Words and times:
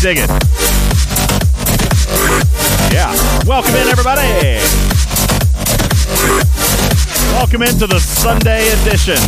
dig 0.00 0.18
it. 0.18 0.30
Yeah. 2.92 3.10
Welcome 3.46 3.74
in, 3.74 3.88
everybody. 3.88 4.28
Welcome 7.34 7.62
into 7.62 7.88
the 7.88 7.98
Sunday 7.98 8.68
edition. 8.80 9.18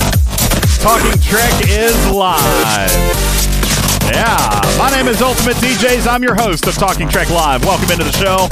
Talking 0.79 1.19
Trek 1.23 1.53
is 1.67 2.11
live. 2.11 3.41
Yeah, 4.13 4.61
my 4.79 4.91
name 4.91 5.09
is 5.09 5.21
Ultimate 5.23 5.57
DJs. 5.57 6.07
I'm 6.07 6.23
your 6.23 6.37
host 6.37 6.67
of 6.69 6.75
Talking 6.75 7.09
Trek 7.09 7.31
Live. 7.31 7.65
Welcome 7.65 7.91
into 7.91 8.05
the 8.05 8.13
show. 8.13 8.49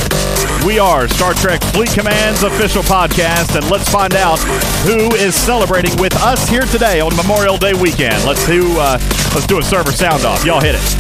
We 0.67 0.81
are 0.81 1.07
Star 1.07 1.35
Trek 1.35 1.63
Fleet 1.73 1.91
Command's 1.91 2.43
official 2.43 2.83
podcast, 2.83 3.55
and 3.55 3.71
let's 3.71 3.89
find 3.89 4.15
out 4.15 4.41
who 4.83 5.15
is 5.15 5.37
celebrating 5.37 5.97
with 6.01 6.17
us 6.17 6.49
here 6.49 6.63
today 6.63 7.01
on 7.01 7.15
Memorial 7.15 7.59
Day 7.59 7.75
weekend. 7.75 8.25
Let's 8.25 8.45
do 8.47 8.77
uh, 8.79 8.99
let's 9.35 9.47
do 9.47 9.59
a 9.59 9.63
server 9.63 9.93
sound 9.93 10.25
off. 10.25 10.45
Y'all 10.45 10.61
hit 10.61 10.75
it. 10.75 10.98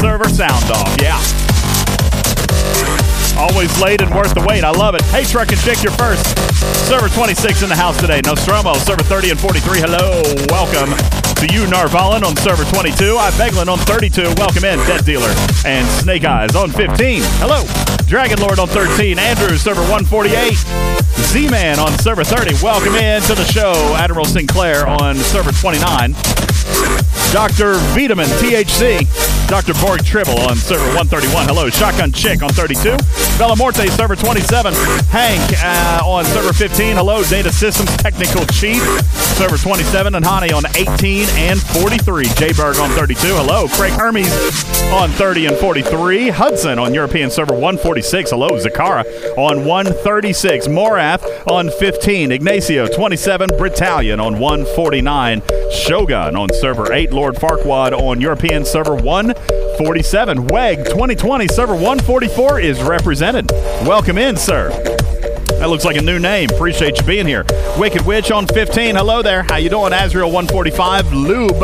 Server 0.00 0.28
sound 0.28 0.70
off. 0.70 0.96
Yeah. 1.00 1.16
Always 3.38 3.72
late 3.80 4.00
and 4.00 4.14
worth 4.14 4.34
the 4.34 4.44
wait. 4.48 4.64
I 4.64 4.70
love 4.70 4.94
it. 4.94 5.02
Hey, 5.12 5.24
Truck 5.24 5.52
and 5.52 5.60
Chick, 5.60 5.82
you're 5.82 5.92
first. 5.92 6.24
Server 6.88 7.08
26 7.08 7.62
in 7.62 7.68
the 7.68 7.76
house 7.76 7.98
today. 8.00 8.20
Nostromo, 8.24 8.74
server 8.74 9.02
30 9.02 9.30
and 9.30 9.40
43. 9.40 9.80
Hello. 9.80 10.22
Welcome 10.48 10.92
to 11.36 11.46
you, 11.52 11.64
Narvalin, 11.68 12.24
on 12.24 12.36
server 12.36 12.64
22. 12.64 13.16
I 13.16 13.30
Beglin 13.32 13.68
on 13.68 13.78
32. 13.78 14.32
Welcome 14.36 14.64
in, 14.64 14.78
Dead 14.88 15.04
Dealer. 15.04 15.32
And 15.64 15.86
Snake 16.00 16.24
Eyes 16.24 16.56
on 16.56 16.70
15. 16.70 17.20
Hello. 17.40 17.64
Dragon 18.08 18.38
Lord 18.40 18.58
on 18.58 18.68
13. 18.68 19.18
Andrew, 19.18 19.56
server 19.56 19.82
148. 19.82 20.56
Z-Man 21.32 21.78
on 21.78 21.92
server 21.98 22.24
30. 22.24 22.62
Welcome 22.62 22.94
in 22.96 23.20
to 23.22 23.34
the 23.34 23.44
show. 23.44 23.72
Admiral 23.96 24.24
Sinclair 24.24 24.86
on 24.86 25.16
server 25.16 25.52
29. 25.52 26.12
Dr. 27.32 27.74
Vitamin 27.92 28.28
THC. 28.40 29.35
Dr. 29.48 29.74
Borg 29.74 30.04
Tribble 30.04 30.40
on 30.40 30.56
server 30.56 30.86
131. 30.98 31.46
Hello. 31.46 31.70
Shotgun 31.70 32.10
Chick 32.10 32.42
on 32.42 32.50
32. 32.50 32.96
Bella 33.38 33.54
Morte, 33.54 33.86
server 33.90 34.16
27. 34.16 34.74
Hank 35.10 35.40
uh, 35.62 36.02
on 36.04 36.24
server 36.24 36.52
15. 36.52 36.96
Hello. 36.96 37.22
Data 37.22 37.52
Systems 37.52 37.96
Technical 37.96 38.44
Chief, 38.46 38.82
server 39.38 39.56
27. 39.56 40.16
And 40.16 40.24
Hani 40.24 40.52
on 40.52 40.64
18 40.74 41.28
and 41.38 41.60
43. 41.60 42.24
J 42.34 42.52
Berg 42.52 42.78
on 42.78 42.90
32. 42.90 43.20
Hello. 43.22 43.68
Craig 43.68 43.92
Hermes 43.92 44.26
on 44.92 45.10
30 45.10 45.46
and 45.46 45.56
43. 45.56 46.28
Hudson 46.30 46.78
on 46.80 46.92
European 46.92 47.30
server 47.30 47.52
146. 47.52 48.30
Hello. 48.30 48.50
Zakara 48.50 49.04
on 49.38 49.64
136. 49.64 50.66
Morath 50.66 51.24
on 51.46 51.70
15. 51.70 52.32
Ignacio 52.32 52.88
27. 52.88 53.50
Britallion 53.50 54.20
on 54.20 54.40
149. 54.40 55.42
Shogun 55.70 56.34
on 56.34 56.48
server 56.52 56.92
8. 56.92 57.12
Lord 57.12 57.36
Farquad 57.36 57.92
on 57.92 58.20
European 58.20 58.64
server 58.64 58.96
147. 59.36 60.46
WEG 60.46 60.84
2020 60.86 61.48
server 61.48 61.74
144 61.74 62.60
is 62.60 62.82
represented. 62.82 63.50
Welcome 63.86 64.16
in, 64.16 64.36
sir. 64.36 64.70
That 65.58 65.68
looks 65.68 65.84
like 65.84 65.96
a 65.96 66.02
new 66.02 66.18
name. 66.18 66.48
Appreciate 66.50 66.98
you 66.98 67.06
being 67.06 67.26
here. 67.26 67.44
Wicked 67.78 68.02
Witch 68.06 68.30
on 68.30 68.46
15. 68.46 68.94
Hello 68.96 69.22
there. 69.22 69.42
How 69.42 69.56
you 69.56 69.68
doing? 69.68 69.92
Azrael 69.92 70.30
145. 70.30 71.12
Lube 71.12 71.62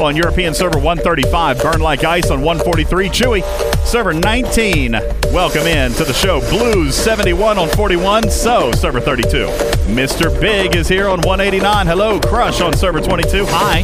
on 0.00 0.16
European 0.16 0.54
server 0.54 0.78
135. 0.78 1.60
Burn 1.60 1.80
Like 1.80 2.04
Ice 2.04 2.30
on 2.30 2.42
143. 2.42 3.08
Chewy 3.08 3.86
server 3.86 4.12
19. 4.12 4.92
Welcome 5.32 5.66
in 5.66 5.92
to 5.94 6.04
the 6.04 6.12
show. 6.12 6.40
Blues 6.50 6.94
71 6.94 7.58
on 7.58 7.68
41. 7.70 8.30
So 8.30 8.72
server 8.72 9.00
32. 9.00 9.46
Mr. 9.90 10.40
Big 10.40 10.76
is 10.76 10.88
here 10.88 11.08
on 11.08 11.20
189. 11.22 11.86
Hello. 11.86 12.20
Crush 12.20 12.60
on 12.60 12.76
server 12.76 13.00
22. 13.00 13.44
Hi. 13.48 13.82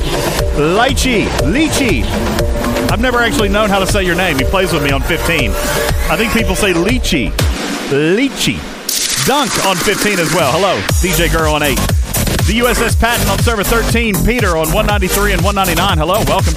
Lychee. 0.57 1.27
Lychee. 1.43 2.66
I've 2.91 3.01
never 3.01 3.19
actually 3.19 3.49
known 3.49 3.69
how 3.69 3.79
to 3.79 3.87
say 3.87 4.05
your 4.05 4.15
name. 4.15 4.39
He 4.39 4.45
plays 4.45 4.73
with 4.73 4.83
me 4.83 4.91
on 4.91 5.03
15. 5.03 5.51
I 5.51 6.17
think 6.17 6.33
people 6.33 6.55
say 6.55 6.73
Lychee. 6.73 7.31
Lychee. 7.91 8.59
Dunk 9.27 9.51
on 9.67 9.77
15 9.77 10.19
as 10.19 10.33
well. 10.35 10.53
Hello. 10.53 10.79
DJ 11.03 11.31
Girl 11.31 11.53
on 11.55 11.63
8. 11.63 11.75
The 12.47 12.61
USS 12.63 12.99
Patton 12.99 13.29
on 13.29 13.39
server 13.41 13.65
13. 13.65 14.25
Peter 14.25 14.57
on 14.57 14.73
193 14.73 15.33
and 15.33 15.43
199. 15.43 15.99
Hello. 15.99 16.23
Welcome. 16.27 16.55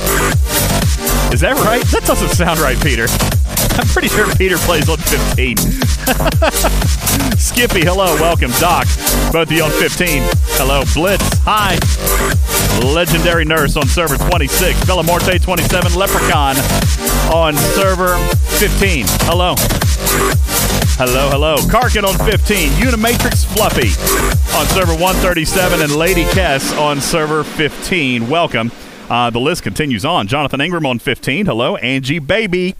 Is 1.33 1.41
that 1.41 1.55
right? 1.65 1.83
That 1.91 2.05
doesn't 2.05 2.29
sound 2.29 2.59
right, 2.59 2.79
Peter. 2.81 3.07
I'm 3.79 3.87
pretty 3.87 4.09
sure 4.09 4.27
Peter 4.35 4.57
plays 4.57 4.89
on 4.89 4.97
15. 4.97 5.55
Skippy, 7.39 7.79
hello, 7.79 8.13
welcome. 8.15 8.51
Doc, 8.59 8.87
both 9.31 9.47
of 9.47 9.51
you 9.53 9.63
on 9.63 9.71
15. 9.71 10.23
Hello, 10.59 10.83
Blitz, 10.93 11.23
hi. 11.47 11.79
Legendary 12.93 13.45
Nurse 13.45 13.77
on 13.77 13.87
server 13.87 14.17
26. 14.17 14.85
Bella 14.85 15.03
Morte 15.03 15.39
27. 15.39 15.95
Leprechaun 15.95 16.57
on 17.31 17.55
server 17.55 18.17
15. 18.59 19.05
Hello. 19.21 19.55
Hello, 20.99 21.29
hello. 21.29 21.55
Karkin 21.71 22.03
on 22.03 22.17
15. 22.29 22.71
Unimatrix 22.83 23.45
Fluffy 23.45 23.95
on 24.59 24.67
server 24.67 24.91
137. 24.91 25.83
And 25.83 25.95
Lady 25.95 26.25
Kess 26.25 26.77
on 26.77 26.99
server 26.99 27.45
15. 27.45 28.27
Welcome. 28.27 28.73
Uh, 29.09 29.29
the 29.29 29.39
list 29.39 29.63
continues 29.63 30.03
on. 30.03 30.27
Jonathan 30.27 30.59
Ingram 30.59 30.85
on 30.85 30.99
15. 30.99 31.45
Hello. 31.45 31.77
Angie 31.77 32.19
Baby 32.19 32.75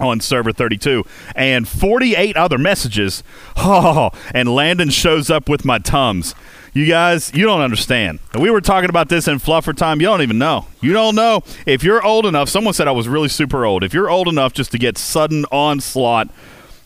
on 0.00 0.20
server 0.20 0.52
32 0.52 1.04
and 1.34 1.68
48 1.68 2.36
other 2.36 2.58
messages. 2.58 3.22
Oh 3.56 4.10
and 4.34 4.54
landon 4.54 4.90
shows 4.90 5.30
up 5.30 5.48
with 5.48 5.64
my 5.64 5.78
tums. 5.78 6.34
You 6.72 6.86
guys 6.86 7.32
you 7.34 7.44
don't 7.46 7.60
understand. 7.60 8.18
We 8.38 8.50
were 8.50 8.60
talking 8.60 8.90
about 8.90 9.08
this 9.08 9.28
in 9.28 9.38
fluffer 9.38 9.76
time. 9.76 10.00
You 10.00 10.08
don't 10.08 10.22
even 10.22 10.38
know. 10.38 10.66
You 10.80 10.92
don't 10.92 11.14
know. 11.14 11.42
If 11.66 11.84
you're 11.84 12.04
old 12.04 12.26
enough 12.26 12.48
someone 12.48 12.74
said 12.74 12.88
i 12.88 12.92
was 12.92 13.08
really 13.08 13.28
super 13.28 13.64
old. 13.64 13.84
If 13.84 13.94
you're 13.94 14.10
old 14.10 14.28
enough 14.28 14.52
just 14.52 14.72
to 14.72 14.78
get 14.78 14.98
sudden 14.98 15.44
onslaught 15.46 16.28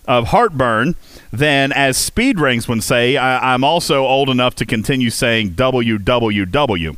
of 0.06 0.28
heartburn 0.28 0.94
then 1.30 1.70
as 1.72 1.98
speed 1.98 2.40
rings 2.40 2.66
would 2.66 2.82
say 2.82 3.18
I, 3.18 3.52
i'm 3.52 3.62
also 3.62 4.06
old 4.06 4.30
enough 4.30 4.54
to 4.54 4.64
continue 4.64 5.10
saying 5.10 5.50
www 5.50 6.96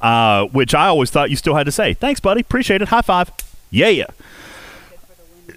uh, 0.00 0.46
which 0.46 0.74
i 0.74 0.86
always 0.86 1.10
thought 1.10 1.28
you 1.28 1.36
still 1.36 1.54
had 1.54 1.66
to 1.66 1.72
say. 1.72 1.92
Thanks 1.92 2.20
buddy. 2.20 2.40
Appreciate 2.40 2.80
it. 2.80 2.88
High 2.88 3.02
five. 3.02 3.30
Yeah 3.70 4.06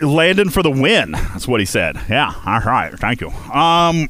Landon 0.04 0.50
for 0.50 0.64
the 0.64 0.72
win. 0.72 1.12
That's 1.12 1.48
what 1.48 1.60
he 1.60 1.66
said. 1.66 2.00
Yeah. 2.10 2.34
All 2.46 2.60
right. 2.60 2.94
Thank 2.98 3.22
you. 3.22 3.30
Um. 3.30 4.08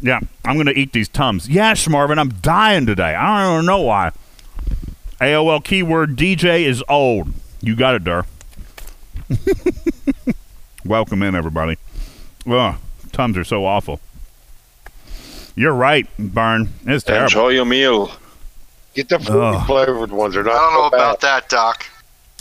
Yeah. 0.00 0.20
I'm 0.44 0.56
gonna 0.56 0.72
eat 0.72 0.92
these 0.92 1.08
tums. 1.08 1.48
Yes, 1.48 1.88
Marvin. 1.88 2.18
I'm 2.18 2.30
dying 2.34 2.86
today. 2.86 3.14
I 3.14 3.44
don't 3.44 3.66
know 3.66 3.80
why. 3.80 4.12
AOL 5.20 5.64
keyword 5.64 6.16
DJ 6.16 6.64
is 6.64 6.84
old. 6.88 7.32
You 7.60 7.74
got 7.76 7.94
it, 7.94 8.04
Dur. 8.04 8.26
Welcome 10.84 11.22
in, 11.22 11.34
everybody. 11.34 11.78
Ugh, 12.46 12.76
tums 13.12 13.38
are 13.38 13.44
so 13.44 13.64
awful. 13.64 14.00
You're 15.56 15.72
right, 15.72 16.06
Burn. 16.18 16.68
It's 16.84 17.04
terrible. 17.04 17.24
Enjoy 17.24 17.48
your 17.50 17.64
meal. 17.64 18.10
Get 18.94 19.08
the 19.08 19.18
fruity 19.18 19.64
flavored 19.66 20.10
ones. 20.12 20.34
They're 20.34 20.42
I 20.42 20.52
don't 20.52 20.74
know 20.74 20.90
so 20.90 20.96
about 20.96 21.20
that, 21.20 21.48
Doc. 21.48 21.86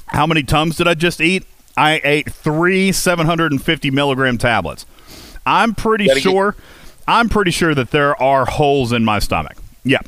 How 0.07 0.27
many 0.27 0.43
tums 0.43 0.75
did 0.75 0.87
I 0.87 0.93
just 0.93 1.21
eat? 1.21 1.45
I 1.75 1.99
ate 2.03 2.31
three 2.31 2.91
750 2.91 3.91
milligram 3.91 4.37
tablets. 4.37 4.85
I'm 5.45 5.73
pretty 5.75 6.05
Gotta 6.07 6.19
get- 6.21 6.23
sure. 6.31 6.55
I'm 7.07 7.27
pretty 7.29 7.51
sure 7.51 7.75
that 7.75 7.91
there 7.91 8.21
are 8.21 8.45
holes 8.45 8.91
in 8.93 9.03
my 9.03 9.19
stomach. 9.19 9.57
Yeah, 9.83 9.99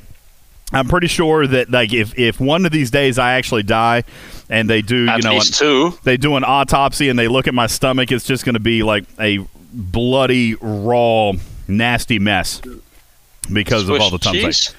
I'm 0.71 0.87
pretty 0.87 1.07
sure 1.07 1.45
that 1.45 1.69
like 1.69 1.91
if 1.91 2.17
if 2.17 2.39
one 2.39 2.65
of 2.65 2.71
these 2.71 2.89
days 2.89 3.19
I 3.19 3.33
actually 3.33 3.63
die, 3.63 4.03
and 4.49 4.69
they 4.69 4.81
do 4.81 5.07
At 5.09 5.17
you 5.17 5.23
know 5.23 5.33
least 5.33 5.59
an- 5.61 5.67
two. 5.67 5.99
they 6.03 6.15
do 6.15 6.37
an 6.37 6.43
autopsy 6.45 7.09
and 7.09 7.19
they 7.19 7.27
look 7.27 7.47
at 7.47 7.53
my 7.53 7.67
stomach, 7.67 8.11
it's 8.13 8.23
just 8.25 8.45
going 8.45 8.53
to 8.53 8.59
be 8.61 8.81
like 8.83 9.03
a 9.19 9.39
bloody 9.73 10.55
raw 10.61 11.33
nasty 11.67 12.19
mess 12.19 12.61
because 13.51 13.89
of 13.89 13.99
all 13.99 14.09
the 14.09 14.17
tums. 14.17 14.37
Cheese. 14.41 14.75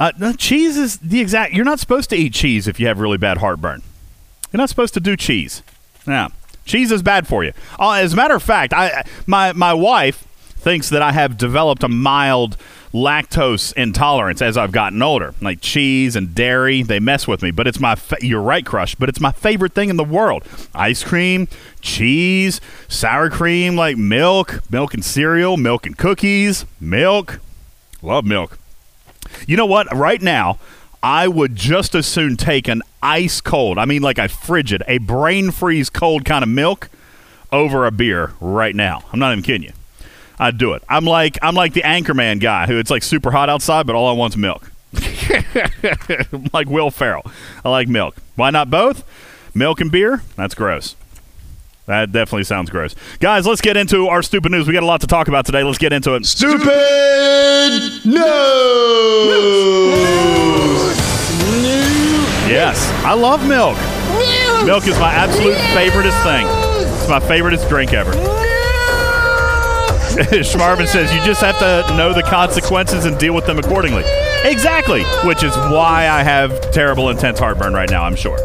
uh, 0.00 0.10
no, 0.18 0.32
cheese 0.32 0.76
is 0.76 0.96
the 0.98 1.20
exact. 1.20 1.52
You're 1.52 1.64
not 1.64 1.78
supposed 1.78 2.10
to 2.10 2.16
eat 2.16 2.34
cheese 2.34 2.66
if 2.66 2.80
you 2.80 2.88
have 2.88 2.98
really 2.98 3.18
bad 3.18 3.38
heartburn. 3.38 3.82
You're 4.52 4.58
not 4.58 4.68
supposed 4.68 4.94
to 4.94 5.00
do 5.00 5.16
cheese. 5.16 5.62
Yeah, 6.06 6.28
cheese 6.64 6.90
is 6.92 7.02
bad 7.02 7.26
for 7.26 7.44
you. 7.44 7.52
Uh, 7.78 7.92
as 7.92 8.12
a 8.12 8.16
matter 8.16 8.34
of 8.34 8.42
fact, 8.42 8.72
I 8.72 9.04
my 9.26 9.52
my 9.52 9.74
wife 9.74 10.26
thinks 10.56 10.88
that 10.90 11.02
I 11.02 11.12
have 11.12 11.38
developed 11.38 11.82
a 11.84 11.88
mild 11.88 12.56
lactose 12.92 13.72
intolerance 13.74 14.40
as 14.40 14.56
I've 14.56 14.72
gotten 14.72 15.02
older. 15.02 15.34
Like 15.40 15.60
cheese 15.60 16.16
and 16.16 16.34
dairy, 16.34 16.82
they 16.82 16.98
mess 16.98 17.28
with 17.28 17.42
me. 17.42 17.50
But 17.50 17.66
it's 17.66 17.78
my 17.78 17.94
fa- 17.94 18.16
you're 18.20 18.40
right, 18.40 18.64
Crush. 18.64 18.94
But 18.94 19.08
it's 19.08 19.20
my 19.20 19.32
favorite 19.32 19.74
thing 19.74 19.90
in 19.90 19.96
the 19.96 20.04
world: 20.04 20.44
ice 20.74 21.04
cream, 21.04 21.48
cheese, 21.80 22.60
sour 22.88 23.30
cream, 23.30 23.76
like 23.76 23.96
milk, 23.96 24.60
milk 24.70 24.94
and 24.94 25.04
cereal, 25.04 25.56
milk 25.56 25.86
and 25.86 25.96
cookies, 25.96 26.64
milk. 26.80 27.40
Love 28.02 28.24
milk. 28.24 28.58
You 29.46 29.56
know 29.56 29.66
what? 29.66 29.94
Right 29.94 30.22
now, 30.22 30.58
I 31.06 31.28
would 31.28 31.54
just 31.54 31.94
as 31.94 32.04
soon 32.04 32.36
take 32.36 32.66
an 32.66 32.82
ice 33.00 33.40
cold, 33.40 33.78
I 33.78 33.84
mean 33.84 34.02
like 34.02 34.18
a 34.18 34.26
frigid, 34.26 34.82
a 34.88 34.98
brain 34.98 35.52
freeze 35.52 35.88
cold 35.88 36.24
kind 36.24 36.42
of 36.42 36.48
milk 36.48 36.88
over 37.52 37.86
a 37.86 37.92
beer 37.92 38.32
right 38.40 38.74
now. 38.74 39.04
I'm 39.12 39.20
not 39.20 39.30
even 39.30 39.44
kidding 39.44 39.62
you. 39.62 39.72
I'd 40.36 40.58
do 40.58 40.72
it. 40.72 40.82
I'm 40.88 41.04
like 41.04 41.38
I'm 41.42 41.54
like 41.54 41.74
the 41.74 41.82
Anchorman 41.82 42.40
guy 42.40 42.66
who 42.66 42.76
it's 42.80 42.90
like 42.90 43.04
super 43.04 43.30
hot 43.30 43.48
outside, 43.48 43.86
but 43.86 43.94
all 43.94 44.08
I 44.08 44.14
want's 44.14 44.36
milk. 44.36 44.72
like 46.52 46.68
Will 46.68 46.90
Ferrell. 46.90 47.22
I 47.64 47.68
like 47.68 47.86
milk. 47.86 48.16
Why 48.34 48.50
not 48.50 48.68
both? 48.68 49.04
Milk 49.54 49.80
and 49.80 49.92
beer? 49.92 50.24
That's 50.34 50.56
gross. 50.56 50.96
That 51.86 52.10
definitely 52.10 52.44
sounds 52.44 52.70
gross. 52.70 52.94
Guys, 53.20 53.46
let's 53.46 53.60
get 53.60 53.76
into 53.76 54.08
our 54.08 54.22
stupid 54.22 54.50
news. 54.50 54.66
We 54.66 54.72
got 54.72 54.82
a 54.82 54.86
lot 54.86 55.00
to 55.02 55.06
talk 55.06 55.28
about 55.28 55.46
today. 55.46 55.62
Let's 55.62 55.78
get 55.78 55.92
into 55.92 56.14
it. 56.14 56.26
Stupid 56.26 56.66
news. 58.04 58.04
News. 58.04 58.16
Yes, 62.48 62.90
I 63.04 63.14
love 63.14 63.46
milk. 63.46 63.76
Milk 64.66 64.86
is 64.88 64.98
my 64.98 65.12
absolute 65.12 65.54
favoriteest 65.74 66.20
thing. 66.24 66.46
It's 66.98 67.08
my 67.08 67.20
favoriteest 67.20 67.68
drink 67.68 67.92
ever. 67.92 68.12
Schmarvin 70.16 70.86
says 70.88 71.12
you 71.14 71.22
just 71.24 71.40
have 71.42 71.58
to 71.58 71.96
know 71.96 72.12
the 72.12 72.22
consequences 72.22 73.04
and 73.04 73.18
deal 73.18 73.34
with 73.34 73.46
them 73.46 73.58
accordingly. 73.58 74.02
Exactly, 74.44 75.04
which 75.24 75.42
is 75.42 75.54
why 75.56 76.08
I 76.08 76.22
have 76.22 76.70
terrible 76.72 77.10
intense 77.10 77.38
heartburn 77.38 77.74
right 77.74 77.90
now, 77.90 78.02
I'm 78.02 78.16
sure. 78.16 78.38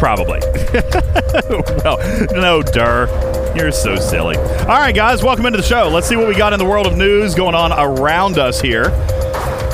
Probably. 0.00 0.40
well, 1.84 1.98
no, 2.32 2.62
Durr. 2.62 3.54
You're 3.54 3.70
so 3.70 3.96
silly. 3.96 4.36
All 4.36 4.66
right, 4.66 4.94
guys, 4.94 5.22
welcome 5.22 5.44
into 5.44 5.58
the 5.58 5.62
show. 5.62 5.88
Let's 5.88 6.08
see 6.08 6.16
what 6.16 6.26
we 6.26 6.34
got 6.34 6.54
in 6.54 6.58
the 6.58 6.64
world 6.64 6.86
of 6.86 6.96
news 6.96 7.34
going 7.34 7.54
on 7.54 7.70
around 7.70 8.38
us 8.38 8.62
here. 8.62 8.86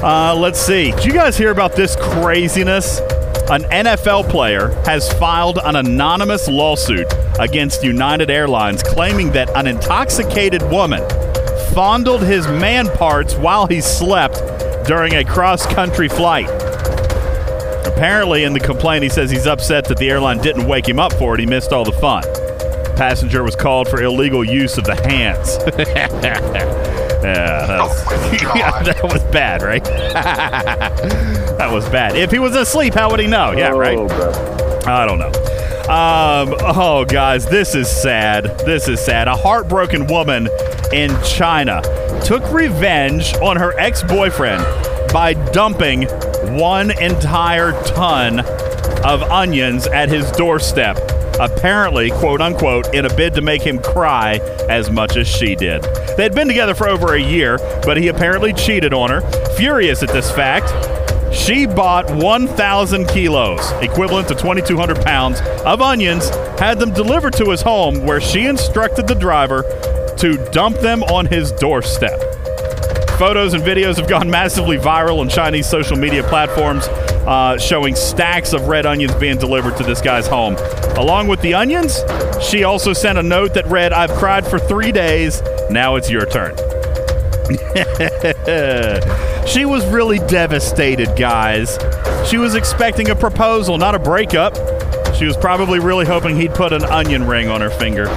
Uh, 0.02 0.34
let's 0.36 0.58
see. 0.58 0.90
Did 0.90 1.04
you 1.04 1.12
guys 1.12 1.38
hear 1.38 1.52
about 1.52 1.76
this 1.76 1.94
craziness? 1.94 2.98
An 3.48 3.62
NFL 3.70 4.28
player 4.28 4.70
has 4.84 5.12
filed 5.12 5.60
an 5.62 5.76
anonymous 5.76 6.48
lawsuit 6.48 7.06
against 7.38 7.84
United 7.84 8.28
Airlines 8.28 8.82
claiming 8.82 9.30
that 9.30 9.48
an 9.56 9.68
intoxicated 9.68 10.60
woman 10.64 11.08
fondled 11.72 12.22
his 12.22 12.48
man 12.48 12.88
parts 12.88 13.36
while 13.36 13.68
he 13.68 13.80
slept 13.80 14.42
during 14.88 15.14
a 15.14 15.24
cross 15.24 15.64
country 15.66 16.08
flight. 16.08 16.48
Apparently, 17.86 18.44
in 18.44 18.52
the 18.52 18.60
complaint, 18.60 19.02
he 19.02 19.08
says 19.08 19.30
he's 19.30 19.46
upset 19.46 19.84
that 19.86 19.96
the 19.98 20.10
airline 20.10 20.38
didn't 20.38 20.66
wake 20.66 20.88
him 20.88 20.98
up 20.98 21.12
for 21.14 21.34
it. 21.34 21.40
He 21.40 21.46
missed 21.46 21.72
all 21.72 21.84
the 21.84 21.92
fun. 21.92 22.22
Passenger 22.96 23.42
was 23.42 23.54
called 23.54 23.88
for 23.88 24.02
illegal 24.02 24.42
use 24.42 24.78
of 24.78 24.84
the 24.84 24.94
hands. 24.94 25.58
yeah, 25.78 26.08
that 26.08 26.42
was, 26.42 26.86
Oh 28.08 28.52
yeah, 28.54 28.82
that 28.82 29.02
was 29.02 29.22
bad, 29.24 29.62
right? 29.62 29.84
that 31.58 31.70
was 31.72 31.88
bad. 31.88 32.16
If 32.16 32.30
he 32.30 32.38
was 32.38 32.54
asleep, 32.54 32.94
how 32.94 33.10
would 33.10 33.20
he 33.20 33.26
know? 33.26 33.52
Yeah, 33.52 33.70
right. 33.70 33.98
I 34.86 35.06
don't 35.06 35.18
know. 35.18 35.32
Um, 35.86 36.54
oh, 36.60 37.04
guys, 37.04 37.46
this 37.46 37.74
is 37.74 37.88
sad. 37.88 38.58
This 38.60 38.88
is 38.88 39.00
sad. 39.00 39.28
A 39.28 39.36
heartbroken 39.36 40.06
woman 40.06 40.48
in 40.92 41.10
China 41.22 41.82
took 42.24 42.50
revenge 42.52 43.34
on 43.36 43.56
her 43.56 43.78
ex 43.78 44.02
boyfriend 44.02 44.64
by 45.16 45.32
dumping 45.32 46.02
one 46.58 46.90
entire 47.00 47.72
ton 47.84 48.40
of 49.02 49.22
onions 49.22 49.86
at 49.86 50.10
his 50.10 50.30
doorstep. 50.32 50.98
Apparently, 51.40 52.10
quote 52.10 52.42
unquote, 52.42 52.94
in 52.94 53.06
a 53.06 53.14
bid 53.16 53.32
to 53.32 53.40
make 53.40 53.62
him 53.62 53.78
cry 53.78 54.34
as 54.68 54.90
much 54.90 55.16
as 55.16 55.26
she 55.26 55.54
did. 55.54 55.82
They 56.18 56.22
had 56.22 56.34
been 56.34 56.48
together 56.48 56.74
for 56.74 56.86
over 56.86 57.14
a 57.14 57.18
year, 57.18 57.56
but 57.82 57.96
he 57.96 58.08
apparently 58.08 58.52
cheated 58.52 58.92
on 58.92 59.08
her. 59.08 59.22
Furious 59.56 60.02
at 60.02 60.10
this 60.10 60.30
fact, 60.30 60.68
she 61.34 61.64
bought 61.64 62.10
1,000 62.14 63.08
kilos, 63.08 63.72
equivalent 63.80 64.28
to 64.28 64.34
2,200 64.34 65.00
pounds, 65.00 65.40
of 65.64 65.80
onions, 65.80 66.28
had 66.58 66.78
them 66.78 66.92
delivered 66.92 67.32
to 67.32 67.46
his 67.46 67.62
home, 67.62 68.04
where 68.04 68.20
she 68.20 68.44
instructed 68.44 69.08
the 69.08 69.14
driver 69.14 69.62
to 70.18 70.36
dump 70.52 70.76
them 70.80 71.02
on 71.04 71.24
his 71.24 71.52
doorstep. 71.52 72.35
Photos 73.18 73.54
and 73.54 73.62
videos 73.62 73.96
have 73.96 74.08
gone 74.08 74.28
massively 74.28 74.76
viral 74.76 75.20
on 75.20 75.30
Chinese 75.30 75.66
social 75.66 75.96
media 75.96 76.22
platforms, 76.22 76.86
uh, 77.26 77.56
showing 77.56 77.96
stacks 77.96 78.52
of 78.52 78.68
red 78.68 78.84
onions 78.84 79.14
being 79.14 79.38
delivered 79.38 79.74
to 79.78 79.84
this 79.84 80.02
guy's 80.02 80.26
home. 80.26 80.54
Along 80.98 81.26
with 81.26 81.40
the 81.40 81.54
onions, 81.54 82.02
she 82.46 82.64
also 82.64 82.92
sent 82.92 83.16
a 83.16 83.22
note 83.22 83.54
that 83.54 83.66
read, 83.68 83.94
I've 83.94 84.10
cried 84.10 84.46
for 84.46 84.58
three 84.58 84.92
days. 84.92 85.40
Now 85.70 85.96
it's 85.96 86.10
your 86.10 86.26
turn. 86.26 86.54
she 89.46 89.64
was 89.64 89.86
really 89.86 90.18
devastated, 90.18 91.16
guys. 91.16 91.78
She 92.28 92.36
was 92.36 92.54
expecting 92.54 93.08
a 93.08 93.16
proposal, 93.16 93.78
not 93.78 93.94
a 93.94 93.98
breakup. 93.98 94.54
She 95.14 95.24
was 95.24 95.38
probably 95.38 95.78
really 95.78 96.04
hoping 96.04 96.36
he'd 96.36 96.52
put 96.52 96.74
an 96.74 96.84
onion 96.84 97.26
ring 97.26 97.48
on 97.48 97.62
her 97.62 97.70
finger. 97.70 98.04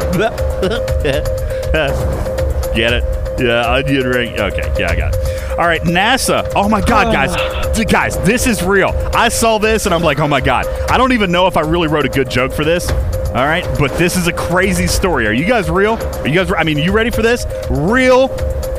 Get 2.76 2.94
it? 2.94 3.19
Yeah, 3.40 3.72
onion 3.72 4.06
ring. 4.08 4.40
Okay, 4.40 4.74
yeah, 4.80 4.92
I 4.92 4.96
got 4.96 5.14
it. 5.16 5.52
All 5.52 5.66
right, 5.66 5.82
NASA. 5.82 6.52
Oh 6.56 6.68
my 6.70 6.82
God, 6.82 7.08
oh 7.08 7.12
guys. 7.14 7.76
D- 7.78 7.86
Guys, 7.86 8.18
this 8.20 8.46
is 8.46 8.62
real. 8.62 8.90
I 9.14 9.30
saw 9.30 9.58
this 9.58 9.86
and 9.86 9.96
I'm 9.96 10.02
like, 10.02 10.20
oh 10.20 10.28
my 10.28 10.42
God. 10.42 10.66
I 10.92 10.98
don't 10.98 11.14
even 11.14 11.32
know 11.32 11.48
if 11.48 11.56
I 11.56 11.62
really 11.62 11.88
wrote 11.88 12.06
a 12.06 12.10
good 12.10 12.30
joke 12.30 12.52
for 12.52 12.66
this. 12.66 12.90
All 12.92 13.46
right, 13.46 13.64
but 13.80 13.98
this 13.98 14.18
is 14.18 14.28
a 14.28 14.34
crazy 14.34 14.86
story. 14.88 15.28
Are 15.28 15.32
you 15.34 15.46
guys 15.46 15.70
real? 15.70 15.94
Are 15.94 16.28
you 16.28 16.34
guys, 16.36 16.52
I 16.52 16.64
mean, 16.64 16.78
you 16.78 16.92
ready 16.92 17.10
for 17.12 17.22
this? 17.22 17.46
Real 17.70 18.30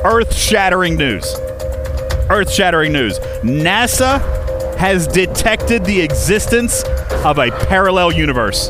earth 0.03 0.35
shattering 0.35 0.95
news. 0.97 1.33
Earth 2.29 2.51
shattering 2.51 2.91
news. 2.91 3.17
NASA 3.39 4.19
has 4.77 5.07
detected 5.07 5.83
the 5.85 5.99
existence 6.01 6.83
of 7.25 7.39
a 7.39 7.49
parallel 7.67 8.11
universe. 8.11 8.69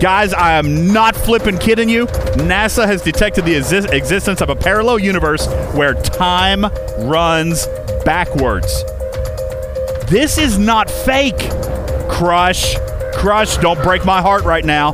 Guys, 0.00 0.32
I 0.32 0.52
am 0.54 0.94
not 0.94 1.14
flipping 1.14 1.58
kidding 1.58 1.90
you. 1.90 2.06
NASA 2.06 2.86
has 2.86 3.02
detected 3.02 3.44
the 3.44 3.54
exi- 3.54 3.92
existence 3.92 4.40
of 4.40 4.48
a 4.48 4.56
parallel 4.56 4.98
universe 4.98 5.46
where 5.74 5.92
time 5.92 6.64
runs 7.00 7.66
backwards. 8.02 8.82
This 10.08 10.38
is 10.38 10.58
not 10.58 10.90
fake. 10.90 11.50
Crush, 12.08 12.76
Crush, 13.12 13.58
don't 13.58 13.80
break 13.82 14.06
my 14.06 14.22
heart 14.22 14.44
right 14.44 14.64
now. 14.64 14.92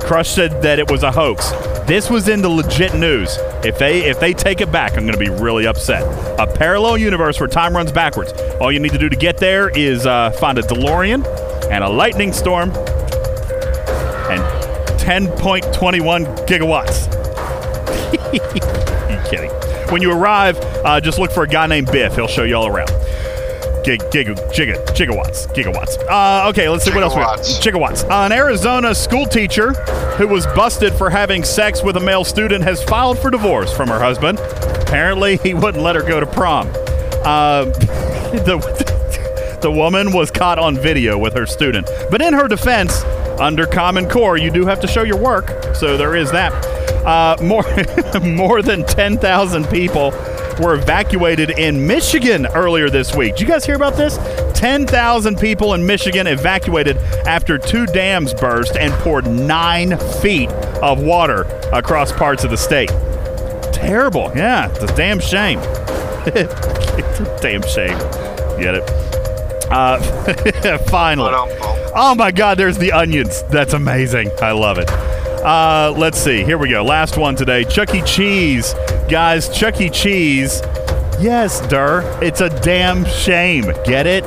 Crush 0.00 0.30
said 0.30 0.62
that 0.62 0.80
it 0.80 0.90
was 0.90 1.04
a 1.04 1.12
hoax. 1.12 1.52
This 1.86 2.10
was 2.10 2.28
in 2.28 2.42
the 2.42 2.48
legit 2.48 2.94
news. 2.94 3.38
If 3.64 3.78
they 3.78 4.00
if 4.00 4.18
they 4.18 4.32
take 4.32 4.60
it 4.60 4.72
back, 4.72 4.96
I'm 4.96 5.06
going 5.06 5.12
to 5.12 5.18
be 5.18 5.30
really 5.30 5.68
upset. 5.68 6.02
A 6.40 6.46
parallel 6.46 6.98
universe 6.98 7.38
where 7.38 7.48
time 7.48 7.76
runs 7.76 7.92
backwards. 7.92 8.32
All 8.60 8.72
you 8.72 8.80
need 8.80 8.92
to 8.92 8.98
do 8.98 9.08
to 9.08 9.16
get 9.16 9.38
there 9.38 9.68
is 9.70 10.06
uh, 10.06 10.32
find 10.32 10.58
a 10.58 10.62
DeLorean 10.62 11.24
and 11.70 11.84
a 11.84 11.88
lightning 11.88 12.32
storm 12.32 12.72
10.21 15.10 16.46
gigawatts. 16.46 17.12
you 18.32 19.18
kidding? 19.28 19.50
When 19.92 20.02
you 20.02 20.12
arrive, 20.12 20.56
uh, 20.84 21.00
just 21.00 21.18
look 21.18 21.32
for 21.32 21.42
a 21.42 21.48
guy 21.48 21.66
named 21.66 21.90
Biff. 21.90 22.14
He'll 22.14 22.28
show 22.28 22.44
you 22.44 22.54
all 22.54 22.68
around. 22.68 22.90
Gig, 23.82 24.08
gig, 24.12 24.28
giga, 24.28 24.76
gigawatts, 24.94 25.52
gigawatts. 25.52 25.98
Uh, 26.08 26.48
okay, 26.50 26.68
let's 26.68 26.84
see 26.84 26.92
what 26.92 27.02
else 27.02 27.16
we 27.16 27.22
got. 27.22 27.40
Gigawatts. 27.40 28.08
Uh, 28.08 28.26
an 28.26 28.30
Arizona 28.30 28.94
school 28.94 29.26
teacher 29.26 29.72
who 30.16 30.28
was 30.28 30.46
busted 30.46 30.92
for 30.92 31.10
having 31.10 31.42
sex 31.42 31.82
with 31.82 31.96
a 31.96 32.00
male 32.00 32.22
student 32.22 32.62
has 32.62 32.80
filed 32.80 33.18
for 33.18 33.32
divorce 33.32 33.76
from 33.76 33.88
her 33.88 33.98
husband. 33.98 34.38
Apparently, 34.38 35.38
he 35.38 35.54
wouldn't 35.54 35.82
let 35.82 35.96
her 35.96 36.02
go 36.02 36.20
to 36.20 36.26
prom. 36.26 36.68
Uh, 37.24 37.64
the, 38.44 39.58
the 39.60 39.72
woman 39.72 40.12
was 40.12 40.30
caught 40.30 40.60
on 40.60 40.76
video 40.76 41.18
with 41.18 41.34
her 41.34 41.46
student. 41.46 41.90
But 42.12 42.22
in 42.22 42.32
her 42.32 42.46
defense, 42.46 43.02
under 43.40 43.66
Common 43.66 44.08
Core, 44.08 44.36
you 44.36 44.50
do 44.50 44.66
have 44.66 44.80
to 44.80 44.86
show 44.86 45.02
your 45.02 45.16
work, 45.16 45.74
so 45.74 45.96
there 45.96 46.14
is 46.14 46.30
that. 46.32 46.52
Uh, 47.04 47.36
more, 47.42 47.64
more 48.22 48.62
than 48.62 48.84
10,000 48.84 49.66
people 49.68 50.10
were 50.60 50.74
evacuated 50.74 51.50
in 51.50 51.86
Michigan 51.86 52.46
earlier 52.54 52.90
this 52.90 53.14
week. 53.14 53.36
Did 53.36 53.40
you 53.40 53.46
guys 53.46 53.64
hear 53.64 53.76
about 53.76 53.96
this? 53.96 54.18
10,000 54.58 55.38
people 55.38 55.72
in 55.72 55.86
Michigan 55.86 56.26
evacuated 56.26 56.98
after 57.26 57.56
two 57.56 57.86
dams 57.86 58.34
burst 58.34 58.76
and 58.76 58.92
poured 58.94 59.26
nine 59.26 59.96
feet 60.20 60.50
of 60.82 61.00
water 61.02 61.42
across 61.72 62.12
parts 62.12 62.44
of 62.44 62.50
the 62.50 62.58
state. 62.58 62.90
Terrible. 63.72 64.30
Yeah, 64.36 64.70
it's 64.70 64.82
a 64.82 64.94
damn 64.94 65.18
shame. 65.18 65.58
it's 66.26 67.20
a 67.20 67.38
damn 67.40 67.62
shame. 67.62 67.96
Get 68.60 68.74
it? 68.74 69.09
Uh, 69.70 70.78
finally. 70.88 71.32
Oh 71.94 72.14
my 72.16 72.30
God, 72.30 72.58
there's 72.58 72.78
the 72.78 72.92
onions. 72.92 73.42
That's 73.44 73.72
amazing. 73.72 74.30
I 74.42 74.52
love 74.52 74.78
it. 74.78 74.90
Uh, 74.90 75.94
let's 75.96 76.18
see. 76.20 76.44
Here 76.44 76.58
we 76.58 76.68
go. 76.68 76.84
Last 76.84 77.16
one 77.16 77.34
today. 77.34 77.64
Chuck 77.64 77.94
E. 77.94 78.02
Cheese. 78.02 78.74
Guys, 79.08 79.48
Chuck 79.48 79.80
E. 79.80 79.88
Cheese. 79.88 80.60
Yes, 81.18 81.66
Durr. 81.68 82.02
It's 82.22 82.40
a 82.40 82.48
damn 82.60 83.04
shame. 83.04 83.64
Get 83.84 84.06
it? 84.06 84.24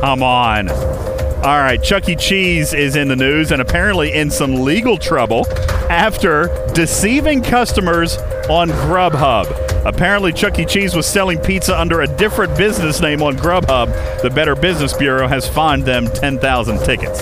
Come 0.00 0.22
on. 0.22 0.68
All 0.68 1.58
right, 1.58 1.82
Chuck 1.82 2.08
E. 2.08 2.14
Cheese 2.14 2.72
is 2.72 2.94
in 2.94 3.08
the 3.08 3.16
news 3.16 3.50
and 3.50 3.60
apparently 3.60 4.12
in 4.12 4.30
some 4.30 4.62
legal 4.62 4.96
trouble 4.96 5.46
after 5.90 6.48
deceiving 6.72 7.42
customers 7.42 8.16
on 8.48 8.68
Grubhub. 8.68 9.61
Apparently, 9.84 10.32
Chuck 10.32 10.58
E. 10.58 10.64
Cheese 10.64 10.94
was 10.94 11.06
selling 11.06 11.38
pizza 11.38 11.78
under 11.78 12.02
a 12.02 12.06
different 12.06 12.56
business 12.56 13.00
name 13.00 13.22
on 13.22 13.36
Grubhub. 13.36 14.22
The 14.22 14.30
Better 14.30 14.54
Business 14.54 14.92
Bureau 14.92 15.26
has 15.26 15.48
fined 15.48 15.84
them 15.84 16.06
10,000 16.06 16.78
tickets. 16.78 17.20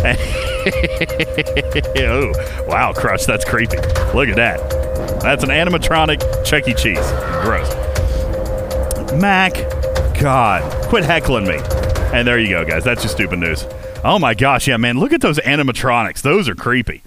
oh, 1.98 2.32
wow, 2.66 2.92
Crush, 2.92 3.26
that's 3.26 3.44
creepy. 3.44 3.76
Look 4.14 4.28
at 4.28 4.36
that. 4.36 4.58
That's 5.20 5.44
an 5.44 5.50
animatronic 5.50 6.44
Chuck 6.44 6.66
E. 6.66 6.74
Cheese. 6.74 7.10
Gross. 7.42 7.70
Mac, 9.12 9.54
God. 10.20 10.62
Quit 10.88 11.04
heckling 11.04 11.46
me. 11.46 11.58
And 12.12 12.26
there 12.26 12.38
you 12.38 12.48
go, 12.48 12.64
guys. 12.64 12.82
That's 12.82 13.02
just 13.02 13.14
stupid 13.14 13.38
news. 13.38 13.66
Oh 14.02 14.18
my 14.18 14.34
gosh, 14.34 14.66
yeah, 14.66 14.78
man. 14.78 14.98
Look 14.98 15.12
at 15.12 15.20
those 15.20 15.38
animatronics. 15.38 16.22
Those 16.22 16.48
are 16.48 16.54
creepy. 16.54 17.02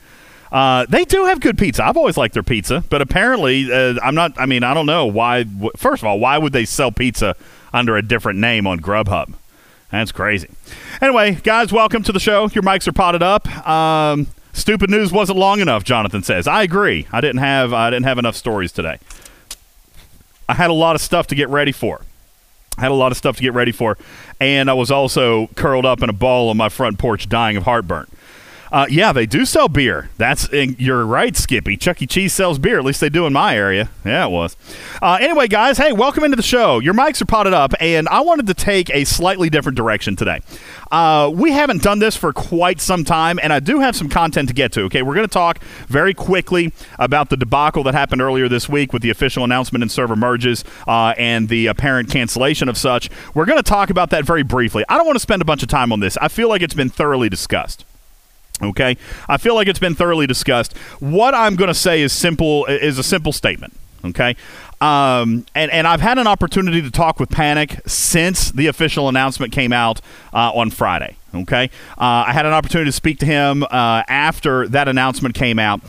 Uh, 0.53 0.85
they 0.87 1.03
do 1.03 1.25
have 1.25 1.39
good 1.39 1.57
pizza. 1.57 1.83
I've 1.83 1.97
always 1.97 2.15
liked 2.15 2.35
their 2.35 2.43
pizza, 2.43 2.83
but 2.89 3.01
apparently, 3.01 3.73
uh, 3.73 3.95
I'm 4.03 4.13
not. 4.13 4.39
I 4.39 4.45
mean, 4.45 4.63
I 4.63 4.75
don't 4.75 4.85
know 4.85 5.07
why. 5.07 5.45
First 5.75 6.03
of 6.03 6.07
all, 6.07 6.19
why 6.19 6.37
would 6.37 6.53
they 6.53 6.63
sell 6.63 6.91
pizza 6.91 7.35
under 7.73 7.97
a 7.97 8.03
different 8.03 8.37
name 8.37 8.67
on 8.67 8.79
Grubhub? 8.79 9.33
That's 9.91 10.11
crazy. 10.11 10.49
Anyway, 11.01 11.39
guys, 11.43 11.73
welcome 11.73 12.03
to 12.03 12.11
the 12.11 12.19
show. 12.19 12.47
Your 12.49 12.63
mics 12.63 12.87
are 12.87 12.93
potted 12.93 13.23
up. 13.23 13.47
Um, 13.67 14.27
stupid 14.53 14.91
news 14.91 15.11
wasn't 15.11 15.39
long 15.39 15.59
enough. 15.59 15.83
Jonathan 15.83 16.21
says. 16.21 16.47
I 16.47 16.61
agree. 16.61 17.07
I 17.11 17.19
didn't 17.19 17.39
have. 17.39 17.73
I 17.73 17.89
didn't 17.89 18.05
have 18.05 18.19
enough 18.19 18.35
stories 18.35 18.71
today. 18.71 18.99
I 20.47 20.53
had 20.53 20.69
a 20.69 20.73
lot 20.73 20.95
of 20.95 21.01
stuff 21.01 21.25
to 21.27 21.35
get 21.35 21.49
ready 21.49 21.71
for. 21.71 22.01
I 22.77 22.81
had 22.81 22.91
a 22.91 22.95
lot 22.95 23.11
of 23.11 23.17
stuff 23.17 23.37
to 23.37 23.41
get 23.41 23.53
ready 23.53 23.71
for, 23.71 23.97
and 24.39 24.69
I 24.69 24.73
was 24.73 24.89
also 24.89 25.47
curled 25.55 25.85
up 25.85 26.01
in 26.01 26.09
a 26.09 26.13
ball 26.13 26.49
on 26.49 26.57
my 26.57 26.69
front 26.69 26.97
porch, 26.97 27.29
dying 27.29 27.55
of 27.55 27.63
heartburn. 27.63 28.07
Uh, 28.73 28.87
yeah, 28.89 29.13
they 29.13 29.27
do 29.27 29.45
sell 29.45 29.67
beer. 29.67 30.09
That's 30.17 30.51
you're 30.51 31.05
right, 31.05 31.37
Skippy. 31.37 31.77
Chuck 31.77 32.01
E. 32.01 32.07
Cheese 32.07 32.33
sells 32.33 32.57
beer. 32.57 32.79
At 32.79 32.85
least 32.85 33.01
they 33.01 33.09
do 33.09 33.27
in 33.27 33.31
my 33.31 33.55
area. 33.55 33.91
Yeah, 34.03 34.25
it 34.25 34.31
was. 34.31 34.57
Uh, 34.99 35.19
anyway, 35.21 35.47
guys, 35.47 35.77
hey, 35.77 35.93
welcome 35.93 36.23
into 36.23 36.37
the 36.37 36.41
show. 36.41 36.79
Your 36.79 36.95
mics 36.95 37.21
are 37.21 37.25
potted 37.25 37.53
up, 37.53 37.75
and 37.79 38.09
I 38.09 38.21
wanted 38.21 38.47
to 38.47 38.55
take 38.55 38.89
a 38.89 39.03
slightly 39.03 39.47
different 39.51 39.77
direction 39.77 40.15
today. 40.15 40.41
Uh, 40.91 41.31
we 41.31 41.51
haven't 41.51 41.83
done 41.83 41.99
this 41.99 42.17
for 42.17 42.33
quite 42.33 42.81
some 42.81 43.03
time, 43.03 43.39
and 43.43 43.53
I 43.53 43.59
do 43.59 43.79
have 43.79 43.95
some 43.95 44.09
content 44.09 44.47
to 44.47 44.55
get 44.55 44.71
to. 44.71 44.81
Okay, 44.85 45.03
we're 45.03 45.13
going 45.13 45.27
to 45.27 45.31
talk 45.31 45.63
very 45.87 46.15
quickly 46.15 46.73
about 46.97 47.29
the 47.29 47.37
debacle 47.37 47.83
that 47.83 47.93
happened 47.93 48.23
earlier 48.23 48.49
this 48.49 48.67
week 48.67 48.91
with 48.91 49.03
the 49.03 49.11
official 49.11 49.43
announcement 49.43 49.83
and 49.83 49.91
server 49.91 50.15
merges 50.15 50.65
uh, 50.87 51.13
and 51.19 51.47
the 51.47 51.67
apparent 51.67 52.09
cancellation 52.09 52.67
of 52.69 52.77
such. 52.79 53.11
We're 53.35 53.45
going 53.45 53.59
to 53.59 53.63
talk 53.63 53.91
about 53.91 54.09
that 54.09 54.25
very 54.25 54.41
briefly. 54.41 54.83
I 54.89 54.97
don't 54.97 55.05
want 55.05 55.17
to 55.17 55.19
spend 55.19 55.43
a 55.43 55.45
bunch 55.45 55.61
of 55.61 55.69
time 55.69 55.91
on 55.91 55.99
this. 55.99 56.17
I 56.17 56.27
feel 56.27 56.49
like 56.49 56.63
it's 56.63 56.73
been 56.73 56.89
thoroughly 56.89 57.29
discussed. 57.29 57.85
Okay, 58.61 58.97
I 59.27 59.37
feel 59.37 59.55
like 59.55 59.67
it's 59.67 59.79
been 59.79 59.95
thoroughly 59.95 60.27
discussed. 60.27 60.77
What 60.99 61.33
I'm 61.33 61.55
going 61.55 61.69
to 61.69 61.73
say 61.73 62.01
is 62.01 62.13
simple 62.13 62.65
is 62.65 62.97
a 62.99 63.03
simple 63.03 63.33
statement. 63.33 63.73
Okay, 64.05 64.35
um, 64.81 65.45
and 65.55 65.71
and 65.71 65.87
I've 65.87 66.01
had 66.01 66.17
an 66.17 66.27
opportunity 66.27 66.81
to 66.81 66.91
talk 66.91 67.19
with 67.19 67.29
Panic 67.29 67.79
since 67.87 68.51
the 68.51 68.67
official 68.67 69.09
announcement 69.09 69.53
came 69.53 69.73
out 69.73 70.01
uh, 70.33 70.51
on 70.53 70.69
Friday. 70.69 71.15
Okay, 71.33 71.69
uh, 71.97 72.25
I 72.27 72.33
had 72.33 72.45
an 72.45 72.53
opportunity 72.53 72.89
to 72.89 72.95
speak 72.95 73.19
to 73.19 73.25
him 73.25 73.63
uh, 73.63 74.03
after 74.07 74.67
that 74.67 74.87
announcement 74.87 75.35
came 75.35 75.57
out. 75.57 75.81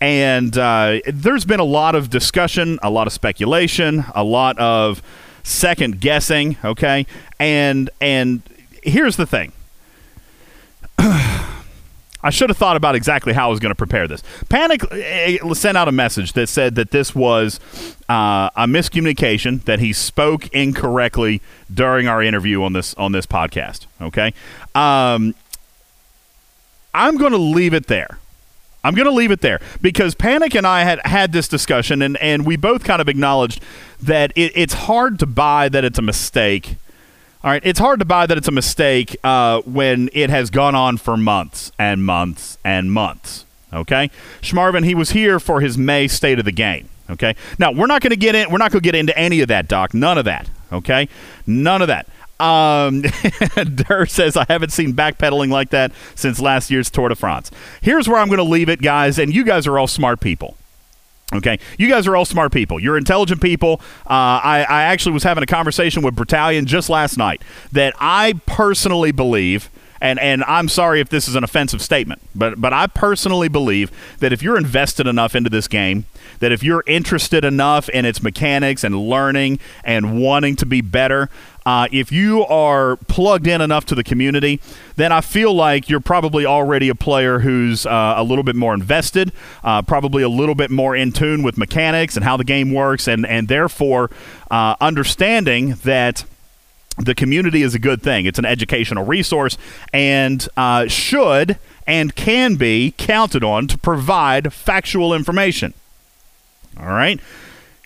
And 0.00 0.58
uh, 0.58 0.98
there's 1.06 1.44
been 1.44 1.60
a 1.60 1.64
lot 1.64 1.94
of 1.94 2.10
discussion, 2.10 2.78
a 2.82 2.90
lot 2.90 3.06
of 3.06 3.12
speculation, 3.12 4.04
a 4.16 4.24
lot 4.24 4.58
of 4.58 5.00
second 5.44 6.00
guessing. 6.00 6.56
Okay, 6.64 7.06
and 7.38 7.88
and 8.00 8.42
here's 8.82 9.16
the 9.16 9.26
thing. 9.26 9.52
I 12.22 12.30
should 12.30 12.50
have 12.50 12.56
thought 12.56 12.76
about 12.76 12.94
exactly 12.94 13.32
how 13.32 13.48
I 13.48 13.50
was 13.50 13.58
going 13.58 13.70
to 13.70 13.76
prepare 13.76 14.06
this. 14.06 14.22
Panic 14.48 14.84
eh, 14.92 15.38
eh, 15.42 15.54
sent 15.54 15.76
out 15.76 15.88
a 15.88 15.92
message 15.92 16.34
that 16.34 16.48
said 16.48 16.76
that 16.76 16.90
this 16.90 17.14
was 17.14 17.58
uh, 18.08 18.50
a 18.54 18.66
miscommunication 18.66 19.64
that 19.64 19.80
he 19.80 19.92
spoke 19.92 20.48
incorrectly 20.48 21.40
during 21.72 22.06
our 22.06 22.22
interview 22.22 22.62
on 22.62 22.72
this 22.72 22.94
on 22.94 23.12
this 23.12 23.26
podcast. 23.26 23.86
Okay, 24.00 24.32
um, 24.74 25.34
I'm 26.94 27.16
going 27.16 27.32
to 27.32 27.38
leave 27.38 27.74
it 27.74 27.86
there. 27.86 28.18
I'm 28.84 28.94
going 28.94 29.06
to 29.06 29.12
leave 29.12 29.30
it 29.30 29.40
there 29.40 29.60
because 29.80 30.14
Panic 30.14 30.54
and 30.54 30.66
I 30.66 30.82
had 30.82 31.00
had 31.04 31.32
this 31.32 31.46
discussion, 31.46 32.02
and, 32.02 32.16
and 32.16 32.44
we 32.44 32.56
both 32.56 32.82
kind 32.82 33.00
of 33.00 33.08
acknowledged 33.08 33.62
that 34.00 34.32
it, 34.34 34.52
it's 34.56 34.74
hard 34.74 35.18
to 35.20 35.26
buy 35.26 35.68
that 35.68 35.84
it's 35.84 35.98
a 35.98 36.02
mistake 36.02 36.76
all 37.44 37.50
right, 37.50 37.62
it's 37.64 37.80
hard 37.80 37.98
to 37.98 38.04
buy 38.04 38.26
that 38.26 38.38
it's 38.38 38.48
a 38.48 38.52
mistake 38.52 39.16
uh, 39.24 39.60
when 39.62 40.10
it 40.12 40.30
has 40.30 40.48
gone 40.50 40.74
on 40.76 40.96
for 40.96 41.16
months 41.16 41.72
and 41.78 42.04
months 42.04 42.56
and 42.64 42.92
months. 42.92 43.44
Okay, 43.72 44.10
Schmarvin, 44.42 44.84
he 44.84 44.94
was 44.94 45.10
here 45.10 45.40
for 45.40 45.60
his 45.60 45.76
May 45.76 46.06
State 46.06 46.38
of 46.38 46.44
the 46.44 46.52
Game. 46.52 46.88
Okay, 47.10 47.34
now 47.58 47.72
we're 47.72 47.86
not 47.86 48.00
going 48.00 48.10
to 48.10 48.16
get 48.16 48.34
in. 48.34 48.50
We're 48.50 48.58
not 48.58 48.70
going 48.70 48.80
to 48.82 48.86
get 48.86 48.94
into 48.94 49.16
any 49.18 49.40
of 49.40 49.48
that, 49.48 49.66
Doc. 49.66 49.92
None 49.92 50.18
of 50.18 50.24
that. 50.26 50.48
Okay, 50.70 51.08
none 51.46 51.82
of 51.82 51.88
that. 51.88 52.06
Um, 52.38 53.02
Durr 53.74 54.06
says 54.06 54.36
I 54.36 54.44
haven't 54.48 54.70
seen 54.70 54.94
backpedaling 54.94 55.50
like 55.50 55.70
that 55.70 55.92
since 56.14 56.40
last 56.40 56.70
year's 56.70 56.90
Tour 56.90 57.08
de 57.08 57.14
France. 57.14 57.50
Here's 57.80 58.08
where 58.08 58.18
I'm 58.18 58.28
going 58.28 58.38
to 58.38 58.44
leave 58.44 58.68
it, 58.68 58.82
guys, 58.82 59.18
and 59.18 59.34
you 59.34 59.44
guys 59.44 59.66
are 59.66 59.78
all 59.78 59.86
smart 59.86 60.20
people. 60.20 60.56
Okay, 61.34 61.58
you 61.78 61.88
guys 61.88 62.06
are 62.06 62.14
all 62.14 62.24
smart 62.24 62.52
people. 62.52 62.78
You're 62.78 62.98
intelligent 62.98 63.40
people. 63.40 63.80
Uh, 64.04 64.40
I, 64.42 64.66
I 64.68 64.82
actually 64.84 65.12
was 65.12 65.22
having 65.22 65.42
a 65.42 65.46
conversation 65.46 66.02
with 66.02 66.14
Battalion 66.14 66.66
just 66.66 66.90
last 66.90 67.16
night 67.16 67.42
that 67.72 67.94
I 67.98 68.34
personally 68.46 69.12
believe 69.12 69.70
and 70.02 70.18
and 70.18 70.42
I'm 70.44 70.68
sorry 70.68 71.00
if 71.00 71.08
this 71.08 71.28
is 71.28 71.36
an 71.36 71.44
offensive 71.44 71.80
statement, 71.80 72.20
but 72.34 72.60
but 72.60 72.72
I 72.72 72.88
personally 72.88 73.48
believe 73.48 73.92
that 74.18 74.32
if 74.32 74.42
you're 74.42 74.58
invested 74.58 75.06
enough 75.06 75.36
into 75.36 75.48
this 75.48 75.68
game, 75.68 76.06
that 76.40 76.50
if 76.50 76.64
you're 76.64 76.82
interested 76.88 77.44
enough 77.44 77.88
in 77.88 78.04
its 78.04 78.20
mechanics 78.20 78.82
and 78.82 78.98
learning 78.98 79.60
and 79.84 80.20
wanting 80.20 80.56
to 80.56 80.66
be 80.66 80.80
better, 80.80 81.30
uh, 81.64 81.88
if 81.92 82.12
you 82.12 82.44
are 82.46 82.96
plugged 83.08 83.46
in 83.46 83.60
enough 83.60 83.84
to 83.86 83.94
the 83.94 84.04
community, 84.04 84.60
then 84.96 85.12
I 85.12 85.20
feel 85.20 85.54
like 85.54 85.88
you're 85.88 86.00
probably 86.00 86.44
already 86.44 86.88
a 86.88 86.94
player 86.94 87.40
who's 87.40 87.86
uh, 87.86 88.14
a 88.16 88.22
little 88.22 88.44
bit 88.44 88.56
more 88.56 88.74
invested, 88.74 89.32
uh, 89.62 89.82
probably 89.82 90.22
a 90.22 90.28
little 90.28 90.54
bit 90.54 90.70
more 90.70 90.96
in 90.96 91.12
tune 91.12 91.42
with 91.42 91.56
mechanics 91.56 92.16
and 92.16 92.24
how 92.24 92.36
the 92.36 92.44
game 92.44 92.72
works, 92.72 93.06
and 93.08 93.26
and 93.26 93.48
therefore 93.48 94.10
uh, 94.50 94.76
understanding 94.80 95.74
that 95.84 96.24
the 96.98 97.14
community 97.14 97.62
is 97.62 97.74
a 97.74 97.78
good 97.78 98.02
thing. 98.02 98.26
It's 98.26 98.38
an 98.38 98.44
educational 98.44 99.04
resource 99.04 99.56
and 99.92 100.46
uh, 100.56 100.88
should 100.88 101.58
and 101.86 102.14
can 102.14 102.56
be 102.56 102.94
counted 102.96 103.42
on 103.42 103.66
to 103.68 103.78
provide 103.78 104.52
factual 104.52 105.14
information. 105.14 105.74
All 106.78 106.86
right? 106.86 107.18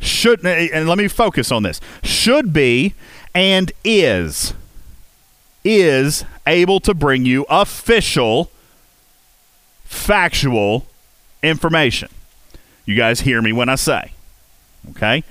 Should, 0.01 0.45
and 0.45 0.89
let 0.89 0.99
me 0.99 1.09
focus 1.09 1.51
on 1.51 1.63
this, 1.63 1.81
should 2.03 2.53
be 2.53 2.95
and 3.37 3.71
is, 3.85 4.55
is 5.63 6.25
able 6.47 6.81
to 6.81 6.95
bring 6.95 7.27
you 7.27 7.45
official, 7.51 8.51
factual 9.85 10.87
information. 11.43 12.09
You 12.87 12.97
guys 12.97 13.21
hear 13.21 13.43
me 13.43 13.53
when 13.53 13.69
I 13.69 13.75
say, 13.75 14.13
okay? 14.93 15.23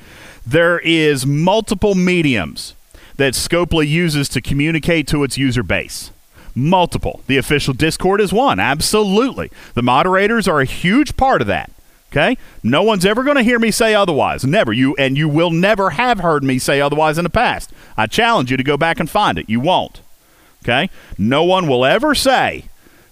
There 0.46 0.78
is 0.78 1.26
multiple 1.26 1.96
mediums 1.96 2.76
that 3.16 3.34
Scopely 3.34 3.88
uses 3.88 4.30
to 4.30 4.40
communicate 4.40 5.08
to 5.08 5.24
its 5.24 5.36
user 5.36 5.64
base. 5.64 6.12
Multiple. 6.54 7.22
The 7.26 7.38
official 7.38 7.74
Discord 7.74 8.22
is 8.22 8.32
one. 8.32 8.60
Absolutely. 8.60 9.50
The 9.74 9.82
moderators 9.82 10.48
are 10.48 10.62
a 10.62 10.66
huge 10.66 11.18
part 11.18 11.42
of 11.42 11.48
that. 11.48 11.72
Okay? 12.16 12.38
No 12.64 12.82
one's 12.82 13.06
ever 13.06 13.24
going 13.24 13.36
to 13.36 13.44
hear 13.44 13.60
me 13.60 13.72
say 13.72 13.94
otherwise. 13.94 14.46
Never. 14.46 14.72
You 14.72 14.96
and 14.96 15.18
you 15.18 15.28
will 15.28 15.52
never 15.52 15.92
have 15.92 16.20
heard 16.20 16.46
me 16.46 16.60
say 16.60 16.80
otherwise 16.80 17.18
in 17.18 17.26
the 17.26 17.30
past. 17.30 17.72
I 17.98 18.08
challenge 18.08 18.50
you 18.52 18.58
to 18.58 18.64
go 18.64 18.78
back 18.78 19.02
and 19.02 19.10
find 19.10 19.38
it. 19.38 19.50
You 19.50 19.60
won't. 19.60 20.00
Okay? 20.64 20.90
No 21.18 21.44
one 21.44 21.68
will 21.68 21.84
ever 21.84 22.16
say 22.16 22.66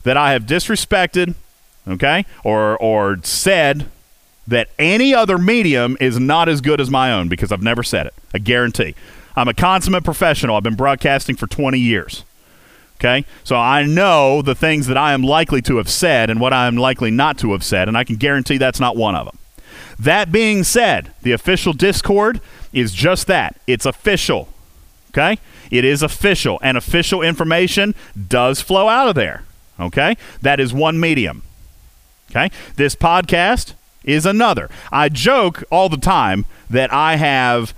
that 0.03 0.15
I 0.15 0.31
have 0.31 0.43
disrespected, 0.43 1.35
okay, 1.87 2.25
or 2.43 2.77
or 2.77 3.17
said 3.23 3.87
that 4.47 4.69
any 4.79 5.13
other 5.13 5.37
medium 5.37 5.97
is 5.99 6.19
not 6.19 6.47
as 6.47 6.61
good 6.61 6.79
as 6.79 6.89
my 6.89 7.11
own 7.11 7.27
because 7.27 7.51
I've 7.51 7.61
never 7.61 7.83
said 7.83 8.07
it. 8.07 8.13
I 8.33 8.37
guarantee. 8.37 8.95
I'm 9.35 9.47
a 9.47 9.53
consummate 9.53 10.03
professional. 10.03 10.55
I've 10.55 10.63
been 10.63 10.75
broadcasting 10.75 11.35
for 11.35 11.47
20 11.47 11.79
years. 11.79 12.23
Okay? 13.03 13.25
So 13.43 13.57
I 13.57 13.83
know 13.83 14.41
the 14.41 14.55
things 14.55 14.87
that 14.87 14.97
I 14.97 15.11
am 15.11 15.23
likely 15.23 15.61
to 15.63 15.75
have 15.77 15.89
said 15.89 16.29
and 16.29 16.39
what 16.39 16.53
I 16.53 16.67
am 16.67 16.77
likely 16.77 17.11
not 17.11 17.37
to 17.39 17.51
have 17.51 17.63
said, 17.63 17.89
and 17.89 17.97
I 17.97 18.05
can 18.05 18.15
guarantee 18.15 18.57
that's 18.57 18.79
not 18.79 18.95
one 18.95 19.13
of 19.13 19.25
them. 19.25 19.37
That 19.99 20.31
being 20.31 20.63
said, 20.63 21.11
the 21.21 21.33
official 21.33 21.73
Discord 21.73 22.39
is 22.71 22.93
just 22.93 23.27
that 23.27 23.59
it's 23.67 23.85
official. 23.85 24.47
Okay? 25.09 25.37
It 25.69 25.83
is 25.83 26.01
official, 26.01 26.59
and 26.61 26.77
official 26.77 27.21
information 27.21 27.93
does 28.27 28.61
flow 28.61 28.87
out 28.87 29.09
of 29.09 29.15
there. 29.15 29.43
Okay? 29.79 30.15
That 30.41 30.61
is 30.61 30.73
one 30.73 30.97
medium. 30.97 31.43
Okay? 32.31 32.51
This 32.77 32.95
podcast 32.95 33.73
is 34.05 34.25
another. 34.25 34.69
I 34.91 35.09
joke 35.09 35.63
all 35.69 35.89
the 35.89 35.97
time 35.97 36.45
that 36.69 36.91
I 36.93 37.17
have 37.17 37.73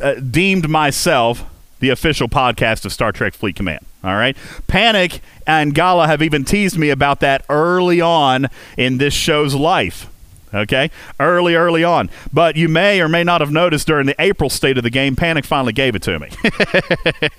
uh, 0.00 0.14
deemed 0.14 0.68
myself 0.68 1.44
the 1.80 1.90
official 1.90 2.28
podcast 2.28 2.84
of 2.84 2.92
Star 2.92 3.12
Trek 3.12 3.34
Fleet 3.34 3.56
Command. 3.56 3.84
All 4.04 4.14
right. 4.14 4.36
Panic 4.66 5.20
and 5.46 5.74
Gala 5.74 6.06
have 6.06 6.22
even 6.22 6.44
teased 6.44 6.78
me 6.78 6.90
about 6.90 7.20
that 7.20 7.44
early 7.48 8.00
on 8.00 8.48
in 8.78 8.98
this 8.98 9.12
show's 9.12 9.54
life. 9.54 10.06
Okay. 10.52 10.90
Early, 11.18 11.54
early 11.54 11.84
on. 11.84 12.10
But 12.32 12.56
you 12.56 12.68
may 12.68 13.00
or 13.00 13.08
may 13.08 13.24
not 13.24 13.40
have 13.40 13.52
noticed 13.52 13.86
during 13.86 14.06
the 14.06 14.16
April 14.18 14.50
state 14.50 14.76
of 14.78 14.84
the 14.84 14.90
game, 14.90 15.16
Panic 15.16 15.44
finally 15.44 15.72
gave 15.72 15.94
it 15.94 16.02
to 16.02 16.18
me. 16.18 16.28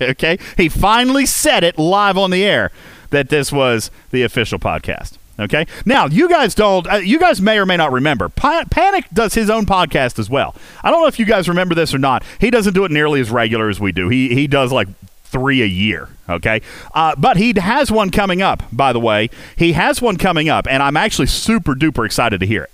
okay. 0.00 0.38
He 0.56 0.68
finally 0.68 1.26
said 1.26 1.64
it 1.64 1.78
live 1.78 2.16
on 2.16 2.30
the 2.30 2.44
air 2.44 2.70
that 3.10 3.28
this 3.28 3.52
was 3.52 3.90
the 4.10 4.22
official 4.22 4.58
podcast. 4.58 5.18
Okay. 5.42 5.66
Now, 5.84 6.06
you 6.06 6.28
guys 6.28 6.54
don't, 6.54 6.86
uh, 6.90 6.96
you 6.96 7.18
guys 7.18 7.40
may 7.40 7.58
or 7.58 7.66
may 7.66 7.76
not 7.76 7.92
remember. 7.92 8.28
Pa- 8.28 8.64
Panic 8.70 9.06
does 9.12 9.34
his 9.34 9.50
own 9.50 9.66
podcast 9.66 10.18
as 10.18 10.30
well. 10.30 10.54
I 10.82 10.90
don't 10.90 11.00
know 11.00 11.08
if 11.08 11.18
you 11.18 11.24
guys 11.26 11.48
remember 11.48 11.74
this 11.74 11.92
or 11.94 11.98
not. 11.98 12.22
He 12.40 12.50
doesn't 12.50 12.74
do 12.74 12.84
it 12.84 12.90
nearly 12.90 13.20
as 13.20 13.30
regular 13.30 13.68
as 13.68 13.80
we 13.80 13.92
do. 13.92 14.08
He, 14.08 14.34
he 14.34 14.46
does 14.46 14.72
like 14.72 14.88
three 15.24 15.62
a 15.62 15.66
year. 15.66 16.08
Okay. 16.28 16.60
Uh, 16.94 17.14
but 17.16 17.36
he 17.36 17.54
has 17.58 17.90
one 17.90 18.10
coming 18.10 18.40
up, 18.42 18.62
by 18.70 18.92
the 18.92 19.00
way. 19.00 19.30
He 19.56 19.72
has 19.72 20.00
one 20.00 20.16
coming 20.16 20.48
up, 20.48 20.66
and 20.68 20.82
I'm 20.82 20.96
actually 20.96 21.26
super 21.26 21.74
duper 21.74 22.06
excited 22.06 22.40
to 22.40 22.46
hear 22.46 22.64
it. 22.64 22.70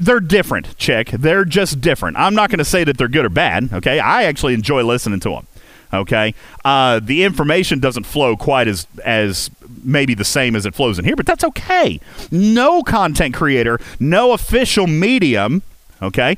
They're 0.00 0.20
different, 0.20 0.76
Chick. 0.76 1.08
They're 1.10 1.44
just 1.44 1.80
different. 1.80 2.16
I'm 2.16 2.34
not 2.34 2.50
going 2.50 2.58
to 2.58 2.64
say 2.64 2.84
that 2.84 2.98
they're 2.98 3.08
good 3.08 3.24
or 3.24 3.30
bad. 3.30 3.72
Okay. 3.72 3.98
I 3.98 4.24
actually 4.24 4.54
enjoy 4.54 4.84
listening 4.84 5.20
to 5.20 5.30
them. 5.30 5.46
Okay. 5.92 6.34
Uh, 6.64 7.00
the 7.00 7.24
information 7.24 7.80
doesn't 7.80 8.04
flow 8.04 8.36
quite 8.36 8.68
as, 8.68 8.86
as 9.04 9.50
maybe 9.84 10.14
the 10.14 10.24
same 10.24 10.56
as 10.56 10.66
it 10.66 10.74
flows 10.74 10.98
in 10.98 11.04
here, 11.04 11.16
but 11.16 11.26
that's 11.26 11.44
okay. 11.44 12.00
No 12.30 12.82
content 12.82 13.34
creator, 13.34 13.78
no 13.98 14.32
official 14.32 14.86
medium 14.86 15.62
okay, 16.02 16.36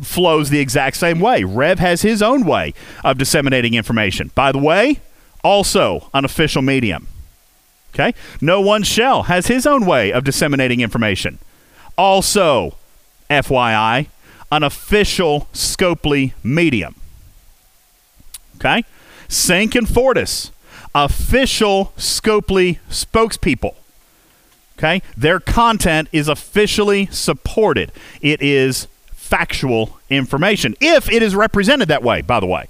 flows 0.00 0.50
the 0.50 0.58
exact 0.58 0.96
same 0.96 1.20
way. 1.20 1.44
Rev 1.44 1.78
has 1.78 2.02
his 2.02 2.22
own 2.22 2.44
way 2.44 2.72
of 3.04 3.18
disseminating 3.18 3.74
information. 3.74 4.30
By 4.34 4.52
the 4.52 4.58
way, 4.58 5.00
also 5.44 6.08
an 6.14 6.24
official 6.24 6.62
medium. 6.62 7.08
Okay? 7.94 8.14
No 8.40 8.60
One 8.60 8.82
Shell 8.82 9.24
has 9.24 9.48
his 9.48 9.66
own 9.66 9.84
way 9.84 10.12
of 10.12 10.24
disseminating 10.24 10.80
information. 10.80 11.38
Also, 11.98 12.76
FYI, 13.28 14.06
an 14.50 14.62
official 14.62 15.48
Scopely 15.52 16.32
medium. 16.42 16.94
Okay? 18.56 18.84
Sync 19.28 19.74
and 19.74 19.88
Fortis, 19.88 20.51
official 20.94 21.92
Scopely 21.96 22.78
spokespeople. 22.88 23.74
Okay? 24.78 25.02
Their 25.16 25.40
content 25.40 26.08
is 26.12 26.28
officially 26.28 27.06
supported. 27.06 27.92
It 28.20 28.42
is 28.42 28.88
factual 29.12 29.98
information 30.10 30.74
if 30.80 31.10
it 31.10 31.22
is 31.22 31.34
represented 31.34 31.88
that 31.88 32.02
way, 32.02 32.20
by 32.20 32.40
the 32.40 32.46
way. 32.46 32.68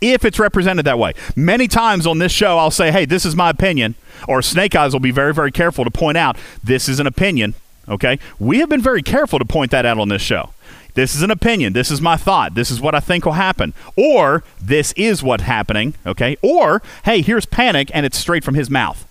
If 0.00 0.24
it's 0.24 0.38
represented 0.38 0.84
that 0.84 0.98
way. 0.98 1.14
Many 1.34 1.66
times 1.66 2.06
on 2.06 2.18
this 2.18 2.30
show, 2.30 2.58
I'll 2.58 2.70
say, 2.70 2.92
hey, 2.92 3.04
this 3.04 3.24
is 3.24 3.34
my 3.34 3.50
opinion, 3.50 3.94
or 4.28 4.42
Snake 4.42 4.76
Eyes 4.76 4.92
will 4.92 5.00
be 5.00 5.10
very, 5.10 5.34
very 5.34 5.50
careful 5.50 5.84
to 5.84 5.90
point 5.90 6.16
out 6.16 6.36
this 6.62 6.88
is 6.88 7.00
an 7.00 7.06
opinion. 7.06 7.54
Okay? 7.88 8.18
We 8.38 8.58
have 8.58 8.68
been 8.68 8.82
very 8.82 9.02
careful 9.02 9.38
to 9.38 9.44
point 9.44 9.70
that 9.70 9.86
out 9.86 9.98
on 9.98 10.08
this 10.08 10.22
show. 10.22 10.50
This 10.98 11.14
is 11.14 11.22
an 11.22 11.30
opinion. 11.30 11.74
This 11.74 11.92
is 11.92 12.00
my 12.00 12.16
thought. 12.16 12.56
This 12.56 12.72
is 12.72 12.80
what 12.80 12.92
I 12.92 12.98
think 12.98 13.24
will 13.24 13.34
happen. 13.34 13.72
Or 13.94 14.42
this 14.60 14.90
is 14.96 15.22
what's 15.22 15.44
happening. 15.44 15.94
Okay? 16.04 16.36
Or, 16.42 16.82
hey, 17.04 17.22
here's 17.22 17.46
panic 17.46 17.88
and 17.94 18.04
it's 18.04 18.18
straight 18.18 18.42
from 18.42 18.56
his 18.56 18.68
mouth. 18.68 19.06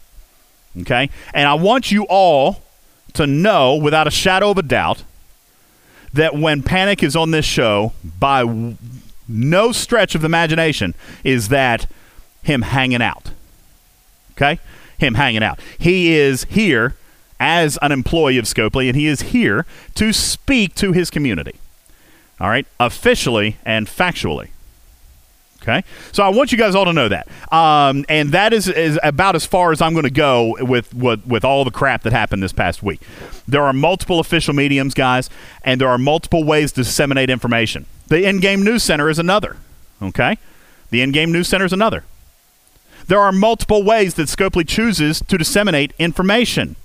Okay? 0.82 1.10
And 1.34 1.48
I 1.48 1.54
want 1.54 1.90
you 1.90 2.06
all 2.10 2.62
to 3.14 3.26
know 3.26 3.74
without 3.74 4.06
a 4.06 4.12
shadow 4.12 4.52
of 4.52 4.58
a 4.58 4.64
doubt 4.64 5.06
that 6.12 6.36
when 6.36 6.62
Panic 6.62 7.02
is 7.04 7.16
on 7.16 7.32
this 7.32 7.46
show, 7.46 7.94
by 8.04 8.76
no 9.26 9.72
stretch 9.72 10.14
of 10.14 10.20
the 10.20 10.26
imagination, 10.26 10.94
is 11.24 11.48
that 11.48 11.90
him 12.44 12.64
hanging 12.64 13.02
out. 13.02 13.32
Okay? 14.34 14.60
Him 14.98 15.14
hanging 15.14 15.42
out. 15.42 15.62
He 15.78 16.14
is 16.18 16.44
here 16.50 16.98
as 17.40 17.80
an 17.82 17.94
employee 17.94 18.38
of 18.38 18.44
Scopely, 18.44 18.90
and 18.90 18.98
he 18.98 19.08
is 19.08 19.22
here 19.22 19.66
to 19.96 20.12
speak 20.12 20.76
to 20.76 20.92
his 20.92 21.10
community. 21.10 21.56
All 22.40 22.50
right? 22.50 22.68
Officially 22.80 23.58
and 23.66 23.88
factually. 23.88 24.50
Okay, 25.64 25.84
so 26.14 26.24
I 26.24 26.30
want 26.30 26.54
you 26.54 26.58
guys 26.58 26.76
all 26.76 26.86
to 26.86 26.94
know 26.94 27.10
that, 27.10 27.28
um, 27.52 28.06
and 28.08 28.32
that 28.32 28.54
is, 28.54 28.70
is 28.70 28.98
about 29.04 29.36
as 29.36 29.46
far 29.46 29.74
as 29.74 29.82
I'm 29.82 29.92
going 29.94 30.06
to 30.06 30.10
go 30.10 30.56
with, 30.62 30.94
with 30.94 31.26
with 31.28 31.44
all 31.44 31.66
the 31.66 31.72
crap 31.72 32.04
that 32.04 32.14
happened 32.14 32.42
this 32.42 32.54
past 32.54 32.82
week. 32.82 33.02
There 33.48 33.64
are 33.64 33.74
multiple 33.74 34.20
official 34.20 34.54
mediums, 34.54 34.94
guys, 34.94 35.30
and 35.66 35.82
there 35.82 35.90
are 35.90 35.98
multiple 35.98 36.46
ways 36.46 36.72
to 36.74 36.84
disseminate 36.84 37.30
information. 37.30 37.86
The 38.08 38.24
in-game 38.26 38.64
news 38.64 38.84
center 38.84 39.10
is 39.10 39.20
another. 39.20 39.58
Okay, 40.02 40.38
the 40.90 41.02
in-game 41.02 41.34
news 41.34 41.50
center 41.50 41.66
is 41.66 41.74
another. 41.74 42.06
There 43.08 43.20
are 43.20 43.34
multiple 43.34 43.84
ways 43.84 44.14
that 44.14 44.28
Scopely 44.30 44.66
chooses 44.66 45.22
to 45.22 45.38
disseminate 45.38 45.92
information, 46.00 46.78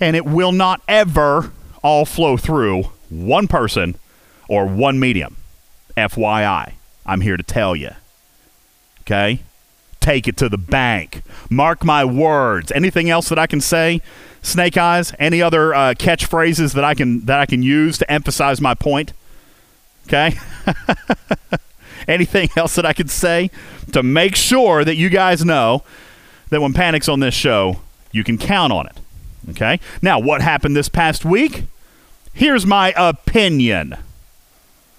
and 0.00 0.16
it 0.16 0.26
will 0.26 0.52
not 0.52 0.82
ever 0.86 1.52
all 1.82 2.04
flow 2.04 2.36
through 2.36 2.90
one 3.08 3.48
person 3.48 3.96
or 4.52 4.66
one 4.66 5.00
medium. 5.00 5.34
FYI, 5.96 6.74
I'm 7.06 7.22
here 7.22 7.38
to 7.38 7.42
tell 7.42 7.74
you. 7.74 7.92
Okay? 9.00 9.40
Take 9.98 10.28
it 10.28 10.36
to 10.36 10.50
the 10.50 10.58
bank. 10.58 11.22
Mark 11.48 11.82
my 11.82 12.04
words. 12.04 12.70
Anything 12.70 13.08
else 13.08 13.30
that 13.30 13.38
I 13.38 13.46
can 13.46 13.62
say? 13.62 14.02
Snake 14.42 14.76
Eyes? 14.76 15.14
Any 15.18 15.40
other 15.40 15.74
uh, 15.74 15.94
catchphrases 15.94 16.74
that 16.74 16.84
I 16.84 16.92
can 16.92 17.24
that 17.24 17.40
I 17.40 17.46
can 17.46 17.62
use 17.62 17.96
to 17.96 18.12
emphasize 18.12 18.60
my 18.60 18.74
point? 18.74 19.14
Okay? 20.06 20.34
Anything 22.06 22.50
else 22.54 22.74
that 22.74 22.84
I 22.84 22.92
can 22.92 23.08
say 23.08 23.50
to 23.92 24.02
make 24.02 24.36
sure 24.36 24.84
that 24.84 24.96
you 24.96 25.08
guys 25.08 25.46
know 25.46 25.82
that 26.50 26.60
when 26.60 26.74
Panic's 26.74 27.08
on 27.08 27.20
this 27.20 27.34
show, 27.34 27.80
you 28.10 28.22
can 28.22 28.36
count 28.36 28.70
on 28.70 28.86
it. 28.86 28.98
Okay? 29.50 29.80
Now, 30.02 30.18
what 30.18 30.42
happened 30.42 30.76
this 30.76 30.90
past 30.90 31.24
week? 31.24 31.64
Here's 32.34 32.66
my 32.66 32.92
opinion. 32.98 33.96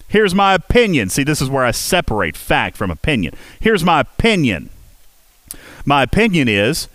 Here's 0.07 0.35
my 0.35 0.53
opinion. 0.53 1.09
See, 1.09 1.23
this 1.23 1.41
is 1.41 1.49
where 1.49 1.65
I 1.65 1.71
separate 1.71 2.37
fact 2.37 2.77
from 2.77 2.91
opinion. 2.91 3.33
Here's 3.59 3.83
my 3.83 4.01
opinion. 4.01 4.69
My 5.85 6.03
opinion 6.03 6.47
is 6.47 6.87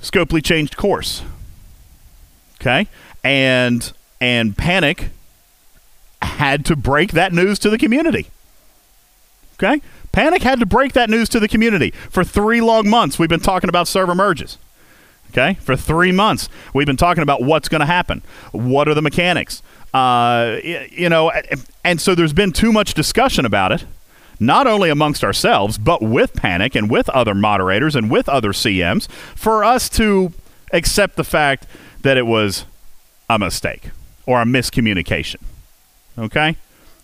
Scopely 0.00 0.44
changed 0.44 0.76
course. 0.76 1.22
Okay? 2.60 2.88
And 3.22 3.92
and 4.20 4.56
Panic 4.56 5.10
had 6.20 6.64
to 6.66 6.76
break 6.76 7.12
that 7.12 7.32
news 7.32 7.58
to 7.60 7.70
the 7.70 7.78
community. 7.78 8.28
Okay? 9.54 9.80
Panic 10.10 10.42
had 10.42 10.60
to 10.60 10.66
break 10.66 10.92
that 10.92 11.08
news 11.08 11.28
to 11.30 11.40
the 11.40 11.48
community. 11.48 11.92
For 12.10 12.24
3 12.24 12.60
long 12.60 12.88
months 12.88 13.18
we've 13.18 13.28
been 13.28 13.40
talking 13.40 13.68
about 13.68 13.88
server 13.88 14.14
merges. 14.14 14.58
Okay? 15.30 15.54
For 15.54 15.76
3 15.76 16.12
months 16.12 16.48
we've 16.74 16.86
been 16.86 16.96
talking 16.96 17.22
about 17.22 17.42
what's 17.42 17.68
going 17.68 17.80
to 17.80 17.86
happen. 17.86 18.22
What 18.50 18.88
are 18.88 18.94
the 18.94 19.02
mechanics? 19.02 19.62
Uh, 19.92 20.58
you 20.90 21.08
know, 21.08 21.30
and 21.84 22.00
so 22.00 22.14
there's 22.14 22.32
been 22.32 22.52
too 22.52 22.72
much 22.72 22.94
discussion 22.94 23.44
about 23.44 23.72
it, 23.72 23.84
not 24.40 24.66
only 24.66 24.90
amongst 24.90 25.22
ourselves, 25.22 25.78
but 25.78 26.02
with 26.02 26.32
Panic 26.34 26.74
and 26.74 26.90
with 26.90 27.08
other 27.10 27.34
moderators 27.34 27.94
and 27.94 28.10
with 28.10 28.28
other 28.28 28.52
CMs, 28.52 29.08
for 29.36 29.64
us 29.64 29.88
to 29.90 30.32
accept 30.72 31.16
the 31.16 31.24
fact 31.24 31.66
that 32.00 32.16
it 32.16 32.26
was 32.26 32.64
a 33.28 33.38
mistake 33.38 33.90
or 34.26 34.40
a 34.40 34.44
miscommunication. 34.44 35.36
Okay? 36.18 36.56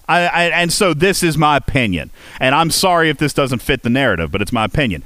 I, 0.09 0.21
I, 0.27 0.45
and 0.45 0.73
so 0.73 0.95
this 0.95 1.23
is 1.23 1.37
my 1.37 1.57
opinion. 1.57 2.11
And 2.41 2.55
I'm 2.55 2.71
sorry 2.71 3.11
if 3.11 3.19
this 3.19 3.35
doesn't 3.35 3.61
fit 3.61 3.83
the 3.83 3.91
narrative, 3.91 4.33
but 4.33 4.41
it's 4.41 4.53
my 4.53 4.65
opinion. 4.65 5.03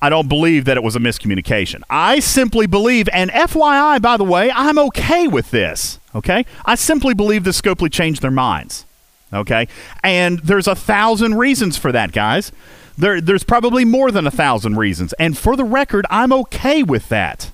I 0.00 0.08
don't 0.08 0.28
believe 0.28 0.64
that 0.66 0.76
it 0.76 0.82
was 0.82 0.96
a 0.96 1.00
miscommunication. 1.00 1.82
I 1.90 2.20
simply 2.20 2.66
believe, 2.66 3.08
and 3.12 3.30
FYI, 3.30 4.00
by 4.00 4.16
the 4.16 4.24
way, 4.24 4.50
I'm 4.50 4.78
okay 4.78 5.26
with 5.26 5.50
this. 5.50 5.98
Okay? 6.14 6.46
I 6.64 6.74
simply 6.76 7.14
believe 7.14 7.44
that 7.44 7.50
Scopely 7.50 7.90
changed 7.90 8.22
their 8.22 8.30
minds. 8.30 8.86
Okay? 9.32 9.68
And 10.02 10.38
there's 10.40 10.68
a 10.68 10.74
thousand 10.74 11.34
reasons 11.36 11.76
for 11.76 11.90
that, 11.92 12.12
guys. 12.12 12.52
There, 12.96 13.20
there's 13.20 13.44
probably 13.44 13.84
more 13.84 14.10
than 14.10 14.26
a 14.26 14.30
thousand 14.30 14.76
reasons. 14.76 15.12
And 15.14 15.36
for 15.36 15.56
the 15.56 15.64
record, 15.64 16.06
I'm 16.10 16.32
okay 16.32 16.82
with 16.82 17.08
that. 17.08 17.50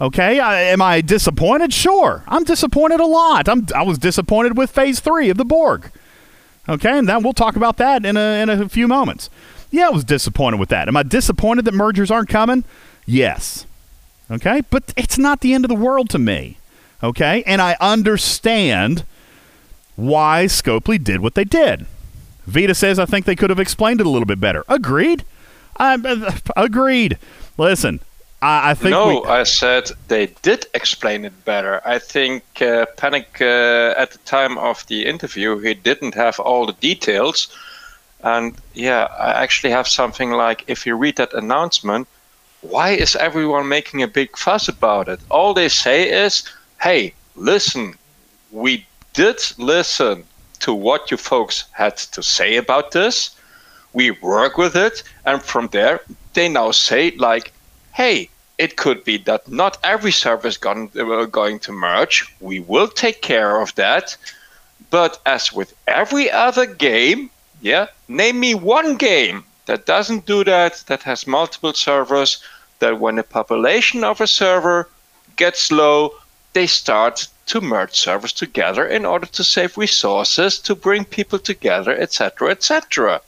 Okay, 0.00 0.38
I, 0.38 0.60
am 0.62 0.80
I 0.80 1.00
disappointed? 1.00 1.72
Sure, 1.72 2.22
I'm 2.28 2.44
disappointed 2.44 3.00
a 3.00 3.06
lot. 3.06 3.48
I'm, 3.48 3.66
I 3.74 3.82
was 3.82 3.98
disappointed 3.98 4.56
with 4.56 4.70
Phase 4.70 5.00
Three 5.00 5.28
of 5.28 5.36
the 5.36 5.44
Borg. 5.44 5.90
Okay, 6.68 6.98
and 6.98 7.08
then 7.08 7.22
we'll 7.22 7.32
talk 7.32 7.56
about 7.56 7.78
that 7.78 8.04
in 8.04 8.16
a 8.16 8.42
in 8.42 8.48
a 8.48 8.68
few 8.68 8.86
moments. 8.86 9.28
Yeah, 9.70 9.88
I 9.88 9.90
was 9.90 10.04
disappointed 10.04 10.58
with 10.58 10.70
that. 10.70 10.88
Am 10.88 10.96
I 10.96 11.02
disappointed 11.02 11.64
that 11.66 11.74
mergers 11.74 12.10
aren't 12.10 12.28
coming? 12.28 12.64
Yes. 13.06 13.66
Okay, 14.30 14.62
but 14.70 14.92
it's 14.96 15.18
not 15.18 15.40
the 15.40 15.54
end 15.54 15.64
of 15.64 15.68
the 15.68 15.74
world 15.74 16.10
to 16.10 16.18
me. 16.18 16.58
Okay, 17.02 17.42
and 17.46 17.62
I 17.62 17.76
understand 17.80 19.04
why 19.96 20.44
Scopely 20.46 21.02
did 21.02 21.20
what 21.20 21.34
they 21.34 21.44
did. 21.44 21.86
Vita 22.46 22.74
says 22.74 22.98
I 22.98 23.04
think 23.04 23.26
they 23.26 23.36
could 23.36 23.50
have 23.50 23.60
explained 23.60 24.00
it 24.00 24.06
a 24.06 24.10
little 24.10 24.26
bit 24.26 24.40
better. 24.40 24.64
Agreed. 24.68 25.24
I, 25.76 25.94
uh, 25.94 26.32
agreed. 26.56 27.18
Listen, 27.56 28.00
I, 28.42 28.70
I 28.70 28.74
think. 28.74 28.90
No, 28.90 29.20
we, 29.20 29.28
I 29.28 29.44
said 29.44 29.90
they 30.08 30.26
did 30.42 30.66
explain 30.74 31.24
it 31.24 31.44
better. 31.44 31.80
I 31.84 31.98
think 31.98 32.42
uh, 32.60 32.86
Panic 32.96 33.40
uh, 33.40 33.94
at 33.96 34.12
the 34.12 34.18
time 34.24 34.58
of 34.58 34.86
the 34.86 35.06
interview, 35.06 35.58
he 35.58 35.74
didn't 35.74 36.14
have 36.14 36.38
all 36.40 36.66
the 36.66 36.72
details. 36.74 37.48
And 38.22 38.56
yeah, 38.74 39.08
I 39.18 39.42
actually 39.42 39.70
have 39.70 39.88
something 39.88 40.32
like 40.32 40.64
if 40.66 40.86
you 40.86 40.96
read 40.96 41.16
that 41.16 41.34
announcement, 41.34 42.08
why 42.60 42.90
is 42.90 43.14
everyone 43.16 43.68
making 43.68 44.02
a 44.02 44.08
big 44.08 44.36
fuss 44.36 44.68
about 44.68 45.08
it? 45.08 45.20
All 45.30 45.54
they 45.54 45.68
say 45.68 46.10
is, 46.10 46.42
hey, 46.80 47.14
listen, 47.36 47.94
we 48.50 48.84
did 49.12 49.40
listen 49.58 50.24
to 50.60 50.74
what 50.74 51.10
you 51.10 51.16
folks 51.16 51.64
had 51.72 51.96
to 51.96 52.22
say 52.22 52.56
about 52.56 52.90
this. 52.90 53.36
We 53.92 54.10
work 54.10 54.58
with 54.58 54.76
it. 54.76 55.02
And 55.24 55.42
from 55.42 55.68
there, 55.68 56.00
they 56.34 56.48
now 56.48 56.72
say, 56.72 57.12
like, 57.12 57.52
hey, 57.92 58.28
it 58.58 58.76
could 58.76 59.04
be 59.04 59.18
that 59.18 59.48
not 59.48 59.78
every 59.84 60.10
server 60.10 60.48
is 60.48 60.56
going, 60.56 60.90
uh, 60.98 61.24
going 61.26 61.60
to 61.60 61.72
merge. 61.72 62.34
We 62.40 62.58
will 62.60 62.88
take 62.88 63.22
care 63.22 63.60
of 63.60 63.74
that. 63.76 64.16
But 64.90 65.20
as 65.26 65.52
with 65.52 65.74
every 65.86 66.30
other 66.30 66.66
game, 66.66 67.30
yeah, 67.60 67.86
name 68.08 68.40
me 68.40 68.54
one 68.54 68.96
game 68.96 69.44
that 69.66 69.86
doesn't 69.86 70.26
do 70.26 70.44
that, 70.44 70.82
that 70.86 71.02
has 71.02 71.26
multiple 71.26 71.74
servers, 71.74 72.42
that 72.78 73.00
when 73.00 73.16
the 73.16 73.22
population 73.22 74.04
of 74.04 74.20
a 74.20 74.26
server 74.26 74.88
gets 75.36 75.70
low, 75.70 76.12
they 76.52 76.66
start 76.66 77.28
to 77.46 77.60
merge 77.60 77.94
servers 77.94 78.32
together 78.32 78.86
in 78.86 79.04
order 79.04 79.26
to 79.26 79.44
save 79.44 79.76
resources, 79.76 80.58
to 80.58 80.74
bring 80.74 81.04
people 81.04 81.38
together, 81.38 81.92
etc., 81.92 82.50
etc. 82.50 83.20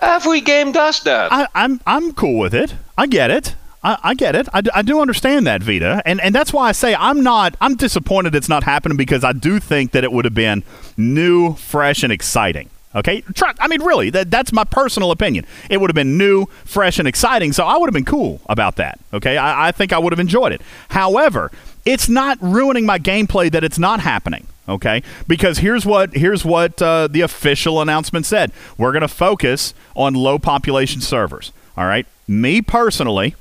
Every 0.00 0.40
game 0.40 0.72
does 0.72 1.00
that. 1.02 1.32
I, 1.32 1.48
I'm 1.54 1.80
I'm 1.86 2.12
cool 2.12 2.38
with 2.38 2.54
it. 2.54 2.74
I 2.96 3.06
get 3.06 3.30
it. 3.30 3.56
I, 3.82 3.98
I 4.02 4.14
get 4.14 4.34
it. 4.34 4.48
I, 4.52 4.62
I 4.74 4.82
do 4.82 5.00
understand 5.00 5.46
that, 5.46 5.62
Vita, 5.62 6.02
and 6.04 6.20
and 6.20 6.34
that's 6.34 6.52
why 6.52 6.68
I 6.68 6.72
say 6.72 6.94
I'm 6.94 7.22
not. 7.22 7.56
I'm 7.60 7.74
disappointed 7.74 8.34
it's 8.34 8.48
not 8.48 8.64
happening 8.64 8.96
because 8.96 9.24
I 9.24 9.32
do 9.32 9.58
think 9.58 9.92
that 9.92 10.04
it 10.04 10.12
would 10.12 10.24
have 10.24 10.34
been 10.34 10.62
new, 10.96 11.54
fresh, 11.54 12.02
and 12.02 12.12
exciting. 12.12 12.70
Okay, 12.94 13.20
Try, 13.34 13.52
I 13.60 13.68
mean, 13.68 13.82
really, 13.82 14.08
that, 14.10 14.30
that's 14.30 14.50
my 14.52 14.64
personal 14.64 15.10
opinion. 15.10 15.44
It 15.68 15.78
would 15.78 15.90
have 15.90 15.94
been 15.94 16.16
new, 16.16 16.46
fresh, 16.64 16.98
and 16.98 17.06
exciting, 17.06 17.52
so 17.52 17.64
I 17.64 17.76
would 17.76 17.86
have 17.86 17.94
been 17.94 18.06
cool 18.06 18.40
about 18.48 18.76
that. 18.76 18.98
Okay, 19.12 19.36
I, 19.36 19.68
I 19.68 19.72
think 19.72 19.92
I 19.92 19.98
would 19.98 20.12
have 20.12 20.20
enjoyed 20.20 20.52
it. 20.52 20.62
However, 20.88 21.50
it's 21.84 22.08
not 22.08 22.38
ruining 22.40 22.86
my 22.86 22.98
gameplay 22.98 23.50
that 23.52 23.64
it's 23.64 23.78
not 23.78 24.00
happening 24.00 24.46
okay 24.68 25.02
because 25.26 25.58
here's 25.58 25.86
what 25.86 26.12
here's 26.14 26.44
what 26.44 26.80
uh, 26.82 27.08
the 27.08 27.22
official 27.22 27.80
announcement 27.80 28.26
said 28.26 28.52
we're 28.76 28.92
going 28.92 29.00
to 29.00 29.08
focus 29.08 29.72
on 29.96 30.12
low 30.12 30.38
population 30.38 31.00
servers 31.00 31.52
all 31.76 31.86
right 31.86 32.06
me 32.26 32.60
personally 32.60 33.34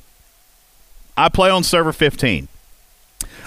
i 1.17 1.27
play 1.27 1.49
on 1.49 1.63
server 1.63 1.91
15 1.91 2.47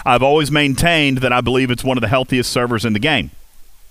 i've 0.05 0.21
always 0.21 0.51
maintained 0.51 1.19
that 1.19 1.33
i 1.33 1.41
believe 1.41 1.71
it's 1.71 1.83
one 1.83 1.97
of 1.97 2.01
the 2.01 2.07
healthiest 2.07 2.51
servers 2.51 2.85
in 2.85 2.93
the 2.93 2.99
game 2.99 3.31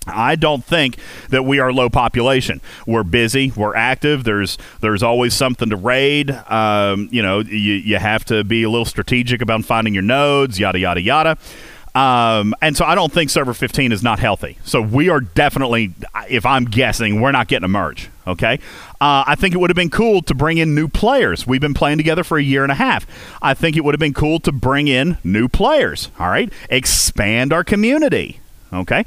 I 0.07 0.35
don't 0.35 0.63
think 0.63 0.97
that 1.29 1.43
we 1.43 1.59
are 1.59 1.71
low 1.71 1.89
population. 1.89 2.61
We're 2.87 3.03
busy. 3.03 3.51
We're 3.55 3.75
active. 3.75 4.23
There's 4.23 4.57
there's 4.79 5.03
always 5.03 5.33
something 5.33 5.69
to 5.69 5.75
raid. 5.75 6.31
Um, 6.31 7.07
you 7.11 7.21
know, 7.21 7.39
you, 7.39 7.73
you 7.73 7.97
have 7.97 8.25
to 8.25 8.43
be 8.43 8.63
a 8.63 8.69
little 8.69 8.85
strategic 8.85 9.41
about 9.41 9.63
finding 9.63 9.93
your 9.93 10.03
nodes. 10.03 10.59
Yada 10.59 10.79
yada 10.79 11.01
yada. 11.01 11.37
Um, 11.93 12.55
and 12.61 12.77
so 12.77 12.85
I 12.85 12.95
don't 12.95 13.11
think 13.11 13.29
server 13.29 13.53
15 13.53 13.91
is 13.91 14.01
not 14.01 14.17
healthy. 14.19 14.57
So 14.63 14.81
we 14.81 15.09
are 15.09 15.19
definitely, 15.19 15.93
if 16.29 16.45
I'm 16.45 16.65
guessing, 16.65 17.19
we're 17.19 17.33
not 17.33 17.47
getting 17.49 17.65
a 17.65 17.67
merge. 17.67 18.09
Okay. 18.25 18.59
Uh, 19.01 19.25
I 19.27 19.35
think 19.35 19.53
it 19.53 19.57
would 19.57 19.69
have 19.69 19.75
been 19.75 19.89
cool 19.89 20.21
to 20.23 20.33
bring 20.33 20.57
in 20.57 20.73
new 20.73 20.87
players. 20.87 21.45
We've 21.45 21.59
been 21.59 21.73
playing 21.73 21.97
together 21.97 22.23
for 22.23 22.37
a 22.37 22.43
year 22.43 22.63
and 22.63 22.71
a 22.71 22.75
half. 22.75 23.05
I 23.41 23.53
think 23.53 23.75
it 23.75 23.83
would 23.83 23.93
have 23.93 23.99
been 23.99 24.13
cool 24.13 24.39
to 24.41 24.51
bring 24.53 24.87
in 24.87 25.17
new 25.23 25.49
players. 25.49 26.09
All 26.17 26.29
right. 26.29 26.51
Expand 26.69 27.51
our 27.51 27.63
community. 27.63 28.39
Okay. 28.71 29.05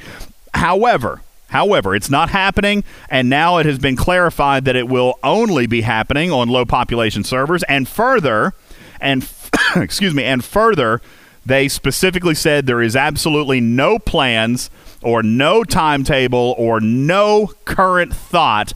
However, 0.54 1.20
However, 1.54 1.94
it's 1.94 2.10
not 2.10 2.30
happening, 2.30 2.82
and 3.08 3.30
now 3.30 3.58
it 3.58 3.66
has 3.66 3.78
been 3.78 3.94
clarified 3.94 4.64
that 4.64 4.74
it 4.74 4.88
will 4.88 5.20
only 5.22 5.68
be 5.68 5.82
happening 5.82 6.32
on 6.32 6.48
low 6.48 6.64
population 6.64 7.22
servers. 7.22 7.62
And 7.68 7.88
further, 7.88 8.54
and 9.00 9.28
excuse 9.76 10.14
me, 10.14 10.24
and 10.24 10.44
further, 10.44 11.00
they 11.46 11.68
specifically 11.68 12.34
said 12.34 12.66
there 12.66 12.82
is 12.82 12.96
absolutely 12.96 13.60
no 13.60 14.00
plans 14.00 14.68
or 15.00 15.22
no 15.22 15.62
timetable 15.62 16.56
or 16.58 16.80
no 16.80 17.52
current 17.64 18.12
thought 18.12 18.72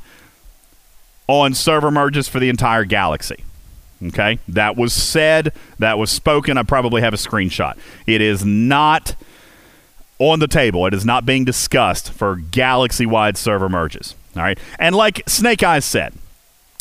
on 1.27 1.55
server 1.55 1.91
merges 1.91 2.29
for 2.29 2.39
the 2.39 2.49
entire 2.49 2.85
galaxy. 2.85 3.45
Okay, 4.07 4.39
that 4.47 4.77
was 4.77 4.93
said, 4.93 5.53
that 5.81 5.99
was 5.99 6.13
spoken. 6.13 6.57
I 6.57 6.63
probably 6.63 7.03
have 7.03 7.13
a 7.13 7.17
screenshot. 7.17 7.77
It 8.07 8.21
is 8.21 8.45
not 8.45 9.17
on 10.19 10.41
the 10.41 10.49
table. 10.49 10.87
It 10.87 10.95
is 10.95 11.05
not 11.05 11.25
being 11.25 11.45
discussed 11.45 12.13
for 12.13 12.37
galaxy 12.37 13.07
wide 13.07 13.37
server 13.37 13.69
merges. 13.69 14.15
All 14.37 14.43
right. 14.43 14.59
And 14.79 14.95
like 14.95 15.23
Snake 15.29 15.63
Eyes 15.63 15.85
said, 15.85 16.15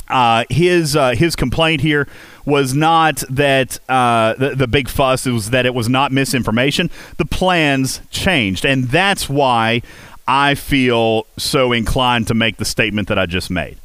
uh, 0.10 0.46
his 0.50 0.96
uh, 0.96 1.12
his 1.12 1.36
complaint 1.36 1.82
here 1.82 2.08
was 2.46 2.74
not 2.74 3.24
that 3.30 3.80
uh, 3.90 4.36
the, 4.36 4.56
the 4.56 4.68
big 4.68 4.88
fuss. 4.88 5.26
Was 5.26 5.50
that 5.50 5.66
it 5.66 5.74
was 5.74 5.90
not 5.90 6.12
misinformation. 6.12 6.90
The 7.18 7.26
plans 7.26 8.02
changed, 8.10 8.66
and 8.66 8.86
that's 8.86 9.28
why 9.28 9.82
I 10.28 10.56
feel 10.56 11.26
so 11.38 11.74
inclined 11.74 12.28
to 12.28 12.34
make 12.34 12.58
the 12.58 12.66
statement 12.66 13.10
that 13.10 13.20
I 13.20 13.26
just 13.26 13.50
made. 13.50 13.78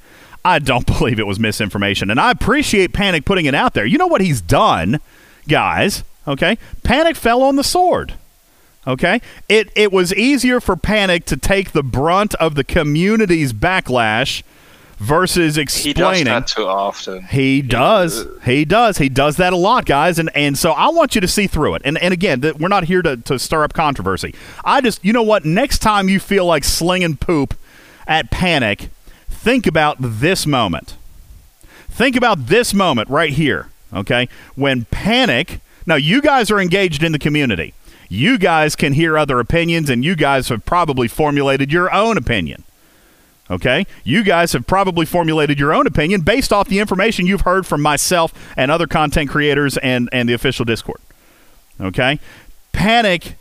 I 0.44 0.58
don't 0.60 0.86
believe 0.98 1.18
it 1.18 1.26
was 1.26 1.40
misinformation, 1.40 2.08
and 2.10 2.20
I 2.20 2.30
appreciate 2.30 2.92
Panic 2.92 3.24
putting 3.24 3.46
it 3.46 3.54
out 3.54 3.74
there. 3.74 3.84
You 3.84 3.98
know 3.98 4.06
what 4.06 4.20
he's 4.20 4.40
done, 4.40 5.00
guys? 5.48 6.04
Okay, 6.28 6.56
Panic 6.84 7.16
fell 7.16 7.42
on 7.42 7.56
the 7.56 7.64
sword. 7.64 8.14
Okay, 8.86 9.20
it 9.48 9.70
it 9.76 9.92
was 9.92 10.12
easier 10.14 10.60
for 10.60 10.76
Panic 10.76 11.24
to 11.26 11.36
take 11.36 11.70
the 11.70 11.84
brunt 11.84 12.34
of 12.36 12.56
the 12.56 12.64
community's 12.64 13.52
backlash 13.52 14.42
versus 15.02 15.58
explaining. 15.58 15.96
He 15.96 16.24
does 16.24 16.24
that 16.24 16.46
too 16.46 16.66
often. 16.66 17.24
He 17.24 17.60
does. 17.60 18.26
He 18.44 18.64
does. 18.64 18.98
He 18.98 19.08
does 19.08 19.36
that 19.36 19.52
a 19.52 19.56
lot, 19.56 19.84
guys. 19.84 20.18
And 20.18 20.30
and 20.34 20.56
so 20.56 20.72
I 20.72 20.88
want 20.88 21.14
you 21.14 21.20
to 21.20 21.28
see 21.28 21.46
through 21.46 21.74
it. 21.74 21.82
And 21.84 21.98
and 21.98 22.14
again, 22.14 22.40
th- 22.40 22.56
we're 22.56 22.68
not 22.68 22.84
here 22.84 23.02
to, 23.02 23.16
to 23.16 23.38
stir 23.38 23.64
up 23.64 23.72
controversy. 23.72 24.34
I 24.64 24.80
just, 24.80 25.04
you 25.04 25.12
know 25.12 25.22
what? 25.22 25.44
Next 25.44 25.78
time 25.80 26.08
you 26.08 26.20
feel 26.20 26.46
like 26.46 26.64
slinging 26.64 27.16
poop 27.16 27.54
at 28.06 28.30
Panic, 28.30 28.88
think 29.28 29.66
about 29.66 29.96
this 30.00 30.46
moment. 30.46 30.96
Think 31.88 32.16
about 32.16 32.46
this 32.46 32.72
moment 32.72 33.08
right 33.10 33.32
here. 33.32 33.68
Okay, 33.92 34.28
when 34.54 34.86
Panic. 34.86 35.60
Now 35.84 35.96
you 35.96 36.22
guys 36.22 36.48
are 36.52 36.60
engaged 36.60 37.02
in 37.02 37.10
the 37.10 37.18
community 37.18 37.74
you 38.12 38.36
guys 38.36 38.76
can 38.76 38.92
hear 38.92 39.16
other 39.16 39.40
opinions, 39.40 39.88
and 39.88 40.04
you 40.04 40.14
guys 40.14 40.50
have 40.50 40.66
probably 40.66 41.08
formulated 41.08 41.72
your 41.72 41.92
own 41.92 42.18
opinion. 42.18 42.62
Okay? 43.50 43.86
You 44.04 44.22
guys 44.22 44.52
have 44.52 44.66
probably 44.66 45.06
formulated 45.06 45.58
your 45.58 45.72
own 45.72 45.86
opinion 45.86 46.20
based 46.20 46.52
off 46.52 46.68
the 46.68 46.78
information 46.78 47.26
you've 47.26 47.40
heard 47.42 47.66
from 47.66 47.80
myself 47.80 48.32
and 48.56 48.70
other 48.70 48.86
content 48.86 49.30
creators 49.30 49.78
and, 49.78 50.10
and 50.12 50.28
the 50.28 50.34
official 50.34 50.66
Discord. 50.66 51.00
Okay? 51.80 52.20
Panic 52.72 53.36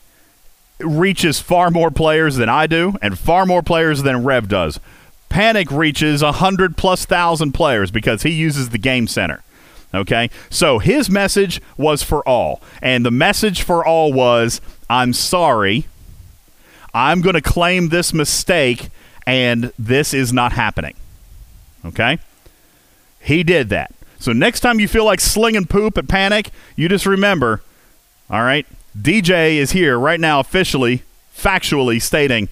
reaches 0.80 1.40
far 1.40 1.70
more 1.70 1.92
players 1.92 2.38
than 2.38 2.48
I 2.50 2.66
do 2.66 2.96
and 3.02 3.20
far 3.20 3.46
more 3.46 3.62
players 3.62 4.04
than 4.04 4.24
Rev 4.24 4.48
does. 4.48 4.80
Panic 5.28 5.70
reaches 5.70 6.22
a 6.22 6.34
hundred 6.34 6.78
plus 6.78 7.06
thousand 7.06 7.52
players 7.52 7.92
because 7.92 8.24
he 8.24 8.32
uses 8.32 8.70
the 8.70 8.78
game 8.78 9.08
center. 9.08 9.44
Okay? 9.94 10.30
So 10.50 10.80
his 10.80 11.10
message 11.10 11.62
was 11.78 12.04
for 12.04 12.28
all. 12.28 12.62
And 12.82 13.06
the 13.06 13.12
message 13.12 13.62
for 13.62 13.86
all 13.86 14.14
was 14.14 14.62
I'm 14.90 15.14
sorry. 15.14 15.88
I'm 16.94 17.22
going 17.22 17.36
to 17.36 17.42
claim 17.42 17.90
this 17.90 18.14
mistake, 18.14 18.90
and 19.26 19.72
this 19.80 20.14
is 20.14 20.34
not 20.34 20.52
happening. 20.52 20.96
Okay? 21.86 22.20
He 23.22 23.44
did 23.44 23.70
that. 23.70 23.94
So 24.20 24.34
next 24.34 24.60
time 24.60 24.80
you 24.80 24.88
feel 24.88 25.06
like 25.06 25.20
slinging 25.20 25.66
poop 25.66 25.98
at 25.98 26.08
Panic, 26.08 26.52
you 26.76 26.90
just 26.90 27.06
remember, 27.06 27.62
all 28.30 28.44
right, 28.44 28.68
DJ 28.98 29.56
is 29.56 29.72
here 29.72 29.98
right 29.98 30.20
now 30.20 30.40
officially, 30.40 31.04
factually 31.36 32.02
stating 32.02 32.50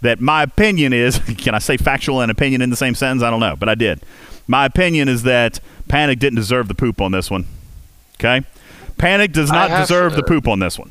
that 0.00 0.20
my 0.20 0.42
opinion 0.42 0.92
is 0.92 1.18
can 1.38 1.54
I 1.54 1.58
say 1.58 1.76
factual 1.76 2.20
and 2.20 2.30
opinion 2.30 2.62
in 2.62 2.70
the 2.70 2.76
same 2.76 2.94
sentence? 2.94 3.22
I 3.22 3.30
don't 3.30 3.40
know, 3.40 3.56
but 3.56 3.68
I 3.68 3.74
did. 3.74 4.00
My 4.46 4.64
opinion 4.64 5.08
is 5.08 5.24
that 5.24 5.60
Panic 5.88 6.18
didn't 6.18 6.36
deserve 6.36 6.68
the 6.68 6.74
poop 6.74 7.00
on 7.00 7.12
this 7.12 7.30
one. 7.30 7.46
Okay? 8.18 8.44
Panic 8.98 9.32
does 9.32 9.50
not 9.50 9.70
have, 9.70 9.86
deserve 9.86 10.16
the 10.16 10.22
poop 10.22 10.48
on 10.48 10.58
this 10.58 10.78
one. 10.78 10.90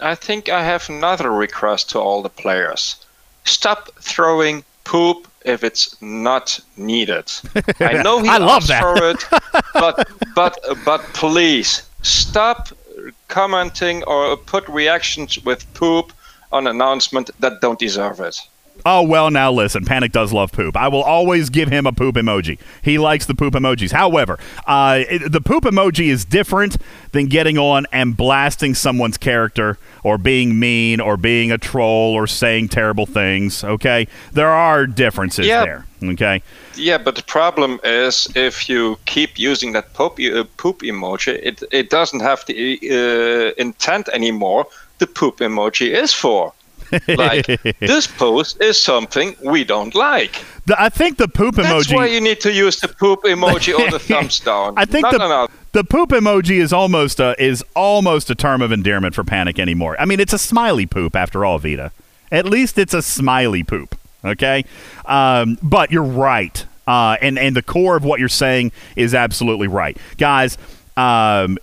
I 0.00 0.14
think 0.14 0.48
I 0.48 0.64
have 0.64 0.88
another 0.90 1.30
request 1.30 1.90
to 1.90 1.98
all 1.98 2.22
the 2.22 2.28
players. 2.28 2.96
Stop 3.44 3.90
throwing 4.00 4.64
poop 4.84 5.28
if 5.44 5.62
it's 5.62 6.00
not 6.02 6.58
needed. 6.76 7.30
I 7.80 8.02
know 8.02 8.20
he 8.20 8.28
I 8.28 8.38
love 8.38 8.66
that. 8.66 8.82
for 8.82 8.96
it, 9.10 9.24
but 9.74 10.08
but 10.34 10.58
but 10.84 11.00
please 11.14 11.82
stop 12.02 12.68
commenting 13.28 14.02
or 14.04 14.36
put 14.36 14.66
reactions 14.68 15.42
with 15.44 15.72
poop 15.74 16.12
on 16.52 16.66
announcement 16.66 17.30
that 17.40 17.60
don't 17.60 17.78
deserve 17.78 18.20
it. 18.20 18.40
Oh, 18.86 19.02
well, 19.02 19.30
now 19.30 19.50
listen. 19.50 19.84
Panic 19.84 20.12
does 20.12 20.32
love 20.32 20.52
poop. 20.52 20.76
I 20.76 20.88
will 20.88 21.02
always 21.02 21.48
give 21.48 21.70
him 21.70 21.86
a 21.86 21.92
poop 21.92 22.16
emoji. 22.16 22.58
He 22.82 22.98
likes 22.98 23.24
the 23.24 23.34
poop 23.34 23.54
emojis. 23.54 23.92
However, 23.92 24.38
uh, 24.66 25.04
it, 25.08 25.32
the 25.32 25.40
poop 25.40 25.64
emoji 25.64 26.08
is 26.08 26.26
different 26.26 26.76
than 27.12 27.26
getting 27.26 27.56
on 27.56 27.86
and 27.92 28.14
blasting 28.14 28.74
someone's 28.74 29.16
character 29.16 29.78
or 30.02 30.18
being 30.18 30.58
mean 30.58 31.00
or 31.00 31.16
being 31.16 31.50
a 31.50 31.56
troll 31.56 32.12
or 32.12 32.26
saying 32.26 32.68
terrible 32.68 33.06
things. 33.06 33.64
Okay? 33.64 34.06
There 34.32 34.50
are 34.50 34.86
differences 34.86 35.46
yeah. 35.46 35.64
there. 35.64 35.86
Okay? 36.02 36.42
Yeah, 36.76 36.98
but 36.98 37.16
the 37.16 37.22
problem 37.22 37.80
is 37.84 38.28
if 38.34 38.68
you 38.68 38.98
keep 39.06 39.38
using 39.38 39.72
that 39.72 39.94
poop, 39.94 40.18
uh, 40.20 40.44
poop 40.58 40.82
emoji, 40.82 41.40
it, 41.42 41.62
it 41.72 41.88
doesn't 41.88 42.20
have 42.20 42.44
the 42.46 42.78
uh, 42.82 43.54
intent 43.56 44.10
anymore 44.10 44.66
the 44.98 45.06
poop 45.06 45.38
emoji 45.38 45.90
is 45.90 46.12
for. 46.12 46.52
like 47.08 47.46
this 47.80 48.06
post 48.06 48.60
is 48.60 48.80
something 48.80 49.36
we 49.44 49.64
don't 49.64 49.94
like. 49.94 50.44
The, 50.66 50.80
I 50.80 50.88
think 50.88 51.18
the 51.18 51.28
poop 51.28 51.56
emoji. 51.56 51.62
That's 51.62 51.92
why 51.92 52.06
you 52.06 52.20
need 52.20 52.40
to 52.40 52.52
use 52.52 52.80
the 52.80 52.88
poop 52.88 53.22
emoji 53.24 53.78
or 53.78 53.90
the 53.90 53.98
thumbs 54.08 54.40
down. 54.40 54.74
I 54.76 54.84
think 54.84 55.04
no, 55.04 55.10
the, 55.12 55.18
no, 55.18 55.28
no. 55.28 55.48
the 55.72 55.84
poop 55.84 56.10
emoji 56.10 56.60
is 56.60 56.72
almost 56.72 57.20
a, 57.20 57.40
is 57.42 57.64
almost 57.74 58.30
a 58.30 58.34
term 58.34 58.62
of 58.62 58.72
endearment 58.72 59.14
for 59.14 59.24
panic 59.24 59.58
anymore. 59.58 59.96
I 60.00 60.04
mean, 60.04 60.20
it's 60.20 60.32
a 60.32 60.38
smiley 60.38 60.86
poop 60.86 61.16
after 61.16 61.44
all, 61.44 61.58
Vita. 61.58 61.92
At 62.32 62.46
least 62.46 62.78
it's 62.78 62.94
a 62.94 63.02
smiley 63.02 63.62
poop. 63.62 63.96
Okay, 64.24 64.64
um, 65.04 65.58
but 65.62 65.90
you're 65.92 66.02
right, 66.02 66.64
uh, 66.86 67.18
and 67.20 67.38
and 67.38 67.54
the 67.54 67.62
core 67.62 67.94
of 67.94 68.04
what 68.04 68.20
you're 68.20 68.28
saying 68.30 68.72
is 68.96 69.14
absolutely 69.14 69.68
right, 69.68 69.98
guys. 70.16 70.56
Um, 70.96 71.58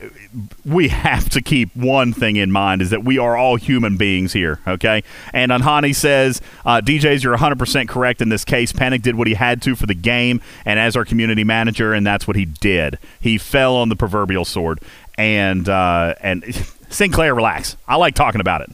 we 0.65 0.89
have 0.89 1.29
to 1.29 1.41
keep 1.41 1.73
one 1.75 2.11
thing 2.11 2.35
in 2.35 2.51
mind 2.51 2.81
is 2.81 2.89
that 2.89 3.03
we 3.03 3.17
are 3.17 3.37
all 3.37 3.55
human 3.55 3.95
beings 3.95 4.33
here, 4.33 4.59
okay? 4.67 5.03
And 5.33 5.51
Anhani 5.51 5.95
says, 5.95 6.41
uh, 6.65 6.81
DJs, 6.81 7.23
you're 7.23 7.37
100% 7.37 7.87
correct 7.87 8.21
in 8.21 8.29
this 8.29 8.43
case. 8.43 8.73
Panic 8.73 9.01
did 9.01 9.15
what 9.15 9.27
he 9.27 9.33
had 9.33 9.61
to 9.63 9.75
for 9.75 9.85
the 9.85 9.93
game 9.93 10.41
and 10.65 10.79
as 10.79 10.95
our 10.95 11.05
community 11.05 11.43
manager, 11.43 11.93
and 11.93 12.05
that's 12.05 12.27
what 12.27 12.35
he 12.35 12.45
did. 12.45 12.99
He 13.19 13.37
fell 13.37 13.75
on 13.77 13.89
the 13.89 13.95
proverbial 13.95 14.45
sword. 14.45 14.79
And, 15.17 15.69
uh, 15.69 16.15
and 16.19 16.43
Sinclair, 16.89 17.33
relax. 17.33 17.77
I 17.87 17.95
like 17.95 18.15
talking 18.15 18.41
about 18.41 18.61
it. 18.61 18.71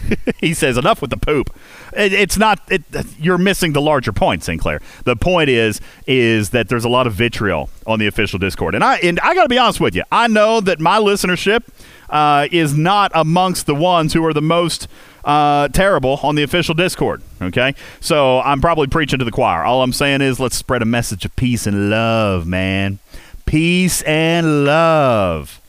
he 0.38 0.54
says, 0.54 0.76
enough 0.76 1.00
with 1.00 1.10
the 1.10 1.16
poop. 1.16 1.54
It, 1.92 2.12
it's 2.12 2.38
not. 2.38 2.60
It, 2.70 2.82
you're 3.18 3.38
missing 3.38 3.72
the 3.72 3.80
larger 3.80 4.12
point, 4.12 4.42
Sinclair. 4.42 4.80
The 5.04 5.16
point 5.16 5.48
is 5.48 5.80
is 6.06 6.50
that 6.50 6.68
there's 6.68 6.84
a 6.84 6.88
lot 6.88 7.06
of 7.06 7.14
vitriol 7.14 7.70
on 7.86 7.98
the 7.98 8.06
official 8.06 8.38
Discord, 8.38 8.74
and 8.74 8.82
I 8.82 8.96
and 8.96 9.20
I 9.20 9.34
got 9.34 9.44
to 9.44 9.48
be 9.48 9.58
honest 9.58 9.80
with 9.80 9.94
you. 9.94 10.02
I 10.10 10.28
know 10.28 10.60
that 10.60 10.80
my 10.80 10.98
listenership 10.98 11.64
uh, 12.10 12.48
is 12.50 12.76
not 12.76 13.12
amongst 13.14 13.66
the 13.66 13.74
ones 13.74 14.12
who 14.12 14.24
are 14.24 14.32
the 14.32 14.42
most. 14.42 14.88
Uh, 15.24 15.68
terrible 15.68 16.18
on 16.24 16.34
the 16.34 16.42
official 16.42 16.74
Discord. 16.74 17.22
Okay, 17.40 17.76
so 18.00 18.40
I'm 18.40 18.60
probably 18.60 18.88
preaching 18.88 19.20
to 19.20 19.24
the 19.24 19.30
choir. 19.30 19.62
All 19.62 19.84
I'm 19.84 19.92
saying 19.92 20.20
is 20.20 20.40
let's 20.40 20.56
spread 20.56 20.82
a 20.82 20.84
message 20.84 21.24
of 21.24 21.36
peace 21.36 21.64
and 21.64 21.90
love, 21.90 22.44
man. 22.44 22.98
Peace 23.46 24.02
and 24.02 24.64
love. 24.64 25.60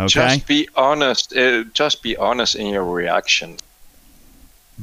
Okay. 0.00 0.08
Just 0.08 0.48
be 0.48 0.68
honest. 0.74 1.36
Uh, 1.36 1.62
just 1.72 2.02
be 2.02 2.16
honest 2.16 2.56
in 2.56 2.66
your 2.66 2.84
reaction 2.84 3.58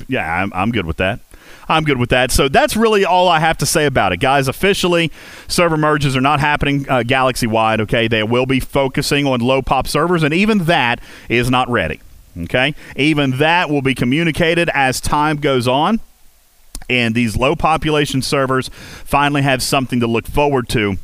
yeah, 0.07 0.41
I'm, 0.41 0.51
I'm 0.53 0.71
good 0.71 0.85
with 0.85 0.97
that. 0.97 1.19
I'm 1.67 1.83
good 1.83 1.97
with 1.97 2.09
that. 2.09 2.31
So 2.31 2.49
that's 2.49 2.75
really 2.75 3.05
all 3.05 3.27
I 3.27 3.39
have 3.39 3.57
to 3.59 3.65
say 3.65 3.85
about 3.85 4.11
it, 4.11 4.17
guys. 4.17 4.47
Officially, 4.47 5.11
server 5.47 5.77
merges 5.77 6.15
are 6.15 6.21
not 6.21 6.39
happening 6.39 6.89
uh, 6.89 7.03
galaxy 7.03 7.47
wide. 7.47 7.81
Okay, 7.81 8.07
they 8.07 8.23
will 8.23 8.45
be 8.45 8.59
focusing 8.59 9.25
on 9.25 9.39
low 9.39 9.61
pop 9.61 9.87
servers, 9.87 10.23
and 10.23 10.33
even 10.33 10.65
that 10.65 10.99
is 11.29 11.49
not 11.49 11.69
ready. 11.69 12.01
Okay, 12.37 12.73
even 12.95 13.37
that 13.37 13.69
will 13.69 13.81
be 13.81 13.93
communicated 13.93 14.69
as 14.73 14.99
time 14.99 15.37
goes 15.37 15.67
on, 15.67 15.99
and 16.89 17.15
these 17.15 17.37
low 17.37 17.55
population 17.55 18.21
servers 18.21 18.69
finally 18.69 19.43
have 19.43 19.61
something 19.61 19.99
to 19.99 20.07
look 20.07 20.27
forward 20.27 20.67
to 20.69 20.97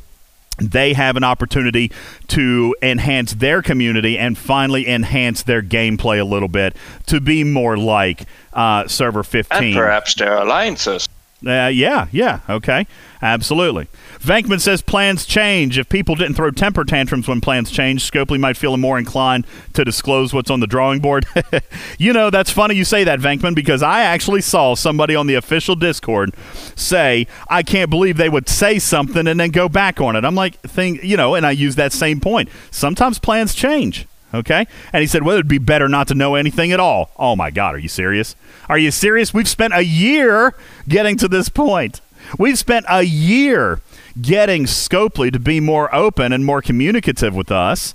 they 0.60 0.94
have 0.94 1.16
an 1.16 1.24
opportunity 1.24 1.92
to 2.28 2.76
enhance 2.82 3.34
their 3.34 3.62
community 3.62 4.18
and 4.18 4.38
finally 4.38 4.88
enhance 4.88 5.44
their 5.44 5.62
gameplay 5.62 6.20
a 6.20 6.24
little 6.24 6.48
bit 6.48 6.76
to 7.08 7.20
be 7.20 7.44
more 7.44 7.78
like 7.78 8.26
uh, 8.54 8.88
Server 8.88 9.24
15. 9.24 9.64
And 9.64 9.76
perhaps 9.76 10.16
their 10.16 10.36
alliances. 10.36 11.08
Uh, 11.46 11.68
yeah, 11.68 12.08
yeah, 12.12 12.42
okay, 12.50 12.86
absolutely. 13.22 13.88
Vankman 14.22 14.60
says 14.60 14.82
plans 14.82 15.26
change. 15.26 15.78
If 15.78 15.88
people 15.88 16.16
didn't 16.16 16.36
throw 16.36 16.52
temper 16.52 16.84
tantrums 16.84 17.28
when 17.28 17.40
plans 17.40 17.72
change, 17.72 18.10
Scopely 18.10 18.40
might 18.40 18.58
feel 18.58 18.76
more 18.78 19.00
inclined 19.00 19.48
to 19.74 19.86
disclose 19.86 20.34
what's 20.34 20.52
on 20.52 20.60
the 20.60 20.68
drawing 20.68 21.00
board. 21.00 21.26
you 21.98 22.12
know, 22.12 22.30
that's 22.30 22.52
funny 22.52 22.76
you 22.76 22.84
say 22.84 23.04
that, 23.06 23.20
Vankman, 23.20 23.56
because 23.56 23.82
I 23.82 24.02
actually 24.02 24.42
saw 24.42 24.76
somebody 24.76 25.16
on 25.16 25.28
the 25.28 25.36
official 25.36 25.76
Discord 25.76 26.34
say, 26.76 27.28
I 27.50 27.64
can't 27.64 27.90
believe 27.90 28.18
they 28.18 28.30
would 28.30 28.50
say 28.50 28.78
something 28.78 29.26
and 29.26 29.40
then 29.40 29.52
go 29.52 29.70
back 29.70 30.02
on 30.02 30.16
it. 30.16 30.26
I'm 30.26 30.36
like, 30.36 30.60
thing, 30.62 31.00
you 31.02 31.16
know, 31.16 31.36
and 31.36 31.46
I 31.46 31.52
use 31.52 31.76
that 31.76 31.94
same 31.94 32.20
point. 32.20 32.50
Sometimes 32.72 33.20
plans 33.20 33.56
change. 33.56 34.06
Okay? 34.34 34.68
And 34.94 35.02
he 35.02 35.08
said, 35.08 35.24
well, 35.24 35.36
it'd 35.36 35.48
be 35.48 35.58
better 35.58 35.88
not 35.88 36.08
to 36.10 36.14
know 36.14 36.36
anything 36.36 36.72
at 36.72 36.80
all. 36.80 37.12
Oh 37.18 37.36
my 37.36 37.52
God, 37.52 37.76
are 37.76 37.80
you 37.80 37.88
serious? 37.88 38.36
Are 38.68 38.78
you 38.78 38.92
serious? 38.92 39.34
We've 39.34 39.48
spent 39.48 39.74
a 39.74 39.84
year 39.84 40.54
getting 40.88 41.18
to 41.18 41.28
this 41.28 41.50
point. 41.50 42.02
We've 42.38 42.60
spent 42.60 42.86
a 42.90 43.04
year 43.04 43.82
getting 44.22 44.66
Scopely 44.66 45.32
to 45.32 45.40
be 45.40 45.60
more 45.60 45.94
open 45.94 46.34
and 46.34 46.46
more 46.46 46.62
communicative 46.62 47.36
with 47.36 47.52
us. 47.52 47.94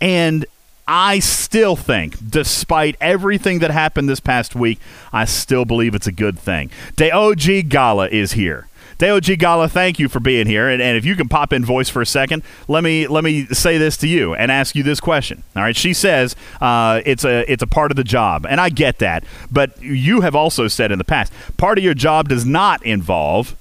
And 0.00 0.46
I 0.88 1.18
still 1.18 1.74
think, 1.74 2.30
despite 2.30 2.96
everything 3.00 3.58
that 3.58 3.70
happened 3.70 4.08
this 4.08 4.20
past 4.20 4.54
week, 4.54 4.78
I 5.12 5.24
still 5.24 5.64
believe 5.64 5.94
it's 5.94 6.06
a 6.06 6.12
good 6.12 6.38
thing. 6.38 6.70
DeOG 6.96 7.68
Gala 7.68 8.08
is 8.08 8.32
here. 8.32 8.68
DeOG 8.98 9.38
Gala, 9.38 9.68
thank 9.68 9.98
you 9.98 10.08
for 10.08 10.20
being 10.20 10.46
here. 10.46 10.68
And, 10.68 10.80
and 10.80 10.96
if 10.96 11.04
you 11.04 11.16
can 11.16 11.28
pop 11.28 11.52
in 11.52 11.64
voice 11.64 11.88
for 11.88 12.00
a 12.00 12.06
second, 12.06 12.42
let 12.66 12.82
me 12.82 13.06
let 13.06 13.24
me 13.24 13.46
say 13.46 13.76
this 13.78 13.96
to 13.98 14.08
you 14.08 14.34
and 14.34 14.50
ask 14.50 14.74
you 14.74 14.82
this 14.82 15.00
question. 15.00 15.42
All 15.54 15.62
right, 15.62 15.76
she 15.76 15.92
says 15.92 16.34
uh, 16.60 17.02
it's 17.04 17.24
a 17.24 17.50
it's 17.50 17.62
a 17.62 17.66
part 17.66 17.90
of 17.90 17.96
the 17.96 18.04
job, 18.04 18.46
and 18.48 18.60
I 18.60 18.70
get 18.70 18.98
that. 19.00 19.24
But 19.50 19.82
you 19.82 20.22
have 20.22 20.34
also 20.34 20.68
said 20.68 20.92
in 20.92 20.98
the 20.98 21.04
past, 21.04 21.32
part 21.58 21.78
of 21.78 21.84
your 21.84 21.94
job 21.94 22.28
does 22.28 22.46
not 22.46 22.82
involve 22.86 23.54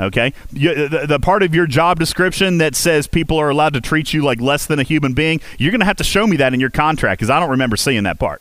Okay, 0.00 0.32
you, 0.52 0.88
the, 0.88 1.06
the, 1.06 1.20
part 1.20 1.42
of 1.42 1.54
your 1.54 1.66
job 1.66 1.98
description 1.98 2.56
that 2.58 2.74
says 2.74 3.06
people 3.06 3.38
are 3.38 3.50
allowed 3.50 3.74
to 3.74 3.82
treat 3.82 4.14
you 4.14 4.22
like 4.22 4.40
less 4.40 4.64
than 4.64 4.78
a 4.78 4.82
human 4.82 5.12
being, 5.12 5.40
you're 5.58 5.70
going 5.70 5.80
to 5.80 5.86
have 5.86 5.98
to 5.98 6.04
show 6.04 6.26
me 6.26 6.38
that 6.38 6.54
in 6.54 6.60
your 6.60 6.70
contract 6.70 7.18
because 7.18 7.28
I 7.28 7.38
don't 7.38 7.50
remember 7.50 7.76
seeing 7.76 8.04
that 8.04 8.18
part. 8.18 8.40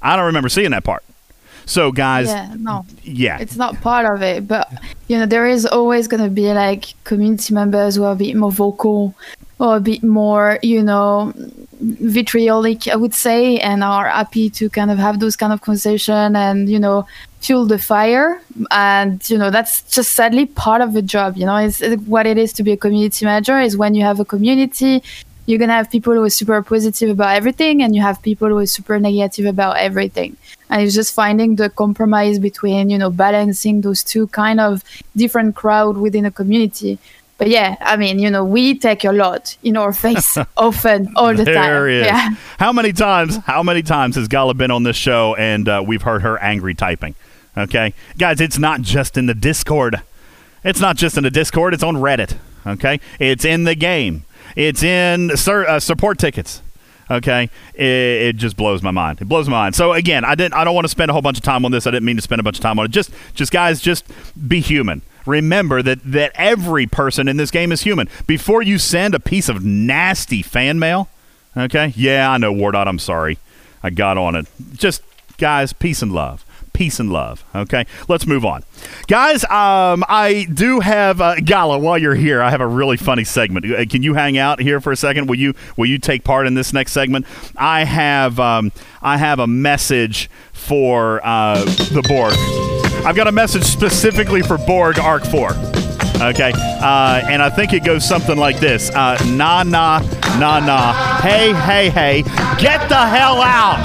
I 0.00 0.16
don't 0.16 0.24
remember 0.26 0.48
seeing 0.48 0.70
that 0.70 0.84
part. 0.84 1.04
So, 1.66 1.92
guys, 1.92 2.28
yeah, 2.28 2.54
no, 2.58 2.86
yeah, 3.02 3.38
it's 3.40 3.56
not 3.56 3.80
part 3.80 4.06
of 4.06 4.22
it. 4.22 4.46
But 4.48 4.70
you 5.08 5.18
know, 5.18 5.26
there 5.26 5.46
is 5.46 5.66
always 5.66 6.08
going 6.08 6.22
to 6.22 6.30
be 6.30 6.52
like 6.52 6.94
community 7.04 7.52
members 7.54 7.96
who 7.96 8.04
are 8.04 8.12
a 8.12 8.16
bit 8.16 8.34
more 8.34 8.52
vocal 8.52 9.14
or 9.58 9.76
a 9.76 9.80
bit 9.80 10.02
more, 10.02 10.58
you 10.62 10.82
know, 10.82 11.32
vitriolic, 11.84 12.88
I 12.88 12.96
would 12.96 13.14
say, 13.14 13.58
and 13.58 13.84
are 13.84 14.08
happy 14.08 14.50
to 14.50 14.70
kind 14.70 14.90
of 14.90 14.98
have 14.98 15.20
those 15.20 15.36
kind 15.36 15.52
of 15.52 15.60
conversation 15.60 16.34
and 16.36 16.68
you 16.68 16.78
know 16.78 17.06
fuel 17.40 17.66
the 17.66 17.78
fire. 17.78 18.40
And 18.70 19.28
you 19.28 19.38
know, 19.38 19.50
that's 19.50 19.82
just 19.94 20.12
sadly 20.12 20.46
part 20.46 20.80
of 20.80 20.94
the 20.94 21.02
job. 21.02 21.36
You 21.36 21.46
know, 21.46 21.56
it's, 21.56 21.82
what 22.06 22.26
it 22.26 22.38
is 22.38 22.52
to 22.54 22.62
be 22.62 22.72
a 22.72 22.76
community 22.76 23.24
manager 23.24 23.58
is 23.60 23.76
when 23.76 23.94
you 23.94 24.04
have 24.04 24.20
a 24.20 24.24
community 24.24 25.02
you're 25.46 25.58
gonna 25.58 25.74
have 25.74 25.90
people 25.90 26.14
who 26.14 26.22
are 26.22 26.30
super 26.30 26.62
positive 26.62 27.10
about 27.10 27.36
everything 27.36 27.82
and 27.82 27.94
you 27.94 28.00
have 28.00 28.22
people 28.22 28.48
who 28.48 28.58
are 28.58 28.66
super 28.66 28.98
negative 28.98 29.44
about 29.44 29.76
everything 29.76 30.36
and 30.70 30.82
it's 30.82 30.94
just 30.94 31.14
finding 31.14 31.56
the 31.56 31.68
compromise 31.68 32.38
between 32.38 32.88
you 32.88 32.96
know 32.96 33.10
balancing 33.10 33.82
those 33.82 34.02
two 34.02 34.26
kind 34.28 34.58
of 34.58 34.82
different 35.16 35.54
crowd 35.54 35.98
within 35.98 36.24
a 36.24 36.30
community 36.30 36.98
but 37.38 37.48
yeah 37.48 37.76
i 37.80 37.96
mean 37.96 38.18
you 38.18 38.30
know 38.30 38.44
we 38.44 38.76
take 38.78 39.04
a 39.04 39.12
lot 39.12 39.56
in 39.62 39.76
our 39.76 39.92
face 39.92 40.36
often 40.56 41.12
all 41.16 41.34
the 41.34 41.44
there 41.44 41.54
time 41.54 41.88
is. 41.88 42.06
yeah 42.06 42.30
how 42.58 42.72
many 42.72 42.92
times 42.92 43.36
how 43.38 43.62
many 43.62 43.82
times 43.82 44.16
has 44.16 44.28
gala 44.28 44.54
been 44.54 44.70
on 44.70 44.82
this 44.82 44.96
show 44.96 45.34
and 45.36 45.68
uh, 45.68 45.82
we've 45.86 46.02
heard 46.02 46.22
her 46.22 46.38
angry 46.38 46.74
typing 46.74 47.14
okay 47.56 47.94
guys 48.18 48.40
it's 48.40 48.58
not 48.58 48.80
just 48.82 49.16
in 49.16 49.26
the 49.26 49.34
discord 49.34 50.00
it's 50.62 50.80
not 50.80 50.96
just 50.96 51.16
in 51.16 51.22
the 51.24 51.30
discord 51.30 51.74
it's 51.74 51.82
on 51.82 51.96
reddit 51.96 52.36
okay 52.66 53.00
it's 53.18 53.44
in 53.44 53.64
the 53.64 53.74
game 53.74 54.24
it's 54.56 54.82
in 54.82 55.36
sur- 55.36 55.66
uh, 55.66 55.80
support 55.80 56.18
tickets. 56.18 56.62
Okay, 57.10 57.50
it, 57.74 57.84
it, 57.84 58.36
just 58.36 58.56
blows 58.56 58.82
my 58.82 58.90
mind. 58.90 59.20
It 59.20 59.26
blows 59.26 59.46
my 59.46 59.58
mind. 59.58 59.74
So 59.74 59.92
again, 59.92 60.24
I 60.24 60.34
didn't. 60.34 60.54
I 60.54 60.64
don't 60.64 60.74
want 60.74 60.86
to 60.86 60.90
spend 60.90 61.10
a 61.10 61.12
whole 61.12 61.20
bunch 61.20 61.36
of 61.36 61.44
time 61.44 61.66
on 61.66 61.70
this. 61.70 61.86
I 61.86 61.90
didn't 61.90 62.06
mean 62.06 62.16
to 62.16 62.22
spend 62.22 62.40
a 62.40 62.42
bunch 62.42 62.56
of 62.56 62.62
time 62.62 62.78
on 62.78 62.86
it. 62.86 62.90
Just, 62.90 63.10
just 63.34 63.52
guys, 63.52 63.80
just 63.82 64.06
be 64.48 64.60
human. 64.60 65.02
Remember 65.26 65.82
that 65.82 66.00
that 66.04 66.32
every 66.34 66.86
person 66.86 67.28
in 67.28 67.36
this 67.36 67.50
game 67.50 67.72
is 67.72 67.82
human. 67.82 68.08
Before 68.26 68.62
you 68.62 68.78
send 68.78 69.14
a 69.14 69.20
piece 69.20 69.48
of 69.48 69.64
nasty 69.64 70.42
fan 70.42 70.78
mail, 70.78 71.08
okay? 71.56 71.92
Yeah, 71.96 72.30
I 72.30 72.38
know, 72.38 72.52
Wardot. 72.52 72.86
I'm 72.86 72.98
sorry. 72.98 73.38
I 73.82 73.90
got 73.90 74.16
on 74.16 74.34
it. 74.34 74.46
Just 74.74 75.02
guys, 75.38 75.72
peace 75.72 76.02
and 76.02 76.12
love 76.12 76.44
peace 76.74 77.00
and 77.00 77.10
love. 77.10 77.42
Okay, 77.54 77.86
let's 78.08 78.26
move 78.26 78.44
on, 78.44 78.62
guys. 79.06 79.44
Um, 79.44 80.04
I 80.08 80.46
do 80.52 80.80
have 80.80 81.22
uh, 81.22 81.36
Gala. 81.36 81.78
While 81.78 81.96
you're 81.96 82.14
here, 82.14 82.42
I 82.42 82.50
have 82.50 82.60
a 82.60 82.66
really 82.66 82.98
funny 82.98 83.24
segment. 83.24 83.64
Uh, 83.64 83.86
can 83.86 84.02
you 84.02 84.12
hang 84.12 84.36
out 84.36 84.60
here 84.60 84.80
for 84.82 84.92
a 84.92 84.96
second? 84.96 85.28
Will 85.28 85.38
you 85.38 85.54
Will 85.78 85.86
you 85.86 85.98
take 85.98 86.24
part 86.24 86.46
in 86.46 86.52
this 86.52 86.74
next 86.74 86.92
segment? 86.92 87.24
I 87.56 87.84
have 87.84 88.38
um, 88.38 88.72
I 89.00 89.16
have 89.16 89.38
a 89.38 89.46
message 89.46 90.28
for 90.52 91.24
uh, 91.24 91.64
the 91.64 92.02
Borg. 92.06 92.83
I've 93.04 93.16
got 93.16 93.28
a 93.28 93.32
message 93.32 93.64
specifically 93.64 94.40
for 94.40 94.56
Borg 94.56 94.98
Arc 94.98 95.24
Four. 95.24 95.50
Okay, 96.22 96.52
uh, 96.54 97.20
and 97.28 97.42
I 97.42 97.50
think 97.50 97.72
it 97.74 97.84
goes 97.84 98.06
something 98.08 98.36
like 98.36 98.60
this: 98.60 98.88
uh, 98.90 99.22
Nah, 99.26 99.62
nah, 99.62 99.98
nah, 100.38 100.60
nah. 100.60 100.94
Hey, 101.20 101.52
hey, 101.52 101.90
hey, 101.90 102.22
get 102.58 102.88
the 102.88 103.06
hell 103.06 103.42
out! 103.42 103.84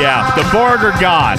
Yeah, 0.00 0.34
the 0.34 0.42
Borg 0.52 0.80
are 0.82 1.00
gone. 1.00 1.38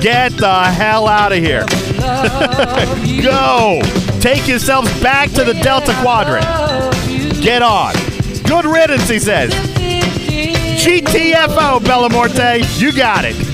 Get 0.00 0.32
the 0.36 0.64
hell 0.64 1.08
out 1.08 1.32
of 1.32 1.38
here. 1.38 1.66
Go. 3.22 3.80
Take 4.20 4.46
yourselves 4.46 4.88
back 5.02 5.30
to 5.32 5.44
the 5.44 5.54
Delta 5.54 5.94
Quadrant. 6.00 6.44
Get 7.42 7.62
on. 7.62 7.94
Good 8.44 8.66
riddance, 8.66 9.08
he 9.08 9.18
says. 9.18 9.52
GTFO, 10.82 11.80
Bellamorte. 11.80 12.80
You 12.80 12.92
got 12.92 13.24
it. 13.24 13.49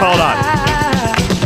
Hold 0.00 0.20
on. 0.20 0.36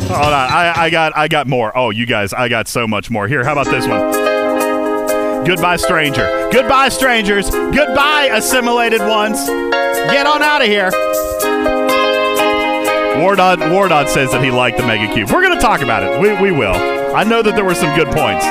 Hold 0.08 0.32
on. 0.32 0.50
I, 0.50 0.72
I 0.76 0.90
got 0.90 1.16
I 1.16 1.28
got 1.28 1.46
more. 1.46 1.76
Oh, 1.76 1.90
you 1.90 2.06
guys, 2.06 2.32
I 2.32 2.48
got 2.48 2.68
so 2.68 2.86
much 2.86 3.10
more. 3.10 3.28
Here, 3.28 3.44
how 3.44 3.52
about 3.52 3.66
this 3.66 3.86
one? 3.86 5.44
Goodbye, 5.44 5.76
stranger. 5.76 6.48
Goodbye, 6.50 6.88
strangers. 6.88 7.50
Goodbye, 7.50 8.30
assimilated 8.32 9.00
ones. 9.00 9.46
Get 9.46 10.26
on 10.26 10.42
out 10.42 10.62
of 10.62 10.68
here. 10.68 10.90
Wardod, 13.20 13.58
Wardod 13.70 14.08
says 14.08 14.32
that 14.32 14.42
he 14.42 14.50
liked 14.50 14.78
the 14.78 14.86
Mega 14.86 15.12
Cube. 15.12 15.30
We're 15.30 15.42
going 15.42 15.54
to 15.54 15.60
talk 15.60 15.82
about 15.82 16.02
it. 16.02 16.18
We, 16.20 16.50
we 16.50 16.50
will. 16.50 16.74
I 17.14 17.24
know 17.24 17.42
that 17.42 17.54
there 17.54 17.64
were 17.64 17.74
some 17.74 17.94
good 17.94 18.08
points. 18.08 18.44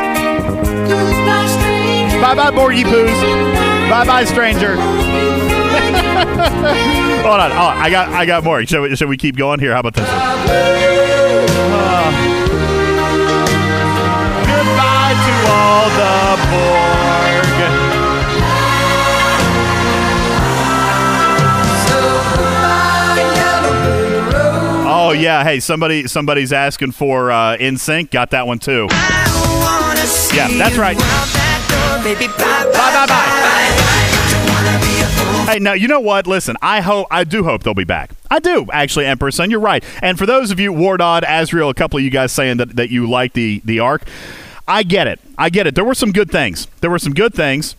Bye 2.21 2.35
bye, 2.35 2.51
Borgie 2.51 2.83
Poos. 2.83 3.89
Bye 3.89 4.05
bye, 4.05 4.23
stranger. 4.23 4.75
Hold 6.34 7.39
on. 7.39 7.52
Oh, 7.52 7.56
I 7.56 7.89
got 7.89 8.10
I 8.10 8.26
got 8.26 8.43
more. 8.43 8.65
Should 8.65 8.82
we, 8.82 8.96
should 8.96 9.10
we 9.10 9.17
keep 9.17 9.36
going 9.36 9.60
here? 9.60 9.74
How 9.74 9.80
about 9.80 9.93
this 9.93 10.08
one? 10.08 10.17
Uh, 11.76 12.12
goodbye 14.46 15.15
to 15.26 15.34
all 15.52 15.89
the 15.89 16.38
Borg. 16.52 17.50
Oh 24.86 25.12
yeah, 25.12 25.43
hey, 25.43 25.60
somebody 25.60 26.08
somebody's 26.08 26.54
asking 26.54 26.91
for 26.93 27.32
uh, 27.32 27.58
sync. 27.78 28.12
Got 28.12 28.30
that 28.32 28.48
one 28.48 28.60
too. 28.60 28.88
Yeah, 30.34 30.48
that's 30.58 30.78
right. 30.78 30.98
Bye 30.98 32.13
bye 32.74 33.06
bye. 33.08 33.24
Hey, 35.45 35.60
now 35.60 35.73
you 35.73 35.89
know 35.89 35.99
what? 35.99 36.25
Listen, 36.25 36.56
I 36.62 36.79
hope 36.79 37.08
I 37.12 37.25
do 37.25 37.43
hope 37.43 37.63
they'll 37.63 37.73
be 37.73 37.84
back. 37.84 38.12
I 38.32 38.39
do 38.39 38.65
actually, 38.71 39.06
Emperor 39.06 39.29
Son. 39.29 39.51
You're 39.51 39.60
right. 39.60 39.84
And 40.01 40.17
for 40.17 40.25
those 40.25 40.51
of 40.51 40.60
you, 40.60 40.71
Wardod, 40.71 41.23
Azrael, 41.27 41.69
a 41.69 41.73
couple 41.73 41.97
of 41.97 42.03
you 42.03 42.10
guys 42.10 42.32
saying 42.32 42.58
that 42.58 42.77
that 42.77 42.89
you 42.89 43.10
like 43.10 43.34
the 43.34 43.62
the 43.65 43.79
arc, 43.79 44.03
I 44.67 44.84
get 44.84 45.08
it. 45.08 45.19
I 45.38 45.49
get 45.49 45.67
it. 45.67 45.75
There 45.75 45.84
were 45.84 45.95
some 45.95 46.13
good 46.13 46.32
things. 46.32 46.67
There 46.79 46.89
were 46.89 46.97
some 46.99 47.13
good 47.13 47.34
things. 47.34 47.75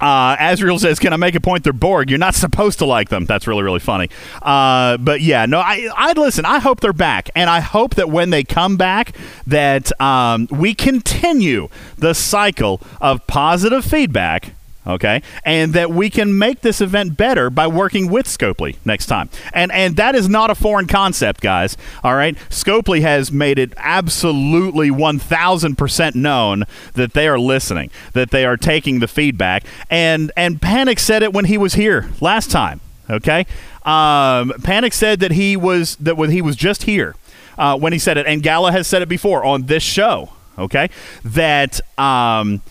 Uh, 0.00 0.56
says, 0.78 0.98
"Can 0.98 1.12
I 1.12 1.16
make 1.16 1.34
a 1.34 1.40
point? 1.40 1.64
They're 1.64 1.72
Borg. 1.72 2.08
You're 2.08 2.18
not 2.18 2.34
supposed 2.34 2.78
to 2.78 2.86
like 2.86 3.08
them." 3.08 3.26
That's 3.26 3.46
really, 3.46 3.62
really 3.62 3.80
funny. 3.80 4.08
Uh, 4.40 4.96
but 4.96 5.20
yeah, 5.20 5.46
no, 5.46 5.58
I, 5.58 5.88
I 5.94 6.12
listen. 6.12 6.44
I 6.44 6.58
hope 6.58 6.80
they're 6.80 6.92
back, 6.92 7.30
and 7.34 7.50
I 7.50 7.60
hope 7.60 7.96
that 7.96 8.08
when 8.08 8.30
they 8.30 8.44
come 8.44 8.76
back, 8.76 9.14
that 9.46 9.98
um, 10.00 10.48
we 10.50 10.74
continue 10.74 11.68
the 11.98 12.14
cycle 12.14 12.80
of 13.00 13.26
positive 13.26 13.84
feedback. 13.84 14.52
Okay, 14.86 15.20
and 15.44 15.74
that 15.74 15.90
we 15.90 16.08
can 16.08 16.38
make 16.38 16.62
this 16.62 16.80
event 16.80 17.14
better 17.14 17.50
by 17.50 17.66
working 17.66 18.10
with 18.10 18.24
Scopely 18.24 18.76
next 18.82 19.06
time, 19.06 19.28
and 19.52 19.70
and 19.72 19.96
that 19.96 20.14
is 20.14 20.26
not 20.26 20.48
a 20.48 20.54
foreign 20.54 20.86
concept, 20.86 21.42
guys. 21.42 21.76
All 22.02 22.14
right, 22.14 22.34
Scopely 22.48 23.02
has 23.02 23.30
made 23.30 23.58
it 23.58 23.74
absolutely 23.76 24.90
one 24.90 25.18
thousand 25.18 25.76
percent 25.76 26.16
known 26.16 26.64
that 26.94 27.12
they 27.12 27.28
are 27.28 27.38
listening, 27.38 27.90
that 28.14 28.30
they 28.30 28.46
are 28.46 28.56
taking 28.56 29.00
the 29.00 29.06
feedback, 29.06 29.64
and 29.90 30.32
and 30.34 30.62
Panic 30.62 30.98
said 30.98 31.22
it 31.22 31.34
when 31.34 31.44
he 31.44 31.58
was 31.58 31.74
here 31.74 32.08
last 32.22 32.50
time. 32.50 32.80
Okay, 33.10 33.46
um, 33.82 34.50
Panic 34.62 34.94
said 34.94 35.20
that 35.20 35.32
he 35.32 35.58
was 35.58 35.96
that 35.96 36.16
when 36.16 36.30
he 36.30 36.40
was 36.40 36.56
just 36.56 36.84
here 36.84 37.16
uh, 37.58 37.76
when 37.76 37.92
he 37.92 37.98
said 37.98 38.16
it, 38.16 38.26
and 38.26 38.42
Gala 38.42 38.72
has 38.72 38.86
said 38.86 39.02
it 39.02 39.10
before 39.10 39.44
on 39.44 39.66
this 39.66 39.82
show. 39.82 40.30
Okay, 40.58 40.88
that. 41.22 41.80
Um, 41.98 42.62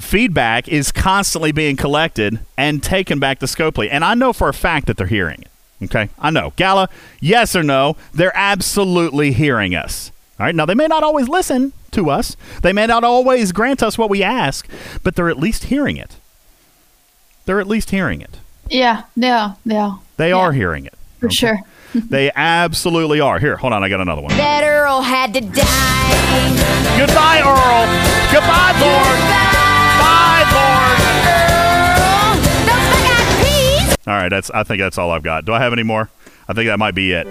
feedback 0.00 0.68
is 0.68 0.90
constantly 0.92 1.52
being 1.52 1.76
collected 1.76 2.40
and 2.56 2.82
taken 2.82 3.18
back 3.18 3.38
to 3.40 3.46
Scopely. 3.46 3.88
And 3.90 4.04
I 4.04 4.14
know 4.14 4.32
for 4.32 4.48
a 4.48 4.54
fact 4.54 4.86
that 4.86 4.96
they're 4.96 5.06
hearing 5.06 5.42
it. 5.42 5.84
Okay? 5.84 6.10
I 6.18 6.30
know. 6.30 6.52
Gala, 6.56 6.88
yes 7.20 7.54
or 7.56 7.62
no, 7.62 7.96
they're 8.12 8.36
absolutely 8.36 9.32
hearing 9.32 9.74
us. 9.74 10.10
All 10.38 10.46
right? 10.46 10.54
Now, 10.54 10.66
they 10.66 10.74
may 10.74 10.86
not 10.86 11.02
always 11.02 11.28
listen 11.28 11.72
to 11.92 12.08
us, 12.08 12.36
they 12.62 12.72
may 12.72 12.86
not 12.86 13.02
always 13.02 13.50
grant 13.50 13.82
us 13.82 13.98
what 13.98 14.08
we 14.10 14.22
ask, 14.22 14.68
but 15.02 15.16
they're 15.16 15.28
at 15.28 15.38
least 15.38 15.64
hearing 15.64 15.96
it. 15.96 16.16
They're 17.46 17.58
at 17.60 17.66
least 17.66 17.90
hearing 17.90 18.20
it. 18.20 18.38
Yeah, 18.68 19.04
they 19.16 19.30
are. 19.30 19.56
They 19.66 19.76
are. 19.76 20.00
They 20.16 20.28
Yeah. 20.28 20.36
are 20.36 20.52
hearing 20.52 20.86
it. 20.86 20.94
For 21.18 21.30
sure. 21.30 21.60
They 21.92 22.30
absolutely 22.36 23.18
are. 23.18 23.40
Here, 23.40 23.56
hold 23.56 23.72
on. 23.72 23.82
I 23.82 23.88
got 23.88 24.00
another 24.00 24.22
one. 24.22 24.30
That 24.36 24.62
Earl 24.62 25.00
had 25.02 25.34
to 25.34 25.40
die. 25.40 26.96
Goodbye, 26.96 27.40
Earl. 27.42 27.86
Goodbye, 28.30 28.72
Borg. 28.78 29.18
Bye, 29.26 29.49
All 34.10 34.16
right, 34.16 34.28
that's. 34.28 34.50
I 34.50 34.64
think 34.64 34.80
that's 34.80 34.98
all 34.98 35.12
I've 35.12 35.22
got. 35.22 35.44
Do 35.44 35.52
I 35.52 35.60
have 35.60 35.72
any 35.72 35.84
more? 35.84 36.10
I 36.48 36.52
think 36.52 36.66
that 36.66 36.80
might 36.80 36.96
be 36.96 37.12
it. 37.12 37.28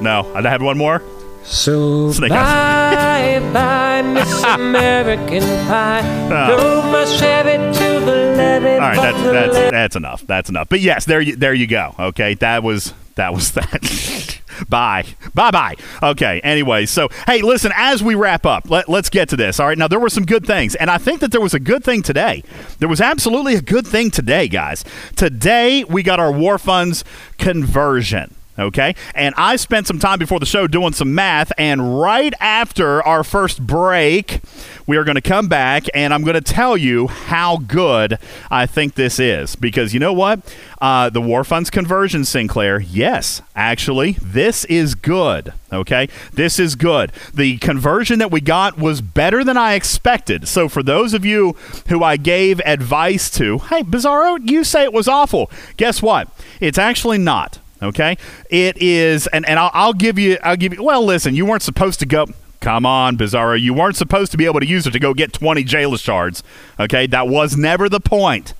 No, 0.00 0.32
I 0.34 0.40
have 0.40 0.62
one 0.62 0.78
more. 0.78 1.02
So 1.44 2.10
Snake 2.10 2.30
bye 2.30 3.38
bye, 3.52 4.00
Miss 4.00 4.42
American 4.44 5.42
Pie. 5.42 6.00
Ah. 6.32 6.56
Drove 6.56 6.84
my 6.86 7.04
Chevy 7.04 7.58
to 7.78 8.00
the 8.00 8.34
levee. 8.34 8.72
All 8.72 8.78
right, 8.78 8.96
that's 8.96 9.22
that's 9.22 9.70
that's 9.70 9.96
enough. 9.96 10.26
That's 10.26 10.48
enough. 10.48 10.70
But 10.70 10.80
yes, 10.80 11.04
there 11.04 11.20
you 11.20 11.36
there 11.36 11.52
you 11.52 11.66
go. 11.66 11.94
Okay, 11.98 12.32
that 12.36 12.62
was 12.62 12.94
that 13.18 13.34
was 13.34 13.52
that. 13.52 14.40
bye, 14.68 15.04
bye, 15.34 15.50
bye. 15.50 15.74
Okay. 16.02 16.40
Anyway, 16.42 16.86
so 16.86 17.08
hey, 17.26 17.42
listen. 17.42 17.72
As 17.74 18.02
we 18.02 18.14
wrap 18.14 18.46
up, 18.46 18.70
let, 18.70 18.88
let's 18.88 19.10
get 19.10 19.28
to 19.30 19.36
this. 19.36 19.60
All 19.60 19.66
right. 19.66 19.76
Now 19.76 19.88
there 19.88 20.00
were 20.00 20.08
some 20.08 20.24
good 20.24 20.46
things, 20.46 20.74
and 20.74 20.90
I 20.90 20.98
think 20.98 21.20
that 21.20 21.32
there 21.32 21.40
was 21.40 21.54
a 21.54 21.60
good 21.60 21.84
thing 21.84 22.02
today. 22.02 22.42
There 22.78 22.88
was 22.88 23.00
absolutely 23.00 23.54
a 23.54 23.60
good 23.60 23.86
thing 23.86 24.10
today, 24.10 24.48
guys. 24.48 24.84
Today 25.16 25.84
we 25.84 26.02
got 26.02 26.20
our 26.20 26.32
war 26.32 26.58
funds 26.58 27.04
conversion. 27.38 28.34
Okay. 28.58 28.96
And 29.14 29.34
I 29.36 29.54
spent 29.56 29.86
some 29.86 30.00
time 30.00 30.18
before 30.18 30.40
the 30.40 30.46
show 30.46 30.66
doing 30.66 30.92
some 30.92 31.14
math. 31.14 31.52
And 31.56 32.00
right 32.00 32.34
after 32.40 33.02
our 33.04 33.22
first 33.22 33.64
break, 33.64 34.40
we 34.86 34.96
are 34.96 35.04
going 35.04 35.14
to 35.14 35.20
come 35.20 35.46
back 35.46 35.84
and 35.94 36.12
I'm 36.12 36.24
going 36.24 36.34
to 36.34 36.40
tell 36.40 36.76
you 36.76 37.06
how 37.06 37.58
good 37.58 38.18
I 38.50 38.66
think 38.66 38.94
this 38.94 39.20
is. 39.20 39.54
Because 39.54 39.94
you 39.94 40.00
know 40.00 40.12
what? 40.12 40.40
Uh, 40.80 41.08
the 41.08 41.20
War 41.20 41.44
Funds 41.44 41.70
conversion, 41.70 42.24
Sinclair, 42.24 42.80
yes, 42.80 43.42
actually, 43.54 44.12
this 44.20 44.64
is 44.64 44.96
good. 44.96 45.52
Okay. 45.72 46.08
This 46.32 46.58
is 46.58 46.74
good. 46.74 47.12
The 47.32 47.58
conversion 47.58 48.18
that 48.18 48.32
we 48.32 48.40
got 48.40 48.78
was 48.78 49.00
better 49.00 49.44
than 49.44 49.56
I 49.56 49.74
expected. 49.74 50.48
So 50.48 50.68
for 50.68 50.82
those 50.82 51.14
of 51.14 51.24
you 51.24 51.52
who 51.88 52.02
I 52.02 52.16
gave 52.16 52.60
advice 52.60 53.30
to, 53.32 53.58
hey, 53.58 53.82
Bizarro, 53.82 54.38
you 54.48 54.64
say 54.64 54.82
it 54.82 54.92
was 54.92 55.06
awful. 55.06 55.50
Guess 55.76 56.02
what? 56.02 56.28
It's 56.60 56.78
actually 56.78 57.18
not. 57.18 57.58
Okay, 57.80 58.16
it 58.50 58.76
is, 58.78 59.28
and, 59.28 59.46
and 59.46 59.58
I'll, 59.58 59.70
I'll 59.72 59.92
give 59.92 60.18
you, 60.18 60.36
I'll 60.42 60.56
give 60.56 60.74
you. 60.74 60.82
Well, 60.82 61.04
listen, 61.04 61.36
you 61.36 61.46
weren't 61.46 61.62
supposed 61.62 62.00
to 62.00 62.06
go. 62.06 62.26
Come 62.60 62.84
on, 62.84 63.16
Bizarro, 63.16 63.60
you 63.60 63.72
weren't 63.72 63.94
supposed 63.94 64.32
to 64.32 64.36
be 64.36 64.44
able 64.44 64.58
to 64.58 64.66
use 64.66 64.84
it 64.86 64.90
to 64.90 64.98
go 64.98 65.14
get 65.14 65.32
twenty 65.32 65.62
Jailus 65.62 66.02
shards. 66.02 66.42
Okay, 66.80 67.06
that 67.06 67.28
was 67.28 67.56
never 67.56 67.88
the 67.88 68.00
point. 68.00 68.54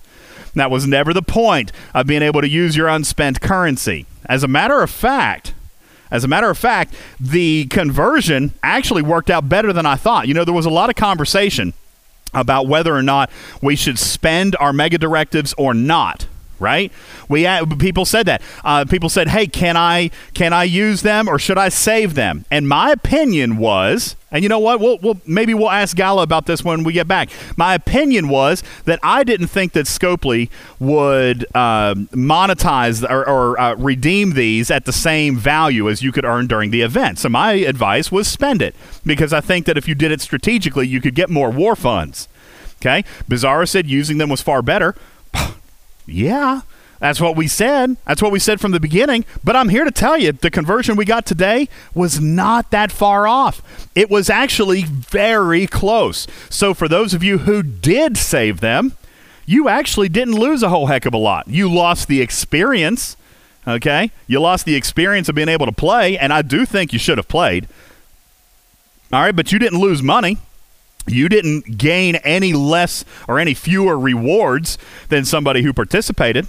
That 0.55 0.71
was 0.71 0.87
never 0.87 1.13
the 1.13 1.23
point 1.23 1.73
of 1.95 2.07
being 2.07 2.23
able 2.23 2.41
to 2.41 2.49
use 2.49 2.77
your 2.77 2.87
unspent 2.87 3.41
currency. 3.41 4.07
As 4.27 4.45
a 4.45 4.49
matter 4.49 4.83
of 4.83 4.91
fact, 4.91 5.53
as 6.13 6.23
a 6.23 6.29
matter 6.29 6.49
of 6.49 6.57
fact, 6.57 6.95
the 7.19 7.67
conversion 7.67 8.53
actually 8.63 9.03
worked 9.03 9.31
out 9.31 9.49
better 9.49 9.73
than 9.73 9.85
I 9.85 9.97
thought. 9.97 10.29
You 10.29 10.35
know, 10.35 10.45
there 10.45 10.55
was 10.55 10.67
a 10.67 10.71
lot 10.71 10.91
of 10.91 10.97
conversation 10.97 11.75
about 12.33 12.67
whether 12.67 12.95
or 12.95 13.03
not 13.03 13.31
we 13.63 13.75
should 13.75 13.99
spend 13.99 14.55
our 14.61 14.73
mega 14.73 14.99
directives 14.99 15.55
or 15.59 15.75
not 15.75 16.27
right? 16.59 16.93
We 17.29 17.47
uh, 17.47 17.67
people 17.67 18.05
said 18.05 18.27
that. 18.27 18.43
Uh, 18.65 18.85
people 18.85 19.09
said 19.09 19.29
hey 19.29 19.47
can 19.47 19.77
i 19.77 20.11
can 20.35 20.53
i 20.53 20.65
use 20.65 21.03
them 21.03 21.29
or 21.29 21.39
should 21.39 21.59
i 21.59 21.69
save 21.69 22.15
them? 22.15 22.45
And 22.51 22.69
my 22.69 22.91
opinion 22.91 23.57
was 23.57 24.17
and 24.31 24.43
you 24.43 24.49
know 24.49 24.59
what? 24.59 24.79
We'll, 24.79 24.99
we'll 24.99 25.21
maybe 25.27 25.55
we'll 25.55 25.71
ask 25.71 25.97
gala 25.97 26.23
about 26.23 26.47
this 26.47 26.63
when 26.63 26.85
we 26.85 26.93
get 26.93 27.09
back. 27.09 27.31
My 27.57 27.75
opinion 27.75 28.29
was 28.29 28.63
that 28.85 28.99
i 29.03 29.25
didn't 29.25 29.49
think 29.49 29.73
that 29.73 29.87
scopely 29.87 30.51
would 30.79 31.45
um, 31.57 32.09
monetize 32.09 33.09
or, 33.09 33.27
or 33.27 33.59
uh, 33.61 33.75
redeem 33.77 34.35
these 34.35 34.71
at 34.71 34.85
the 34.85 34.93
same 34.93 35.37
value 35.37 35.89
as 35.89 36.03
you 36.03 36.13
could 36.13 36.25
earn 36.25 36.47
during 36.47 36.71
the 36.71 36.83
event. 36.83 37.19
So 37.19 37.29
my 37.29 37.53
advice 37.53 38.13
was 38.13 38.29
spend 38.29 38.63
it 38.63 38.75
because 39.07 39.33
i 39.33 39.41
think 39.41 39.67
that 39.67 39.79
if 39.79 39.89
you 39.89 39.95
did 39.95 40.13
it 40.13 40.21
strategically 40.21 40.87
you 40.87 41.01
could 41.01 41.15
get 41.15 41.31
more 41.31 41.51
war 41.51 41.75
funds. 41.75 42.29
Okay? 42.81 43.03
Bizarro 43.29 43.69
said 43.69 43.89
using 43.89 44.19
them 44.19 44.29
was 44.29 44.41
far 44.41 44.63
better 44.63 44.95
yeah, 46.09 46.63
that's 47.01 47.21
what 47.21 47.37
we 47.37 47.47
said. 47.47 47.97
That's 48.07 48.21
what 48.21 48.33
we 48.33 48.39
said 48.39 48.61
from 48.61 48.73
the 48.73 48.81
beginning. 48.81 49.25
But 49.45 49.55
I'm 49.55 49.69
here 49.69 49.85
to 49.85 49.91
tell 49.91 50.19
you 50.19 50.33
the 50.33 50.51
conversion 50.51 50.97
we 50.97 51.05
got 51.05 51.27
today 51.27 51.69
was 51.95 52.21
not 52.21 52.71
that 52.71 52.91
far 52.91 53.29
off. 53.29 53.63
It 53.95 54.11
was 54.11 54.29
actually 54.29 54.83
very 54.83 55.67
close. 55.67 56.27
So, 56.51 56.75
for 56.75 56.89
those 56.89 57.15
of 57.15 57.23
you 57.23 57.39
who 57.39 57.63
did 57.63 58.17
save 58.17 58.61
them, 58.61 58.95
you 59.47 59.69
actually 59.69 60.09
didn't 60.09 60.35
lose 60.35 60.63
a 60.63 60.69
whole 60.69 60.87
heck 60.87 61.07
of 61.07 61.15
a 61.15 61.19
lot. 61.19 61.47
You 61.49 61.73
lost 61.73 62.09
the 62.09 62.21
experience, 62.21 63.17
okay? 63.67 64.11
You 64.27 64.41
lost 64.41 64.65
the 64.65 64.75
experience 64.75 65.29
of 65.29 65.35
being 65.35 65.49
able 65.49 65.67
to 65.67 65.73
play, 65.73 66.19
and 66.19 66.33
I 66.33 66.43
do 66.43 66.67
think 66.67 66.93
you 66.93 66.99
should 66.99 67.19
have 67.19 67.29
played. 67.29 67.69
All 69.13 69.21
right, 69.21 69.35
but 69.35 69.53
you 69.53 69.59
didn't 69.59 69.79
lose 69.79 70.03
money 70.03 70.39
you 71.11 71.29
didn't 71.29 71.79
gain 71.79 72.17
any 72.17 72.53
less 72.53 73.05
or 73.27 73.39
any 73.39 73.55
fewer 73.55 73.99
rewards 73.99 74.79
than 75.09 75.25
somebody 75.25 75.63
who 75.63 75.73
participated. 75.73 76.47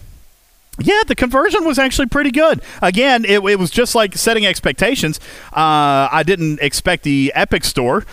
Yeah, 0.79 1.01
the 1.07 1.15
conversion 1.15 1.65
was 1.65 1.77
actually 1.77 2.07
pretty 2.07 2.31
good. 2.31 2.61
Again, 2.81 3.25
it, 3.25 3.39
it 3.43 3.59
was 3.59 3.69
just 3.69 3.95
like 3.95 4.15
setting 4.15 4.45
expectations. 4.45 5.19
Uh, 5.51 6.07
I 6.11 6.23
didn't 6.25 6.61
expect 6.61 7.03
the 7.03 7.33
Epic 7.35 7.65
Store 7.65 8.05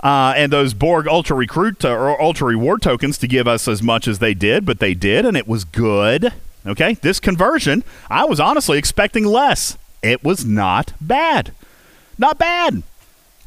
uh, 0.00 0.34
and 0.36 0.52
those 0.52 0.74
Borg 0.74 1.06
Ultra 1.06 1.36
Recruit 1.36 1.84
uh, 1.84 1.90
or 1.90 2.20
Ultra 2.20 2.48
Reward 2.48 2.82
tokens 2.82 3.16
to 3.18 3.28
give 3.28 3.46
us 3.46 3.68
as 3.68 3.82
much 3.82 4.08
as 4.08 4.18
they 4.18 4.34
did, 4.34 4.66
but 4.66 4.80
they 4.80 4.94
did, 4.94 5.24
and 5.24 5.36
it 5.36 5.46
was 5.46 5.64
good. 5.64 6.32
Okay, 6.66 6.94
this 6.94 7.20
conversion, 7.20 7.84
I 8.10 8.24
was 8.24 8.40
honestly 8.40 8.76
expecting 8.76 9.24
less. 9.24 9.78
It 10.02 10.24
was 10.24 10.44
not 10.44 10.92
bad. 11.00 11.52
Not 12.18 12.38
bad. 12.38 12.82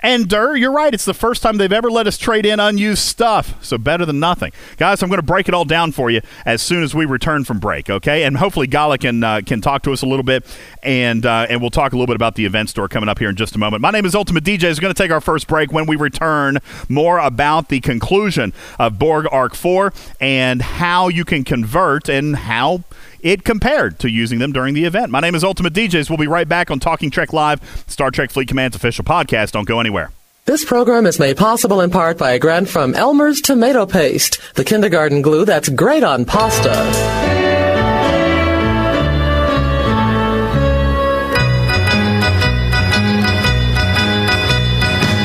And 0.03 0.27
Dur, 0.27 0.57
you're 0.57 0.73
right. 0.73 0.93
It's 0.93 1.05
the 1.05 1.13
first 1.13 1.41
time 1.41 1.55
they've 1.55 1.71
ever 1.71 1.89
let 1.89 2.07
us 2.07 2.17
trade 2.17 2.45
in 2.45 2.59
unused 2.59 3.01
stuff. 3.01 3.55
So 3.63 3.77
better 3.77 4.05
than 4.05 4.19
nothing. 4.19 4.51
Guys, 4.75 5.01
I'm 5.01 5.07
going 5.07 5.21
to 5.21 5.25
break 5.25 5.47
it 5.47 5.53
all 5.53 5.63
down 5.63 5.93
for 5.93 6.11
you 6.11 6.19
as 6.45 6.61
soon 6.61 6.83
as 6.83 6.93
we 6.93 7.05
return 7.05 7.45
from 7.45 7.59
break, 7.59 7.89
okay? 7.89 8.25
And 8.25 8.35
hopefully 8.35 8.67
Gala 8.67 8.97
can, 8.97 9.23
uh, 9.23 9.39
can 9.45 9.61
talk 9.61 9.81
to 9.83 9.93
us 9.93 10.01
a 10.01 10.05
little 10.05 10.23
bit, 10.23 10.45
and, 10.83 11.25
uh, 11.25 11.47
and 11.49 11.61
we'll 11.61 11.69
talk 11.69 11.93
a 11.93 11.95
little 11.95 12.07
bit 12.07 12.17
about 12.17 12.35
the 12.35 12.43
event 12.43 12.69
store 12.69 12.89
coming 12.89 13.07
up 13.07 13.17
here 13.17 13.29
in 13.29 13.37
just 13.37 13.55
a 13.55 13.57
moment. 13.57 13.81
My 13.81 13.91
name 13.91 14.03
is 14.03 14.13
Ultimate 14.13 14.43
DJ. 14.43 14.63
We're 14.75 14.81
going 14.81 14.93
to 14.93 15.01
take 15.01 15.11
our 15.11 15.21
first 15.21 15.47
break. 15.47 15.71
When 15.71 15.85
we 15.85 15.95
return, 15.95 16.57
more 16.89 17.19
about 17.19 17.69
the 17.69 17.79
conclusion 17.79 18.51
of 18.77 18.99
Borg 18.99 19.25
Arc 19.31 19.55
4 19.55 19.93
and 20.19 20.61
how 20.61 21.07
you 21.07 21.23
can 21.23 21.45
convert 21.45 22.09
and 22.09 22.35
how 22.35 22.83
it 23.23 23.43
compared 23.43 23.99
to 23.99 24.09
using 24.09 24.39
them 24.39 24.51
during 24.51 24.73
the 24.73 24.85
event. 24.85 25.11
My 25.11 25.19
name 25.19 25.35
is 25.35 25.43
Ultimate 25.43 25.73
DJs. 25.73 26.09
We'll 26.09 26.17
be 26.17 26.27
right 26.27 26.47
back 26.47 26.69
on 26.69 26.79
Talking 26.79 27.09
Trek 27.09 27.33
Live, 27.33 27.85
Star 27.87 28.11
Trek 28.11 28.29
Fleet 28.29 28.47
Command's 28.47 28.75
official 28.75 29.03
podcast. 29.05 29.51
Don't 29.51 29.67
go 29.67 29.79
anywhere. 29.79 30.11
This 30.45 30.65
program 30.65 31.05
is 31.05 31.19
made 31.19 31.37
possible 31.37 31.79
in 31.79 31.89
part 31.89 32.17
by 32.17 32.31
a 32.33 32.39
grant 32.39 32.67
from 32.67 32.95
Elmer's 32.95 33.39
Tomato 33.39 33.85
Paste, 33.85 34.41
the 34.55 34.65
kindergarten 34.65 35.21
glue 35.21 35.45
that's 35.45 35.69
great 35.69 36.03
on 36.03 36.25
pasta. 36.25 36.69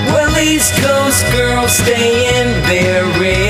Well, 0.07 0.39
East 0.39 0.73
Coast 0.77 1.27
girls 1.33 1.73
stay 1.73 2.41
in 2.41 2.63
there, 2.69 3.05
really 3.19 3.48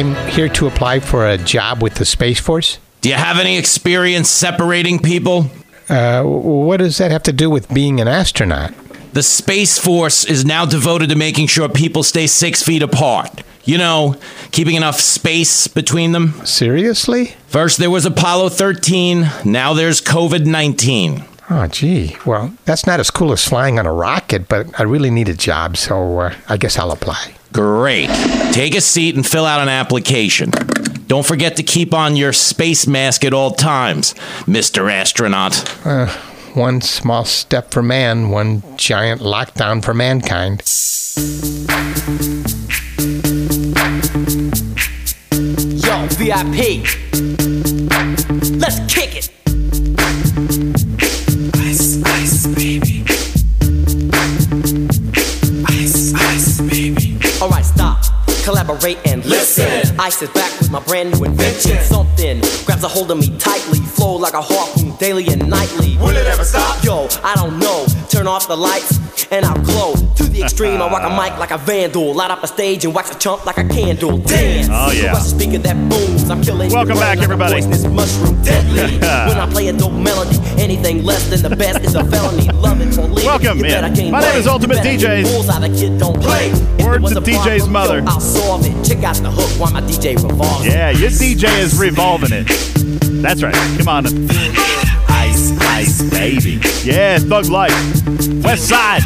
I'm 0.00 0.14
here 0.30 0.48
to 0.48 0.66
apply 0.66 1.00
for 1.00 1.28
a 1.28 1.36
job 1.36 1.82
with 1.82 1.96
the 1.96 2.06
Space 2.06 2.40
Force. 2.40 2.78
Do 3.02 3.10
you 3.10 3.16
have 3.16 3.38
any 3.38 3.58
experience 3.58 4.30
separating 4.30 4.98
people? 4.98 5.50
Uh, 5.90 6.22
what 6.22 6.78
does 6.78 6.96
that 6.96 7.10
have 7.10 7.22
to 7.24 7.34
do 7.34 7.50
with 7.50 7.68
being 7.68 8.00
an 8.00 8.08
astronaut? 8.08 8.72
The 9.12 9.22
Space 9.22 9.78
Force 9.78 10.24
is 10.24 10.42
now 10.42 10.64
devoted 10.64 11.10
to 11.10 11.16
making 11.16 11.48
sure 11.48 11.68
people 11.68 12.02
stay 12.02 12.26
six 12.26 12.62
feet 12.62 12.82
apart. 12.82 13.42
You 13.64 13.76
know, 13.76 14.16
keeping 14.52 14.74
enough 14.74 14.98
space 14.98 15.68
between 15.68 16.12
them. 16.12 16.46
Seriously? 16.46 17.34
First 17.48 17.76
there 17.76 17.90
was 17.90 18.06
Apollo 18.06 18.48
13, 18.50 19.28
now 19.44 19.74
there's 19.74 20.00
COVID 20.00 20.46
19. 20.46 21.24
Oh, 21.50 21.66
gee. 21.66 22.16
Well, 22.24 22.54
that's 22.64 22.86
not 22.86 23.00
as 23.00 23.10
cool 23.10 23.32
as 23.32 23.46
flying 23.46 23.78
on 23.78 23.84
a 23.84 23.92
rocket, 23.92 24.48
but 24.48 24.80
I 24.80 24.84
really 24.84 25.10
need 25.10 25.28
a 25.28 25.34
job, 25.34 25.76
so 25.76 26.20
uh, 26.20 26.34
I 26.48 26.56
guess 26.56 26.78
I'll 26.78 26.90
apply. 26.90 27.34
Great. 27.52 28.08
Take 28.52 28.74
a 28.74 28.80
seat 28.80 29.16
and 29.16 29.26
fill 29.26 29.44
out 29.44 29.60
an 29.60 29.68
application. 29.68 30.50
Don't 31.06 31.26
forget 31.26 31.56
to 31.56 31.64
keep 31.64 31.92
on 31.92 32.14
your 32.14 32.32
space 32.32 32.86
mask 32.86 33.24
at 33.24 33.34
all 33.34 33.50
times, 33.52 34.14
Mr. 34.46 34.90
Astronaut. 34.90 35.84
Uh, 35.84 36.06
one 36.54 36.80
small 36.80 37.24
step 37.24 37.72
for 37.72 37.82
man, 37.82 38.30
one 38.30 38.62
giant 38.76 39.20
lockdown 39.20 39.84
for 39.84 39.92
mankind. 39.92 40.62
Yo, 45.82 46.06
VIP. 46.16 46.84
Let's 48.60 48.78
kick 48.92 49.16
it. 49.16 49.39
Collaborate 58.50 58.98
and 59.06 59.24
listen. 59.26 59.96
Ice 60.00 60.22
is 60.22 60.28
back 60.30 60.50
with 60.58 60.72
my 60.72 60.80
brand 60.80 61.12
new 61.14 61.24
invention. 61.24 61.78
Something 61.84 62.40
grabs 62.66 62.82
a 62.82 62.88
hold 62.88 63.12
of 63.12 63.18
me 63.18 63.38
tightly. 63.38 63.78
Flow 63.78 64.16
like 64.16 64.34
a 64.34 64.42
harpoon 64.42 64.96
daily 64.96 65.28
and 65.28 65.48
nightly. 65.48 65.96
Will 65.98 66.16
it 66.16 66.26
ever 66.26 66.42
stop? 66.42 66.82
Yo, 66.82 67.06
I 67.22 67.36
don't 67.36 67.60
know. 67.60 67.86
Turn 68.08 68.26
off 68.26 68.48
the 68.48 68.56
lights 68.56 68.98
and 69.30 69.44
I'll 69.44 69.62
glow. 69.62 69.94
To 70.16 70.24
the 70.24 70.42
extreme, 70.42 70.82
I 70.82 70.88
rock 70.90 71.02
a 71.04 71.10
mic 71.10 71.38
like 71.38 71.52
a 71.52 71.58
vandal. 71.58 72.12
Light 72.12 72.32
up 72.32 72.42
a 72.42 72.48
stage 72.48 72.84
and 72.84 72.92
wax 72.92 73.14
a 73.14 73.18
chump 73.18 73.46
like 73.46 73.58
a 73.58 73.68
candle. 73.68 74.18
Dance. 74.18 74.68
Oh, 74.68 74.90
yeah. 74.90 75.02
The 75.02 75.06
Russian 75.18 75.38
speaker 75.38 75.58
that 75.58 75.76
booms. 75.88 76.28
I'm 76.28 76.42
killing 76.42 76.72
Welcome 76.72 76.96
back, 76.98 77.18
brain 77.18 77.28
like 77.30 77.40
a 77.40 77.44
everybody. 77.44 77.54
poisonous 77.62 77.84
mushroom. 77.86 78.42
Deadly. 78.42 78.98
when 78.98 79.38
I 79.38 79.48
play 79.50 79.68
a 79.68 79.72
dope 79.72 79.92
melody, 79.92 80.38
anything 80.60 81.04
less 81.04 81.28
than 81.30 81.48
the 81.48 81.56
best 81.56 81.80
is 81.84 81.94
a 81.94 82.04
felony. 82.04 82.48
Love 82.50 82.80
it 82.80 82.98
or 82.98 83.06
leave. 83.06 83.24
Welcome 83.26 83.58
You 83.58 83.64
better 83.64 84.10
My 84.10 84.20
name 84.20 84.36
is 84.36 84.46
Ultimate 84.46 84.78
You 84.78 84.82
better 84.82 85.06
DJs. 85.06 85.16
hit 85.22 85.32
bullseye, 85.32 85.68
the 85.68 85.78
kid 85.78 85.98
don't 85.98 86.20
play. 86.20 86.50
If 86.50 86.84
Word 86.84 86.96
it 86.96 87.02
was 87.02 87.12
to 87.12 87.20
DJ's 87.20 87.68
problem, 87.68 87.72
mother. 87.72 87.98
Yo, 88.00 88.18
I'll 88.42 88.64
it. 88.64 88.84
Check 88.84 89.04
out 89.04 89.16
the 89.16 89.30
hook 89.30 89.60
while 89.60 89.72
my 89.72 89.80
DJ 89.82 90.16
revolves. 90.16 90.66
Yeah, 90.66 90.90
your 90.90 91.10
DJ 91.10 91.58
is 91.58 91.78
revolving 91.78 92.32
it. 92.32 92.46
That's 93.22 93.42
right. 93.42 93.54
Come 93.78 93.88
on. 93.88 94.06
Ice, 95.08 95.58
ice, 95.60 96.10
baby. 96.10 96.60
Yeah, 96.82 97.18
Thug 97.18 97.46
Life. 97.46 97.72
West 98.42 98.68
Side. 98.68 99.02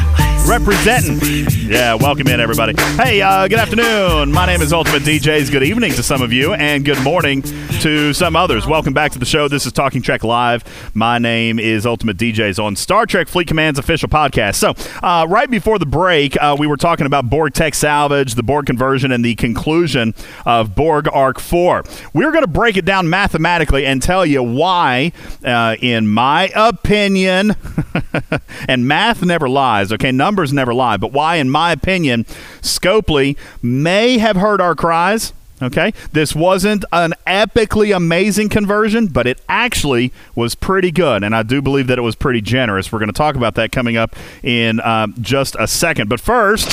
Representing. 0.47 1.47
Yeah, 1.67 1.95
welcome 1.95 2.27
in, 2.27 2.39
everybody. 2.39 2.73
Hey, 2.97 3.19
uh, 3.19 3.47
good 3.47 3.57
afternoon. 3.57 4.31
My 4.31 4.45
name 4.45 4.61
is 4.61 4.71
Ultimate 4.71 5.01
DJs. 5.01 5.51
Good 5.51 5.63
evening 5.63 5.93
to 5.93 6.03
some 6.03 6.21
of 6.21 6.31
you, 6.31 6.53
and 6.53 6.85
good 6.85 7.01
morning 7.01 7.41
to 7.81 8.13
some 8.13 8.35
others. 8.35 8.67
Welcome 8.67 8.93
back 8.93 9.11
to 9.13 9.19
the 9.19 9.25
show. 9.25 9.47
This 9.47 9.65
is 9.65 9.71
Talking 9.71 10.03
Trek 10.03 10.23
Live. 10.23 10.63
My 10.93 11.17
name 11.17 11.57
is 11.57 11.87
Ultimate 11.87 12.17
DJs 12.17 12.63
on 12.63 12.75
Star 12.75 13.07
Trek 13.07 13.27
Fleet 13.27 13.47
Command's 13.47 13.79
official 13.79 14.07
podcast. 14.07 14.55
So, 14.55 14.75
uh, 15.01 15.25
right 15.27 15.49
before 15.49 15.79
the 15.79 15.87
break, 15.87 16.37
uh, 16.39 16.55
we 16.57 16.67
were 16.67 16.77
talking 16.77 17.07
about 17.07 17.27
Borg 17.27 17.53
Tech 17.53 17.73
Salvage, 17.73 18.35
the 18.35 18.43
Borg 18.43 18.67
conversion, 18.67 19.11
and 19.11 19.25
the 19.25 19.33
conclusion 19.35 20.13
of 20.45 20.75
Borg 20.75 21.07
Arc 21.11 21.39
4. 21.39 21.83
We're 22.13 22.31
going 22.31 22.43
to 22.43 22.47
break 22.47 22.77
it 22.77 22.85
down 22.85 23.09
mathematically 23.09 23.85
and 23.85 23.99
tell 24.01 24.25
you 24.25 24.43
why, 24.43 25.11
uh, 25.43 25.75
in 25.81 26.07
my 26.07 26.51
opinion, 26.55 27.55
and 28.67 28.87
math 28.87 29.23
never 29.23 29.49
lies, 29.49 29.91
okay? 29.91 30.11
Numbers 30.35 30.51
never 30.51 30.73
lie, 30.73 30.97
but 30.97 31.13
why, 31.13 31.37
in 31.37 31.49
my 31.49 31.71
opinion, 31.71 32.25
Scopely 32.61 33.37
may 33.61 34.17
have 34.17 34.35
heard 34.35 34.59
our 34.59 34.75
cries. 34.75 35.31
Okay, 35.61 35.93
this 36.11 36.35
wasn't 36.35 36.83
an 36.91 37.13
epically 37.25 37.95
amazing 37.95 38.49
conversion, 38.49 39.07
but 39.07 39.25
it 39.25 39.39
actually 39.47 40.11
was 40.35 40.53
pretty 40.53 40.91
good, 40.91 41.23
and 41.23 41.33
I 41.33 41.43
do 41.43 41.61
believe 41.61 41.87
that 41.87 41.97
it 41.97 42.01
was 42.01 42.15
pretty 42.15 42.41
generous. 42.41 42.91
We're 42.91 42.99
going 42.99 43.07
to 43.07 43.13
talk 43.13 43.37
about 43.37 43.55
that 43.55 43.71
coming 43.71 43.95
up 43.95 44.13
in 44.43 44.81
um, 44.81 45.15
just 45.21 45.55
a 45.57 45.67
second. 45.67 46.09
But 46.09 46.19
first, 46.19 46.67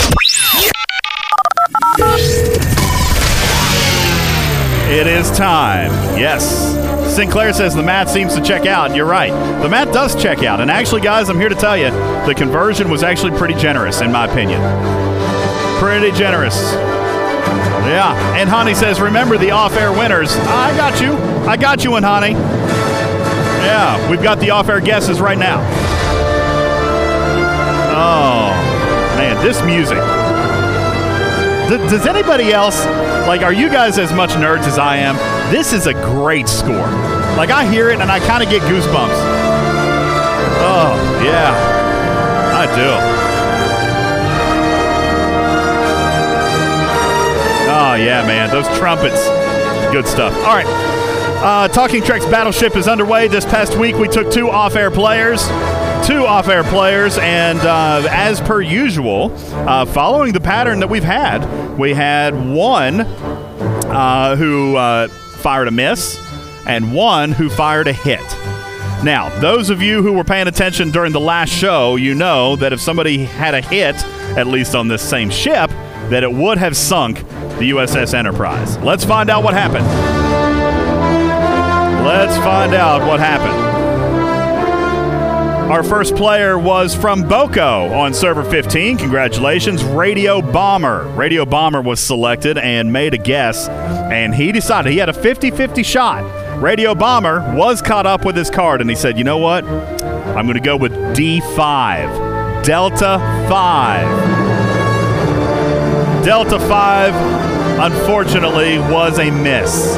it 4.91 5.07
is 5.07 5.31
time. 5.31 5.93
Yes. 6.19 7.02
Sinclair 7.13 7.53
says 7.53 7.75
the 7.75 7.83
math 7.83 8.09
seems 8.11 8.35
to 8.35 8.41
check 8.41 8.65
out. 8.65 8.97
You're 8.97 9.05
right. 9.05 9.31
The 9.61 9.69
math 9.69 9.93
does 9.93 10.21
check 10.21 10.43
out. 10.43 10.63
And 10.63 10.71
actually, 10.71 11.03
guys, 11.03 11.29
I'm 11.29 11.39
here 11.39 11.51
to 11.51 11.55
tell 11.55 11.77
you 11.77 11.91
the 12.27 12.35
conversion 12.35 12.89
was 12.89 13.03
actually 13.03 13.37
pretty 13.37 13.55
generous, 13.55 14.01
in 14.01 14.11
my 14.11 14.25
opinion. 14.25 14.61
Pretty 15.79 16.11
generous. 16.17 16.57
Yeah. 17.85 18.15
And 18.37 18.49
Honey 18.49 18.75
says, 18.75 18.99
remember 18.99 19.37
the 19.37 19.51
off 19.51 19.77
air 19.77 19.93
winners. 19.93 20.35
I 20.35 20.75
got 20.75 21.03
you. 21.03 21.13
I 21.47 21.59
got 21.59 21.85
you, 21.85 21.97
and 21.97 22.05
Honey. 22.05 22.33
Yeah. 22.33 24.11
We've 24.11 24.23
got 24.23 24.41
the 24.41 24.51
off 24.51 24.71
air 24.71 24.81
guesses 24.81 25.21
right 25.21 25.39
now. 25.39 25.61
Oh. 27.95 28.53
Man, 29.19 29.45
this 29.45 29.63
music. 29.63 30.22
Does 31.79 32.07
anybody 32.07 32.53
else 32.53 32.85
like? 33.27 33.43
Are 33.43 33.53
you 33.53 33.69
guys 33.69 33.99
as 33.99 34.13
much 34.13 34.31
nerds 34.33 34.65
as 34.65 34.79
I 34.79 34.97
am? 34.97 35.17
This 35.51 35.73
is 35.73 35.87
a 35.87 35.95
great 35.95 36.49
score. 36.49 36.91
Like 37.37 37.51
I 37.51 37.65
hear 37.65 37.89
it 37.91 38.01
and 38.01 38.11
I 38.11 38.21
kind 38.21 38.43
of 38.43 38.51
get 38.51 38.63
goosebumps. 38.63 39.17
Oh 40.65 41.23
yeah, 41.25 41.53
I 42.55 42.67
do. 42.77 42.89
Oh 47.75 47.95
yeah, 47.95 48.23
man, 48.27 48.51
those 48.51 48.69
trumpets, 48.79 49.27
good 49.93 50.07
stuff. 50.07 50.35
All 50.35 50.55
right, 50.55 50.67
uh, 51.43 51.69
Talking 51.69 52.03
Trek's 52.03 52.27
Battleship 52.27 52.77
is 52.77 52.87
underway. 52.87 53.29
This 53.29 53.45
past 53.45 53.77
week, 53.77 53.97
we 53.97 54.09
took 54.09 54.31
two 54.31 54.51
off-air 54.51 54.91
players, 54.91 55.43
two 56.05 56.27
off-air 56.27 56.65
players, 56.65 57.19
and 57.19 57.59
uh, 57.61 58.07
as 58.11 58.41
per 58.41 58.61
usual, 58.61 59.33
uh, 59.69 59.85
following 59.85 60.33
the 60.33 60.41
pattern 60.41 60.81
that 60.81 60.89
we've 60.89 61.05
had, 61.05 61.79
we 61.79 61.95
had 61.95 62.35
one 62.35 63.01
uh, 63.01 64.37
who 64.37 64.77
uh, 64.77 65.09
fired 65.09 65.69
a 65.69 65.71
miss 65.71 66.19
and 66.67 66.95
one 66.95 67.33
who 67.33 67.49
fired 67.49 67.89
a 67.89 67.93
hit. 67.93 68.21
Now, 69.05 69.37
those 69.41 69.71
of 69.71 69.83
you 69.83 70.03
who 70.03 70.13
were 70.13 70.25
paying 70.25 70.47
attention 70.47 70.91
during 70.91 71.13
the 71.13 71.21
last 71.21 71.51
show, 71.51 71.97
you 71.97 72.15
know 72.15 72.57
that 72.57 72.73
if 72.73 72.81
somebody 72.81 73.25
had 73.25 73.55
a 73.55 73.61
hit, 73.61 73.97
at 74.37 74.47
least 74.47 74.75
on 74.75 74.89
this 74.89 75.03
same 75.03 75.31
ship, 75.31 75.71
that 76.11 76.23
it 76.23 76.33
would 76.33 76.59
have 76.59 76.77
sunk 76.77 77.19
the 77.59 77.71
USS 77.71 78.15
Enterprise. 78.15 78.77
Let's 78.79 79.05
find 79.05 79.31
out 79.31 79.43
what 79.43 79.55
happened. 79.55 79.87
Let's 82.07 82.37
find 82.39 82.75
out 82.75 83.07
what 83.07 83.21
happened. 83.21 83.72
Our 85.71 85.83
first 85.83 86.17
player 86.17 86.59
was 86.59 86.95
from 86.95 87.27
Boko 87.27 87.93
on 87.95 88.13
server 88.13 88.45
15. 88.45 88.99
Congratulations, 88.99 89.83
Radio 89.83 90.43
Bomber. 90.43 91.05
Radio 91.15 91.47
Bomber 91.47 91.81
was 91.81 91.99
selected 91.99 92.59
and 92.59 92.93
made 92.93 93.15
a 93.15 93.19
guess, 93.19 93.69
and 93.69 94.35
he 94.35 94.53
decided 94.53 94.93
he 94.93 94.99
had 94.99 95.09
a 95.09 95.15
50 95.15 95.51
50 95.51 95.83
shot. 95.83 96.61
Radio 96.63 96.95
Bomber 96.95 97.41
was 97.57 97.81
caught 97.81 98.05
up 98.07 98.25
with 98.25 98.37
his 98.37 98.51
card, 98.51 98.81
and 98.83 98.91
he 98.91 98.97
said, 98.97 99.17
You 99.17 99.25
know 99.25 99.39
what? 99.39 99.65
I'm 99.65 100.47
going 100.47 100.59
to 100.59 100.61
go 100.61 100.77
with 100.77 100.93
D5. 101.17 102.65
Delta 102.65 103.19
5. 103.49 104.43
Delta 106.25 106.59
5, 106.61 107.15
unfortunately, 107.93 108.79
was 108.79 109.19
a 109.19 109.31
miss. 109.31 109.95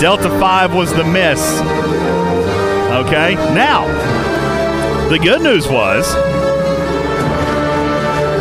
Delta 0.00 0.28
5 0.28 0.74
was 0.74 0.92
the 0.92 1.04
miss. 1.04 1.60
Okay, 2.90 3.34
now, 3.54 3.86
the 5.08 5.18
good 5.18 5.40
news 5.40 5.66
was 5.66 6.06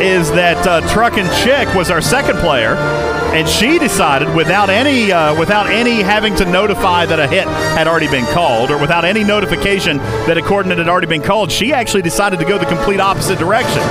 is 0.02 0.30
that 0.32 0.66
uh, 0.68 0.82
Truck 0.90 1.18
and 1.18 1.28
Chick 1.44 1.74
was 1.74 1.90
our 1.90 2.02
second 2.02 2.38
player, 2.38 2.76
and 3.34 3.48
she 3.48 3.80
decided 3.80 4.34
without 4.36 4.70
any 4.70 5.12
uh, 5.12 5.38
without 5.40 5.68
any 5.68 6.02
having 6.02 6.36
to 6.36 6.46
notify 6.46 7.06
that 7.06 7.20
a 7.20 7.28
hit 7.28 7.46
had 7.48 7.88
already 7.88 8.10
been 8.10 8.26
called, 8.34 8.70
or 8.70 8.78
without 8.80 9.06
any 9.06 9.24
notification 9.24 9.98
that 10.28 10.38
a 10.38 10.42
coordinate 10.42 10.78
had 10.78 10.90
already 10.90 11.08
been 11.08 11.22
called, 11.22 11.52
she 11.52 11.72
actually 11.72 12.02
decided 12.02 12.38
to 12.40 12.46
go 12.46 12.58
the 12.58 12.66
complete 12.66 13.00
opposite 13.00 13.40
direction, 13.40 13.82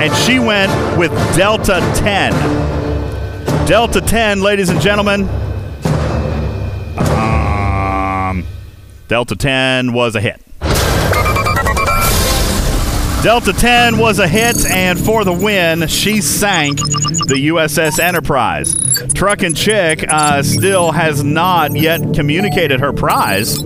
and 0.00 0.14
she 0.14 0.38
went 0.38 0.70
with 0.98 1.10
Delta 1.34 1.80
10. 1.96 3.66
Delta 3.66 4.02
10, 4.02 4.42
ladies 4.42 4.68
and 4.68 4.80
gentlemen. 4.82 5.22
Um, 6.98 8.46
Delta 9.08 9.34
10 9.34 9.94
was 9.94 10.14
a 10.14 10.20
hit. 10.20 10.43
Delta 13.24 13.54
10 13.54 13.96
was 13.96 14.18
a 14.18 14.28
hit, 14.28 14.66
and 14.66 15.00
for 15.02 15.24
the 15.24 15.32
win, 15.32 15.86
she 15.88 16.20
sank 16.20 16.76
the 16.76 17.48
USS 17.48 17.98
Enterprise. 17.98 18.74
Truck 19.14 19.42
and 19.42 19.56
Chick 19.56 20.04
uh, 20.06 20.42
still 20.42 20.92
has 20.92 21.24
not 21.24 21.74
yet 21.74 22.02
communicated 22.12 22.80
her 22.80 22.92
prize, 22.92 23.62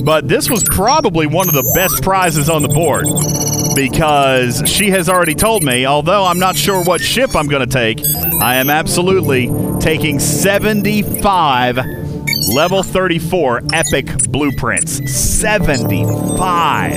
but 0.00 0.26
this 0.26 0.48
was 0.48 0.64
probably 0.64 1.26
one 1.26 1.48
of 1.48 1.54
the 1.54 1.70
best 1.74 2.02
prizes 2.02 2.48
on 2.48 2.62
the 2.62 2.68
board 2.68 3.04
because 3.76 4.66
she 4.66 4.88
has 4.88 5.10
already 5.10 5.34
told 5.34 5.62
me, 5.62 5.84
although 5.84 6.24
I'm 6.24 6.38
not 6.38 6.56
sure 6.56 6.82
what 6.82 7.02
ship 7.02 7.36
I'm 7.36 7.46
going 7.46 7.68
to 7.68 7.70
take, 7.70 8.00
I 8.40 8.54
am 8.54 8.70
absolutely 8.70 9.50
taking 9.80 10.18
75 10.18 12.03
level 12.52 12.82
34 12.82 13.62
epic 13.72 14.06
blueprints. 14.28 15.10
75. 15.12 16.92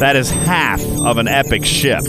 That 0.00 0.16
is 0.16 0.30
half 0.30 0.82
of 1.04 1.18
an 1.18 1.28
epic 1.28 1.64
ship. 1.64 2.02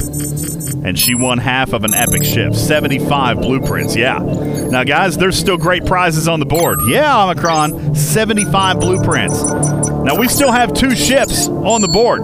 And 0.83 0.97
she 0.97 1.13
won 1.13 1.37
half 1.37 1.73
of 1.73 1.83
an 1.83 1.93
epic 1.93 2.23
ship. 2.23 2.55
75 2.55 3.37
blueprints, 3.37 3.95
yeah. 3.95 4.17
Now, 4.17 4.83
guys, 4.83 5.17
there's 5.17 5.37
still 5.37 5.57
great 5.57 5.85
prizes 5.85 6.27
on 6.27 6.39
the 6.39 6.45
board. 6.45 6.79
Yeah, 6.87 7.23
Omicron, 7.23 7.93
75 7.93 8.79
blueprints. 8.79 9.43
Now, 9.43 10.15
we 10.17 10.27
still 10.27 10.51
have 10.51 10.73
two 10.73 10.95
ships 10.95 11.47
on 11.47 11.81
the 11.81 11.87
board. 11.87 12.21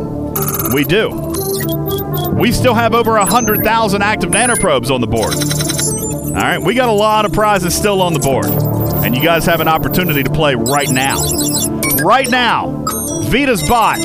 We 0.74 0.84
do. 0.84 1.34
We 2.40 2.52
still 2.52 2.74
have 2.74 2.96
over 2.96 3.14
100,000 3.14 4.02
active 4.02 4.32
nanoprobes 4.32 4.90
on 4.90 5.02
the 5.02 5.08
board. 5.08 5.36
All 6.38 6.44
right, 6.44 6.62
we 6.62 6.74
got 6.76 6.90
a 6.90 6.94
lot 6.94 7.26
of 7.26 7.34
prizes 7.34 7.76
still 7.76 8.02
on 8.02 8.14
the 8.14 8.20
board. 8.20 8.46
And 9.08 9.16
you 9.16 9.24
guys 9.24 9.46
have 9.46 9.62
an 9.62 9.70
opportunity 9.70 10.22
to 10.22 10.30
play 10.30 10.54
right 10.54 10.90
now. 10.90 11.16
Right 12.04 12.30
now, 12.30 12.84
Vita's 13.28 13.66
bot. 13.66 14.00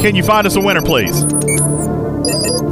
Can 0.00 0.16
you 0.16 0.22
find 0.22 0.46
us 0.46 0.56
a 0.56 0.60
winner, 0.62 0.80
please? 0.80 1.22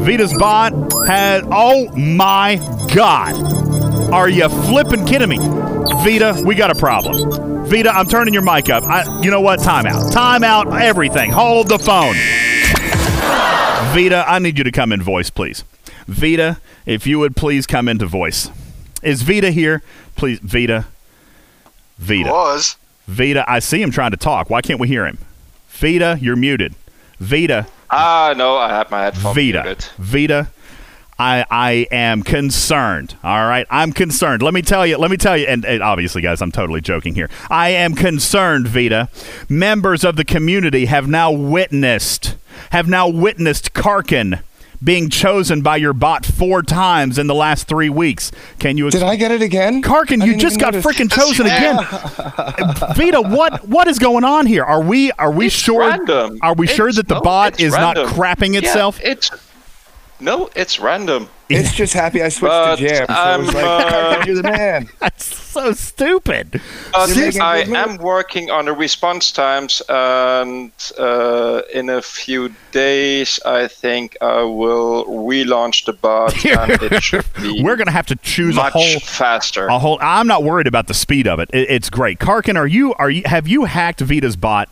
Vita's 0.06 0.34
bot 0.38 0.72
has. 1.06 1.42
Oh 1.52 1.94
my 1.94 2.56
God. 2.94 4.10
Are 4.10 4.30
you 4.30 4.48
flipping 4.48 5.04
kidding 5.04 5.28
me? 5.28 5.36
Vita, 5.36 6.42
we 6.46 6.54
got 6.54 6.70
a 6.70 6.74
problem. 6.74 7.66
Vita, 7.66 7.90
I'm 7.90 8.06
turning 8.06 8.32
your 8.32 8.42
mic 8.42 8.70
up. 8.70 8.84
I, 8.84 9.20
you 9.20 9.30
know 9.30 9.42
what? 9.42 9.60
Timeout. 9.60 10.10
Timeout 10.10 10.80
everything. 10.80 11.30
Hold 11.30 11.68
the 11.68 11.78
phone. 11.78 12.14
Vita, 13.94 14.24
I 14.26 14.38
need 14.38 14.56
you 14.56 14.64
to 14.64 14.72
come 14.72 14.92
in 14.92 15.02
voice, 15.02 15.28
please. 15.28 15.62
Vita, 16.06 16.58
if 16.86 17.06
you 17.06 17.18
would 17.18 17.36
please 17.36 17.66
come 17.66 17.86
into 17.86 18.06
voice. 18.06 18.48
Is 19.02 19.20
Vita 19.20 19.50
here? 19.50 19.82
Please, 20.16 20.38
Vita. 20.38 20.86
Vita. 21.98 22.30
Was. 22.30 22.76
Vita, 23.06 23.44
I 23.50 23.58
see 23.58 23.80
him 23.82 23.90
trying 23.90 24.10
to 24.12 24.16
talk. 24.16 24.50
Why 24.50 24.60
can't 24.60 24.80
we 24.80 24.88
hear 24.88 25.06
him? 25.06 25.18
Vita, 25.70 26.18
you're 26.20 26.36
muted. 26.36 26.74
Vita, 27.20 27.66
Ah, 27.90 28.34
no, 28.36 28.56
I 28.58 28.68
had 28.68 28.90
my 28.90 29.02
headphones 29.04 29.34
Vita. 29.34 29.62
muted. 29.64 29.84
Vita, 29.98 30.48
I 31.18 31.44
I 31.50 31.70
am 31.90 32.22
concerned. 32.22 33.16
All 33.24 33.46
right, 33.46 33.66
I'm 33.70 33.92
concerned. 33.92 34.42
Let 34.42 34.52
me 34.54 34.62
tell 34.62 34.86
you. 34.86 34.98
Let 34.98 35.10
me 35.10 35.16
tell 35.16 35.36
you. 35.36 35.46
And, 35.46 35.64
and 35.64 35.82
obviously, 35.82 36.20
guys, 36.22 36.40
I'm 36.42 36.52
totally 36.52 36.80
joking 36.80 37.14
here. 37.14 37.28
I 37.50 37.70
am 37.70 37.94
concerned. 37.94 38.68
Vita, 38.68 39.08
members 39.48 40.04
of 40.04 40.16
the 40.16 40.24
community 40.24 40.84
have 40.86 41.08
now 41.08 41.32
witnessed 41.32 42.36
have 42.70 42.86
now 42.88 43.08
witnessed 43.08 43.72
Karkin 43.72 44.42
being 44.82 45.08
chosen 45.08 45.60
by 45.62 45.76
your 45.76 45.92
bot 45.92 46.24
four 46.24 46.62
times 46.62 47.18
in 47.18 47.26
the 47.26 47.34
last 47.34 47.66
three 47.68 47.88
weeks. 47.88 48.30
Can 48.58 48.76
you? 48.76 48.90
Did 48.90 49.02
I 49.02 49.16
get 49.16 49.30
it 49.30 49.42
again? 49.42 49.82
Karkin, 49.82 50.24
you 50.24 50.36
just 50.36 50.60
got 50.60 50.74
freaking 50.74 51.10
chosen 51.10 51.46
again. 51.46 51.76
Vita, 52.94 53.20
what 53.22 53.66
what 53.68 53.88
is 53.88 53.98
going 53.98 54.24
on 54.24 54.46
here? 54.46 54.64
Are 54.64 54.82
we 54.82 55.10
are 55.12 55.30
we 55.32 55.46
It's 55.46 55.54
sure? 55.54 55.80
random. 55.80 56.38
Are 56.42 56.54
we 56.54 56.66
sure 56.66 56.92
that 56.92 57.08
the 57.08 57.14
no, 57.16 57.20
bot 57.20 57.54
it's 57.54 57.62
is 57.62 57.72
random. 57.72 58.04
not 58.06 58.14
crapping 58.14 58.52
Yeah, 58.52 58.60
itself? 58.60 59.00
it's 59.02 59.30
no, 60.20 60.48
it's 60.54 60.78
random. 60.80 61.28
It's 61.48 61.72
just 61.72 61.94
happy 61.94 62.22
I 62.22 62.28
switched 62.28 62.50
But 62.50 62.76
to 62.76 62.88
jam. 62.88 63.06
So 63.06 63.12
I 63.12 63.36
was 63.36 63.48
I'm, 63.48 63.54
like, 63.54 63.64
uh, 63.64 64.22
you're 64.26 64.36
the 64.36 64.42
man. 64.42 64.88
That's 65.00 65.24
so 65.24 65.72
stupid. 65.72 66.60
But 66.92 67.16
I 67.40 67.62
good 67.64 67.74
am 67.74 67.96
working 67.96 68.50
on 68.50 68.66
the 68.66 68.72
response 68.72 69.32
times, 69.32 69.80
and 69.88 70.72
uh, 70.98 71.62
in 71.72 71.88
a 71.88 72.02
few 72.02 72.54
days, 72.72 73.40
I 73.46 73.66
think 73.68 74.16
I 74.20 74.42
will 74.42 75.06
relaunch 75.06 75.86
the 75.86 75.94
bot, 75.94 76.44
and 76.44 76.82
it 76.82 77.02
should 77.02 77.24
be 77.40 77.62
We're 77.62 77.76
gonna 77.76 77.92
have 77.92 78.06
to 78.06 78.16
choose 78.16 78.54
much 78.54 78.74
a 78.74 78.78
whole 78.78 79.00
faster. 79.00 79.66
a 79.68 79.78
whole. 79.78 79.98
I'm 80.00 80.26
not 80.26 80.44
worried 80.44 80.66
about 80.66 80.86
the 80.86 80.94
speed 80.94 81.26
of 81.26 81.40
it. 81.40 81.48
it 81.52 81.70
it's 81.70 81.88
great. 81.90 82.18
Karkin, 82.18 82.56
are 82.56 82.66
you 82.66 82.94
are 82.94 83.10
you 83.10 83.22
have 83.24 83.48
you 83.48 83.64
hacked 83.64 84.00
Vita's 84.00 84.36
bot? 84.36 84.68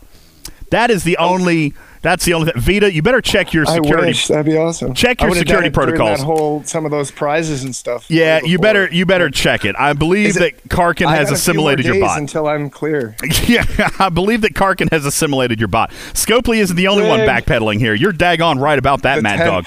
That 0.70 0.90
is 0.90 1.04
the 1.04 1.16
only. 1.16 1.74
That's 2.06 2.24
the 2.24 2.34
only. 2.34 2.52
Thing. 2.52 2.60
Vita, 2.62 2.92
you 2.92 3.02
better 3.02 3.20
check 3.20 3.52
your 3.52 3.68
I 3.68 3.74
security. 3.74 4.06
wish 4.06 4.28
that'd 4.28 4.46
be 4.46 4.56
awesome. 4.56 4.94
Check 4.94 5.20
your 5.20 5.30
would've 5.30 5.40
security 5.40 5.70
done 5.70 5.82
it 5.86 5.86
during 5.86 5.96
protocols. 5.98 6.18
That 6.20 6.24
whole 6.24 6.62
some 6.62 6.84
of 6.84 6.92
those 6.92 7.10
prizes 7.10 7.64
and 7.64 7.74
stuff. 7.74 8.06
Yeah, 8.08 8.40
way 8.42 8.48
you 8.48 8.58
better 8.60 8.88
you 8.92 9.06
better 9.06 9.28
check 9.28 9.64
it. 9.64 9.74
I 9.76 9.92
believe 9.92 10.36
it- 10.36 10.38
that 10.38 10.68
Karkin 10.68 11.06
I 11.06 11.16
has 11.16 11.30
got 11.30 11.38
a 11.38 11.42
few 11.42 11.54
more 11.54 11.72
assimilated 11.72 11.84
your 11.84 11.94
days 11.94 12.02
bot. 12.02 12.18
until 12.20 12.46
I'm 12.46 12.70
clear. 12.70 13.16
yeah, 13.46 13.64
I 13.98 14.08
believe 14.08 14.42
that 14.42 14.52
Karkin 14.54 14.88
has 14.92 15.04
assimilated 15.04 15.58
your 15.58 15.66
bot. 15.68 15.90
Scopely 16.12 16.58
isn't 16.58 16.76
the 16.76 16.86
only 16.86 17.08
one 17.08 17.18
backpedaling 17.20 17.80
here. 17.80 17.94
You're 17.94 18.12
daggone 18.12 18.60
right 18.60 18.78
about 18.78 19.02
that, 19.02 19.16
The 19.16 19.22
Mad 19.22 19.40
10th. 19.40 19.46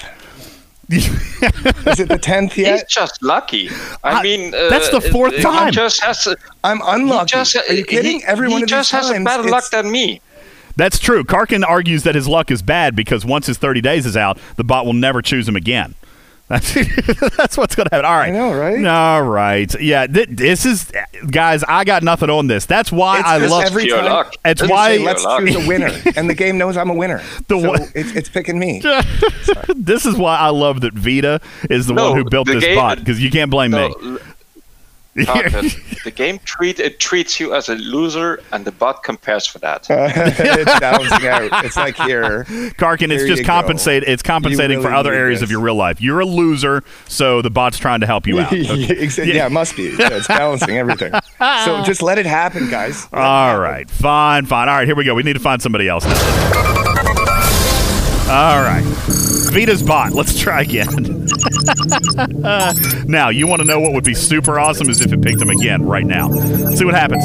Is 0.92 2.00
it 2.00 2.08
the 2.08 2.18
tenth 2.18 2.56
yet? 2.58 2.72
He's 2.72 2.80
yet? 2.80 2.88
just 2.88 3.22
lucky. 3.22 3.68
I, 4.02 4.18
I- 4.18 4.22
mean, 4.22 4.54
uh, 4.54 4.68
that's 4.70 4.88
the 4.90 5.00
fourth 5.00 5.34
he 5.34 5.42
time. 5.42 5.72
just 5.72 6.02
has. 6.02 6.26
A, 6.26 6.36
I'm 6.64 6.80
unlucky. 6.84 7.28
just, 7.30 7.56
Are 7.56 7.72
you 7.72 7.84
kidding? 7.84 8.20
He, 8.20 8.24
Every 8.26 8.48
he 8.48 8.54
one 8.54 8.62
of 8.64 8.68
just 8.68 8.90
these 8.90 9.00
has 9.00 9.10
a 9.10 9.12
times, 9.14 9.24
better 9.24 9.48
luck 9.48 9.70
than 9.70 9.90
me. 9.90 10.20
That's 10.76 10.98
true. 10.98 11.24
Karkin 11.24 11.64
argues 11.66 12.02
that 12.04 12.14
his 12.14 12.26
luck 12.28 12.50
is 12.50 12.62
bad 12.62 12.94
because 12.96 13.24
once 13.24 13.46
his 13.46 13.58
30 13.58 13.80
days 13.80 14.06
is 14.06 14.16
out, 14.16 14.38
the 14.56 14.64
bot 14.64 14.86
will 14.86 14.92
never 14.94 15.20
choose 15.22 15.48
him 15.48 15.56
again. 15.56 15.94
That's, 16.50 16.74
that's 17.36 17.56
what's 17.56 17.76
going 17.76 17.88
to 17.88 17.94
happen. 17.94 18.04
All 18.06 18.16
right. 18.16 18.26
I 18.28 18.30
know, 18.32 18.52
right? 18.52 18.84
All 18.84 19.22
right. 19.22 19.72
Yeah. 19.80 20.08
Th- 20.08 20.26
this 20.28 20.66
is, 20.66 20.90
guys, 21.30 21.62
I 21.62 21.84
got 21.84 22.02
nothing 22.02 22.28
on 22.28 22.48
this. 22.48 22.66
That's 22.66 22.90
why 22.90 23.20
It's 23.20 23.28
I 23.28 23.36
love 23.46 23.62
every 23.66 23.84
Pure 23.84 23.98
time. 23.98 24.06
luck. 24.10 24.34
It's 24.44 24.60
why- 24.60 24.96
say, 24.96 25.04
let's 25.04 25.22
Luck. 25.22 25.42
choose 25.46 25.54
a 25.64 25.68
winner, 25.68 25.92
and 26.16 26.28
the 26.28 26.34
game 26.34 26.58
knows 26.58 26.76
I'm 26.76 26.90
a 26.90 26.94
winner. 26.94 27.22
The 27.46 27.60
so 27.60 27.68
one- 27.68 27.82
it's, 27.94 28.16
it's 28.16 28.28
picking 28.28 28.58
me. 28.58 28.82
this 29.76 30.04
is 30.04 30.16
why 30.16 30.38
I 30.38 30.48
love 30.48 30.80
that 30.80 30.92
Vita 30.94 31.40
is 31.70 31.86
the 31.86 31.94
No, 31.94 32.10
one 32.10 32.18
who 32.18 32.24
built 32.28 32.48
this 32.48 32.64
game- 32.64 32.74
bot 32.74 32.98
because 32.98 33.22
you 33.22 33.30
can't 33.30 33.52
blame 33.52 33.70
No, 33.70 33.88
me. 34.00 34.18
L- 35.26 35.34
Target, 35.50 35.76
the 36.04 36.10
game 36.10 36.38
treat 36.44 36.78
it 36.80 37.00
treats 37.00 37.38
you 37.40 37.54
as 37.54 37.68
a 37.68 37.74
loser, 37.76 38.40
and 38.52 38.64
the 38.64 38.72
bot 38.72 39.02
compares 39.02 39.46
for 39.46 39.58
that. 39.60 39.86
it's 39.90 40.80
balancing 40.80 41.26
out. 41.28 41.64
It's 41.64 41.76
like 41.76 41.96
here. 41.96 42.44
Karkin, 42.78 43.10
it's 43.12 43.24
just 43.24 43.40
you 43.40 43.44
go. 43.46 43.52
compensate. 43.52 44.02
It's 44.04 44.22
compensating 44.22 44.78
You 44.78 44.82
for 44.82 44.92
other 44.92 45.10
need 45.12 45.16
areas 45.18 45.42
of 45.42 45.50
your 45.50 45.60
real 45.60 45.74
life. 45.74 46.00
You're 46.00 46.20
a 46.20 46.26
loser, 46.26 46.82
so 47.06 47.42
the 47.42 47.50
bot's 47.50 47.78
trying 47.78 48.00
to 48.00 48.06
help 48.06 48.26
you 48.26 48.40
out. 48.40 48.52
Okay. 48.70 48.96
Exa- 48.96 49.26
yeah. 49.26 49.46
it 49.46 49.52
must 49.52 49.76
be. 49.76 49.84
Yeah, 49.98 50.08
it's 50.12 50.28
balancing 50.28 50.76
everything. 50.78 51.12
So 51.64 51.82
just 51.84 52.02
let 52.02 52.18
it 52.18 52.26
happen, 52.26 52.68
guys. 52.70 53.04
Let 53.12 53.20
it 53.20 53.24
All 53.24 53.46
happen. 53.48 53.60
right, 53.62 53.90
fine, 53.90 54.46
fine. 54.46 54.68
All 54.68 54.76
right, 54.76 54.86
here 54.86 54.94
we 54.96 55.04
go. 55.04 55.14
We 55.14 55.22
need 55.22 55.32
to 55.34 55.40
find 55.40 55.60
somebody 55.62 55.88
else 55.88 56.04
now. 56.04 56.14
All 58.30 58.62
right, 58.62 58.84
Vita's 59.50 59.82
bot. 59.82 60.12
Let's 60.12 60.38
try 60.38 60.62
again. 60.62 60.86
now, 63.06 63.30
you 63.30 63.46
want 63.46 63.60
to 63.60 63.66
know 63.66 63.80
what 63.80 63.92
would 63.92 64.04
be 64.04 64.14
super 64.14 64.58
awesome 64.58 64.88
is 64.88 65.00
if 65.00 65.12
it 65.12 65.20
picked 65.22 65.40
him 65.42 65.50
again 65.50 65.84
right 65.84 66.06
now. 66.06 66.28
Let's 66.28 66.78
see 66.78 66.84
what 66.84 66.94
happens. 66.94 67.24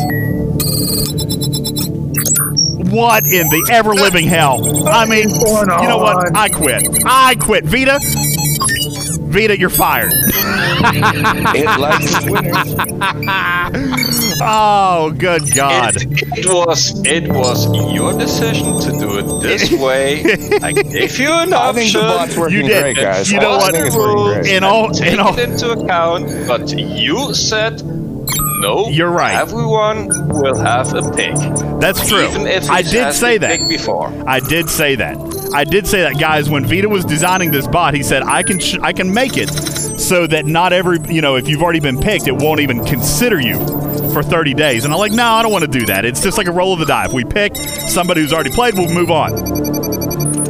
What 2.92 3.26
in 3.26 3.50
the 3.50 3.70
ever 3.72 3.94
living 3.94 4.26
hell? 4.28 4.88
I 4.88 5.06
mean, 5.06 5.30
you 5.30 5.88
know 5.88 5.98
what? 5.98 6.36
I 6.36 6.50
quit. 6.50 6.84
I 7.06 7.36
quit. 7.36 7.66
Vita, 7.66 8.00
Vita, 9.36 9.60
you're 9.60 9.70
fired. 9.70 10.12
It 10.14 11.80
likes 11.80 12.26
winners. 12.30 12.76
Oh, 14.42 15.14
good 15.18 15.44
God. 15.54 15.96
It, 15.98 16.40
it 16.40 16.46
was 16.46 17.02
it 17.06 17.28
was 17.32 17.68
your 17.94 18.18
decision 18.18 18.80
to 18.82 18.92
do 18.92 19.15
it 19.15 19.15
this 19.40 19.72
way. 19.80 20.24
I 20.62 20.72
gave 20.72 21.18
you 21.20 21.32
an 21.32 21.54
I 21.54 21.72
think 21.74 21.92
the 21.94 22.00
option. 22.00 22.02
bot's 22.02 22.38
working 22.38 22.58
You 22.58 22.64
did. 22.68 22.82
great, 22.82 22.96
guys. 22.98 23.32
You 23.32 23.40
know 23.40 23.54
I 23.54 23.58
what? 23.58 23.74
think 23.74 23.88
it's 23.88 23.96
working 23.96 24.24
great. 24.42 24.48
In 24.48 24.64
all, 24.64 24.90
Take 24.92 25.14
in 25.14 25.20
all, 25.20 25.38
it 25.38 25.50
into 25.50 25.72
account, 25.72 26.28
but 26.48 26.70
you 26.78 27.34
said 27.34 27.82
no. 28.62 28.88
You're 28.90 29.12
right. 29.12 29.36
Everyone 29.36 30.08
will 30.30 30.58
have 30.58 30.94
a 30.94 31.02
pick. 31.12 31.36
that's 31.80 32.08
true. 32.08 32.26
Even 32.28 32.48
if 32.48 32.70
I 32.70 32.82
he 32.82 32.90
did 32.92 33.04
has 33.06 33.20
say 33.20 33.38
been 33.38 33.50
that. 33.50 33.60
picked 33.60 33.70
before. 33.70 34.08
I 34.28 34.40
did 34.40 34.70
say 34.70 34.96
that. 34.96 35.18
I 35.54 35.64
did 35.66 35.86
say 35.88 36.02
that, 36.02 36.20
guys. 36.20 36.50
When 36.50 36.66
Vita 36.66 36.88
was 36.90 37.06
designing 37.06 37.52
this 37.52 37.68
bot, 37.68 37.94
he 37.94 38.02
said, 38.02 38.24
"I 38.24 38.44
can, 38.44 38.60
sh- 38.60 38.78
I 38.82 38.94
can 38.94 39.14
make 39.14 39.38
it 39.38 39.50
so 39.50 40.26
that 40.28 40.46
not 40.46 40.74
every, 40.74 41.00
you 41.14 41.22
know, 41.22 41.36
if 41.36 41.48
you've 41.48 41.62
already 41.62 41.80
been 41.82 42.00
picked, 42.00 42.28
it 42.28 42.36
won't 42.36 42.60
even 42.62 42.84
consider 42.86 43.40
you 43.40 43.58
for 44.16 44.24
30 44.24 44.54
days." 44.54 44.86
And 44.86 44.94
I'm 44.94 45.00
like, 45.00 45.12
"No, 45.12 45.26
I 45.26 45.44
don't 45.44 45.52
want 45.52 45.64
to 45.72 45.80
do 45.80 45.86
that. 45.88 46.06
It's 46.06 46.22
just 46.22 46.38
like 46.38 46.48
a 46.48 46.52
roll 46.52 46.74
of 46.74 46.80
the 46.80 46.86
die. 46.86 47.06
If 47.06 47.14
we 47.14 47.24
pick 47.24 47.56
somebody 47.56 48.22
who's 48.22 48.34
already 48.34 48.50
played, 48.52 48.74
we'll 48.76 48.90
move 48.94 49.12
on." 49.12 49.34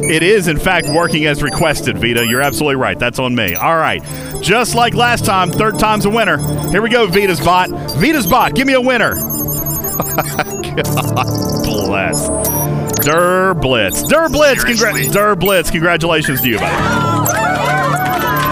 It 0.08 0.22
is, 0.22 0.46
in 0.46 0.56
fact, 0.58 0.86
working 0.88 1.26
as 1.26 1.42
requested, 1.42 1.98
Vita. 1.98 2.24
You're 2.24 2.40
absolutely 2.40 2.76
right. 2.76 2.96
That's 2.96 3.18
on 3.18 3.34
me. 3.34 3.56
All 3.56 3.76
right. 3.76 4.00
Just 4.40 4.76
like 4.76 4.94
last 4.94 5.24
time, 5.24 5.50
third 5.50 5.78
time's 5.80 6.04
a 6.04 6.10
winner. 6.10 6.38
Here 6.70 6.80
we 6.80 6.90
go, 6.90 7.06
Vita's 7.08 7.40
bot. 7.40 7.68
Vita's 7.98 8.26
bot, 8.26 8.54
give 8.54 8.68
me 8.68 8.74
a 8.74 8.80
winner. 8.80 9.14
God 9.16 10.84
bless. 11.64 12.28
Der 13.04 13.54
Blitz. 13.54 14.02
Der 14.04 14.28
Blitz. 14.28 14.64
Congra- 14.64 15.12
Der 15.12 15.34
Blitz. 15.34 15.70
Congratulations 15.72 16.40
to 16.40 16.48
you, 16.48 16.58
buddy. 16.58 16.76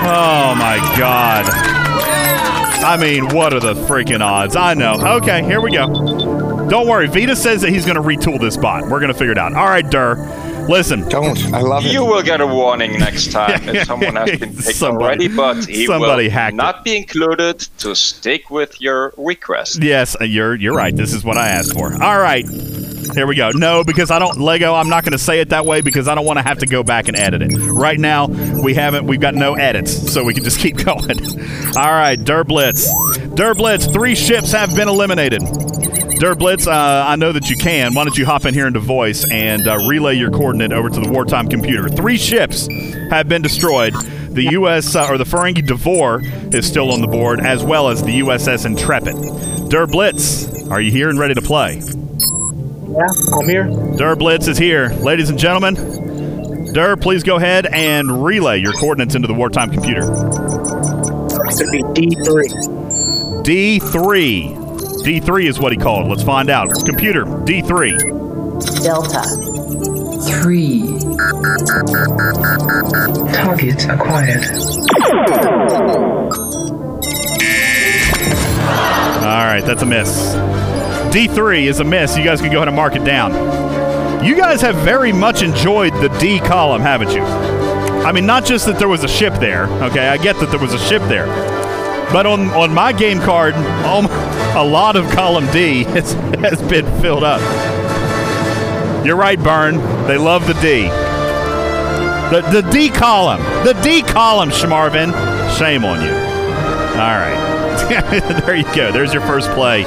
Oh, 0.06 0.54
my 0.56 0.78
God. 0.98 1.73
I 2.84 2.98
mean, 2.98 3.34
what 3.34 3.54
are 3.54 3.60
the 3.60 3.74
freaking 3.74 4.20
odds? 4.20 4.56
I 4.56 4.74
know. 4.74 4.94
Okay, 5.16 5.42
here 5.42 5.60
we 5.60 5.72
go. 5.72 5.86
Don't 6.68 6.86
worry. 6.86 7.06
Vita 7.08 7.34
says 7.34 7.62
that 7.62 7.70
he's 7.70 7.86
going 7.86 7.96
to 7.96 8.02
retool 8.02 8.38
this 8.38 8.56
bot. 8.58 8.82
We're 8.82 9.00
going 9.00 9.12
to 9.12 9.14
figure 9.18 9.32
it 9.32 9.38
out. 9.38 9.54
All 9.54 9.66
right, 9.66 9.88
Der. 9.90 10.16
Listen. 10.68 11.06
Don't. 11.08 11.42
I 11.52 11.60
love 11.60 11.84
it. 11.86 11.92
You 11.92 12.04
will 12.04 12.22
get 12.22 12.40
a 12.40 12.46
warning 12.46 12.98
next 12.98 13.32
time 13.32 13.68
if 13.68 13.86
someone 13.86 14.16
has 14.16 14.38
been 14.38 14.50
picked 14.54 14.76
Somebody- 14.76 15.28
already, 15.28 15.28
but 15.28 15.64
he 15.66 15.86
somebody 15.86 16.24
will 16.24 16.30
hacked 16.30 16.56
not 16.56 16.84
be 16.84 16.96
included 16.96 17.60
to 17.78 17.94
stick 17.94 18.50
with 18.50 18.80
your 18.80 19.12
request. 19.16 19.82
Yes, 19.82 20.16
uh, 20.20 20.24
you're 20.24 20.54
you're 20.54 20.74
right. 20.74 20.94
This 20.96 21.12
is 21.12 21.24
what 21.24 21.36
I 21.38 21.48
asked 21.48 21.74
for. 21.74 21.92
All 22.02 22.18
right. 22.18 22.46
Here 23.12 23.26
we 23.26 23.34
go. 23.34 23.50
No, 23.52 23.84
because 23.84 24.10
I 24.10 24.18
don't 24.18 24.38
Lego. 24.38 24.74
I'm 24.74 24.88
not 24.88 25.04
going 25.04 25.12
to 25.12 25.18
say 25.18 25.40
it 25.40 25.50
that 25.50 25.66
way 25.66 25.80
because 25.80 26.08
I 26.08 26.14
don't 26.14 26.24
want 26.24 26.38
to 26.38 26.42
have 26.42 26.58
to 26.58 26.66
go 26.66 26.82
back 26.82 27.08
and 27.08 27.16
edit 27.16 27.42
it. 27.42 27.52
Right 27.56 27.98
now, 27.98 28.26
we 28.26 28.74
haven't. 28.74 29.06
We've 29.06 29.20
got 29.20 29.34
no 29.34 29.54
edits, 29.54 30.12
so 30.12 30.24
we 30.24 30.34
can 30.34 30.44
just 30.44 30.58
keep 30.64 30.76
going. 30.76 31.18
All 31.76 31.92
right, 31.92 32.18
Derblitz. 32.18 32.86
Derblitz. 33.34 33.92
Three 33.92 34.14
ships 34.14 34.52
have 34.52 34.74
been 34.74 34.88
eliminated. 34.88 35.42
Derblitz, 35.42 36.66
uh, 36.68 37.04
I 37.06 37.16
know 37.16 37.32
that 37.32 37.50
you 37.50 37.56
can. 37.56 37.92
Why 37.94 38.04
don't 38.04 38.16
you 38.16 38.24
hop 38.24 38.44
in 38.44 38.54
here 38.54 38.66
into 38.66 38.78
voice 38.78 39.28
and 39.30 39.66
uh, 39.66 39.76
relay 39.88 40.14
your 40.14 40.30
coordinate 40.30 40.72
over 40.72 40.88
to 40.88 41.00
the 41.00 41.10
wartime 41.10 41.48
computer? 41.48 41.88
Three 41.88 42.16
ships 42.16 42.68
have 43.10 43.28
been 43.28 43.42
destroyed. 43.42 43.94
The 44.30 44.50
U.S. 44.52 44.94
Uh, 44.94 45.06
or 45.08 45.18
the 45.18 45.24
Ferengi 45.24 45.66
D'Vor 45.66 46.20
is 46.56 46.66
still 46.66 46.92
on 46.92 47.00
the 47.00 47.06
board, 47.06 47.40
as 47.40 47.62
well 47.64 47.88
as 47.88 48.02
the 48.02 48.20
USS 48.20 48.64
Intrepid. 48.64 49.14
Derblitz, 49.70 50.70
are 50.70 50.80
you 50.80 50.90
here 50.90 51.08
and 51.10 51.18
ready 51.18 51.34
to 51.34 51.42
play? 51.42 51.82
Yeah, 52.94 53.06
I'm 53.36 53.48
here. 53.48 53.64
Derblitz 53.64 54.46
is 54.46 54.56
here. 54.56 54.90
Ladies 55.00 55.28
and 55.28 55.36
gentlemen, 55.36 55.74
Der, 56.72 56.94
please 56.96 57.24
go 57.24 57.36
ahead 57.36 57.66
and 57.66 58.24
relay 58.24 58.58
your 58.58 58.72
coordinates 58.72 59.16
into 59.16 59.26
the 59.26 59.34
wartime 59.34 59.70
computer. 59.70 60.02
It's 60.02 61.60
gonna 61.60 61.72
be 61.72 61.82
D3. 61.82 63.42
D3. 63.42 64.54
D3 65.04 65.46
is 65.48 65.58
what 65.58 65.72
he 65.72 65.78
called. 65.78 66.08
Let's 66.08 66.22
find 66.22 66.48
out. 66.48 66.68
Computer, 66.84 67.24
D3. 67.24 67.98
Delta. 68.84 69.22
Three. 70.40 70.82
Target 73.34 73.84
acquired. 73.88 74.44
All 79.24 79.44
right, 79.46 79.62
that's 79.64 79.82
a 79.82 79.86
miss. 79.86 80.53
D3 81.14 81.66
is 81.68 81.78
a 81.78 81.84
miss. 81.84 82.18
You 82.18 82.24
guys 82.24 82.40
can 82.40 82.50
go 82.50 82.56
ahead 82.56 82.66
and 82.66 82.76
mark 82.76 82.96
it 82.96 83.04
down. 83.04 84.24
You 84.24 84.34
guys 84.34 84.60
have 84.62 84.74
very 84.74 85.12
much 85.12 85.42
enjoyed 85.42 85.92
the 85.94 86.08
D 86.18 86.40
column, 86.40 86.82
haven't 86.82 87.12
you? 87.12 87.22
I 87.22 88.10
mean, 88.10 88.26
not 88.26 88.44
just 88.44 88.66
that 88.66 88.80
there 88.80 88.88
was 88.88 89.04
a 89.04 89.08
ship 89.08 89.32
there. 89.34 89.66
Okay, 89.84 90.08
I 90.08 90.16
get 90.16 90.34
that 90.40 90.50
there 90.50 90.58
was 90.58 90.74
a 90.74 90.78
ship 90.80 91.02
there, 91.02 91.26
but 92.12 92.26
on 92.26 92.50
on 92.50 92.74
my 92.74 92.92
game 92.92 93.20
card, 93.20 93.54
a 93.54 94.64
lot 94.64 94.96
of 94.96 95.08
column 95.12 95.46
D 95.52 95.84
has, 95.94 96.14
has 96.14 96.60
been 96.62 96.84
filled 97.00 97.22
up. 97.22 97.40
You're 99.06 99.14
right, 99.14 99.40
Burn. 99.40 99.76
They 100.08 100.18
love 100.18 100.48
the 100.48 100.54
D. 100.54 100.88
The 102.32 102.40
the 102.60 102.68
D 102.72 102.88
column, 102.88 103.40
the 103.64 103.80
D 103.84 104.02
column, 104.02 104.50
Schmarvin. 104.50 105.12
Shame 105.58 105.84
on 105.84 106.02
you. 106.04 106.10
All 106.10 107.14
right. 107.20 108.42
there 108.44 108.56
you 108.56 108.64
go. 108.74 108.90
There's 108.90 109.12
your 109.12 109.22
first 109.22 109.48
play 109.50 109.84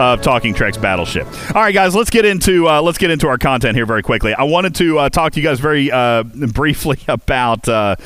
of 0.00 0.22
Talking 0.22 0.54
Treks 0.54 0.76
Battleship. 0.76 1.26
All 1.54 1.62
right, 1.62 1.74
guys, 1.74 1.94
let's 1.94 2.10
get 2.10 2.24
into 2.24 2.68
uh, 2.68 2.80
let's 2.82 2.98
get 2.98 3.10
into 3.10 3.28
our 3.28 3.38
content 3.38 3.76
here 3.76 3.86
very 3.86 4.02
quickly. 4.02 4.34
I 4.34 4.44
wanted 4.44 4.74
to 4.76 4.98
uh, 4.98 5.08
talk 5.08 5.32
to 5.32 5.40
you 5.40 5.46
guys 5.46 5.60
very 5.60 5.90
uh, 5.90 6.22
briefly 6.22 6.98
about 7.08 7.68
uh, 7.68 7.96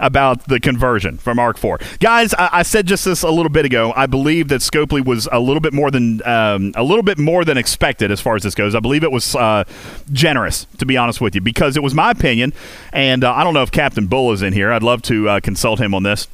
about 0.00 0.46
the 0.48 0.60
conversion 0.60 1.18
from 1.18 1.38
Arc 1.38 1.58
Four, 1.58 1.80
guys. 2.00 2.34
I-, 2.34 2.50
I 2.52 2.62
said 2.62 2.86
just 2.86 3.04
this 3.04 3.22
a 3.22 3.30
little 3.30 3.50
bit 3.50 3.64
ago. 3.64 3.92
I 3.96 4.06
believe 4.06 4.48
that 4.48 4.60
Scopely 4.60 5.04
was 5.04 5.28
a 5.32 5.40
little 5.40 5.60
bit 5.60 5.72
more 5.72 5.90
than 5.90 6.26
um, 6.26 6.72
a 6.76 6.82
little 6.82 7.02
bit 7.02 7.18
more 7.18 7.44
than 7.44 7.56
expected 7.56 8.10
as 8.10 8.20
far 8.20 8.36
as 8.36 8.42
this 8.42 8.54
goes. 8.54 8.74
I 8.74 8.80
believe 8.80 9.02
it 9.04 9.12
was 9.12 9.34
uh, 9.34 9.64
generous, 10.12 10.66
to 10.78 10.86
be 10.86 10.96
honest 10.96 11.20
with 11.20 11.34
you, 11.34 11.40
because 11.40 11.76
it 11.76 11.82
was 11.82 11.94
my 11.94 12.10
opinion, 12.10 12.52
and 12.92 13.24
uh, 13.24 13.32
I 13.32 13.44
don't 13.44 13.54
know 13.54 13.62
if 13.62 13.70
Captain 13.72 14.06
Bull 14.06 14.32
is 14.32 14.42
in 14.42 14.52
here. 14.52 14.72
I'd 14.72 14.82
love 14.82 15.02
to 15.02 15.40
consult 15.40 15.80
him 15.80 15.94
on 15.94 16.02
this. 16.02 16.28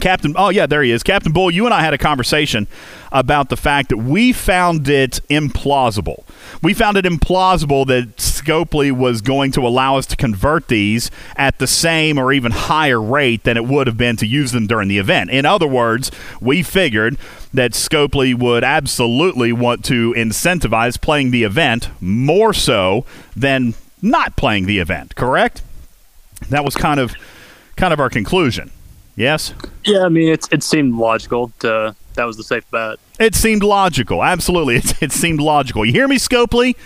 Captain, 0.00 0.34
oh 0.38 0.48
yeah, 0.48 0.66
there 0.66 0.82
he 0.82 0.90
is. 0.90 1.02
Captain 1.02 1.32
Bull, 1.32 1.50
you 1.50 1.66
and 1.66 1.74
I 1.74 1.82
had 1.82 1.92
a 1.92 1.98
conversation 1.98 2.66
about 3.10 3.50
the 3.50 3.58
fact 3.58 3.90
that 3.90 3.98
we 3.98 4.32
found 4.32 4.88
it 4.88 5.20
implausible. 5.28 6.24
We 6.62 6.72
found 6.72 6.96
it 6.96 7.04
implausible 7.04 7.86
that 7.88 8.16
Scopely 8.16 8.90
was 8.90 9.20
going 9.20 9.52
to 9.52 9.66
allow 9.66 9.96
us 9.96 10.06
to 10.06 10.16
convert 10.16 10.68
these 10.68 11.10
at 11.36 11.58
the 11.58 11.66
same 11.66 12.18
or 12.18 12.32
even 12.32 12.52
higher 12.52 13.00
rate 13.00 13.44
than 13.44 13.58
it 13.58 13.66
would 13.66 13.86
have 13.86 13.98
been 13.98 14.16
to 14.16 14.26
use 14.26 14.52
them 14.52 14.66
during 14.66 14.88
the 14.88 14.98
event. 14.98 15.30
In 15.30 15.44
other 15.44 15.66
words, 15.66 16.10
we 16.40 16.62
figured 16.62 17.18
that 17.52 17.72
Scopely 17.72 18.34
would 18.34 18.64
absolutely 18.64 19.52
want 19.52 19.84
to 19.84 20.14
incentivize 20.14 20.98
playing 20.98 21.32
the 21.32 21.44
event 21.44 21.90
more 22.00 22.54
so 22.54 23.04
than 23.36 23.74
not 24.00 24.36
playing 24.36 24.64
the 24.64 24.78
event, 24.78 25.14
correct? 25.16 25.62
That 26.48 26.64
was 26.64 26.74
kind 26.76 26.98
of 26.98 27.14
kind 27.76 27.92
of 27.92 28.00
our 28.00 28.10
conclusion. 28.10 28.70
Yes? 29.16 29.54
Yeah, 29.84 30.04
I 30.04 30.08
mean, 30.08 30.32
it's, 30.32 30.48
it 30.50 30.62
seemed 30.62 30.94
logical. 30.94 31.52
To, 31.60 31.94
that 32.14 32.24
was 32.24 32.36
the 32.36 32.44
safe 32.44 32.68
bet. 32.70 32.98
It 33.18 33.34
seemed 33.34 33.62
logical. 33.62 34.22
Absolutely. 34.22 34.76
It, 34.76 35.02
it 35.02 35.12
seemed 35.12 35.40
logical. 35.40 35.84
You 35.84 35.92
hear 35.92 36.08
me, 36.08 36.16
Scopely? 36.16 36.76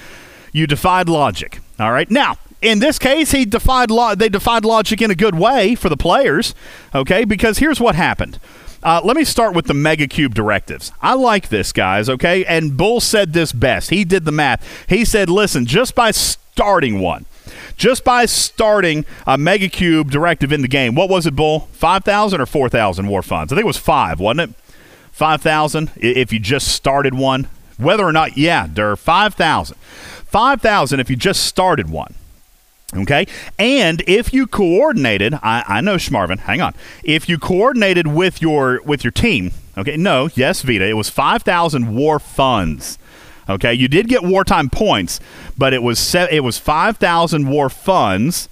You 0.53 0.67
defied 0.67 1.09
logic. 1.09 1.61
All 1.79 1.93
right. 1.93 2.11
Now, 2.11 2.37
in 2.63 2.79
this 2.79 2.99
case, 2.99 3.33
he 3.33 3.45
defied 3.45 3.91
lo- 3.91 4.15
they 4.15 4.29
defied 4.29 4.65
logic 4.65 5.03
in 5.03 5.11
a 5.11 5.15
good 5.15 5.35
way 5.35 5.75
for 5.75 5.89
the 5.89 5.97
players. 5.97 6.55
Okay, 6.95 7.25
because 7.25 7.59
here's 7.59 7.81
what 7.81 7.95
happened. 7.95 8.39
Uh, 8.83 9.01
let 9.05 9.17
me 9.17 9.25
start 9.25 9.55
with 9.55 9.67
the 9.67 9.75
mega 9.75 10.07
cube 10.07 10.35
directives. 10.35 10.93
I 11.03 11.15
like 11.15 11.49
this, 11.49 11.73
guys. 11.73 12.09
Okay, 12.09 12.45
and 12.45 12.77
Bull 12.77 13.01
said 13.01 13.33
this 13.33 13.53
best. 13.53 13.91
He 13.91 14.05
did 14.05 14.25
the 14.25 14.33
math. 14.33 14.67
He 14.89 15.05
said, 15.05 15.29
"Listen, 15.29 15.67
just 15.67 15.95
by 15.95 16.11
starting 16.13 17.01
one." 17.01 17.27
Just 17.77 18.05
by 18.05 18.25
starting 18.25 19.05
a 19.27 19.37
mega 19.37 19.69
cube 19.69 20.11
directive 20.11 20.51
in 20.53 20.63
the 20.63 20.69
game, 20.69 20.95
what 20.95 21.11
was 21.11 21.27
it, 21.27 21.37
Bull? 21.37 21.69
Five 21.73 22.05
thousand 22.05 22.41
or 22.41 22.47
four 22.47 22.69
thousand 22.69 23.09
war 23.09 23.23
funds? 23.23 23.53
I 23.53 23.57
think 23.57 23.65
it 23.65 23.67
was 23.67 23.77
five, 23.77 24.19
wasn't 24.19 24.51
it? 24.51 24.57
Five 25.13 25.43
thousand 25.43 25.91
if 25.97 26.33
you 26.33 26.39
just 26.39 26.69
started 26.69 27.15
one. 27.15 27.49
Whether 27.79 28.05
or 28.05 28.13
not, 28.13 28.39
yeah, 28.39 28.67
there 28.67 28.91
are 28.91 28.97
five 28.97 29.35
thousand. 29.35 29.77
Five 29.77 30.63
thousand 30.63 31.01
if 31.01 31.11
you 31.11 31.17
just 31.17 31.45
started 31.45 31.91
one. 31.91 32.15
Okay. 32.95 33.27
And 33.59 34.03
if 34.07 34.33
you 34.33 34.47
coordinated, 34.47 35.35
I, 35.35 35.65
I 35.67 35.81
know 35.81 35.97
Schmarvin, 35.97 36.39
hang 36.41 36.61
on. 36.61 36.75
If 37.05 37.29
you 37.29 37.39
coordinated 37.39 38.07
with 38.07 38.41
your 38.41 38.81
with 38.85 39.05
your 39.05 39.11
team, 39.11 39.53
okay, 39.77 39.97
no, 39.97 40.31
yes, 40.35 40.63
Vita, 40.63 40.87
it 40.87 40.95
was 40.95 41.11
five 41.11 41.43
thousand 41.43 41.95
war 41.95 42.19
funds. 42.19 42.99
Okay, 43.49 43.73
you 43.73 43.87
did 43.87 44.09
get 44.09 44.25
wartime 44.25 44.69
points, 44.69 45.21
but 45.59 45.73
it 45.73 45.83
was 45.83 45.99
se- 45.99 46.29
it 46.31 46.41
was 46.41 46.59
five 46.59 46.97
thousand 46.97 47.49
war 47.49 47.69
funds 47.69 48.49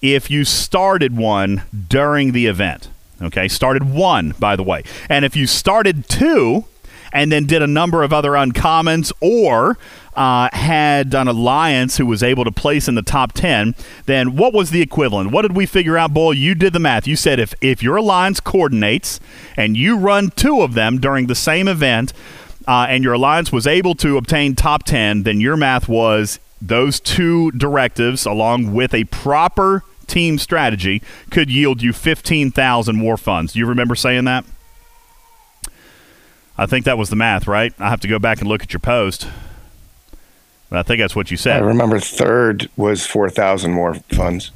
if 0.00 0.30
you 0.30 0.44
started 0.44 1.16
one 1.16 1.62
during 1.88 2.32
the 2.32 2.46
event. 2.46 2.88
Okay, 3.20 3.48
started 3.48 3.90
one, 3.92 4.34
by 4.38 4.54
the 4.54 4.62
way, 4.62 4.82
and 5.08 5.24
if 5.24 5.34
you 5.34 5.46
started 5.46 6.08
two, 6.08 6.64
and 7.12 7.32
then 7.32 7.46
did 7.46 7.62
a 7.62 7.66
number 7.66 8.02
of 8.02 8.12
other 8.12 8.32
uncommons, 8.32 9.12
or 9.20 9.76
uh, 10.14 10.48
had 10.52 11.14
an 11.14 11.28
alliance 11.28 11.96
who 11.96 12.06
was 12.06 12.22
able 12.22 12.44
to 12.44 12.50
place 12.50 12.88
in 12.88 12.96
the 12.96 13.02
top 13.02 13.32
10, 13.32 13.74
then 14.06 14.36
what 14.36 14.52
was 14.52 14.70
the 14.70 14.82
equivalent? 14.82 15.30
What 15.30 15.42
did 15.42 15.56
we 15.56 15.64
figure 15.64 15.96
out, 15.96 16.12
Bull? 16.12 16.34
You 16.34 16.54
did 16.56 16.72
the 16.72 16.80
math. 16.80 17.06
You 17.06 17.14
said 17.16 17.38
if, 17.38 17.54
if 17.60 17.82
your 17.82 17.96
alliance 17.96 18.40
coordinates 18.40 19.20
and 19.56 19.76
you 19.76 19.96
run 19.96 20.30
two 20.30 20.60
of 20.62 20.74
them 20.74 20.98
during 20.98 21.26
the 21.28 21.34
same 21.36 21.68
event, 21.68 22.12
uh, 22.66 22.86
and 22.88 23.02
your 23.02 23.14
alliance 23.14 23.50
was 23.52 23.66
able 23.66 23.94
to 23.94 24.18
obtain 24.18 24.54
top 24.54 24.82
10, 24.82 25.22
then 25.22 25.40
your 25.40 25.56
math 25.56 25.88
was 25.88 26.38
those 26.60 27.00
two 27.00 27.50
directives, 27.52 28.26
along 28.26 28.72
with 28.72 28.94
a 28.94 29.04
proper 29.04 29.84
team 30.06 30.38
strategy, 30.38 31.02
could 31.30 31.50
yield 31.50 31.82
you 31.82 31.92
15,000 31.92 33.00
war 33.00 33.16
funds. 33.16 33.52
Do 33.52 33.58
you 33.58 33.66
remember 33.66 33.94
saying 33.94 34.24
that? 34.24 34.44
I 36.56 36.66
think 36.66 36.84
that 36.86 36.98
was 36.98 37.10
the 37.10 37.16
math, 37.16 37.46
right? 37.46 37.72
I 37.78 37.88
have 37.88 38.00
to 38.00 38.08
go 38.08 38.18
back 38.18 38.40
and 38.40 38.48
look 38.48 38.62
at 38.62 38.72
your 38.72 38.80
post. 38.80 39.28
But 40.70 40.80
I 40.80 40.82
think 40.82 41.00
that's 41.00 41.14
what 41.14 41.30
you 41.30 41.36
said. 41.36 41.62
I 41.62 41.64
remember 41.64 42.00
third 42.00 42.68
was 42.76 43.06
4,000 43.06 43.72
more 43.72 43.94
funds. 44.12 44.50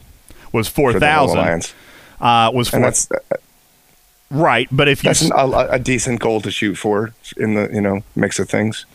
Was 0.53 0.69
for 0.69 0.93
the 0.93 1.11
whole 1.11 1.29
4,000. 1.29 1.75
Uh, 2.21 2.51
was 2.53 2.73
And 2.73 2.83
four, 2.83 2.91
that's 2.91 3.09
right, 4.31 4.69
but 4.71 4.89
if 4.89 5.03
you 5.03 5.09
that's 5.09 5.23
an, 5.23 5.33
a, 5.33 5.69
a 5.71 5.79
decent 5.79 6.21
goal 6.21 6.41
to 6.43 6.51
shoot 6.51 6.77
for 6.77 7.15
in 7.37 7.55
the 7.55 7.69
you 7.73 7.81
know 7.81 8.03
mix 8.15 8.39
of 8.39 8.49
things, 8.49 8.87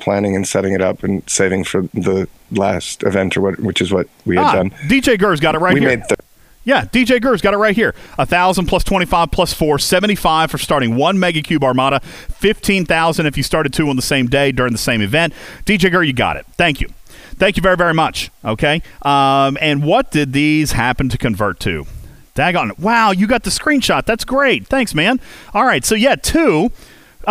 planning 0.00 0.34
and 0.34 0.46
setting 0.46 0.72
it 0.72 0.80
up 0.80 1.02
and 1.02 1.22
saving 1.28 1.64
for 1.64 1.82
the 1.94 2.28
last 2.50 3.02
event 3.02 3.36
or 3.36 3.40
what, 3.42 3.60
which 3.60 3.80
is 3.80 3.92
what 3.92 4.08
we 4.24 4.36
had 4.36 4.44
Ah, 4.46 4.52
done. 4.54 4.70
DJ 4.88 5.18
Gurr's 5.18 5.40
got 5.40 5.54
it 5.54 5.58
right 5.58 5.74
we 5.74 5.80
here. 5.80 5.88
made 5.90 6.02
th- 6.08 6.18
Yeah, 6.64 6.84
DJ 6.86 7.20
Gurr's 7.20 7.40
got 7.40 7.54
it 7.54 7.58
right 7.58 7.74
here. 7.74 7.94
A 8.18 8.26
thousand 8.26 8.66
plus 8.66 8.84
twenty 8.84 9.06
five 9.06 9.30
plus 9.30 9.52
four, 9.54 9.78
75 9.78 10.50
for 10.50 10.58
starting 10.58 10.96
one 10.96 11.18
Mega 11.18 11.42
Cube 11.42 11.62
Armada, 11.64 12.00
fifteen 12.00 12.84
thousand 12.84 13.26
if 13.26 13.36
you 13.36 13.42
started 13.42 13.72
two 13.72 13.88
on 13.88 13.96
the 13.96 14.02
same 14.02 14.26
day 14.26 14.52
during 14.52 14.72
the 14.72 14.78
same 14.78 15.00
event. 15.02 15.32
DJ 15.64 15.90
Gurr, 15.90 16.02
you 16.02 16.12
got 16.12 16.36
it. 16.36 16.46
Thank 16.56 16.80
you. 16.80 16.88
Thank 17.36 17.56
you 17.56 17.62
very, 17.62 17.76
very 17.76 17.94
much. 17.94 18.30
Okay. 18.44 18.82
Um, 19.02 19.56
and 19.62 19.82
what 19.82 20.10
did 20.10 20.32
these 20.34 20.72
happen 20.72 21.08
to 21.08 21.16
convert 21.16 21.58
to? 21.60 21.86
Daggone. 22.34 22.78
Wow, 22.78 23.10
you 23.12 23.26
got 23.26 23.42
the 23.44 23.50
screenshot. 23.50 24.04
That's 24.06 24.24
great. 24.24 24.66
Thanks, 24.66 24.94
man. 24.94 25.20
All 25.54 25.64
right, 25.64 25.84
so 25.84 25.94
yeah, 25.94 26.14
two. 26.16 26.70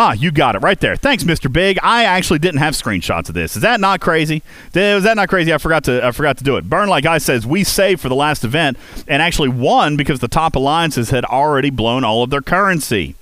Ah, 0.01 0.13
you 0.13 0.31
got 0.31 0.55
it 0.55 0.59
right 0.59 0.79
there. 0.79 0.95
Thanks, 0.95 1.25
Mr. 1.25 1.51
Big. 1.51 1.77
I 1.83 2.05
actually 2.05 2.39
didn't 2.39 2.61
have 2.61 2.73
screenshots 2.73 3.27
of 3.27 3.35
this. 3.35 3.57
Is 3.57 3.63
that 3.63 3.81
not 3.81 3.99
crazy? 3.99 4.41
Was 4.73 5.03
that 5.03 5.17
not 5.17 5.27
crazy? 5.27 5.53
I 5.53 5.57
forgot 5.57 5.83
to 5.83 6.05
I 6.05 6.11
forgot 6.11 6.37
to 6.37 6.43
do 6.45 6.55
it. 6.55 6.69
Burn 6.69 6.87
like 6.87 7.05
I 7.05 7.17
says 7.17 7.45
we 7.45 7.65
saved 7.65 7.99
for 7.99 8.07
the 8.07 8.15
last 8.15 8.45
event 8.45 8.77
and 9.09 9.21
actually 9.21 9.49
won 9.49 9.97
because 9.97 10.21
the 10.21 10.29
top 10.29 10.55
alliances 10.55 11.09
had 11.09 11.25
already 11.25 11.69
blown 11.69 12.05
all 12.05 12.23
of 12.23 12.29
their 12.29 12.39
currency. 12.41 13.15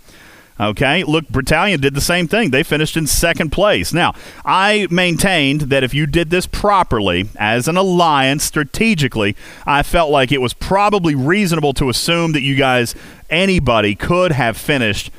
Okay, 0.59 1.03
look, 1.03 1.27
Battalion 1.29 1.81
did 1.81 1.95
the 1.95 2.01
same 2.01 2.27
thing. 2.27 2.51
They 2.51 2.61
finished 2.61 2.95
in 2.95 3.07
second 3.07 3.51
place. 3.51 3.91
Now, 3.91 4.13
I 4.45 4.87
maintained 4.91 5.61
that 5.61 5.83
if 5.83 5.95
you 5.95 6.05
did 6.05 6.29
this 6.29 6.45
properly 6.45 7.27
as 7.37 7.67
an 7.67 7.77
alliance 7.77 8.43
strategically, 8.43 9.35
I 9.65 9.81
felt 9.81 10.11
like 10.11 10.31
it 10.31 10.41
was 10.41 10.53
probably 10.53 11.15
reasonable 11.15 11.73
to 11.73 11.89
assume 11.89 12.33
that 12.33 12.41
you 12.41 12.55
guys, 12.55 12.93
anybody, 13.31 13.95
could 13.95 14.31
have 14.31 14.57
finished 14.57 15.11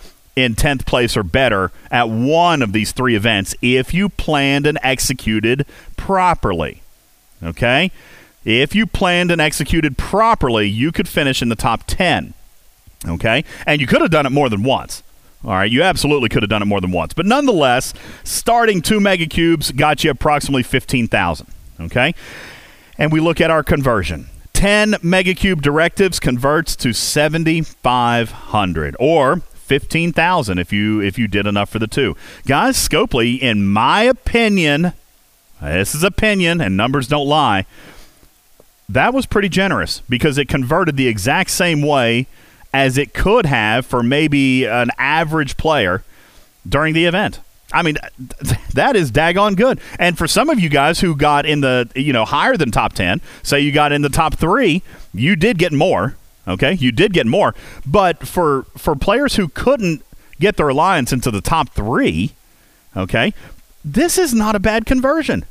in 0.44 0.54
10th 0.54 0.86
place 0.86 1.16
or 1.16 1.22
better 1.22 1.72
at 1.90 2.08
one 2.08 2.62
of 2.62 2.72
these 2.72 2.92
three 2.92 3.16
events 3.16 3.54
if 3.60 3.92
you 3.92 4.08
planned 4.08 4.66
and 4.66 4.78
executed 4.82 5.66
properly. 5.96 6.82
Okay? 7.42 7.90
If 8.44 8.74
you 8.74 8.86
planned 8.86 9.30
and 9.30 9.40
executed 9.40 9.98
properly, 9.98 10.68
you 10.68 10.92
could 10.92 11.08
finish 11.08 11.42
in 11.42 11.48
the 11.48 11.56
top 11.56 11.84
10. 11.86 12.34
Okay? 13.06 13.44
And 13.66 13.80
you 13.80 13.86
could 13.86 14.00
have 14.00 14.10
done 14.10 14.26
it 14.26 14.30
more 14.30 14.48
than 14.48 14.62
once. 14.62 15.02
All 15.44 15.52
right, 15.52 15.70
you 15.70 15.84
absolutely 15.84 16.28
could 16.28 16.42
have 16.42 16.50
done 16.50 16.62
it 16.62 16.66
more 16.66 16.80
than 16.80 16.90
once. 16.90 17.14
But 17.14 17.26
nonetheless, 17.26 17.94
starting 18.24 18.82
two 18.82 18.98
mega 18.98 19.26
cubes 19.26 19.70
got 19.70 20.02
you 20.02 20.10
approximately 20.10 20.64
15,000. 20.64 21.46
Okay? 21.80 22.14
And 22.96 23.12
we 23.12 23.20
look 23.20 23.40
at 23.40 23.50
our 23.50 23.62
conversion. 23.62 24.28
10 24.54 24.96
mega 25.02 25.34
cube 25.34 25.62
directives 25.62 26.18
converts 26.18 26.74
to 26.74 26.92
7500 26.92 28.96
or 28.98 29.42
15,000 29.68 30.58
if 30.58 30.72
you 30.72 31.00
if 31.00 31.18
you 31.18 31.28
did 31.28 31.46
enough 31.46 31.68
for 31.68 31.78
the 31.78 31.86
two. 31.86 32.16
Guys, 32.46 32.76
Scopely 32.76 33.38
in 33.38 33.66
my 33.66 34.02
opinion, 34.02 34.94
this 35.60 35.94
is 35.94 36.02
opinion 36.02 36.60
and 36.60 36.76
numbers 36.76 37.06
don't 37.06 37.26
lie. 37.26 37.66
That 38.88 39.12
was 39.12 39.26
pretty 39.26 39.50
generous 39.50 40.00
because 40.08 40.38
it 40.38 40.48
converted 40.48 40.96
the 40.96 41.08
exact 41.08 41.50
same 41.50 41.82
way 41.82 42.26
as 42.72 42.96
it 42.96 43.12
could 43.12 43.44
have 43.44 43.84
for 43.84 44.02
maybe 44.02 44.64
an 44.64 44.90
average 44.98 45.58
player 45.58 46.02
during 46.66 46.94
the 46.94 47.04
event. 47.04 47.40
I 47.72 47.82
mean, 47.82 47.98
that 48.74 48.96
is 48.96 49.12
daggone 49.12 49.56
good. 49.56 49.80
And 49.98 50.16
for 50.16 50.26
some 50.26 50.48
of 50.48 50.58
you 50.58 50.68
guys 50.70 51.00
who 51.00 51.14
got 51.14 51.44
in 51.44 51.60
the, 51.60 51.90
you 51.94 52.12
know, 52.12 52.24
higher 52.24 52.56
than 52.56 52.70
top 52.70 52.94
10, 52.94 53.20
say 53.42 53.60
you 53.60 53.72
got 53.72 53.92
in 53.92 54.00
the 54.02 54.08
top 54.08 54.36
three, 54.36 54.82
you 55.12 55.36
did 55.36 55.58
get 55.58 55.72
more. 55.72 56.16
Okay. 56.48 56.72
You 56.72 56.90
did 56.92 57.12
get 57.12 57.26
more. 57.26 57.54
But 57.86 58.26
for, 58.26 58.62
for 58.76 58.96
players 58.96 59.36
who 59.36 59.48
couldn't 59.48 60.02
get 60.40 60.56
their 60.56 60.68
alliance 60.68 61.12
into 61.12 61.30
the 61.30 61.40
top 61.40 61.70
three, 61.70 62.32
okay, 62.96 63.34
this 63.84 64.18
is 64.18 64.34
not 64.34 64.54
a 64.56 64.58
bad 64.58 64.86
conversion. 64.86 65.44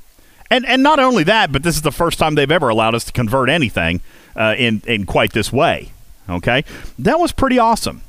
And, 0.50 0.66
and 0.66 0.82
not 0.82 1.00
only 1.00 1.24
that, 1.24 1.52
but 1.52 1.64
this 1.64 1.76
is 1.76 1.82
the 1.82 1.92
first 1.92 2.18
time 2.20 2.36
they've 2.36 2.50
ever 2.50 2.70
allowed 2.70 2.96
us 2.96 3.04
to 3.06 3.12
convert 3.12 3.50
anything 3.50 4.02
uh, 4.36 4.56
in, 4.58 4.82
in 4.88 5.06
quite 5.06 5.34
this 5.34 5.52
way. 5.52 5.92
Okay. 6.30 6.64
That 6.98 7.20
was 7.20 7.32
pretty 7.32 7.60
awesome. 7.60 8.02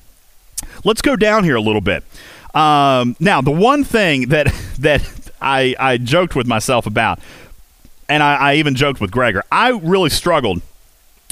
Let's 0.85 1.03
go 1.03 1.17
down 1.17 1.45
here 1.45 1.57
a 1.57 1.61
little 1.61 1.81
bit. 1.81 2.05
Um, 2.55 3.17
now, 3.21 3.41
the 3.41 3.51
one 3.51 3.85
thing 3.85 4.29
that 4.29 4.47
that 4.79 5.03
I, 5.41 5.75
I 5.79 5.99
joked 5.99 6.35
with 6.35 6.47
myself 6.47 6.87
about, 6.87 7.21
and 8.09 8.23
I, 8.23 8.35
I 8.37 8.55
even 8.55 8.75
joked 8.75 9.01
with 9.01 9.11
Gregor, 9.11 9.45
I 9.53 9.71
really 9.71 10.11
struggled 10.11 10.63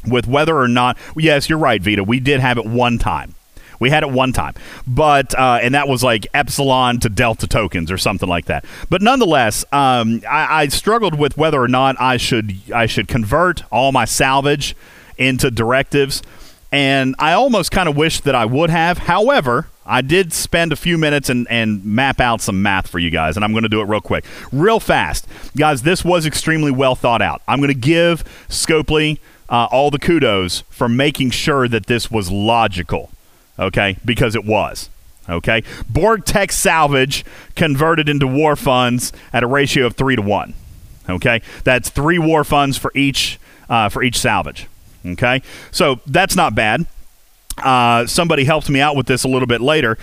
with 0.07 0.27
whether 0.27 0.57
or 0.57 0.69
not. 0.69 0.97
Yes, 1.17 1.49
you're 1.49 1.59
right, 1.59 1.83
Vita. 1.83 2.05
We 2.05 2.21
did 2.21 2.41
have 2.41 2.59
it 2.59 2.67
one 2.67 2.99
time. 2.99 3.35
We 3.79 3.91
had 3.91 4.03
it 4.03 4.11
one 4.11 4.33
time, 4.33 4.55
but 4.87 5.39
uh, 5.39 5.59
and 5.61 5.75
that 5.75 5.87
was 5.87 6.03
like 6.03 6.27
epsilon 6.33 6.99
to 7.01 7.09
delta 7.09 7.47
tokens 7.47 7.91
or 7.91 7.99
something 7.99 8.29
like 8.29 8.47
that. 8.47 8.65
But 8.89 9.03
nonetheless, 9.03 9.65
um, 9.73 10.23
I, 10.29 10.63
I 10.63 10.69
struggled 10.69 11.19
with 11.19 11.37
whether 11.37 11.61
or 11.61 11.69
not 11.69 11.97
I 12.01 12.17
should 12.17 12.55
I 12.75 12.87
should 12.87 13.07
convert 13.07 13.71
all 13.71 13.93
my 13.93 14.07
salvage 14.07 14.75
into 15.19 15.51
directives, 15.51 16.23
and 16.73 17.15
I 17.19 17.33
almost 17.33 17.71
kind 17.71 17.89
of 17.89 17.97
wish 17.97 18.21
that 18.21 18.35
I 18.35 18.47
would 18.47 18.71
have. 18.71 18.99
However, 18.99 19.69
I 19.85 20.01
did 20.01 20.33
spend 20.33 20.73
a 20.73 20.77
few 20.77 20.99
minutes 20.99 21.29
and, 21.29 21.47
and 21.49 21.85
map 21.85 22.21
out 22.21 22.41
some 22.41 22.63
math 22.63 22.89
for 22.89 22.99
you 22.99 23.11
guys, 23.11 23.37
and 23.37 23.45
I'm 23.45 23.53
going 23.53 23.63
to 23.63 23.69
do 23.69 23.81
it 23.81 23.85
real 23.85 24.01
quick, 24.01 24.25
real 24.53 24.81
fast. 24.81 25.27
Guys, 25.57 25.83
this 25.83 26.05
was 26.05 26.27
extremely 26.27 26.71
well 26.71 26.95
thought 26.95 27.23
out. 27.23 27.43
I'm 27.47 27.61
going 27.61 27.69
to 27.69 27.75
give 27.75 28.25
Scopely 28.49 29.19
uh, 29.49 29.69
all 29.71 29.91
the 29.91 29.99
kudos 29.99 30.63
for 30.71 30.89
making 30.89 31.31
sure 31.31 31.69
that 31.69 31.87
this 31.87 32.11
was 32.11 32.31
logical, 32.31 33.11
okay? 33.59 33.97
Because 34.05 34.35
it 34.35 34.45
was. 34.45 34.91
Okay, 35.29 35.65
Borg 35.89 36.25
Tech 36.25 36.53
salvage 36.53 37.25
converted 37.57 38.09
into 38.09 38.29
war 38.29 38.55
funds 38.55 39.13
at 39.33 39.43
a 39.43 39.47
ratio 39.49 39.87
of 39.87 39.97
three 39.97 40.15
to 40.15 40.23
one. 40.23 40.55
Okay, 41.09 41.43
that's 41.65 41.89
three 41.89 42.19
war 42.19 42.45
funds 42.45 42.79
for 42.79 42.93
each 42.95 43.41
uh, 43.69 43.89
for 43.89 44.05
each 44.05 44.19
salvage. 44.19 44.69
Okay, 45.05 45.43
so 45.73 46.01
that's 46.07 46.37
not 46.37 46.55
bad. 46.55 46.87
Uh, 47.59 48.07
somebody 48.07 48.45
helped 48.45 48.69
me 48.69 48.81
out 48.81 48.95
with 48.95 49.07
this 49.07 49.25
a 49.25 49.29
little 49.29 49.49
bit 49.49 49.61
later. 49.61 49.99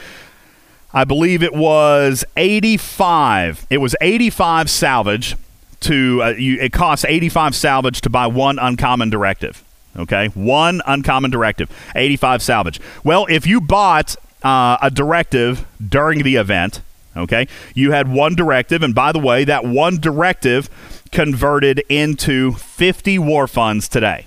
I 0.94 1.06
believe 1.06 1.42
it 1.42 1.54
was 1.54 2.26
85. 2.38 3.66
It 3.70 3.78
was 3.78 3.96
85 4.02 4.70
salvage 4.70 5.36
to 5.84 6.24
uh, 6.24 6.30
you, 6.30 6.60
it 6.60 6.74
costs 6.74 7.06
85 7.06 7.56
salvage 7.56 8.02
to 8.02 8.10
buy 8.10 8.28
one 8.28 8.60
uncommon 8.60 9.10
directive. 9.10 9.64
Okay, 9.96 10.28
one 10.30 10.82
uncommon 10.88 11.30
directive, 11.30 11.70
85 11.96 12.42
salvage. 12.42 12.82
Well, 13.04 13.28
if 13.30 13.46
you 13.46 13.62
bought 13.62 14.16
uh, 14.42 14.78
a 14.82 14.90
directive 14.90 15.68
during 15.88 16.24
the 16.24 16.36
event, 16.36 16.82
okay, 17.16 17.48
you 17.76 17.92
had 17.92 18.12
one 18.12 18.34
directive, 18.34 18.82
and 18.82 18.96
by 18.96 19.12
the 19.12 19.20
way, 19.20 19.44
that 19.44 19.66
one 19.66 20.00
directive 20.00 20.68
converted 21.12 21.84
into 21.90 22.54
50 22.54 23.20
war 23.20 23.48
funds 23.48 23.88
today. 23.88 24.26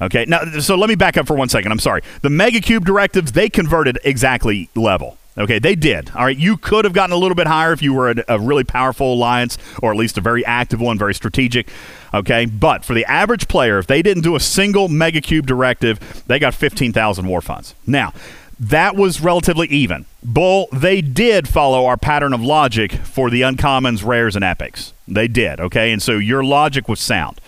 Okay, 0.00 0.24
now 0.26 0.58
so 0.60 0.74
let 0.74 0.88
me 0.88 0.94
back 0.94 1.16
up 1.16 1.26
for 1.26 1.36
one 1.36 1.48
second. 1.48 1.70
I'm 1.70 1.80
sorry. 1.80 2.02
The 2.22 2.30
Mega 2.30 2.60
Cube 2.60 2.86
directives 2.86 3.32
they 3.32 3.50
converted 3.50 3.98
exactly 4.04 4.70
level. 4.74 5.17
Okay, 5.38 5.60
they 5.60 5.76
did. 5.76 6.10
All 6.16 6.24
right, 6.24 6.36
you 6.36 6.56
could 6.56 6.84
have 6.84 6.92
gotten 6.92 7.14
a 7.14 7.16
little 7.18 7.36
bit 7.36 7.46
higher 7.46 7.72
if 7.72 7.80
you 7.80 7.94
were 7.94 8.10
a, 8.10 8.24
a, 8.26 8.40
really 8.40 8.64
powerful 8.64 9.14
alliance 9.14 9.56
or 9.80 9.92
at 9.92 9.96
least 9.96 10.18
a 10.18 10.20
very 10.20 10.44
active 10.44 10.80
one, 10.80 10.98
very 10.98 11.14
strategic. 11.14 11.68
Okay, 12.12 12.44
but 12.44 12.84
for 12.84 12.94
the 12.94 13.04
average 13.04 13.46
player, 13.46 13.78
if 13.78 13.86
they 13.86 14.02
didn't 14.02 14.24
do 14.24 14.34
a 14.34 14.40
single 14.40 14.88
Mega 14.88 15.20
Cube 15.20 15.46
directive, 15.46 16.24
they 16.26 16.40
got 16.40 16.54
15,000 16.54 17.26
war 17.26 17.40
funds. 17.40 17.74
Now, 17.86 18.12
that 18.58 18.96
was 18.96 19.20
relatively 19.20 19.68
even. 19.68 20.06
Bull, 20.24 20.68
they 20.72 21.00
did 21.00 21.46
follow 21.46 21.86
our 21.86 21.96
pattern 21.96 22.32
of 22.32 22.42
logic 22.42 22.92
for 22.92 23.30
the 23.30 23.42
uncommons, 23.42 24.04
rares, 24.04 24.34
and 24.34 24.44
epics. 24.44 24.92
They 25.06 25.28
did, 25.28 25.60
okay? 25.60 25.92
And 25.92 26.02
so 26.02 26.18
your 26.18 26.42
logic 26.42 26.88
was 26.88 26.98
sound 26.98 27.40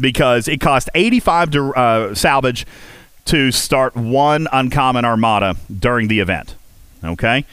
because 0.00 0.48
it 0.48 0.60
cost 0.60 0.88
85 0.94 1.50
to 1.50 1.74
uh, 1.74 2.14
salvage 2.14 2.66
to 3.26 3.50
start 3.50 3.94
one 3.94 4.48
uncommon 4.52 5.04
armada 5.04 5.56
during 5.78 6.08
the 6.08 6.20
event. 6.20 6.54
Okay? 7.04 7.44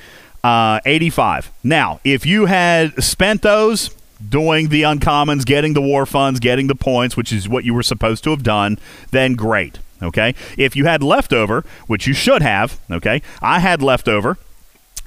Uh, 0.44 0.80
85. 0.86 1.52
Now, 1.64 2.00
if 2.04 2.26
you 2.26 2.46
had 2.46 3.04
spent 3.04 3.42
those 3.42 3.96
doing 4.28 4.70
the 4.70 4.84
uncommons, 4.84 5.46
getting 5.46 5.74
the 5.74 5.82
war 5.82 6.06
funds, 6.06 6.40
getting 6.40 6.68
the 6.68 6.76
points, 6.76 7.18
which 7.18 7.32
is 7.32 7.50
what 7.50 7.64
you 7.64 7.74
were 7.74 7.84
supposed 7.84 8.24
to 8.24 8.30
have 8.32 8.44
done, 8.44 8.78
then 9.12 9.34
great. 9.34 9.80
Okay? 10.02 10.34
If 10.58 10.76
you 10.76 10.86
had 10.86 11.04
leftover, 11.04 11.64
which 11.88 12.08
you 12.08 12.14
should 12.14 12.42
have, 12.42 12.80
okay? 12.90 13.22
I 13.42 13.60
had 13.60 13.82
leftover 13.82 14.38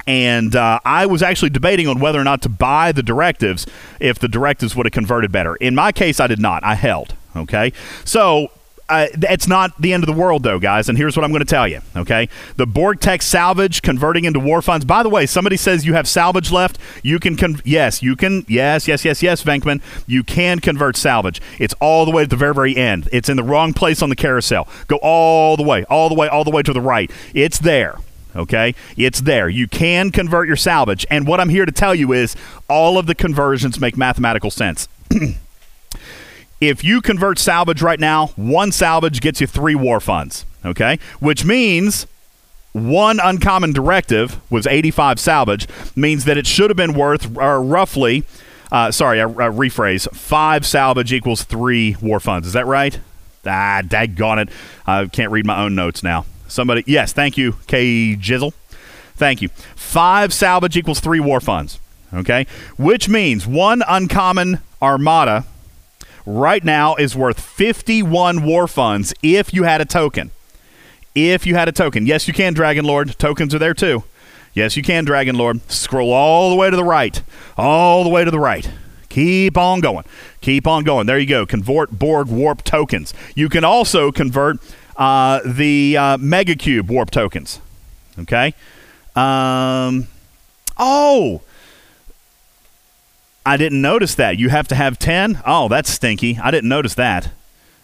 and 0.07 0.55
uh, 0.55 0.81
I 0.85 1.07
was 1.07 1.23
actually 1.23 1.51
debating 1.51 1.89
on 1.89 1.99
whether 1.99 2.21
or 2.21 2.25
not 2.25 2.43
to 2.43 2.49
buy 2.49 2.93
the 2.93 3.03
directives 3.03 3.67
if 4.01 4.19
the 4.19 4.29
directives 4.29 4.77
would 4.77 4.87
have 4.87 4.93
converted 4.93 5.33
better. 5.33 5.57
In 5.57 5.75
my 5.75 5.93
case, 5.93 6.21
I 6.21 6.27
did 6.27 6.41
not. 6.41 6.63
I 6.63 6.75
held. 6.75 7.15
Okay, 7.37 7.73
so 8.05 8.53
uh, 8.89 9.07
it's 9.15 9.49
not 9.49 9.81
the 9.81 9.93
end 9.93 10.03
of 10.03 10.07
the 10.07 10.21
world, 10.21 10.43
though, 10.43 10.59
guys. 10.59 10.89
And 10.89 10.99
here's 10.99 11.17
what 11.17 11.25
I'm 11.25 11.31
going 11.31 11.41
to 11.41 11.47
tell 11.47 11.67
you. 11.67 11.81
Okay, 11.97 12.29
the 12.57 12.67
Borg 12.67 13.01
Tech 13.01 13.23
salvage 13.23 13.83
converting 13.83 14.25
into 14.25 14.39
war 14.39 14.61
funds. 14.61 14.85
By 14.85 15.03
the 15.03 15.09
way, 15.09 15.27
somebody 15.27 15.57
says 15.57 15.87
you 15.87 15.95
have 15.95 16.07
salvage 16.07 16.53
left. 16.53 16.79
You 17.03 17.19
can, 17.19 17.37
con- 17.37 17.61
yes, 17.65 18.03
you 18.03 18.17
can, 18.17 18.45
yes, 18.47 18.87
yes, 18.87 19.05
yes, 19.05 19.23
yes, 19.23 19.43
Venkman. 19.43 19.81
You 20.07 20.23
can 20.23 20.61
convert 20.61 20.97
salvage. 20.97 21.41
It's 21.59 21.75
all 21.81 22.05
the 22.05 22.11
way 22.11 22.25
at 22.25 22.31
the 22.31 22.37
very, 22.37 22.55
very 22.55 22.77
end. 22.77 23.09
It's 23.13 23.29
in 23.29 23.37
the 23.37 23.43
wrong 23.43 23.73
place 23.73 24.03
on 24.03 24.11
the 24.11 24.17
carousel. 24.17 24.69
Go 24.87 24.97
all 25.03 25.57
the 25.57 25.63
way, 25.63 25.85
all 25.85 26.09
the 26.09 26.15
way, 26.15 26.29
all 26.29 26.45
the 26.45 26.51
way 26.51 26.63
to 26.63 26.73
the 26.73 26.81
right. 26.81 27.11
It's 27.33 27.59
there. 27.59 27.97
Okay, 28.37 28.75
it's 28.97 29.21
there. 29.21 29.49
You 29.49 29.69
can 29.69 30.11
convert 30.11 30.49
your 30.49 30.57
salvage, 30.57 31.07
and 31.09 31.25
what 31.25 31.39
I'm 31.39 31.51
here 31.51 31.65
to 31.65 31.71
tell 31.71 31.95
you 31.95 32.13
is 32.13 32.35
all 32.69 32.99
of 32.99 33.07
the 33.07 33.15
conversions 33.15 33.79
make 33.79 33.97
mathematical 33.97 34.51
sense. 34.51 34.89
if 36.61 36.85
you 36.85 37.01
convert 37.01 37.39
salvage 37.39 37.83
right 37.83 38.01
now, 38.01 38.29
one 38.37 38.73
salvage 38.73 39.21
gets 39.21 39.41
you 39.41 39.47
three 39.47 39.75
war 39.75 40.01
funds. 40.01 40.45
Okay, 40.65 40.99
which 41.21 41.45
means 41.45 42.07
one 42.73 43.21
uncommon 43.21 43.73
directive 43.73 44.41
was 44.51 44.67
85 44.67 45.21
salvage 45.21 45.69
means 45.95 46.25
that 46.25 46.37
it 46.37 46.47
should 46.47 46.71
have 46.71 46.77
been 46.77 46.95
worth 46.95 47.37
uh, 47.37 47.59
roughly. 47.59 48.25
Uh, 48.73 48.91
sorry, 48.91 49.21
I, 49.21 49.25
I 49.25 49.49
rephrase. 49.49 50.13
Five 50.15 50.67
salvage 50.67 51.13
equals 51.13 51.45
three 51.45 51.97
war 52.03 52.19
funds. 52.19 52.47
Is 52.47 52.55
that 52.55 52.67
right? 52.67 52.99
Ah, 53.47 53.83
daggone 53.85 54.43
it. 54.43 54.49
I 54.87 55.07
can't 55.07 55.31
read 55.31 55.47
my 55.47 55.63
own 55.63 55.75
notes 55.75 56.03
now. 56.03 56.25
Somebody, 56.49 56.83
yes, 56.87 57.13
thank 57.13 57.37
you, 57.37 57.57
K 57.67 58.17
Jizzle. 58.17 58.53
Thank 59.17 59.43
you. 59.43 59.49
Five 59.77 60.33
salvage 60.33 60.77
equals 60.77 61.01
three 61.01 61.21
war 61.21 61.41
funds. 61.41 61.79
Okay, 62.13 62.47
which 62.77 63.09
means 63.09 63.47
one 63.47 63.83
uncommon 63.87 64.61
armada 64.81 65.45
right 66.27 66.65
now 66.65 66.95
is 66.97 67.17
worth 67.17 67.41
51 67.41 68.45
war 68.45 68.67
funds 68.67 69.15
if 69.23 69.53
you 69.53 69.65
had 69.65 69.81
a 69.81 69.85
token. 69.85 70.31
If 71.15 71.47
you 71.47 71.55
had 71.55 71.69
a 71.69 71.73
token, 71.73 72.07
yes, 72.07 72.27
you 72.27 72.35
can, 72.35 72.55
Dragon 72.55 72.85
Lord. 72.85 73.19
Tokens 73.19 73.55
are 73.55 73.59
there 73.59 73.75
too. 73.75 74.05
Yes, 74.53 74.77
you 74.77 74.83
can, 74.83 75.05
Dragon 75.05 75.37
Lord. 75.37 75.61
Scroll 75.71 76.13
all 76.13 76.51
the 76.51 76.57
way 76.57 76.71
to 76.71 76.77
the 76.77 76.85
right, 76.85 77.23
all 77.57 78.03
the 78.05 78.11
way 78.11 78.25
to 78.25 78.31
the 78.31 78.41
right. 78.41 78.69
Keep 79.09 79.57
on 79.57 79.81
going. 79.81 80.05
Keep 80.41 80.67
on 80.67 80.83
going. 80.83 81.07
There 81.07 81.19
you 81.19 81.27
go. 81.27 81.47
Convert 81.47 81.97
Borg 81.97 82.27
Warp 82.29 82.65
tokens. 82.65 83.15
You 83.37 83.49
can 83.49 83.63
also 83.63 84.11
convert 84.11 84.59
uh, 84.97 85.41
the 85.45 85.97
uh, 85.97 86.19
Mega 86.19 86.57
Cube 86.57 86.91
warp 86.91 87.11
tokens. 87.11 87.61
Okay. 88.19 88.55
Um, 89.15 90.09
oh, 90.77 91.43
I 93.47 93.57
didn't 93.57 93.83
notice 93.83 94.15
that. 94.15 94.39
You 94.39 94.49
have 94.49 94.69
to 94.69 94.75
have 94.75 94.99
10? 94.99 95.43
Oh, 95.45 95.69
that's 95.69 95.91
stinky. 95.91 96.39
I 96.43 96.51
didn't 96.51 96.69
notice 96.69 96.95
that. 96.95 97.31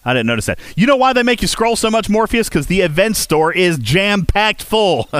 I 0.02 0.14
didn't 0.14 0.28
notice 0.28 0.46
that. 0.46 0.58
You 0.76 0.86
know 0.86 0.96
why 0.96 1.12
they 1.12 1.22
make 1.22 1.42
you 1.42 1.48
scroll 1.48 1.76
so 1.76 1.90
much, 1.90 2.08
Morpheus? 2.08 2.48
Because 2.48 2.68
the 2.68 2.80
event 2.80 3.16
store 3.16 3.52
is 3.52 3.76
jam 3.78 4.24
packed 4.24 4.62
full. 4.62 5.11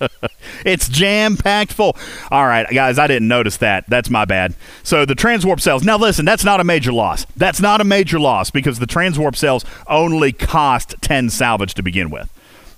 it's 0.66 0.88
jam 0.90 1.38
packed 1.38 1.72
full. 1.72 1.96
All 2.30 2.46
right, 2.46 2.68
guys, 2.68 2.98
I 2.98 3.06
didn't 3.06 3.28
notice 3.28 3.56
that. 3.58 3.84
That's 3.88 4.10
my 4.10 4.26
bad. 4.26 4.54
So 4.82 5.06
the 5.06 5.14
transwarp 5.14 5.60
cells. 5.60 5.82
Now, 5.82 5.96
listen, 5.96 6.26
that's 6.26 6.44
not 6.44 6.60
a 6.60 6.64
major 6.64 6.92
loss. 6.92 7.24
That's 7.36 7.60
not 7.60 7.80
a 7.80 7.84
major 7.84 8.20
loss 8.20 8.50
because 8.50 8.78
the 8.78 8.86
transwarp 8.86 9.34
cells 9.34 9.64
only 9.86 10.32
cost 10.32 10.96
10 11.00 11.30
salvage 11.30 11.72
to 11.74 11.82
begin 11.82 12.10
with. 12.10 12.30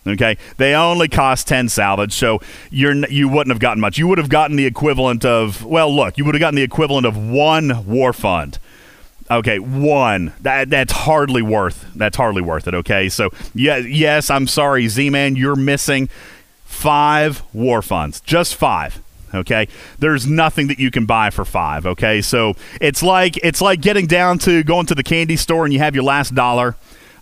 Okay, 0.07 0.38
they 0.57 0.74
only 0.74 1.09
cost 1.09 1.46
ten 1.46 1.68
salvage, 1.68 2.14
so 2.14 2.40
you're 2.70 2.94
you 3.09 3.28
wouldn't 3.28 3.53
have 3.53 3.61
gotten 3.61 3.80
much. 3.80 3.98
You 3.98 4.09
would 4.09 4.18
have 4.18 4.30
gotten 4.30 4.57
the 4.57 4.64
equivalent 4.64 5.24
of 5.24 5.64
well, 5.64 5.94
look, 5.94 6.16
you 6.16 6.24
would 6.24 6.34
have 6.34 6.40
gotten 6.40 6.57
the 6.57 6.62
equivalent 6.62 7.07
of 7.07 7.16
one 7.16 7.86
war 7.86 8.12
fund 8.12 8.59
Okay, 9.30 9.61
one. 9.61 10.32
That 10.40 10.70
that's 10.70 10.92
hardly 10.92 11.42
worth. 11.42 11.86
That's 11.94 12.16
hardly 12.16 12.42
worth 12.42 12.66
it. 12.66 12.74
Okay, 12.74 13.09
so 13.09 13.30
yeah, 13.55 13.76
yes, 13.76 14.28
I'm 14.28 14.48
sorry, 14.48 14.88
Z-Man, 14.88 15.36
you're 15.36 15.55
missing 15.57 16.09
five 16.64 17.42
war 17.53 17.80
funds. 17.80 18.20
Just 18.20 18.57
five. 18.57 19.01
Okay, 19.32 19.68
there's 20.01 20.26
nothing 20.26 20.66
that 20.66 20.80
you 20.80 20.90
can 20.90 21.07
buy 21.07 21.30
for 21.30 21.44
five. 21.44 21.86
Okay, 21.86 22.20
so 22.22 22.55
it's 22.80 23.05
like 23.05 23.36
it's 23.36 23.61
like 23.61 23.80
getting 23.80 24.07
down 24.07 24.38
to 24.40 24.64
going 24.64 24.86
to 24.86 24.96
the 24.96 25.05
candy 25.05 25.36
store 25.36 25.64
and 25.64 25.72
you 25.72 25.78
have 25.78 25.94
your 25.94 26.05
last 26.05 26.34
dollar 26.34 26.74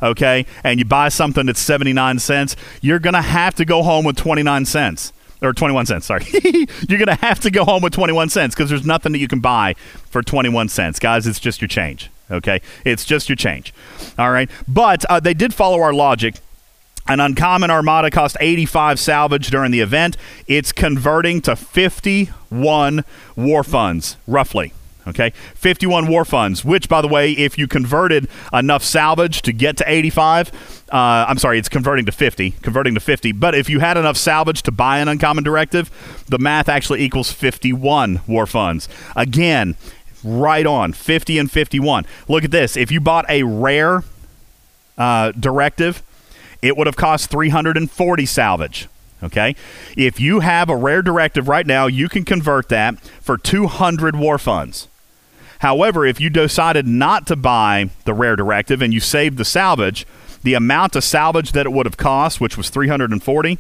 okay, 0.03 0.47
and 0.65 0.79
you 0.79 0.85
buy 0.85 1.09
something 1.09 1.47
that's 1.47 1.61
79 1.61 2.19
cents, 2.19 2.57
you're 2.81 2.99
going 2.99 3.15
to 3.15 3.23
have 3.23 3.55
to 3.57 3.65
go 3.65 3.83
home 3.83 4.05
with 4.05 4.17
29 4.17 4.65
cents 4.65 5.13
or 5.43 5.53
21 5.53 5.87
cents, 5.87 6.07
sorry. 6.07 6.25
You're 6.89 6.99
going 6.99 7.07
to 7.07 7.19
have 7.21 7.41
to 7.41 7.51
go 7.51 7.65
home 7.65 7.83
with 7.83 7.93
21 7.93 8.29
cents 8.29 8.55
because 8.55 8.71
there's 8.71 8.87
nothing 8.87 9.13
that 9.13 9.19
you 9.19 9.29
can 9.29 9.41
buy 9.41 9.75
for 10.11 10.23
21 10.23 10.69
cents. 10.69 10.99
Guys, 10.99 11.27
it's 11.27 11.41
just 11.41 11.61
your 11.61 11.69
change. 11.69 12.11
Okay? 12.31 12.61
It's 12.85 13.05
just 13.05 13.29
your 13.29 13.37
change. 13.37 13.73
All 14.19 14.31
right? 14.31 14.51
But 14.67 15.05
uh, 15.07 15.21
they 15.21 15.35
did 15.35 15.55
follow 15.55 15.81
our 15.81 15.93
logic. 15.93 16.37
An 17.07 17.21
uncommon 17.21 17.71
armada 17.71 18.11
cost 18.11 18.37
85 18.39 19.01
salvage 19.01 19.49
during 19.49 19.71
the 19.71 19.81
event. 19.81 20.17
It's 20.47 20.73
converting 20.73 21.41
to 21.43 21.57
51 21.57 23.05
war 23.35 23.65
funds, 23.65 24.17
roughly. 24.27 24.75
Okay, 25.09 25.31
51 25.55 26.07
war 26.07 26.27
funds, 26.27 26.67
which, 26.67 26.87
by 26.87 27.01
the 27.01 27.09
way, 27.09 27.33
if 27.33 27.57
you 27.57 27.67
converted 27.67 28.29
enough 28.53 28.85
salvage 28.85 29.41
to 29.43 29.53
get 29.53 29.79
to 29.79 29.91
85, 29.91 30.85
uh, 30.93 31.25
I'm 31.27 31.39
sorry, 31.39 31.59
it's 31.59 31.69
converting 31.69 32.05
to 32.07 32.13
50, 32.13 32.51
converting 32.63 32.93
to 32.93 33.01
50. 33.01 33.33
But 33.33 33.55
if 33.55 33.71
you 33.71 33.81
had 33.81 33.97
enough 33.97 34.19
salvage 34.19 34.63
to 34.65 34.71
buy 34.71 34.99
an 34.99 35.09
uncommon 35.09 35.45
directive, 35.45 35.91
the 36.29 36.39
math 36.39 36.69
actually 36.69 37.03
equals 37.03 37.33
51 37.33 38.21
war 38.27 38.47
funds. 38.47 38.87
Again, 39.17 39.77
right 40.23 40.67
on 40.67 40.93
50 40.93 41.39
and 41.39 41.51
51. 41.51 42.05
Look 42.29 42.45
at 42.45 42.51
this. 42.51 42.77
If 42.77 42.91
you 42.91 43.01
bought 43.01 43.25
a 43.31 43.45
rare 43.45 44.05
uh, 44.99 45.33
directive, 45.33 46.03
it 46.61 46.77
would 46.77 46.87
have 46.87 46.97
cost 46.97 47.31
340 47.31 48.27
salvage. 48.27 48.89
Okay? 49.23 49.57
If 49.97 50.21
you 50.21 50.41
have 50.41 50.69
a 50.69 50.77
rare 50.77 51.03
directive 51.03 51.49
right 51.49 51.67
now, 51.67 51.87
you 51.87 52.09
can 52.09 52.25
convert 52.25 52.69
that 52.69 53.01
for 53.21 53.37
200 53.37 54.17
war 54.17 54.39
funds. 54.39 54.89
However, 55.59 56.07
if 56.07 56.21
you 56.21 56.31
decided 56.31 56.87
not 56.87 57.27
to 57.27 57.37
buy 57.37 57.91
the 58.05 58.15
rare 58.15 58.37
directive 58.37 58.81
and 58.81 58.95
you 58.95 59.01
saved 59.01 59.39
the 59.39 59.45
salvage, 59.45 60.07
the 60.43 60.55
amount 60.55 60.95
of 60.95 61.05
salvage 61.05 61.53
that 61.53 61.67
it 61.67 61.73
would 61.73 61.87
have 61.87 61.97
cost, 61.97 62.41
which 62.41 62.57
was 62.57 62.71
340, 62.71 63.59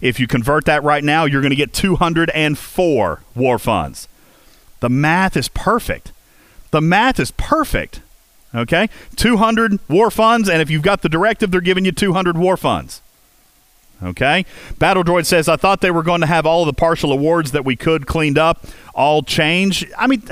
if 0.00 0.20
you 0.20 0.26
convert 0.26 0.64
that 0.66 0.82
right 0.82 1.02
now, 1.02 1.24
you're 1.24 1.40
going 1.40 1.50
to 1.50 1.56
get 1.56 1.72
204 1.72 3.20
war 3.34 3.58
funds. 3.58 4.08
The 4.80 4.88
math 4.88 5.36
is 5.36 5.48
perfect. 5.48 6.12
The 6.70 6.80
math 6.80 7.18
is 7.18 7.30
perfect. 7.32 8.02
Okay? 8.54 8.88
200 9.16 9.78
war 9.88 10.10
funds, 10.10 10.48
and 10.48 10.62
if 10.62 10.70
you've 10.70 10.82
got 10.82 11.02
the 11.02 11.08
directive, 11.08 11.50
they're 11.50 11.60
giving 11.60 11.84
you 11.84 11.92
200 11.92 12.36
war 12.36 12.56
funds. 12.56 13.02
Okay. 14.02 14.44
Battle 14.78 15.02
Droid 15.02 15.26
says, 15.26 15.48
I 15.48 15.56
thought 15.56 15.80
they 15.80 15.90
were 15.90 16.04
going 16.04 16.20
to 16.20 16.26
have 16.26 16.46
all 16.46 16.64
the 16.64 16.72
partial 16.72 17.12
awards 17.12 17.50
that 17.52 17.64
we 17.64 17.74
could 17.74 18.06
cleaned 18.06 18.38
up, 18.38 18.64
all 18.94 19.22
change. 19.22 19.84
I 19.98 20.06
mean, 20.06 20.22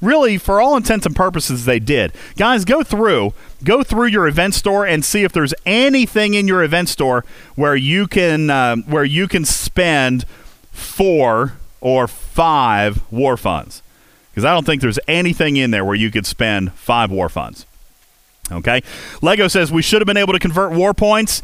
really, 0.00 0.38
for 0.38 0.60
all 0.60 0.76
intents 0.76 1.04
and 1.04 1.16
purposes, 1.16 1.64
they 1.64 1.80
did. 1.80 2.12
Guys, 2.36 2.64
go 2.64 2.84
through, 2.84 3.34
go 3.64 3.82
through 3.82 4.06
your 4.06 4.28
event 4.28 4.54
store 4.54 4.86
and 4.86 5.04
see 5.04 5.24
if 5.24 5.32
there's 5.32 5.54
anything 5.66 6.34
in 6.34 6.46
your 6.46 6.62
event 6.62 6.88
store 6.88 7.24
where 7.56 7.74
you 7.74 8.06
can, 8.06 8.50
uh, 8.50 8.76
where 8.76 9.04
you 9.04 9.26
can 9.26 9.44
spend 9.44 10.24
four 10.70 11.54
or 11.80 12.06
five 12.06 13.02
war 13.10 13.36
funds. 13.36 13.82
Because 14.30 14.44
I 14.44 14.54
don't 14.54 14.64
think 14.64 14.80
there's 14.80 15.00
anything 15.08 15.56
in 15.56 15.72
there 15.72 15.84
where 15.84 15.96
you 15.96 16.12
could 16.12 16.26
spend 16.26 16.72
five 16.74 17.10
war 17.10 17.28
funds. 17.28 17.66
Okay. 18.50 18.82
Lego 19.20 19.48
says 19.48 19.72
we 19.72 19.82
should 19.82 20.00
have 20.00 20.06
been 20.06 20.16
able 20.16 20.32
to 20.32 20.38
convert 20.38 20.72
war 20.72 20.94
points. 20.94 21.42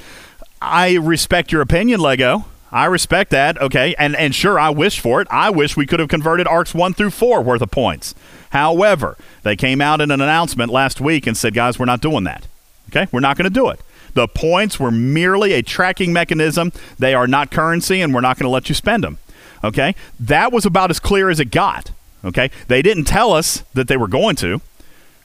I 0.64 0.94
respect 0.94 1.52
your 1.52 1.60
opinion, 1.60 2.00
Lego. 2.00 2.46
I 2.72 2.86
respect 2.86 3.30
that. 3.30 3.60
Okay. 3.60 3.94
And 3.98 4.16
and 4.16 4.34
sure, 4.34 4.58
I 4.58 4.70
wish 4.70 4.98
for 4.98 5.20
it. 5.20 5.28
I 5.30 5.50
wish 5.50 5.76
we 5.76 5.86
could 5.86 6.00
have 6.00 6.08
converted 6.08 6.48
arcs 6.48 6.74
one 6.74 6.92
through 6.94 7.10
four 7.10 7.40
worth 7.42 7.62
of 7.62 7.70
points. 7.70 8.14
However, 8.50 9.16
they 9.42 9.56
came 9.56 9.80
out 9.80 10.00
in 10.00 10.10
an 10.10 10.20
announcement 10.20 10.72
last 10.72 11.00
week 11.00 11.26
and 11.26 11.36
said, 11.36 11.54
guys, 11.54 11.78
we're 11.78 11.84
not 11.84 12.00
doing 12.00 12.24
that. 12.24 12.46
Okay. 12.88 13.06
We're 13.12 13.20
not 13.20 13.36
going 13.36 13.44
to 13.44 13.50
do 13.50 13.68
it. 13.68 13.80
The 14.14 14.26
points 14.26 14.80
were 14.80 14.90
merely 14.90 15.52
a 15.52 15.62
tracking 15.62 16.12
mechanism. 16.12 16.72
They 16.98 17.14
are 17.14 17.26
not 17.26 17.50
currency, 17.50 18.00
and 18.00 18.14
we're 18.14 18.20
not 18.20 18.38
going 18.38 18.46
to 18.46 18.50
let 18.50 18.68
you 18.68 18.74
spend 18.74 19.04
them. 19.04 19.18
Okay. 19.62 19.94
That 20.18 20.52
was 20.52 20.66
about 20.66 20.90
as 20.90 20.98
clear 21.00 21.30
as 21.30 21.40
it 21.40 21.50
got. 21.50 21.90
Okay. 22.24 22.50
They 22.68 22.80
didn't 22.82 23.04
tell 23.04 23.32
us 23.32 23.62
that 23.74 23.86
they 23.88 23.96
were 23.96 24.08
going 24.08 24.36
to 24.36 24.60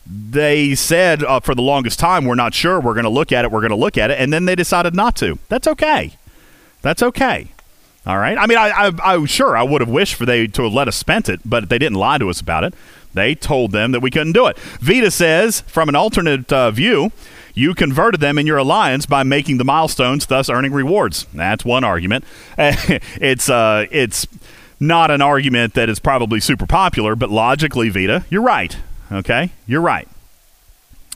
they 0.09 0.73
said 0.73 1.23
uh, 1.23 1.39
for 1.39 1.53
the 1.53 1.61
longest 1.61 1.99
time, 1.99 2.25
we're 2.25 2.35
not 2.35 2.55
sure. 2.55 2.79
We're 2.79 2.95
going 2.95 3.03
to 3.03 3.09
look 3.09 3.31
at 3.31 3.45
it. 3.45 3.51
We're 3.51 3.61
going 3.61 3.69
to 3.69 3.75
look 3.75 3.97
at 3.97 4.09
it. 4.09 4.19
And 4.19 4.33
then 4.33 4.45
they 4.45 4.55
decided 4.55 4.95
not 4.95 5.15
to. 5.17 5.37
That's 5.49 5.67
okay. 5.67 6.17
That's 6.81 7.03
okay. 7.03 7.49
All 8.07 8.17
right. 8.17 8.37
I 8.37 8.47
mean, 8.47 8.57
I, 8.57 8.69
I, 8.69 9.15
I 9.15 9.25
sure 9.25 9.55
I 9.55 9.61
would 9.61 9.81
have 9.81 9.89
wished 9.89 10.15
for 10.15 10.25
they 10.25 10.47
to 10.47 10.63
have 10.63 10.73
let 10.73 10.87
us 10.87 10.95
spent 10.95 11.29
it, 11.29 11.41
but 11.45 11.69
they 11.69 11.77
didn't 11.77 11.97
lie 11.97 12.17
to 12.17 12.29
us 12.29 12.41
about 12.41 12.63
it. 12.63 12.73
They 13.13 13.35
told 13.35 13.71
them 13.71 13.91
that 13.91 13.99
we 13.99 14.09
couldn't 14.09 14.33
do 14.33 14.47
it. 14.47 14.57
Vita 14.57 15.11
says, 15.11 15.61
from 15.61 15.89
an 15.89 15.95
alternate 15.95 16.51
uh, 16.51 16.71
view, 16.71 17.11
you 17.53 17.75
converted 17.75 18.19
them 18.19 18.37
in 18.37 18.47
your 18.47 18.57
alliance 18.57 19.05
by 19.05 19.23
making 19.23 19.57
the 19.57 19.65
milestones, 19.65 20.25
thus 20.25 20.49
earning 20.49 20.71
rewards. 20.71 21.27
That's 21.33 21.65
one 21.65 21.83
argument. 21.83 22.23
it's 22.57 23.49
uh, 23.49 23.85
it's 23.91 24.27
not 24.79 25.11
an 25.11 25.21
argument 25.21 25.73
that 25.73 25.89
is 25.89 25.99
probably 25.99 26.39
super 26.39 26.65
popular, 26.65 27.15
but 27.15 27.29
logically, 27.29 27.89
Vita, 27.89 28.23
you're 28.29 28.41
right. 28.41 28.77
Okay, 29.11 29.51
you're 29.67 29.81
right. 29.81 30.07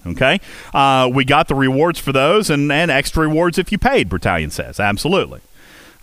Okay, 0.05 0.41
uh, 0.73 1.09
we 1.13 1.23
got 1.23 1.47
the 1.47 1.55
rewards 1.55 1.99
for 1.99 2.11
those, 2.11 2.49
and 2.49 2.71
and 2.71 2.91
extra 2.91 3.27
rewards 3.27 3.57
if 3.57 3.71
you 3.71 3.77
paid. 3.77 4.09
Battalion 4.09 4.49
says 4.49 4.79
absolutely. 4.79 5.41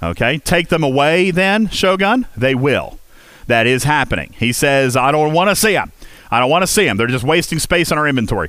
Okay, 0.03 0.39
take 0.39 0.69
them 0.69 0.83
away 0.83 1.31
then, 1.31 1.69
Shogun. 1.69 2.27
They 2.37 2.55
will. 2.55 2.99
That 3.47 3.67
is 3.67 3.85
happening. 3.85 4.35
He 4.39 4.53
says, 4.53 4.97
I 4.97 5.11
don't 5.13 5.33
want 5.33 5.51
to 5.51 5.57
see 5.57 5.73
them. 5.73 5.93
I 6.31 6.39
don't 6.39 6.49
want 6.49 6.63
to 6.63 6.67
see 6.67 6.85
them. 6.85 6.97
They're 6.97 7.09
just 7.09 7.25
wasting 7.25 7.59
space 7.59 7.91
on 7.91 7.99
our 7.99 8.07
inventory. 8.09 8.49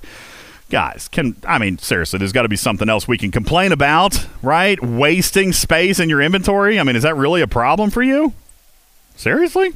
Guys, 0.70 1.10
can 1.10 1.36
I 1.46 1.58
mean 1.58 1.78
seriously? 1.80 2.20
There's 2.20 2.32
got 2.32 2.44
to 2.44 2.50
be 2.50 2.56
something 2.56 2.88
else 2.88 3.08
we 3.08 3.18
can 3.18 3.32
complain 3.32 3.74
about, 3.74 4.26
right? 4.42 4.82
Wasting 4.82 5.52
space 5.52 6.00
in 6.00 6.08
your 6.08 6.22
inventory. 6.22 6.80
I 6.80 6.84
mean, 6.84 6.96
is 6.96 7.04
that 7.04 7.18
really 7.18 7.42
a 7.42 7.48
problem 7.48 7.90
for 7.90 8.02
you? 8.02 8.34
Seriously? 9.16 9.74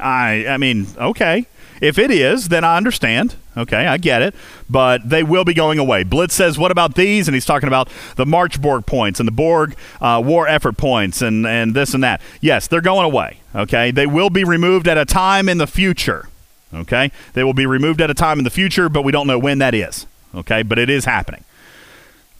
I 0.00 0.46
I 0.46 0.56
mean, 0.58 0.86
okay. 0.96 1.46
If 1.80 1.98
it 1.98 2.10
is, 2.10 2.48
then 2.48 2.64
I 2.64 2.76
understand. 2.76 3.36
Okay, 3.56 3.86
I 3.86 3.96
get 3.98 4.22
it. 4.22 4.34
But 4.68 5.08
they 5.08 5.22
will 5.22 5.44
be 5.44 5.54
going 5.54 5.78
away. 5.78 6.04
Blitz 6.04 6.34
says, 6.34 6.58
"What 6.58 6.70
about 6.70 6.94
these?" 6.94 7.28
And 7.28 7.34
he's 7.34 7.44
talking 7.44 7.66
about 7.66 7.88
the 8.16 8.26
March 8.26 8.60
Borg 8.60 8.86
points 8.86 9.20
and 9.20 9.26
the 9.26 9.32
Borg 9.32 9.76
uh, 10.00 10.22
war 10.24 10.46
effort 10.48 10.76
points 10.76 11.22
and 11.22 11.46
and 11.46 11.74
this 11.74 11.94
and 11.94 12.02
that. 12.02 12.20
Yes, 12.40 12.66
they're 12.66 12.80
going 12.80 13.04
away. 13.04 13.38
Okay, 13.54 13.90
they 13.90 14.06
will 14.06 14.30
be 14.30 14.44
removed 14.44 14.86
at 14.88 14.98
a 14.98 15.04
time 15.04 15.48
in 15.48 15.58
the 15.58 15.66
future. 15.66 16.28
Okay, 16.72 17.10
they 17.32 17.44
will 17.44 17.54
be 17.54 17.66
removed 17.66 18.00
at 18.00 18.10
a 18.10 18.14
time 18.14 18.38
in 18.38 18.44
the 18.44 18.50
future, 18.50 18.88
but 18.88 19.02
we 19.02 19.12
don't 19.12 19.26
know 19.26 19.38
when 19.38 19.58
that 19.58 19.74
is. 19.74 20.06
Okay, 20.34 20.62
but 20.62 20.78
it 20.78 20.90
is 20.90 21.04
happening. 21.06 21.44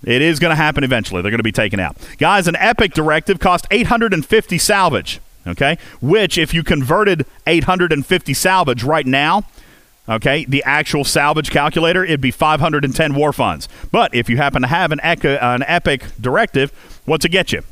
It 0.04 0.22
is 0.22 0.38
going 0.38 0.50
to 0.50 0.56
happen 0.56 0.84
eventually. 0.84 1.22
They're 1.22 1.30
going 1.30 1.38
to 1.38 1.44
be 1.44 1.50
taken 1.50 1.80
out. 1.80 1.96
Guys, 2.18 2.46
an 2.46 2.54
epic 2.56 2.94
directive 2.94 3.40
cost 3.40 3.66
850 3.70 4.58
salvage 4.58 5.20
okay? 5.48 5.78
Which, 6.00 6.38
if 6.38 6.54
you 6.54 6.62
converted 6.62 7.26
850 7.46 8.34
salvage 8.34 8.82
right 8.82 9.06
now, 9.06 9.44
okay, 10.08 10.44
the 10.44 10.62
actual 10.64 11.04
salvage 11.04 11.50
calculator, 11.50 12.04
it'd 12.04 12.20
be 12.20 12.30
510 12.30 13.14
war 13.14 13.32
funds. 13.32 13.68
But 13.90 14.14
if 14.14 14.28
you 14.28 14.36
happen 14.36 14.62
to 14.62 14.68
have 14.68 14.92
an, 14.92 15.00
an 15.00 15.64
epic 15.66 16.04
directive, 16.20 16.70
what's 17.04 17.24
it 17.24 17.30
get 17.30 17.52
you? 17.52 17.62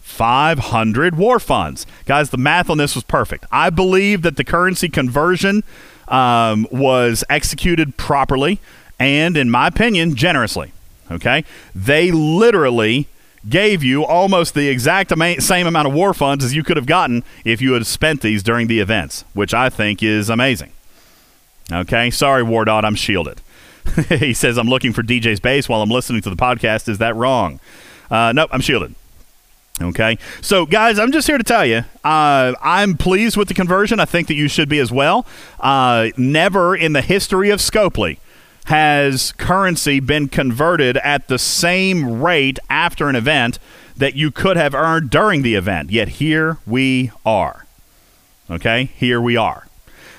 500 0.00 1.16
war 1.16 1.40
funds. 1.40 1.86
Guys, 2.04 2.30
the 2.30 2.36
math 2.36 2.68
on 2.68 2.78
this 2.78 2.94
was 2.94 3.04
perfect. 3.04 3.46
I 3.50 3.70
believe 3.70 4.22
that 4.22 4.36
the 4.36 4.44
currency 4.44 4.88
conversion 4.88 5.64
um, 6.08 6.66
was 6.70 7.24
executed 7.30 7.96
properly 7.96 8.60
and, 8.98 9.36
in 9.36 9.50
my 9.50 9.66
opinion, 9.66 10.14
generously. 10.14 10.72
Okay? 11.10 11.44
They 11.74 12.12
literally 12.12 13.08
gave 13.48 13.82
you 13.82 14.04
almost 14.04 14.54
the 14.54 14.68
exact 14.68 15.12
ama- 15.12 15.40
same 15.40 15.66
amount 15.66 15.88
of 15.88 15.94
war 15.94 16.14
funds 16.14 16.44
as 16.44 16.54
you 16.54 16.62
could 16.62 16.76
have 16.76 16.86
gotten 16.86 17.24
if 17.44 17.60
you 17.60 17.72
had 17.72 17.86
spent 17.86 18.20
these 18.20 18.42
during 18.42 18.66
the 18.66 18.80
events, 18.80 19.24
which 19.34 19.52
I 19.52 19.68
think 19.68 20.02
is 20.02 20.30
amazing. 20.30 20.72
Okay, 21.72 22.10
sorry, 22.10 22.42
Wardot, 22.42 22.84
I'm 22.84 22.94
shielded. 22.94 23.40
he 24.08 24.32
says 24.32 24.58
I'm 24.58 24.68
looking 24.68 24.92
for 24.92 25.02
DJ's 25.02 25.40
base 25.40 25.68
while 25.68 25.82
I'm 25.82 25.90
listening 25.90 26.22
to 26.22 26.30
the 26.30 26.36
podcast. 26.36 26.88
Is 26.88 26.98
that 26.98 27.14
wrong? 27.16 27.60
Uh, 28.10 28.32
nope, 28.32 28.50
I'm 28.52 28.60
shielded. 28.60 28.94
Okay, 29.82 30.18
so 30.40 30.66
guys, 30.66 31.00
I'm 31.00 31.10
just 31.10 31.26
here 31.26 31.36
to 31.36 31.42
tell 31.42 31.66
you, 31.66 31.84
uh, 32.04 32.54
I'm 32.62 32.96
pleased 32.96 33.36
with 33.36 33.48
the 33.48 33.54
conversion. 33.54 33.98
I 33.98 34.04
think 34.04 34.28
that 34.28 34.34
you 34.34 34.46
should 34.46 34.68
be 34.68 34.78
as 34.78 34.92
well. 34.92 35.26
Uh, 35.58 36.10
never 36.16 36.76
in 36.76 36.92
the 36.92 37.02
history 37.02 37.50
of 37.50 37.58
Scopely 37.58 38.18
has 38.64 39.32
currency 39.32 40.00
been 40.00 40.28
converted 40.28 40.96
at 40.98 41.28
the 41.28 41.38
same 41.38 42.22
rate 42.22 42.58
after 42.70 43.08
an 43.08 43.16
event 43.16 43.58
that 43.96 44.14
you 44.14 44.30
could 44.30 44.56
have 44.56 44.74
earned 44.74 45.10
during 45.10 45.42
the 45.42 45.54
event. 45.54 45.90
Yet 45.90 46.08
here 46.08 46.58
we 46.66 47.10
are. 47.24 47.66
Okay, 48.50 48.90
here 48.96 49.20
we 49.20 49.36
are. 49.36 49.66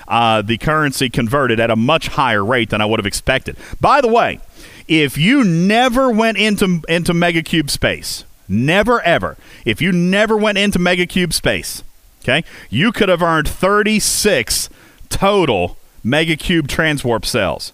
Uh, 0.08 0.42
the 0.42 0.58
currency 0.58 1.10
converted 1.10 1.58
at 1.58 1.70
a 1.70 1.76
much 1.76 2.08
higher 2.08 2.44
rate 2.44 2.70
than 2.70 2.80
I 2.80 2.86
would 2.86 3.00
have 3.00 3.06
expected. 3.06 3.56
By 3.80 4.00
the 4.00 4.08
way, 4.08 4.40
if 4.86 5.18
you 5.18 5.42
never 5.42 6.10
went 6.10 6.38
into 6.38 6.82
into 6.88 7.12
megacube 7.12 7.70
space, 7.70 8.24
never 8.48 9.00
ever, 9.02 9.36
if 9.64 9.82
you 9.82 9.90
never 9.90 10.36
went 10.36 10.58
into 10.58 10.78
megacube 10.78 11.32
space, 11.32 11.82
okay, 12.22 12.44
you 12.70 12.92
could 12.92 13.08
have 13.08 13.22
earned 13.22 13.48
36 13.48 14.70
total 15.08 15.76
megacube 16.04 16.68
transwarp 16.68 17.24
cells. 17.24 17.72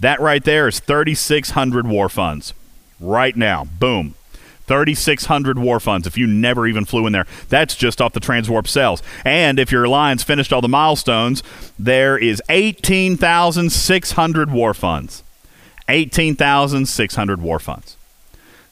That 0.00 0.20
right 0.20 0.44
there 0.44 0.68
is 0.68 0.80
3,600 0.80 1.86
war 1.86 2.08
funds. 2.08 2.52
Right 3.00 3.36
now. 3.36 3.64
Boom. 3.64 4.14
3,600 4.66 5.58
war 5.58 5.78
funds 5.78 6.06
if 6.06 6.16
you 6.18 6.26
never 6.26 6.66
even 6.66 6.84
flew 6.84 7.06
in 7.06 7.12
there. 7.12 7.26
That's 7.48 7.76
just 7.76 8.00
off 8.00 8.12
the 8.12 8.20
transwarp 8.20 8.66
cells. 8.66 9.02
And 9.24 9.60
if 9.60 9.70
your 9.70 9.84
alliance 9.84 10.24
finished 10.24 10.52
all 10.52 10.60
the 10.60 10.68
milestones, 10.68 11.42
there 11.78 12.18
is 12.18 12.42
18,600 12.48 14.50
war 14.50 14.74
funds. 14.74 15.22
18,600 15.88 17.40
war 17.40 17.60
funds. 17.60 17.96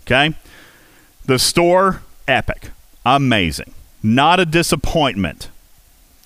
Okay? 0.03 0.35
The 1.27 1.39
store, 1.39 2.03
epic. 2.27 2.70
Amazing. 3.07 3.72
Not 4.03 4.41
a 4.41 4.45
disappointment. 4.45 5.49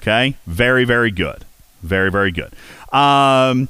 Okay? 0.01 0.37
Very, 0.47 0.85
very 0.85 1.11
good. 1.11 1.45
Very, 1.83 2.11
very 2.11 2.33
good. 2.33 2.55
Um, 2.93 3.69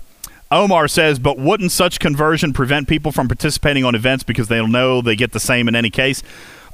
Omar 0.51 0.89
says, 0.89 1.19
but 1.19 1.39
wouldn't 1.39 1.73
such 1.73 2.01
conversion 2.01 2.53
prevent 2.53 2.89
people 2.89 3.13
from 3.13 3.29
participating 3.29 3.85
on 3.85 3.95
events 3.95 4.25
because 4.25 4.49
they'll 4.49 4.67
know 4.67 5.03
they 5.03 5.17
get 5.17 5.33
the 5.33 5.41
same 5.41 5.69
in 5.69 5.77
any 5.77 5.91
case? 5.91 6.23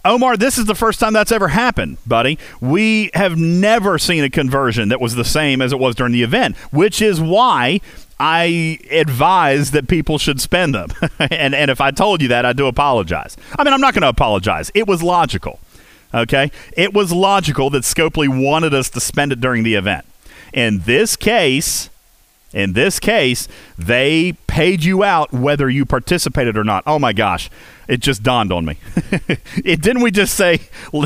Omar, 0.04 0.36
this 0.36 0.58
is 0.58 0.66
the 0.66 0.74
first 0.74 1.00
time 1.00 1.14
that's 1.14 1.32
ever 1.32 1.48
happened, 1.48 1.96
buddy. 2.06 2.38
We 2.60 3.10
have 3.14 3.38
never 3.38 3.98
seen 3.98 4.22
a 4.22 4.28
conversion 4.28 4.90
that 4.90 5.00
was 5.00 5.14
the 5.14 5.24
same 5.24 5.62
as 5.62 5.72
it 5.72 5.78
was 5.78 5.94
during 5.94 6.12
the 6.12 6.22
event, 6.22 6.56
which 6.72 7.00
is 7.00 7.20
why 7.20 7.80
I 8.20 8.78
advise 8.90 9.70
that 9.70 9.88
people 9.88 10.18
should 10.18 10.42
spend 10.42 10.74
them. 10.74 10.90
and, 11.18 11.54
and 11.54 11.70
if 11.70 11.80
I 11.80 11.90
told 11.90 12.20
you 12.20 12.28
that, 12.28 12.44
I 12.44 12.52
do 12.52 12.66
apologize. 12.66 13.36
I 13.58 13.64
mean, 13.64 13.72
I'm 13.72 13.80
not 13.80 13.94
going 13.94 14.02
to 14.02 14.08
apologize. 14.08 14.70
It 14.74 14.86
was 14.86 15.02
logical. 15.02 15.58
Okay? 16.12 16.50
It 16.76 16.92
was 16.92 17.10
logical 17.10 17.70
that 17.70 17.82
Scopely 17.82 18.28
wanted 18.28 18.74
us 18.74 18.90
to 18.90 19.00
spend 19.00 19.32
it 19.32 19.40
during 19.40 19.62
the 19.62 19.74
event. 19.74 20.04
In 20.52 20.80
this 20.80 21.16
case, 21.16 21.88
in 22.54 22.72
this 22.72 23.00
case, 23.00 23.48
they 23.76 24.32
paid 24.46 24.84
you 24.84 25.02
out 25.02 25.32
whether 25.32 25.68
you 25.68 25.84
participated 25.84 26.56
or 26.56 26.62
not. 26.62 26.84
Oh 26.86 27.00
my 27.00 27.12
gosh, 27.12 27.50
it 27.88 27.98
just 27.98 28.22
dawned 28.22 28.52
on 28.52 28.64
me. 28.64 28.78
it 29.64 29.82
didn't 29.82 30.02
we 30.02 30.12
just 30.12 30.34
say 30.34 30.60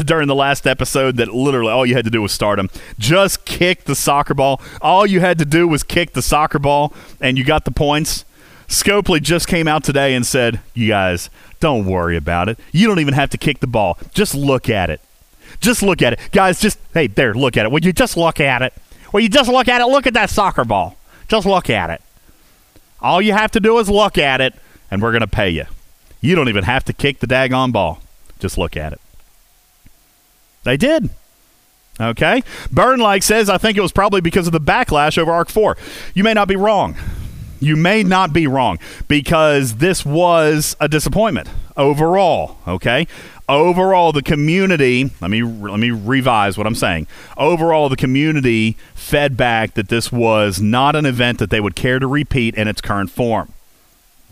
during 0.04 0.28
the 0.28 0.34
last 0.34 0.66
episode 0.66 1.16
that 1.16 1.28
literally 1.28 1.72
all 1.72 1.86
you 1.86 1.94
had 1.94 2.04
to 2.04 2.10
do 2.10 2.20
was 2.20 2.32
start 2.32 2.58
them. 2.58 2.68
Just 2.98 3.46
kick 3.46 3.84
the 3.84 3.94
soccer 3.94 4.34
ball. 4.34 4.60
All 4.82 5.06
you 5.06 5.20
had 5.20 5.38
to 5.38 5.46
do 5.46 5.66
was 5.66 5.82
kick 5.82 6.12
the 6.12 6.20
soccer 6.20 6.58
ball 6.58 6.92
and 7.18 7.38
you 7.38 7.44
got 7.44 7.64
the 7.64 7.70
points. 7.70 8.26
Scopely 8.68 9.20
just 9.22 9.48
came 9.48 9.66
out 9.66 9.82
today 9.82 10.14
and 10.14 10.26
said, 10.26 10.60
"You 10.74 10.88
guys, 10.88 11.30
don't 11.60 11.86
worry 11.86 12.18
about 12.18 12.50
it. 12.50 12.58
You 12.72 12.86
don't 12.86 12.98
even 12.98 13.14
have 13.14 13.30
to 13.30 13.38
kick 13.38 13.60
the 13.60 13.66
ball. 13.66 13.96
Just 14.12 14.34
look 14.34 14.68
at 14.68 14.90
it. 14.90 15.00
Just 15.60 15.82
look 15.82 16.02
at 16.02 16.12
it, 16.12 16.20
guys. 16.30 16.60
Just 16.60 16.78
hey, 16.92 17.06
there, 17.06 17.32
look 17.32 17.56
at 17.56 17.64
it. 17.64 17.72
Will 17.72 17.82
you 17.82 17.94
just 17.94 18.18
look 18.18 18.38
at 18.38 18.60
it? 18.60 18.74
Will 19.14 19.20
you 19.20 19.30
just 19.30 19.48
look 19.48 19.68
at 19.68 19.80
it? 19.80 19.86
Look 19.86 20.06
at 20.06 20.12
that 20.12 20.28
soccer 20.28 20.66
ball. 20.66 20.97
Just 21.28 21.46
look 21.46 21.70
at 21.70 21.90
it. 21.90 22.02
All 23.00 23.22
you 23.22 23.32
have 23.32 23.50
to 23.52 23.60
do 23.60 23.78
is 23.78 23.88
look 23.88 24.18
at 24.18 24.40
it, 24.40 24.54
and 24.90 25.00
we're 25.00 25.12
gonna 25.12 25.26
pay 25.26 25.50
you. 25.50 25.66
You 26.20 26.34
don't 26.34 26.48
even 26.48 26.64
have 26.64 26.84
to 26.86 26.92
kick 26.92 27.20
the 27.20 27.26
daggone 27.26 27.72
ball. 27.72 28.00
Just 28.38 28.58
look 28.58 28.76
at 28.76 28.92
it." 28.92 29.00
They 30.64 30.76
did. 30.76 31.10
Okay. 32.00 32.42
Burn 32.70 33.00
like 33.00 33.22
says, 33.22 33.48
I 33.50 33.58
think 33.58 33.76
it 33.76 33.80
was 33.80 33.92
probably 33.92 34.20
because 34.20 34.46
of 34.46 34.52
the 34.52 34.60
backlash 34.60 35.18
over 35.18 35.32
Arc 35.32 35.48
4. 35.48 35.76
You 36.14 36.22
may 36.22 36.32
not 36.32 36.48
be 36.48 36.56
wrong. 36.56 36.96
You 37.60 37.74
may 37.74 38.04
not 38.04 38.32
be 38.32 38.46
wrong 38.46 38.78
because 39.08 39.76
this 39.76 40.04
was 40.04 40.76
a 40.78 40.88
disappointment 40.88 41.48
overall. 41.76 42.58
Okay. 42.68 43.08
Overall, 43.48 44.12
the 44.12 44.22
community. 44.22 45.10
Let 45.20 45.30
me 45.30 45.42
let 45.42 45.80
me 45.80 45.90
revise 45.90 46.58
what 46.58 46.66
I'm 46.66 46.74
saying. 46.74 47.06
Overall, 47.36 47.88
the 47.88 47.96
community 47.96 48.76
fed 48.94 49.36
back 49.36 49.74
that 49.74 49.88
this 49.88 50.12
was 50.12 50.60
not 50.60 50.94
an 50.94 51.06
event 51.06 51.38
that 51.38 51.50
they 51.50 51.60
would 51.60 51.74
care 51.74 51.98
to 51.98 52.06
repeat 52.06 52.54
in 52.56 52.68
its 52.68 52.80
current 52.80 53.10
form. 53.10 53.52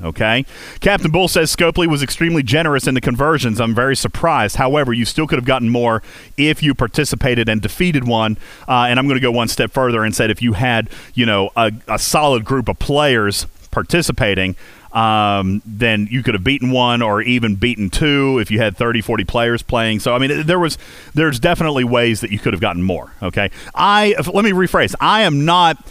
Okay. 0.03 0.45
Captain 0.81 1.11
Bull 1.11 1.27
says 1.27 1.55
Scopely 1.55 1.87
was 1.87 2.03
extremely 2.03 2.43
generous 2.43 2.87
in 2.87 2.95
the 2.95 3.01
conversions. 3.01 3.61
I'm 3.61 3.75
very 3.75 3.97
surprised. 3.97 4.57
However, 4.57 4.93
you 4.93 5.07
still 5.07 5.27
could 5.27 5.39
have 5.39 5.47
gotten 5.47 5.71
more 5.71 6.03
if 6.37 6.63
you 6.63 6.75
participated 6.75 7.49
and 7.49 7.63
defeated 7.63 8.07
one. 8.07 8.37
Uh, 8.69 8.87
and 8.91 8.99
I'm 8.99 9.07
going 9.07 9.17
to 9.17 9.23
go 9.23 9.33
one 9.33 9.49
step 9.49 9.71
further 9.71 10.05
and 10.05 10.15
said 10.15 10.31
if 10.31 10.43
you 10.43 10.53
had, 10.53 10.91
you 11.15 11.25
know, 11.25 11.51
a, 11.57 11.73
a 11.89 11.99
solid 11.99 12.45
group 12.45 12.69
of 12.69 12.79
players 12.79 13.47
participating, 13.71 14.55
um, 14.97 15.61
then 15.67 16.09
you 16.11 16.23
could 16.23 16.35
have 16.35 16.43
beaten 16.43 16.71
one 16.71 17.03
or 17.03 17.21
even 17.21 17.57
beaten 17.57 17.91
two 17.91 18.39
if 18.39 18.51
you 18.51 18.59
had 18.59 18.77
30, 18.77 19.03
40 19.03 19.25
players 19.25 19.63
playing. 19.63 20.01
So, 20.01 20.15
I 20.15 20.19
mean, 20.19 20.47
there 20.47 20.59
was, 20.59 20.79
there's 21.15 21.39
definitely 21.39 21.85
ways 21.85 22.23
that 22.23 22.31
you 22.31 22.39
could 22.39 22.55
have 22.55 22.61
gotten 22.63 22.83
more. 22.83 23.13
Okay. 23.23 23.51
I, 23.75 24.15
let 24.33 24.45
me 24.45 24.53
rephrase. 24.53 24.95
I 24.99 25.23
am 25.23 25.45
not 25.45 25.85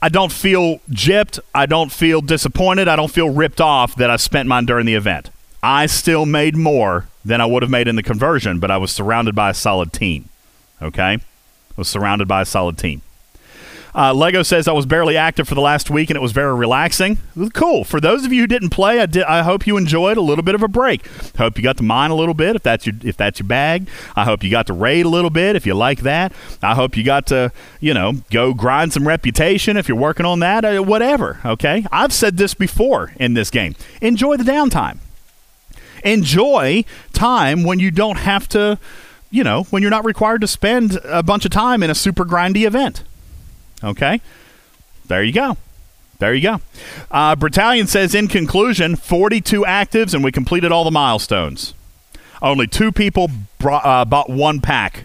I 0.00 0.08
don't 0.08 0.30
feel 0.30 0.78
gypped. 0.90 1.40
I 1.54 1.66
don't 1.66 1.90
feel 1.90 2.20
disappointed. 2.20 2.86
I 2.86 2.94
don't 2.94 3.10
feel 3.10 3.30
ripped 3.30 3.60
off 3.60 3.96
that 3.96 4.10
I 4.10 4.16
spent 4.16 4.48
mine 4.48 4.64
during 4.64 4.86
the 4.86 4.94
event. 4.94 5.30
I 5.60 5.86
still 5.86 6.24
made 6.24 6.56
more 6.56 7.08
than 7.24 7.40
I 7.40 7.46
would 7.46 7.62
have 7.62 7.70
made 7.70 7.88
in 7.88 7.96
the 7.96 8.02
conversion, 8.02 8.60
but 8.60 8.70
I 8.70 8.76
was 8.76 8.92
surrounded 8.92 9.34
by 9.34 9.50
a 9.50 9.54
solid 9.54 9.92
team. 9.92 10.28
Okay? 10.80 11.14
I 11.14 11.20
was 11.76 11.88
surrounded 11.88 12.28
by 12.28 12.42
a 12.42 12.44
solid 12.44 12.78
team. 12.78 13.02
Uh, 13.94 14.12
Lego 14.14 14.42
says 14.42 14.68
I 14.68 14.72
was 14.72 14.86
barely 14.86 15.16
active 15.16 15.48
for 15.48 15.54
the 15.54 15.60
last 15.60 15.90
week 15.90 16.10
and 16.10 16.16
it 16.16 16.20
was 16.20 16.32
very 16.32 16.54
relaxing. 16.54 17.18
Cool. 17.54 17.84
For 17.84 18.00
those 18.00 18.24
of 18.24 18.32
you 18.32 18.42
who 18.42 18.46
didn't 18.46 18.70
play, 18.70 19.00
I, 19.00 19.06
did, 19.06 19.24
I 19.24 19.42
hope 19.42 19.66
you 19.66 19.76
enjoyed 19.76 20.16
a 20.16 20.20
little 20.20 20.44
bit 20.44 20.54
of 20.54 20.62
a 20.62 20.68
break. 20.68 21.06
Hope 21.36 21.56
you 21.56 21.62
got 21.62 21.76
to 21.78 21.82
mine 21.82 22.10
a 22.10 22.14
little 22.14 22.34
bit 22.34 22.56
if 22.56 22.62
that's 22.62 22.86
your 22.86 22.94
if 23.02 23.16
that's 23.16 23.40
your 23.40 23.48
bag. 23.48 23.88
I 24.14 24.24
hope 24.24 24.42
you 24.42 24.50
got 24.50 24.66
to 24.68 24.72
raid 24.72 25.06
a 25.06 25.08
little 25.08 25.30
bit 25.30 25.56
if 25.56 25.66
you 25.66 25.74
like 25.74 26.00
that. 26.00 26.32
I 26.62 26.74
hope 26.74 26.96
you 26.96 27.04
got 27.04 27.26
to 27.28 27.52
you 27.80 27.94
know 27.94 28.14
go 28.30 28.54
grind 28.54 28.92
some 28.92 29.06
reputation 29.06 29.76
if 29.76 29.88
you're 29.88 29.98
working 29.98 30.26
on 30.26 30.40
that. 30.40 30.64
Uh, 30.64 30.82
whatever. 30.82 31.40
Okay, 31.44 31.86
I've 31.90 32.12
said 32.12 32.36
this 32.36 32.54
before 32.54 33.12
in 33.16 33.34
this 33.34 33.50
game. 33.50 33.74
Enjoy 34.00 34.36
the 34.36 34.44
downtime. 34.44 34.98
Enjoy 36.04 36.84
time 37.12 37.64
when 37.64 37.78
you 37.78 37.90
don't 37.90 38.18
have 38.18 38.48
to 38.50 38.78
you 39.30 39.44
know, 39.44 39.64
when 39.64 39.82
you're 39.82 39.90
not 39.90 40.04
required 40.04 40.40
to 40.40 40.46
spend 40.46 40.98
a 41.04 41.22
bunch 41.22 41.44
of 41.44 41.50
time 41.50 41.82
in 41.82 41.90
a 41.90 41.94
super 41.94 42.24
grindy 42.24 42.66
event. 42.66 43.02
Okay? 43.82 44.20
There 45.06 45.22
you 45.22 45.32
go. 45.32 45.56
There 46.18 46.34
you 46.34 46.42
go. 46.42 46.60
Uh, 47.10 47.36
Battalion 47.36 47.86
says, 47.86 48.14
in 48.14 48.28
conclusion, 48.28 48.96
42 48.96 49.62
actives, 49.62 50.14
and 50.14 50.24
we 50.24 50.32
completed 50.32 50.72
all 50.72 50.84
the 50.84 50.90
milestones. 50.90 51.74
Only 52.42 52.66
two 52.66 52.92
people 52.92 53.30
brought, 53.58 53.84
uh, 53.84 54.04
bought 54.04 54.28
one 54.28 54.60
pack. 54.60 55.04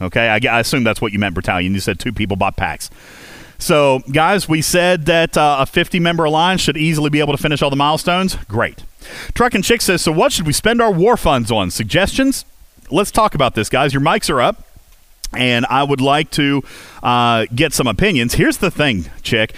Okay, 0.00 0.28
I, 0.28 0.40
I, 0.56 0.60
assume 0.60 0.84
that's 0.84 1.00
what 1.00 1.12
you 1.12 1.18
meant, 1.18 1.34
Battalion. 1.34 1.72
You 1.74 1.80
said 1.80 1.98
two 1.98 2.12
people 2.12 2.36
bought 2.36 2.56
packs. 2.56 2.90
So, 3.58 4.00
guys, 4.12 4.48
we 4.48 4.60
said 4.60 5.06
that 5.06 5.36
uh, 5.36 5.58
a 5.60 5.66
50 5.66 6.00
member 6.00 6.24
alliance 6.24 6.60
should 6.60 6.76
easily 6.76 7.08
be 7.08 7.20
able 7.20 7.32
to 7.32 7.42
finish 7.42 7.62
all 7.62 7.70
the 7.70 7.76
milestones. 7.76 8.36
Great. 8.44 8.84
Truck 9.34 9.54
and 9.54 9.64
Chick 9.64 9.80
says, 9.80 10.02
so 10.02 10.12
what 10.12 10.32
should 10.32 10.46
we 10.46 10.52
spend 10.52 10.82
our 10.82 10.90
war 10.90 11.16
funds 11.16 11.50
on? 11.50 11.70
Suggestions? 11.70 12.44
Let's 12.90 13.10
talk 13.10 13.34
about 13.34 13.54
this, 13.54 13.70
guys. 13.70 13.94
Your 13.94 14.02
mics 14.02 14.28
are 14.28 14.40
up 14.42 14.65
and 15.36 15.66
I 15.66 15.82
would 15.82 16.00
like 16.00 16.30
to 16.32 16.62
uh, 17.02 17.46
get 17.54 17.72
some 17.72 17.86
opinions. 17.86 18.34
Here's 18.34 18.58
the 18.58 18.70
thing, 18.70 19.06
Chick. 19.22 19.54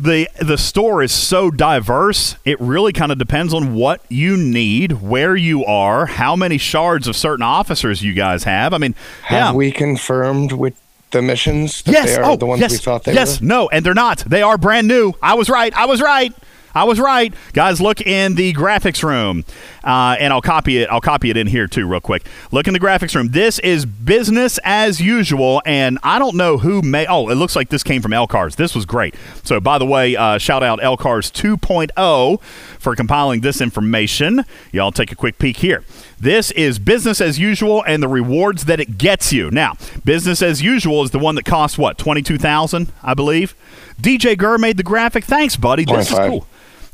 The, 0.00 0.28
the 0.40 0.56
store 0.56 1.02
is 1.02 1.10
so 1.10 1.50
diverse, 1.50 2.36
it 2.44 2.60
really 2.60 2.92
kind 2.92 3.10
of 3.10 3.18
depends 3.18 3.52
on 3.52 3.74
what 3.74 4.00
you 4.08 4.36
need, 4.36 5.02
where 5.02 5.34
you 5.34 5.64
are, 5.64 6.06
how 6.06 6.36
many 6.36 6.56
shards 6.56 7.08
of 7.08 7.16
certain 7.16 7.42
officers 7.42 8.00
you 8.00 8.12
guys 8.12 8.44
have. 8.44 8.72
I 8.72 8.78
mean, 8.78 8.94
have 9.22 9.38
yeah. 9.38 9.52
we 9.52 9.72
confirmed 9.72 10.52
with 10.52 10.80
the 11.10 11.20
missions 11.20 11.82
that 11.82 11.92
yes. 11.92 12.06
they 12.06 12.22
are 12.22 12.30
oh, 12.30 12.36
the 12.36 12.46
ones 12.46 12.60
yes. 12.60 12.70
we 12.70 12.78
thought 12.78 13.04
they 13.04 13.12
yes. 13.12 13.26
were? 13.26 13.32
Yes, 13.32 13.40
no, 13.42 13.68
and 13.70 13.84
they're 13.84 13.94
not. 13.94 14.18
They 14.18 14.42
are 14.42 14.56
brand 14.56 14.86
new. 14.86 15.14
I 15.20 15.34
was 15.34 15.48
right. 15.48 15.74
I 15.74 15.86
was 15.86 16.00
right. 16.00 16.32
I 16.78 16.84
was 16.84 17.00
right, 17.00 17.34
guys. 17.54 17.80
Look 17.80 18.00
in 18.00 18.36
the 18.36 18.52
graphics 18.52 19.02
room, 19.02 19.44
uh, 19.82 20.14
and 20.20 20.32
I'll 20.32 20.40
copy 20.40 20.78
it. 20.78 20.88
I'll 20.88 21.00
copy 21.00 21.28
it 21.28 21.36
in 21.36 21.48
here 21.48 21.66
too, 21.66 21.88
real 21.88 22.00
quick. 22.00 22.24
Look 22.52 22.68
in 22.68 22.72
the 22.72 22.78
graphics 22.78 23.16
room. 23.16 23.30
This 23.30 23.58
is 23.58 23.84
business 23.84 24.60
as 24.62 25.00
usual, 25.00 25.60
and 25.66 25.98
I 26.04 26.20
don't 26.20 26.36
know 26.36 26.58
who 26.58 26.80
may. 26.82 27.04
Oh, 27.08 27.30
it 27.30 27.34
looks 27.34 27.56
like 27.56 27.70
this 27.70 27.82
came 27.82 28.00
from 28.00 28.12
Elcars. 28.12 28.54
This 28.54 28.76
was 28.76 28.86
great. 28.86 29.16
So, 29.42 29.58
by 29.58 29.78
the 29.78 29.86
way, 29.86 30.14
uh, 30.14 30.38
shout 30.38 30.62
out 30.62 30.78
Elcars 30.78 31.32
2.0 31.32 32.40
for 32.78 32.94
compiling 32.94 33.40
this 33.40 33.60
information. 33.60 34.44
Y'all 34.70 34.92
take 34.92 35.10
a 35.10 35.16
quick 35.16 35.40
peek 35.40 35.56
here. 35.56 35.82
This 36.20 36.52
is 36.52 36.78
business 36.78 37.20
as 37.20 37.40
usual 37.40 37.82
and 37.88 38.00
the 38.00 38.08
rewards 38.08 38.66
that 38.66 38.78
it 38.78 38.98
gets 38.98 39.32
you. 39.32 39.50
Now, 39.50 39.74
business 40.04 40.42
as 40.42 40.62
usual 40.62 41.02
is 41.02 41.10
the 41.10 41.18
one 41.18 41.34
that 41.34 41.44
costs 41.44 41.76
what 41.76 41.98
twenty 41.98 42.22
two 42.22 42.38
thousand, 42.38 42.92
I 43.02 43.14
believe. 43.14 43.56
DJ 44.00 44.38
Gurr 44.38 44.58
made 44.58 44.76
the 44.76 44.84
graphic. 44.84 45.24
Thanks, 45.24 45.56
buddy. 45.56 45.84
This 45.84 46.12
is 46.12 46.18
cool. 46.18 46.46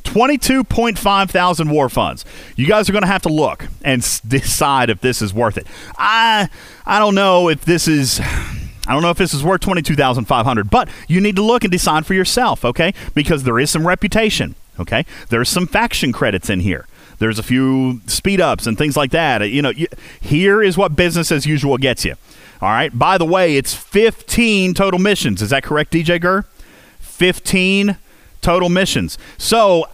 22.5 0.04 1.30
thousand 1.30 1.70
war 1.70 1.88
funds. 1.88 2.24
You 2.56 2.66
guys 2.66 2.88
are 2.88 2.92
going 2.92 3.02
to 3.02 3.08
have 3.08 3.22
to 3.22 3.28
look 3.28 3.66
and 3.82 4.00
decide 4.26 4.90
if 4.90 5.00
this 5.00 5.20
is 5.20 5.34
worth 5.34 5.58
it. 5.58 5.66
I 5.98 6.48
I 6.86 6.98
don't 6.98 7.14
know 7.14 7.48
if 7.48 7.64
this 7.64 7.88
is 7.88 8.20
I 8.86 8.92
don't 8.92 9.02
know 9.02 9.10
if 9.10 9.18
this 9.18 9.32
is 9.32 9.42
worth 9.42 9.62
22,500, 9.62 10.70
but 10.70 10.88
you 11.08 11.20
need 11.20 11.36
to 11.36 11.42
look 11.42 11.64
and 11.64 11.72
decide 11.72 12.04
for 12.04 12.14
yourself, 12.14 12.64
okay? 12.64 12.92
Because 13.14 13.44
there 13.44 13.58
is 13.58 13.70
some 13.70 13.86
reputation, 13.86 14.54
okay? 14.78 15.06
There's 15.30 15.48
some 15.48 15.66
faction 15.66 16.12
credits 16.12 16.50
in 16.50 16.60
here. 16.60 16.86
There's 17.18 17.38
a 17.38 17.42
few 17.42 18.00
speed 18.06 18.40
ups 18.40 18.66
and 18.66 18.76
things 18.76 18.96
like 18.96 19.10
that. 19.12 19.48
You 19.48 19.62
know, 19.62 19.70
you, 19.70 19.86
here 20.20 20.62
is 20.62 20.76
what 20.76 20.96
business 20.96 21.32
as 21.32 21.46
usual 21.46 21.78
gets 21.78 22.04
you. 22.04 22.16
All 22.60 22.68
right. 22.70 22.96
By 22.96 23.18
the 23.18 23.24
way, 23.24 23.56
it's 23.56 23.74
15 23.74 24.74
total 24.74 24.98
missions. 24.98 25.40
Is 25.40 25.50
that 25.50 25.62
correct, 25.62 25.92
DJ 25.92 26.20
Gurr? 26.20 26.44
15 27.00 27.96
total 28.40 28.68
missions. 28.68 29.16
So 29.38 29.86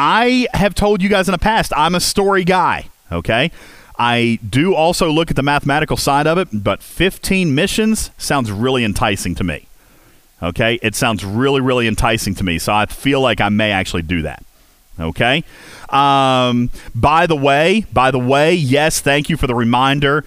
I 0.00 0.46
have 0.54 0.76
told 0.76 1.02
you 1.02 1.08
guys 1.08 1.26
in 1.26 1.32
the 1.32 1.38
past, 1.38 1.72
I'm 1.76 1.96
a 1.96 2.00
story 2.00 2.44
guy, 2.44 2.88
okay? 3.10 3.50
I 3.98 4.38
do 4.48 4.72
also 4.72 5.10
look 5.10 5.28
at 5.28 5.34
the 5.34 5.42
mathematical 5.42 5.96
side 5.96 6.28
of 6.28 6.38
it, 6.38 6.48
but 6.52 6.84
15 6.84 7.52
missions 7.52 8.12
sounds 8.16 8.52
really 8.52 8.84
enticing 8.84 9.34
to 9.34 9.42
me. 9.42 9.66
Okay? 10.40 10.78
It 10.82 10.94
sounds 10.94 11.24
really, 11.24 11.60
really 11.60 11.88
enticing 11.88 12.36
to 12.36 12.44
me. 12.44 12.60
So 12.60 12.72
I 12.72 12.86
feel 12.86 13.20
like 13.20 13.40
I 13.40 13.48
may 13.48 13.72
actually 13.72 14.02
do 14.02 14.22
that. 14.22 14.44
Okay? 15.00 15.42
Um, 15.88 16.70
by 16.94 17.26
the 17.26 17.34
way, 17.34 17.84
by 17.92 18.12
the 18.12 18.20
way, 18.20 18.54
yes, 18.54 19.00
thank 19.00 19.28
you 19.28 19.36
for 19.36 19.48
the 19.48 19.54
reminder. 19.56 20.24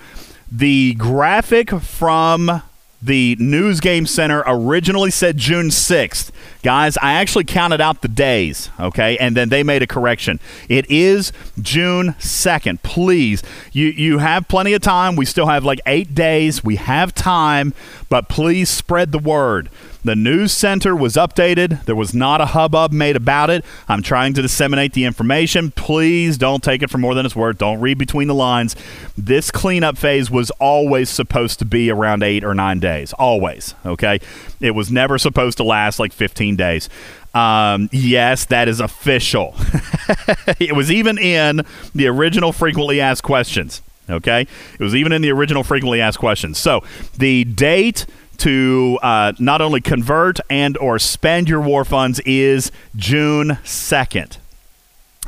The 0.52 0.95
graphic 0.95 1.69
from 1.69 2.61
the 3.01 3.35
News 3.39 3.79
Game 3.79 4.05
Center 4.05 4.43
originally 4.45 5.09
said 5.11 5.37
June 5.37 5.69
6th. 5.69 6.29
Guys, 6.61 6.97
I 6.97 7.13
actually 7.13 7.45
counted 7.45 7.81
out 7.81 8.01
the 8.01 8.07
days, 8.07 8.69
okay? 8.79 9.17
And 9.17 9.35
then 9.35 9.49
they 9.49 9.63
made 9.63 9.81
a 9.81 9.87
correction. 9.87 10.39
It 10.69 10.89
is 10.91 11.33
June 11.59 12.15
2nd. 12.19 12.83
Please, 12.83 13.41
you, 13.71 13.87
you 13.87 14.19
have 14.19 14.47
plenty 14.47 14.73
of 14.73 14.81
time. 14.81 15.15
We 15.15 15.25
still 15.25 15.47
have 15.47 15.63
like 15.63 15.79
eight 15.87 16.13
days. 16.13 16.63
We 16.63 16.75
have 16.75 17.15
time, 17.15 17.73
but 18.09 18.29
please 18.29 18.69
spread 18.69 19.11
the 19.11 19.19
word. 19.19 19.69
The 20.03 20.15
news 20.15 20.51
center 20.51 20.95
was 20.95 21.13
updated. 21.13 21.85
There 21.85 21.95
was 21.95 22.13
not 22.13 22.41
a 22.41 22.47
hubbub 22.47 22.91
made 22.91 23.15
about 23.15 23.51
it. 23.51 23.63
I'm 23.87 24.01
trying 24.01 24.33
to 24.33 24.41
disseminate 24.41 24.93
the 24.93 25.05
information. 25.05 25.71
Please 25.71 26.39
don't 26.39 26.63
take 26.63 26.81
it 26.81 26.89
for 26.89 26.97
more 26.97 27.13
than 27.13 27.25
it's 27.25 27.35
worth. 27.35 27.59
Don't 27.59 27.79
read 27.79 27.99
between 27.99 28.27
the 28.27 28.33
lines. 28.33 28.75
This 29.15 29.51
cleanup 29.51 29.97
phase 29.97 30.31
was 30.31 30.49
always 30.51 31.09
supposed 31.09 31.59
to 31.59 31.65
be 31.65 31.91
around 31.91 32.23
eight 32.23 32.43
or 32.43 32.55
nine 32.55 32.79
days. 32.79 33.13
Always. 33.13 33.75
Okay? 33.85 34.19
It 34.59 34.71
was 34.71 34.91
never 34.91 35.19
supposed 35.19 35.57
to 35.57 35.63
last 35.63 35.99
like 35.99 36.13
15 36.13 36.55
days. 36.55 36.89
Um, 37.35 37.87
yes, 37.91 38.45
that 38.45 38.67
is 38.67 38.79
official. 38.79 39.53
it 40.59 40.75
was 40.75 40.91
even 40.91 41.19
in 41.19 41.61
the 41.93 42.07
original 42.07 42.51
frequently 42.51 42.99
asked 42.99 43.23
questions. 43.23 43.83
Okay? 44.09 44.47
It 44.73 44.83
was 44.83 44.95
even 44.95 45.11
in 45.11 45.21
the 45.21 45.31
original 45.31 45.63
frequently 45.63 46.01
asked 46.01 46.19
questions. 46.19 46.57
So 46.57 46.83
the 47.17 47.43
date 47.45 48.07
to 48.41 48.97
uh, 49.03 49.34
not 49.38 49.61
only 49.61 49.81
convert 49.81 50.39
and 50.49 50.76
or 50.77 50.97
spend 50.97 51.47
your 51.47 51.61
war 51.61 51.85
funds 51.85 52.19
is 52.22 52.72
June 52.95 53.59
2nd. 53.63 54.38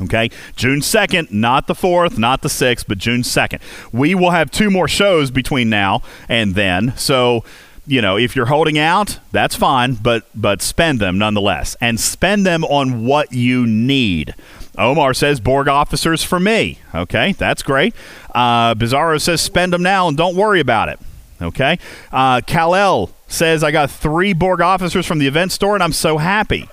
Okay, 0.02 0.31
June 0.56 0.80
2nd, 0.80 1.31
not 1.31 1.68
the 1.68 1.76
4th, 1.76 2.18
not 2.18 2.41
the 2.41 2.49
6th, 2.49 2.85
but 2.88 2.98
June 2.98 3.22
2nd. 3.22 3.61
We 3.91 4.15
will 4.15 4.31
have 4.31 4.49
two 4.49 4.72
more 4.72 4.88
shows 4.88 5.30
between 5.30 5.69
now 5.69 6.02
and 6.27 6.56
then. 6.56 6.94
So, 6.98 7.44
you 7.85 8.02
know, 8.02 8.18
if 8.18 8.35
you're 8.35 8.48
holding 8.48 8.80
out, 8.80 9.19
that's 9.31 9.56
fine, 9.56 9.94
but 9.94 10.26
but 10.34 10.64
spend 10.64 10.99
them 10.99 11.19
nonetheless 11.19 11.76
and 11.80 11.99
spend 11.99 12.48
them 12.48 12.64
on 12.64 13.06
what 13.06 13.31
you 13.31 13.68
need. 13.68 14.34
Omar 14.76 15.14
says 15.14 15.40
Borg 15.40 15.68
officers 15.68 16.23
for 16.23 16.40
me. 16.40 16.80
Okay, 16.95 17.34
that's 17.34 17.61
great. 17.61 17.94
Uh, 18.34 18.73
Bizarro 18.73 19.22
says 19.22 19.40
spend 19.41 19.72
them 19.72 19.84
now 19.84 20.07
and 20.07 20.18
don't 20.18 20.35
worry 20.35 20.60
about 20.60 20.90
it. 20.90 20.99
Okay. 21.44 21.78
Uh, 22.11 22.41
Kal-El 22.41 23.11
says 23.28 23.64
I 23.64 23.72
got 23.72 23.91
three 23.91 24.34
Borg 24.34 24.61
officers 24.61 25.06
from 25.06 25.20
the 25.20 25.28
event 25.28 25.52
store 25.52 25.76
and 25.76 25.84
I'm 25.84 25.94
so 25.94 26.18
happy. 26.18 26.70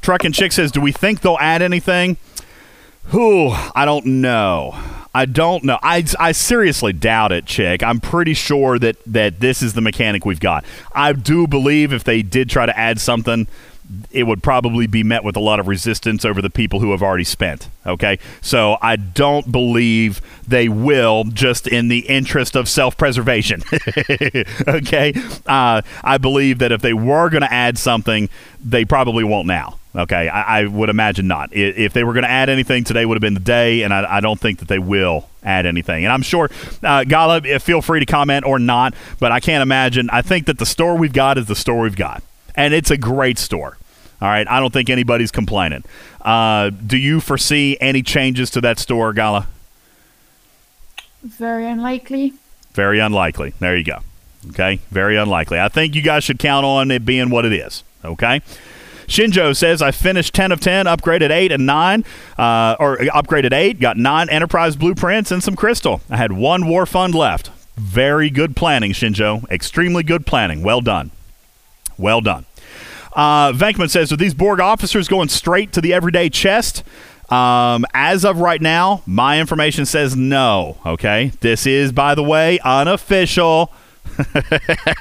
Truck 0.00 0.24
and 0.24 0.34
Chick 0.34 0.52
says, 0.52 0.70
do 0.70 0.80
we 0.80 0.92
think 0.92 1.20
they'll 1.20 1.38
add 1.40 1.62
anything? 1.62 2.16
Whew, 3.10 3.50
I 3.50 3.84
don't 3.84 4.06
know. 4.06 4.78
I 5.14 5.24
don't 5.24 5.64
know. 5.64 5.78
I, 5.82 6.04
I 6.20 6.32
seriously 6.32 6.92
doubt 6.92 7.32
it, 7.32 7.46
Chick. 7.46 7.82
I'm 7.82 8.00
pretty 8.00 8.34
sure 8.34 8.78
that, 8.78 8.96
that 9.06 9.40
this 9.40 9.62
is 9.62 9.72
the 9.72 9.80
mechanic 9.80 10.26
we've 10.26 10.40
got. 10.40 10.64
I 10.92 11.12
do 11.14 11.46
believe 11.46 11.92
if 11.92 12.04
they 12.04 12.20
did 12.20 12.50
try 12.50 12.66
to 12.66 12.78
add 12.78 13.00
something, 13.00 13.46
it 14.10 14.24
would 14.24 14.42
probably 14.42 14.86
be 14.86 15.02
met 15.02 15.24
with 15.24 15.36
a 15.36 15.40
lot 15.40 15.60
of 15.60 15.68
resistance 15.68 16.24
over 16.24 16.42
the 16.42 16.50
people 16.50 16.80
who 16.80 16.90
have 16.90 17.02
already 17.02 17.24
spent. 17.24 17.68
Okay, 17.86 18.18
so 18.40 18.78
I 18.82 18.96
don't 18.96 19.52
believe 19.52 20.20
they 20.46 20.68
will, 20.68 21.24
just 21.24 21.66
in 21.66 21.88
the 21.88 22.00
interest 22.00 22.56
of 22.56 22.68
self-preservation. 22.68 23.62
okay, 24.68 25.14
uh, 25.46 25.82
I 26.02 26.18
believe 26.18 26.58
that 26.58 26.72
if 26.72 26.82
they 26.82 26.94
were 26.94 27.30
going 27.30 27.42
to 27.42 27.52
add 27.52 27.78
something, 27.78 28.28
they 28.64 28.84
probably 28.84 29.24
won't 29.24 29.46
now. 29.46 29.78
Okay, 29.96 30.28
I, 30.28 30.60
I 30.60 30.66
would 30.66 30.90
imagine 30.90 31.26
not. 31.26 31.50
If 31.52 31.94
they 31.94 32.04
were 32.04 32.12
going 32.12 32.24
to 32.24 32.30
add 32.30 32.50
anything, 32.50 32.84
today 32.84 33.06
would 33.06 33.14
have 33.14 33.22
been 33.22 33.34
the 33.34 33.40
day, 33.40 33.82
and 33.82 33.94
I, 33.94 34.16
I 34.16 34.20
don't 34.20 34.38
think 34.38 34.58
that 34.58 34.68
they 34.68 34.78
will 34.78 35.28
add 35.42 35.64
anything. 35.64 36.04
And 36.04 36.12
I'm 36.12 36.22
sure, 36.22 36.50
uh, 36.82 37.04
Gala, 37.04 37.40
feel 37.60 37.80
free 37.80 38.00
to 38.00 38.06
comment 38.06 38.44
or 38.44 38.58
not, 38.58 38.94
but 39.18 39.32
I 39.32 39.40
can't 39.40 39.62
imagine. 39.62 40.10
I 40.10 40.20
think 40.20 40.46
that 40.46 40.58
the 40.58 40.66
store 40.66 40.96
we've 40.96 41.12
got 41.12 41.38
is 41.38 41.46
the 41.46 41.56
store 41.56 41.82
we've 41.82 41.96
got, 41.96 42.22
and 42.56 42.74
it's 42.74 42.90
a 42.90 42.96
great 42.96 43.38
store. 43.38 43.76
All 44.20 44.28
right, 44.28 44.48
I 44.48 44.60
don't 44.60 44.72
think 44.72 44.88
anybody's 44.88 45.30
complaining. 45.30 45.84
Uh, 46.22 46.70
do 46.70 46.96
you 46.96 47.20
foresee 47.20 47.76
any 47.80 48.02
changes 48.02 48.50
to 48.52 48.60
that 48.62 48.78
store, 48.78 49.12
Gala? 49.12 49.46
Very 51.22 51.66
unlikely. 51.66 52.32
Very 52.72 52.98
unlikely. 52.98 53.52
There 53.58 53.76
you 53.76 53.84
go. 53.84 53.98
Okay, 54.50 54.80
very 54.90 55.16
unlikely. 55.16 55.58
I 55.60 55.68
think 55.68 55.94
you 55.94 56.02
guys 56.02 56.24
should 56.24 56.38
count 56.38 56.64
on 56.64 56.90
it 56.90 57.04
being 57.04 57.30
what 57.30 57.44
it 57.44 57.52
is. 57.52 57.82
Okay. 58.04 58.40
Shinjo 59.06 59.54
says 59.54 59.82
I 59.82 59.92
finished 59.92 60.34
10 60.34 60.50
of 60.52 60.60
10, 60.60 60.86
upgraded 60.86 61.30
8 61.30 61.52
and 61.52 61.64
9, 61.64 62.04
uh, 62.38 62.76
or 62.80 62.96
upgraded 62.98 63.52
8, 63.52 63.78
got 63.78 63.96
9 63.96 64.28
Enterprise 64.28 64.76
blueprints 64.76 65.30
and 65.30 65.42
some 65.42 65.54
crystal. 65.54 66.00
I 66.10 66.16
had 66.16 66.32
one 66.32 66.66
war 66.66 66.86
fund 66.86 67.14
left. 67.14 67.50
Very 67.76 68.30
good 68.30 68.56
planning, 68.56 68.92
Shinjo. 68.92 69.48
Extremely 69.50 70.02
good 70.02 70.26
planning. 70.26 70.62
Well 70.62 70.80
done. 70.80 71.12
Well 71.98 72.20
done. 72.20 72.46
Uh, 73.12 73.52
Venkman 73.52 73.88
says, 73.88 74.12
Are 74.12 74.16
these 74.16 74.34
Borg 74.34 74.60
officers 74.60 75.08
going 75.08 75.28
straight 75.28 75.72
to 75.72 75.80
the 75.80 75.94
everyday 75.94 76.28
chest? 76.28 76.82
Um, 77.30 77.84
as 77.92 78.24
of 78.24 78.38
right 78.38 78.60
now, 78.60 79.02
my 79.06 79.40
information 79.40 79.84
says 79.86 80.14
no. 80.14 80.78
Okay. 80.86 81.32
This 81.40 81.66
is, 81.66 81.92
by 81.92 82.14
the 82.14 82.22
way, 82.22 82.58
unofficial. 82.64 83.72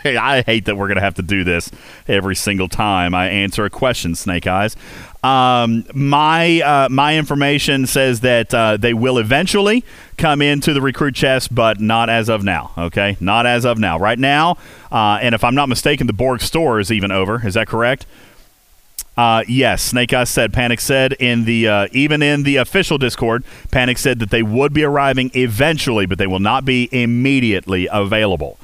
I 0.06 0.44
hate 0.45 0.65
that 0.65 0.76
we're 0.76 0.88
going 0.88 0.98
to 0.98 1.02
have 1.02 1.15
to 1.15 1.22
do 1.22 1.44
this 1.44 1.72
every 2.07 2.36
single 2.36 2.68
time 2.68 3.14
I 3.14 3.30
answer 3.30 3.65
a 3.65 3.69
question, 3.69 4.15
Snake 4.15 4.48
Eyes. 4.48 4.76
Um, 5.23 5.86
my 5.94 6.61
uh, 6.61 6.90
my 6.90 7.18
information 7.18 7.88
says 7.88 8.19
that 8.19 8.53
uh, 8.53 8.77
they 8.77 8.94
will 8.94 9.18
eventually 9.18 9.84
come 10.18 10.41
into 10.41 10.73
the 10.73 10.82
recruit 10.82 11.15
chest, 11.15 11.53
but 11.53 11.80
not 11.80 12.10
as 12.10 12.30
of 12.30 12.44
now. 12.44 12.72
Okay, 12.77 13.18
not 13.19 13.48
as 13.48 13.65
of 13.65 13.80
now. 13.80 13.98
Right 13.98 14.19
now, 14.19 14.57
uh, 14.91 15.18
and 15.22 15.34
if 15.34 15.44
I'm 15.44 15.56
not 15.56 15.68
mistaken, 15.68 16.06
the 16.06 16.14
Borg 16.14 16.41
store 16.41 16.80
is 16.80 16.91
even 16.91 17.11
over. 17.11 17.45
Is 17.45 17.56
that 17.56 17.68
correct? 17.68 18.06
Uh, 19.18 19.44
yes, 19.48 19.82
Snake 19.82 20.14
Eyes 20.14 20.30
said. 20.30 20.52
Panic 20.52 20.82
said 20.82 21.14
in 21.14 21.45
the 21.45 21.68
uh, 21.68 21.88
even 21.91 22.22
in 22.22 22.44
the 22.44 22.57
official 22.57 22.98
Discord, 22.98 23.44
Panic 23.72 23.98
said 23.98 24.19
that 24.19 24.30
they 24.30 24.44
would 24.44 24.73
be 24.73 24.84
arriving 24.84 25.32
eventually, 25.34 26.06
but 26.06 26.18
they 26.18 26.27
will 26.27 26.40
not 26.40 26.65
be 26.65 26.90
immediately 26.91 27.88
available. 27.91 28.60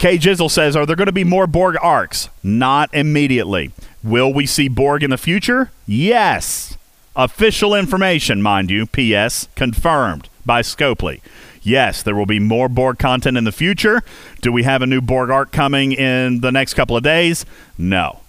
K 0.00 0.16
Jizzle 0.16 0.50
says, 0.50 0.76
Are 0.76 0.86
there 0.86 0.96
going 0.96 1.06
to 1.06 1.12
be 1.12 1.24
more 1.24 1.46
Borg 1.46 1.76
arcs? 1.82 2.30
Not 2.42 2.88
immediately. 2.94 3.70
Will 4.02 4.32
we 4.32 4.46
see 4.46 4.66
Borg 4.66 5.02
in 5.02 5.10
the 5.10 5.18
future? 5.18 5.70
Yes. 5.86 6.78
Official 7.14 7.74
information, 7.74 8.40
mind 8.40 8.70
you. 8.70 8.86
P.S. 8.86 9.46
Confirmed 9.56 10.30
by 10.46 10.62
Scopely. 10.62 11.20
Yes, 11.60 12.02
there 12.02 12.14
will 12.14 12.24
be 12.24 12.40
more 12.40 12.70
Borg 12.70 12.98
content 12.98 13.36
in 13.36 13.44
the 13.44 13.52
future. 13.52 14.02
Do 14.40 14.50
we 14.50 14.62
have 14.62 14.80
a 14.80 14.86
new 14.86 15.02
Borg 15.02 15.28
arc 15.28 15.52
coming 15.52 15.92
in 15.92 16.40
the 16.40 16.50
next 16.50 16.72
couple 16.72 16.96
of 16.96 17.02
days? 17.02 17.44
No. 17.76 18.20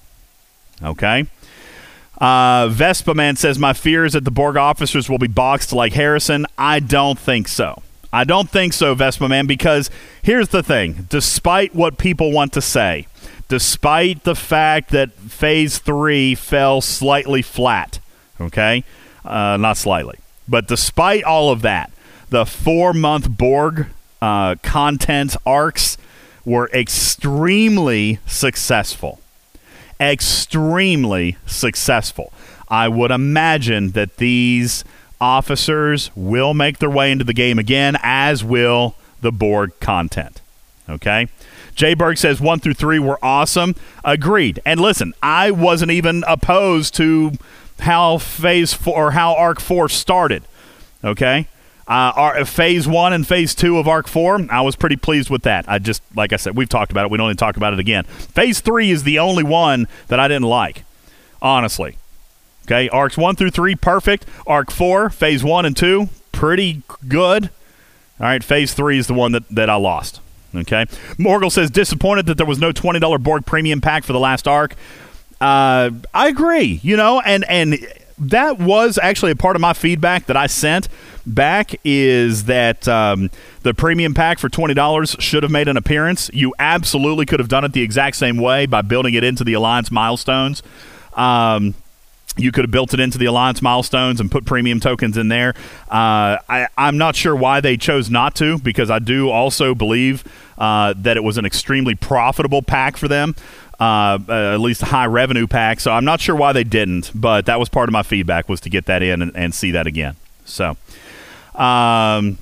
Okay. 0.84 1.26
Uh, 2.20 2.68
Vespa 2.68 3.14
Man 3.14 3.38
says, 3.38 3.58
My 3.58 3.72
fear 3.72 4.04
is 4.04 4.12
that 4.12 4.26
the 4.26 4.32
Borg 4.32 4.58
officers 4.58 5.10
will 5.10 5.20
be 5.20 5.28
boxed 5.28 5.72
like 5.72 5.94
Harrison. 5.94 6.46
I 6.58 6.82
don't 6.82 7.18
think 7.18 7.48
so. 7.48 7.82
I 8.14 8.24
don't 8.24 8.50
think 8.50 8.74
so, 8.74 8.94
Vespa 8.94 9.28
Man, 9.30 9.48
because 9.48 9.90
here's 10.22 10.50
the 10.50 10.64
thing. 10.64 11.08
Despite 11.10 11.74
what 11.74 11.98
people 11.98 12.32
want 12.32 12.54
to 12.54 12.62
say, 12.62 13.08
despite 13.48 14.24
the 14.24 14.36
fact 14.36 14.92
that 14.92 15.14
Phase 15.14 15.78
3 15.78 16.36
fell 16.36 16.82
slightly 16.82 17.42
flat, 17.42 18.00
okay? 18.40 18.84
Uh, 19.24 19.58
not 19.58 19.78
slightly. 19.78 20.20
But 20.48 20.68
despite 20.68 21.24
all 21.24 21.52
of 21.52 21.62
that, 21.62 21.92
the 22.30 22.46
four 22.46 22.94
month 22.94 23.30
Borg 23.30 23.88
uh, 24.22 24.56
content 24.62 25.36
arcs 25.46 25.98
were 26.44 26.70
extremely 26.74 28.20
successful 28.26 29.22
extremely 30.02 31.38
successful. 31.46 32.34
I 32.68 32.88
would 32.88 33.12
imagine 33.12 33.92
that 33.92 34.18
these 34.18 34.84
officers 35.22 36.12
will 36.16 36.54
make 36.54 36.80
their 36.80 36.90
way 36.90 37.12
into 37.12 37.24
the 37.24 37.34
game 37.34 37.60
again, 37.60 37.96
as 38.02 38.44
will 38.44 38.96
the 39.22 39.32
Borg 39.32 39.80
content. 39.80 40.42
Okay? 40.90 41.28
Jay 41.76 41.94
Berg 41.94 42.18
says 42.18 42.42
one 42.42 42.60
through 42.60 42.74
three 42.74 43.00
were 43.00 43.24
awesome. 43.24 43.76
Agreed. 44.04 44.60
And 44.66 44.80
listen, 44.80 45.14
I 45.24 45.52
wasn't 45.52 45.92
even 45.92 46.24
opposed 46.28 46.96
to 46.96 47.34
how 47.80 48.18
phase 48.18 48.74
four 48.74 49.08
or 49.08 49.12
how 49.12 49.34
arc 49.36 49.62
four 49.62 49.88
started. 49.88 50.44
Okay? 51.04 51.48
Uh, 51.88 52.14
our, 52.16 52.46
phase 52.46 52.88
one 52.88 53.12
and 53.12 53.28
phase 53.28 53.54
two 53.54 53.78
of 53.78 53.86
Arc 53.86 54.08
4, 54.08 54.48
I 54.50 54.62
was 54.62 54.78
pretty 54.78 54.96
pleased 54.96 55.30
with 55.30 55.42
that. 55.44 55.66
I 55.68 55.78
just, 55.78 56.02
like 56.16 56.32
I 56.32 56.38
said, 56.38 56.56
we've 56.56 56.70
talked 56.70 56.90
about 56.90 57.04
it. 57.04 57.12
We 57.12 57.18
don't 57.18 57.28
need 57.28 57.38
to 57.38 57.44
talk 57.44 57.58
about 57.58 57.74
it 57.74 57.80
again. 57.80 58.06
Phase 58.06 58.62
three 58.62 58.92
is 58.92 59.04
the 59.04 59.20
only 59.20 59.44
one 59.44 59.90
that 60.08 60.18
I 60.18 60.30
didn't 60.30 60.48
like, 60.48 60.86
honestly. 61.42 61.98
Okay, 62.66 62.90
Arcs 62.90 63.18
one 63.18 63.36
through 63.36 63.52
three, 63.52 63.76
perfect. 63.76 64.26
Arc 64.46 64.72
4, 64.72 65.10
phase 65.10 65.44
one 65.44 65.66
and 65.66 65.76
two, 65.76 66.10
pretty 66.32 66.84
good. 67.08 67.50
All 68.20 68.28
right, 68.28 68.44
phase 68.44 68.74
three 68.74 68.98
is 68.98 69.08
the 69.08 69.14
one 69.14 69.32
that, 69.32 69.48
that 69.50 69.70
I 69.70 69.76
lost. 69.76 70.22
Okay. 70.54 70.86
Morgul 71.18 71.52
says, 71.52 71.72
disappointed 71.72 72.26
that 72.26 72.38
there 72.38 72.46
was 72.46 72.60
no 72.60 72.72
$20 72.72 73.24
Borg 73.24 73.46
premium 73.46 73.82
pack 73.82 74.04
for 74.04 74.14
the 74.14 74.20
last 74.20 74.48
arc. 74.48 74.76
Uh, 75.40 75.90
I 76.14 76.28
agree, 76.28 76.80
you 76.84 76.98
know, 76.98 77.20
and, 77.22 77.46
and 77.50 77.80
that 78.20 78.60
was 78.60 79.00
actually 79.02 79.32
a 79.32 79.36
part 79.36 79.56
of 79.56 79.62
my 79.62 79.74
feedback 79.74 80.28
that 80.28 80.38
I 80.38 80.46
sent 80.48 80.88
back 81.26 81.74
is 81.84 82.46
that 82.46 82.88
um, 82.88 83.32
the 83.64 83.74
premium 83.74 84.14
pack 84.14 84.38
for 84.38 84.50
$20 84.50 85.20
should 85.20 85.44
have 85.44 85.52
made 85.52 85.68
an 85.68 85.78
appearance. 85.78 86.30
You 86.34 86.54
absolutely 86.60 87.26
could 87.26 87.40
have 87.40 87.50
done 87.50 87.64
it 87.64 87.74
the 87.74 87.82
exact 87.82 88.18
same 88.18 88.38
way 88.38 88.68
by 88.68 88.82
building 88.82 89.16
it 89.16 89.24
into 89.24 89.44
the 89.44 89.54
Alliance 89.54 89.90
milestones. 89.90 90.62
Um, 91.14 91.74
you 92.38 92.52
could 92.52 92.64
have 92.64 92.72
built 92.72 92.94
it 92.94 93.00
into 93.00 93.18
the 93.18 93.26
Alliance 93.26 93.62
milestones 93.62 94.20
and 94.20 94.32
put 94.32 94.46
premium 94.46 94.80
tokens 94.80 95.18
in 95.18 95.28
there. 95.28 95.54
Uh, 95.90 96.38
I, 96.48 96.68
I'm 96.78 96.98
not 96.98 97.16
sure 97.16 97.36
why 97.36 97.62
they 97.62 97.78
chose 97.78 98.10
not 98.10 98.36
to, 98.36 98.58
because 98.60 98.90
I 98.90 99.00
do 99.00 99.30
also 99.30 99.76
believe 99.76 100.24
uh, 100.58 100.94
that 100.98 101.18
it 101.18 101.24
was 101.24 101.38
an 101.38 101.46
extremely 101.46 101.96
profitable 101.96 102.62
pack 102.62 102.98
for 102.98 103.08
them. 103.08 103.36
Uh, 103.80 104.20
uh, 104.30 104.54
at 104.54 104.60
least 104.60 104.84
a 104.84 104.86
high 104.86 105.08
revenue 105.08 105.48
pack. 105.48 105.80
So 105.80 105.92
I'm 105.92 106.06
not 106.06 106.22
sure 106.22 106.36
why 106.36 106.54
they 106.54 106.64
didn't, 106.64 107.10
but 107.16 107.48
that 107.48 107.60
was 107.60 107.68
part 107.68 107.90
of 107.90 107.94
my 107.94 108.04
feedback 108.04 108.48
was 108.48 108.62
to 108.62 108.70
get 108.70 108.86
that 108.86 109.02
in 109.02 109.24
and, 109.24 109.36
and 109.36 109.56
see 109.56 109.72
that 109.72 109.88
again. 109.88 110.18
So, 110.46 110.78
um, 111.56 112.38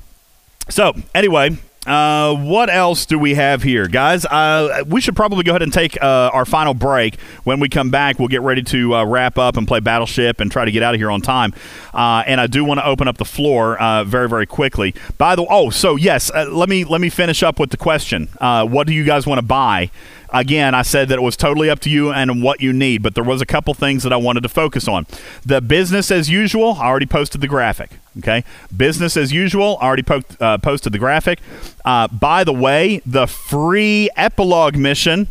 so 0.68 0.96
anyway, 1.16 1.58
uh, 1.90 2.36
what 2.36 2.70
else 2.70 3.08
do 3.08 3.18
we 3.18 3.34
have 3.34 3.64
here, 3.64 3.88
guys? 3.88 4.24
Uh, 4.24 4.84
we 4.88 5.02
should 5.02 5.16
probably 5.16 5.44
go 5.44 5.54
ahead 5.54 5.64
and 5.64 5.74
take 5.74 6.02
uh, 6.02 6.30
our 6.32 6.46
final 6.46 6.76
break. 6.76 7.20
When 7.46 7.60
we 7.60 7.68
come 7.68 7.90
back, 7.90 8.20
we'll 8.20 8.28
get 8.28 8.42
ready 8.42 8.62
to 8.64 8.96
uh, 8.96 9.06
wrap 9.06 9.40
up 9.40 9.58
and 9.58 9.68
play 9.68 9.80
Battleship 9.80 10.40
and 10.40 10.52
try 10.52 10.66
to 10.66 10.72
get 10.72 10.84
out 10.84 10.94
of 10.94 11.00
here 11.00 11.10
on 11.10 11.22
time. 11.22 11.52
Uh, 11.92 12.24
and 12.28 12.40
I 12.40 12.46
do 12.46 12.64
want 12.64 12.80
to 12.80 12.86
open 12.86 13.08
up 13.08 13.18
the 13.18 13.26
floor 13.26 13.82
uh, 13.82 14.04
very, 14.04 14.30
very 14.30 14.46
quickly. 14.46 14.94
By 15.18 15.36
the 15.36 15.46
oh, 15.50 15.72
so 15.72 15.96
yes, 15.96 16.32
let 16.34 16.70
me 16.70 16.84
let 16.84 17.02
me 17.02 17.10
finish 17.10 17.42
up 17.42 17.60
with 17.60 17.72
the 17.72 17.78
question. 17.78 18.28
what 18.40 18.86
do 18.86 18.94
you 18.94 19.04
guys 19.04 19.26
want 19.26 19.40
to 19.40 19.46
buy? 19.46 19.90
Again, 20.32 20.76
I 20.76 20.84
said 20.84 21.10
that 21.10 21.16
it 21.16 21.22
was 21.22 21.36
totally 21.36 21.70
up 21.70 21.80
to 21.80 21.90
you 21.90 22.12
and 22.12 22.44
what 22.44 22.62
you 22.62 22.72
need, 22.72 23.02
but 23.02 23.16
there 23.16 23.24
was 23.24 23.42
a 23.42 23.46
couple 23.46 23.74
things 23.74 24.04
that 24.04 24.14
I 24.14 24.18
wanted 24.18 24.44
to 24.44 24.50
focus 24.50 24.88
on. 24.88 25.08
The 25.44 25.60
business 25.60 26.12
as 26.12 26.30
usual, 26.30 26.74
I 26.80 26.86
already 26.86 27.08
posted 27.08 27.42
the 27.42 27.48
graphic. 27.48 27.92
Okay, 28.20 28.44
business 28.76 29.16
as 29.18 29.32
usual, 29.32 29.78
I 29.82 29.88
already 29.88 30.04
po- 30.04 30.22
uh, 30.40 30.58
posted 30.58 30.94
the 30.94 31.00
graphic. 31.00 31.40
Uh, 31.84 32.08
by 32.08 32.44
the 32.44 32.54
way, 32.54 33.02
the 33.06 33.28
free 33.28 34.10
epilogue 34.16 34.76
mission, 34.76 35.28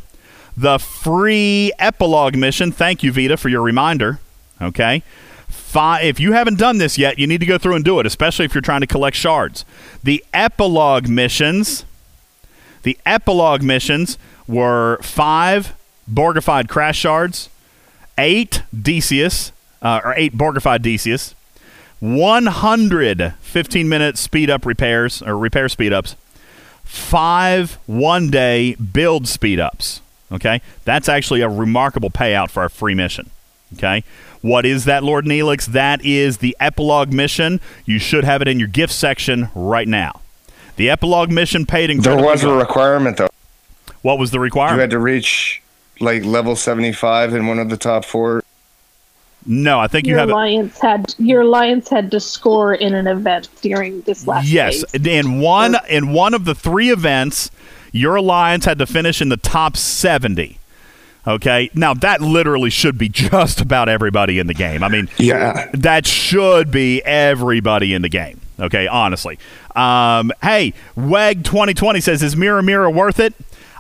the 0.57 0.79
free 0.79 1.73
epilogue 1.79 2.35
mission. 2.35 2.73
Thank 2.73 3.03
you, 3.03 3.13
Vita, 3.13 3.37
for 3.37 3.49
your 3.49 3.63
reminder. 3.63 4.19
Okay. 4.61 5.03
If 5.75 6.19
you 6.19 6.33
haven't 6.33 6.59
done 6.59 6.79
this 6.79 6.99
yet, 6.99 7.19
you 7.19 7.27
need 7.27 7.39
to 7.39 7.47
go 7.47 7.59
through 7.59 7.77
and 7.77 7.85
do 7.85 8.01
it, 8.01 8.07
especially 8.07 8.47
if 8.47 8.55
you're 8.55 8.63
trying 8.63 8.81
to 8.81 8.87
collect 8.87 9.17
shards. 9.17 9.65
The 10.03 10.25
epilogue 10.35 11.09
missions, 11.09 11.85
the 12.83 12.99
epilogue 13.07 13.63
missions 13.63 14.19
were 14.49 14.99
five 15.03 15.75
Borgified 16.11 16.69
crash 16.69 16.99
shards, 16.99 17.51
eight 18.17 18.63
Decius, 18.75 19.53
uh, 19.83 20.01
or 20.03 20.15
eight 20.15 20.37
Borgified 20.37 20.83
Decius, 20.83 21.35
100 22.01 23.35
15 23.41 23.89
minute 23.89 24.17
speed 24.17 24.49
up 24.49 24.65
repairs 24.65 25.21
or 25.23 25.37
repair 25.37 25.69
speed 25.69 25.93
ups, 25.93 26.17
five 26.85 27.79
one 27.87 28.31
day 28.31 28.75
build 28.77 29.29
speed 29.29 29.61
ups. 29.61 30.01
Okay, 30.31 30.61
that's 30.85 31.09
actually 31.09 31.41
a 31.41 31.49
remarkable 31.49 32.11
payout 32.11 32.51
for 32.51 32.65
a 32.65 32.71
free 32.71 32.95
mission. 32.95 33.31
Okay, 33.75 34.05
what 34.41 34.65
is 34.65 34.85
that, 34.85 35.03
Lord 35.03 35.25
Neelix? 35.25 35.67
That 35.67 36.05
is 36.05 36.39
the 36.39 36.57
epilogue 36.61 37.13
mission. 37.13 37.61
You 37.85 37.99
should 37.99 38.25
have 38.25 38.41
it 38.43 38.49
in 38.49 38.59
your 38.59 38.69
gift 38.69 38.93
section 38.93 39.49
right 39.55 39.89
now. 39.89 40.21
The 40.77 40.89
epilogue 40.91 41.31
mission 41.31 41.67
paid 41.67 41.91
in. 41.91 42.01
There 42.01 42.17
was 42.17 42.45
a 42.45 42.53
requirement 42.53 43.17
though. 43.17 43.29
What 44.03 44.19
was 44.19 44.31
the 44.31 44.41
requirement? 44.41 44.77
You 44.77 44.81
had 44.83 44.91
to 44.91 44.99
reach 44.99 45.63
like 46.01 46.25
level 46.25 46.55
75 46.57 47.35
in 47.35 47.47
one 47.47 47.59
of 47.59 47.69
the 47.71 47.77
top 47.77 48.05
four. 48.05 48.43
no, 49.47 49.81
I 49.81 49.87
think 49.89 50.07
you 50.07 50.11
your 50.11 50.21
have 50.21 50.29
it. 50.29 50.33
alliance 50.33 50.79
had 50.79 51.15
your 51.19 51.41
alliance 51.43 51.89
had 51.89 52.11
to 52.13 52.21
score 52.21 52.75
in 52.75 52.95
an 52.95 53.07
event 53.07 53.49
during 53.63 54.03
this 54.03 54.27
last 54.27 54.47
Yes, 54.49 54.85
phase. 54.91 55.07
in 55.07 55.41
one 55.41 55.77
in 55.89 56.13
one 56.13 56.35
of 56.35 56.45
the 56.45 56.55
three 56.55 56.91
events, 56.91 57.51
your 57.93 58.17
alliance 58.17 58.65
had 58.67 58.79
to 58.79 58.87
finish 58.87 59.21
in 59.21 59.29
the 59.29 59.37
top 59.37 59.77
seventy. 59.77 60.59
Okay, 61.27 61.69
now 61.75 61.93
that 61.95 62.21
literally 62.21 62.71
should 62.71 62.97
be 62.97 63.09
just 63.11 63.61
about 63.61 63.89
everybody 63.89 64.39
in 64.39 64.47
the 64.47 64.55
game. 64.55 64.83
I 64.83 64.89
mean, 64.89 65.09
Yeah. 65.19 65.69
that 65.75 66.07
should 66.07 66.71
be 66.71 67.03
everybody 67.05 67.93
in 67.93 68.03
the 68.03 68.09
game. 68.09 68.41
Okay, 68.61 68.87
honestly. 68.87 69.39
Um, 69.77 70.33
hey, 70.43 70.75
Weg 70.97 71.45
twenty 71.45 71.75
twenty 71.75 72.01
says, 72.01 72.23
"Is 72.23 72.37
Mirror 72.37 72.63
Mirror 72.63 72.91
worth 72.91 73.19
it?" 73.21 73.35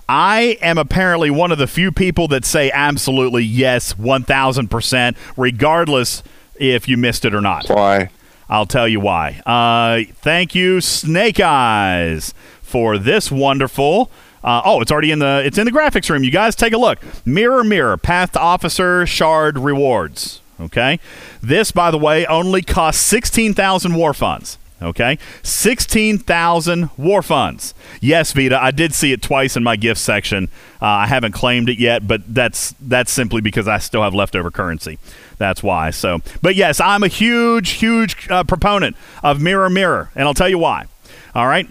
I 0.09 0.56
am 0.62 0.78
apparently 0.78 1.30
one 1.30 1.52
of 1.52 1.59
the 1.59 1.66
few 1.66 1.93
people 1.93 2.28
that 2.28 2.44
say 2.44 2.70
absolutely 2.70 3.44
yes, 3.44 3.98
one 3.98 4.22
thousand 4.22 4.68
percent, 4.68 5.16
regardless 5.36 6.22
if 6.56 6.89
you 6.89 6.97
missed 6.97 7.24
it 7.24 7.35
or 7.35 7.40
not. 7.40 7.68
Why? 7.68 8.10
I'll 8.48 8.66
tell 8.66 8.89
you 8.89 9.01
why. 9.01 9.43
Uh, 9.44 10.10
thank 10.20 10.55
you, 10.55 10.80
Snake 10.80 11.39
Eyes, 11.39 12.32
for 12.62 12.97
this 12.97 13.30
wonderful. 13.30 14.10
Uh, 14.43 14.62
oh, 14.64 14.80
it's 14.80 14.90
already 14.90 15.10
in 15.10 15.18
the 15.18 15.43
it's 15.44 15.59
in 15.59 15.66
the 15.66 15.72
graphics 15.72 16.09
room. 16.09 16.24
You 16.24 16.30
guys 16.30 16.56
take 16.56 16.72
a 16.72 16.78
look. 16.78 16.98
Mirror, 17.26 17.64
mirror, 17.64 17.97
path 17.98 18.32
to 18.32 18.40
officer 18.40 19.05
shard 19.05 19.59
rewards. 19.59 20.40
Okay, 20.60 20.98
this 21.43 21.70
by 21.70 21.90
the 21.90 21.98
way 21.98 22.24
only 22.26 22.62
costs 22.62 23.02
sixteen 23.02 23.52
thousand 23.52 23.94
war 23.94 24.14
funds. 24.14 24.56
Okay, 24.80 25.18
sixteen 25.42 26.18
thousand 26.18 26.90
war 26.96 27.20
funds. 27.20 27.74
Yes, 28.00 28.32
Vita, 28.32 28.62
I 28.62 28.70
did 28.70 28.94
see 28.94 29.12
it 29.12 29.20
twice 29.20 29.56
in 29.56 29.64
my 29.64 29.74
gift 29.74 30.00
section. 30.00 30.48
Uh, 30.80 30.86
I 30.86 31.06
haven't 31.09 31.32
claimed 31.32 31.68
it 31.68 31.80
yet, 31.80 32.06
but 32.06 32.32
that's 32.32 32.76
that's 32.80 33.10
simply 33.10 33.40
because 33.40 33.66
I 33.66 33.78
still 33.78 34.02
have 34.02 34.14
leftover 34.14 34.52
currency. 34.52 35.00
That's 35.36 35.64
why. 35.64 35.90
So, 35.90 36.20
but 36.42 36.55
yes, 36.55 36.78
I'm 36.80 37.02
a 37.02 37.09
huge, 37.09 37.70
huge 37.70 38.28
uh, 38.30 38.44
proponent 38.44 38.96
of 39.22 39.40
Mirror 39.40 39.70
Mirror, 39.70 40.10
and 40.14 40.28
I'll 40.28 40.34
tell 40.34 40.48
you 40.48 40.59
why. 40.59 40.86
All 41.34 41.48
right. 41.48 41.68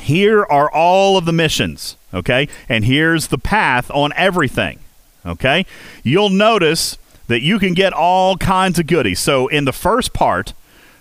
Here 0.00 0.44
are 0.44 0.68
all 0.68 1.16
of 1.16 1.26
the 1.26 1.32
missions, 1.32 1.96
okay? 2.12 2.48
And 2.68 2.84
here's 2.84 3.28
the 3.28 3.38
path 3.38 3.92
on 3.92 4.12
everything, 4.16 4.80
okay? 5.24 5.66
You'll 6.02 6.30
notice 6.30 6.98
that 7.28 7.42
you 7.42 7.60
can 7.60 7.74
get 7.74 7.92
all 7.92 8.36
kinds 8.36 8.80
of 8.80 8.88
goodies. 8.88 9.20
So, 9.20 9.46
in 9.46 9.66
the 9.66 9.72
first 9.72 10.12
part, 10.12 10.52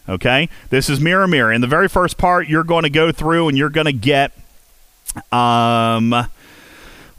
okay, 0.07 0.49
this 0.69 0.89
is 0.89 0.99
Mirror 0.99 1.27
Mirror. 1.27 1.53
In 1.53 1.61
the 1.61 1.67
very 1.67 1.87
first 1.87 2.17
part, 2.17 2.47
you're 2.47 2.63
going 2.63 2.83
to 2.83 2.89
go 2.89 3.11
through 3.11 3.47
and 3.47 3.57
you're 3.57 3.69
going 3.69 3.85
to 3.85 3.93
get, 3.93 4.31
um, 5.31 6.27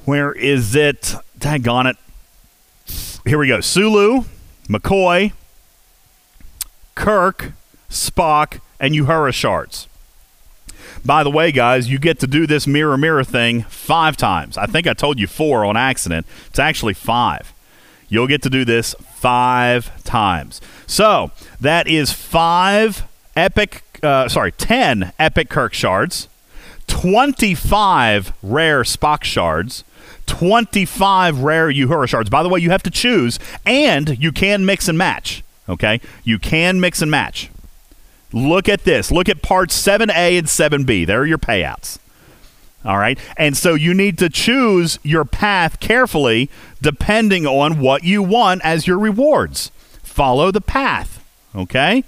where 0.04 0.32
is 0.32 0.74
it? 0.74 1.14
Daggone 1.38 1.90
it. 1.90 1.96
Here 3.26 3.38
we 3.38 3.48
go. 3.48 3.60
Sulu, 3.60 4.24
McCoy, 4.68 5.32
Kirk, 6.94 7.52
Spock, 7.88 8.60
and 8.78 8.94
Uhura 8.94 9.32
shards. 9.32 9.88
By 11.04 11.22
the 11.22 11.30
way, 11.30 11.52
guys, 11.52 11.88
you 11.88 11.98
get 11.98 12.18
to 12.20 12.26
do 12.26 12.46
this 12.46 12.66
mirror 12.66 12.96
mirror 12.96 13.24
thing 13.24 13.62
five 13.64 14.16
times. 14.16 14.56
I 14.56 14.66
think 14.66 14.86
I 14.86 14.94
told 14.94 15.18
you 15.18 15.26
four 15.26 15.64
on 15.64 15.76
accident. 15.76 16.26
It's 16.46 16.58
actually 16.58 16.94
five. 16.94 17.52
You'll 18.08 18.26
get 18.26 18.42
to 18.42 18.50
do 18.50 18.64
this 18.64 18.94
five 19.14 20.02
times. 20.04 20.60
So 20.86 21.30
that 21.60 21.86
is 21.86 22.12
five 22.12 23.04
epic, 23.36 23.82
uh, 24.02 24.28
sorry, 24.28 24.52
10 24.52 25.12
epic 25.18 25.48
Kirk 25.48 25.74
shards, 25.74 26.28
25 26.86 28.32
rare 28.42 28.82
Spock 28.82 29.24
shards, 29.24 29.84
25 30.26 31.40
rare 31.40 31.68
Uhura 31.68 32.08
shards. 32.08 32.30
By 32.30 32.42
the 32.42 32.48
way, 32.48 32.60
you 32.60 32.70
have 32.70 32.82
to 32.84 32.90
choose, 32.90 33.38
and 33.64 34.18
you 34.22 34.32
can 34.32 34.64
mix 34.64 34.88
and 34.88 34.98
match. 34.98 35.42
Okay? 35.68 36.00
You 36.22 36.38
can 36.38 36.80
mix 36.80 37.02
and 37.02 37.10
match. 37.10 37.50
Look 38.32 38.68
at 38.68 38.84
this. 38.84 39.12
Look 39.12 39.28
at 39.28 39.42
parts 39.42 39.80
7A 39.80 40.38
and 40.38 40.46
7B. 40.46 41.06
There 41.06 41.20
are 41.20 41.26
your 41.26 41.38
payouts. 41.38 41.98
All 42.84 42.98
right. 42.98 43.18
And 43.36 43.56
so 43.56 43.74
you 43.74 43.94
need 43.94 44.18
to 44.18 44.28
choose 44.28 44.98
your 45.02 45.24
path 45.24 45.80
carefully 45.80 46.50
depending 46.82 47.46
on 47.46 47.80
what 47.80 48.04
you 48.04 48.22
want 48.22 48.62
as 48.62 48.86
your 48.86 48.98
rewards. 48.98 49.70
Follow 50.02 50.50
the 50.50 50.60
path. 50.60 51.24
Okay. 51.54 52.04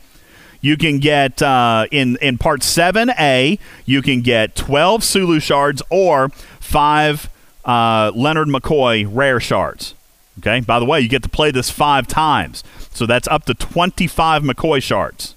You 0.60 0.76
can 0.76 0.98
get 0.98 1.40
uh, 1.42 1.86
in 1.90 2.16
in 2.20 2.38
part 2.38 2.60
7A, 2.60 3.58
you 3.84 4.02
can 4.02 4.20
get 4.20 4.56
12 4.56 5.04
Sulu 5.04 5.40
shards 5.40 5.80
or 5.90 6.28
5 6.60 7.30
uh, 7.64 8.12
Leonard 8.14 8.48
McCoy 8.48 9.08
rare 9.10 9.40
shards. 9.40 9.94
Okay? 10.38 10.60
By 10.60 10.78
the 10.78 10.84
way, 10.84 11.00
you 11.00 11.08
get 11.08 11.22
to 11.22 11.28
play 11.28 11.50
this 11.50 11.70
5 11.70 12.06
times. 12.06 12.64
So 12.90 13.06
that's 13.06 13.28
up 13.28 13.44
to 13.46 13.54
25 13.54 14.42
McCoy 14.42 14.82
shards. 14.82 15.34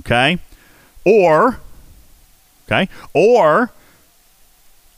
Okay? 0.00 0.38
Or 1.04 1.60
okay? 2.66 2.88
Or 3.14 3.70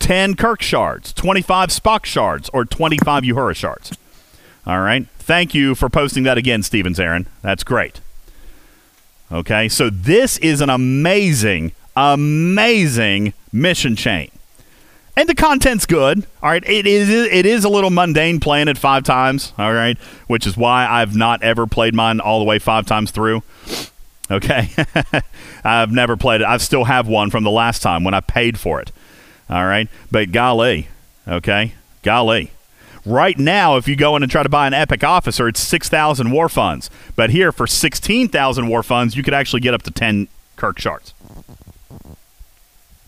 10 0.08 0.36
Kirk 0.36 0.62
shards, 0.62 1.12
25 1.12 1.68
Spock 1.68 2.06
shards, 2.06 2.48
or 2.54 2.64
25 2.64 3.24
Uhura 3.24 3.54
shards. 3.54 3.92
All 4.66 4.80
right. 4.80 5.06
Thank 5.18 5.52
you 5.52 5.74
for 5.74 5.90
posting 5.90 6.22
that 6.22 6.38
again, 6.38 6.62
Stevens 6.62 6.98
Aaron. 6.98 7.26
That's 7.42 7.62
great. 7.62 8.00
Okay, 9.30 9.68
so 9.68 9.90
this 9.90 10.38
is 10.38 10.62
an 10.62 10.70
amazing, 10.70 11.72
amazing 11.94 13.34
mission 13.52 13.96
chain. 13.96 14.30
And 15.14 15.28
the 15.28 15.34
content's 15.34 15.84
good. 15.84 16.26
All 16.42 16.48
right, 16.48 16.66
it 16.66 16.86
is 16.86 17.10
it 17.10 17.44
is 17.44 17.64
a 17.64 17.68
little 17.68 17.90
mundane 17.90 18.40
playing 18.40 18.68
it 18.68 18.78
five 18.78 19.04
times. 19.04 19.52
All 19.58 19.74
right, 19.74 19.98
which 20.26 20.46
is 20.46 20.56
why 20.56 20.86
I've 20.88 21.14
not 21.14 21.42
ever 21.42 21.66
played 21.66 21.94
mine 21.94 22.18
all 22.18 22.38
the 22.38 22.46
way 22.46 22.58
five 22.58 22.86
times 22.86 23.10
through. 23.10 23.42
Okay, 24.30 24.70
I've 25.64 25.92
never 25.92 26.16
played 26.16 26.40
it. 26.40 26.46
I 26.46 26.56
still 26.56 26.84
have 26.84 27.06
one 27.08 27.28
from 27.28 27.44
the 27.44 27.50
last 27.50 27.82
time 27.82 28.04
when 28.04 28.14
I 28.14 28.20
paid 28.20 28.58
for 28.58 28.80
it. 28.80 28.90
All 29.50 29.64
right, 29.64 29.88
but 30.10 30.32
golly, 30.32 30.88
okay, 31.26 31.72
golly. 32.02 32.52
Right 33.06 33.38
now, 33.38 33.76
if 33.76 33.88
you 33.88 33.96
go 33.96 34.16
in 34.16 34.22
and 34.22 34.30
try 34.30 34.42
to 34.42 34.48
buy 34.50 34.66
an 34.66 34.74
Epic 34.74 35.02
Officer, 35.02 35.48
it's 35.48 35.60
6,000 35.60 36.30
war 36.30 36.50
funds. 36.50 36.90
But 37.16 37.30
here, 37.30 37.52
for 37.52 37.66
16,000 37.66 38.68
war 38.68 38.82
funds, 38.82 39.16
you 39.16 39.22
could 39.22 39.32
actually 39.32 39.60
get 39.60 39.72
up 39.72 39.82
to 39.84 39.90
10 39.90 40.28
Kirk 40.56 40.78
shards. 40.78 41.14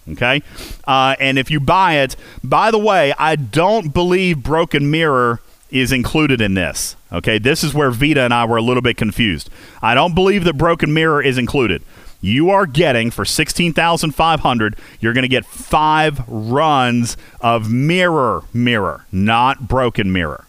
Okay? 0.09 0.43
Uh, 0.87 1.17
and 1.21 1.39
if 1.39 1.51
you 1.51 1.61
buy 1.61 1.99
it, 1.99 2.17
by 2.43 2.71
the 2.71 2.79
way, 2.79 3.13
I 3.19 3.37
don't 3.37 3.93
believe 3.93 4.43
Broken 4.43 4.91
Mirror 4.91 5.41
is 5.71 5.93
included 5.93 6.41
in 6.41 6.55
this. 6.55 6.97
Okay? 7.13 7.39
This 7.39 7.63
is 7.63 7.75
where 7.75 7.91
Vita 7.91 8.23
and 8.23 8.33
I 8.33 8.45
were 8.45 8.57
a 8.57 8.63
little 8.63 8.83
bit 8.83 8.97
confused. 8.97 9.51
I 9.83 9.95
don't 9.95 10.15
believe 10.15 10.45
that 10.45 10.55
Broken 10.57 10.93
Mirror 10.95 11.23
is 11.23 11.39
included. 11.39 11.83
You 12.21 12.51
are 12.51 12.67
getting 12.67 13.11
for 13.11 13.25
16,500, 13.25 14.77
you're 15.01 15.13
going 15.13 15.23
to 15.23 15.29
get 15.29 15.47
5 15.47 16.29
runs 16.29 17.17
of 17.41 17.71
Mirror 17.71 18.45
Mirror, 18.53 19.07
not 19.11 19.69
Broken 19.69 20.13
Mirror. 20.13 20.47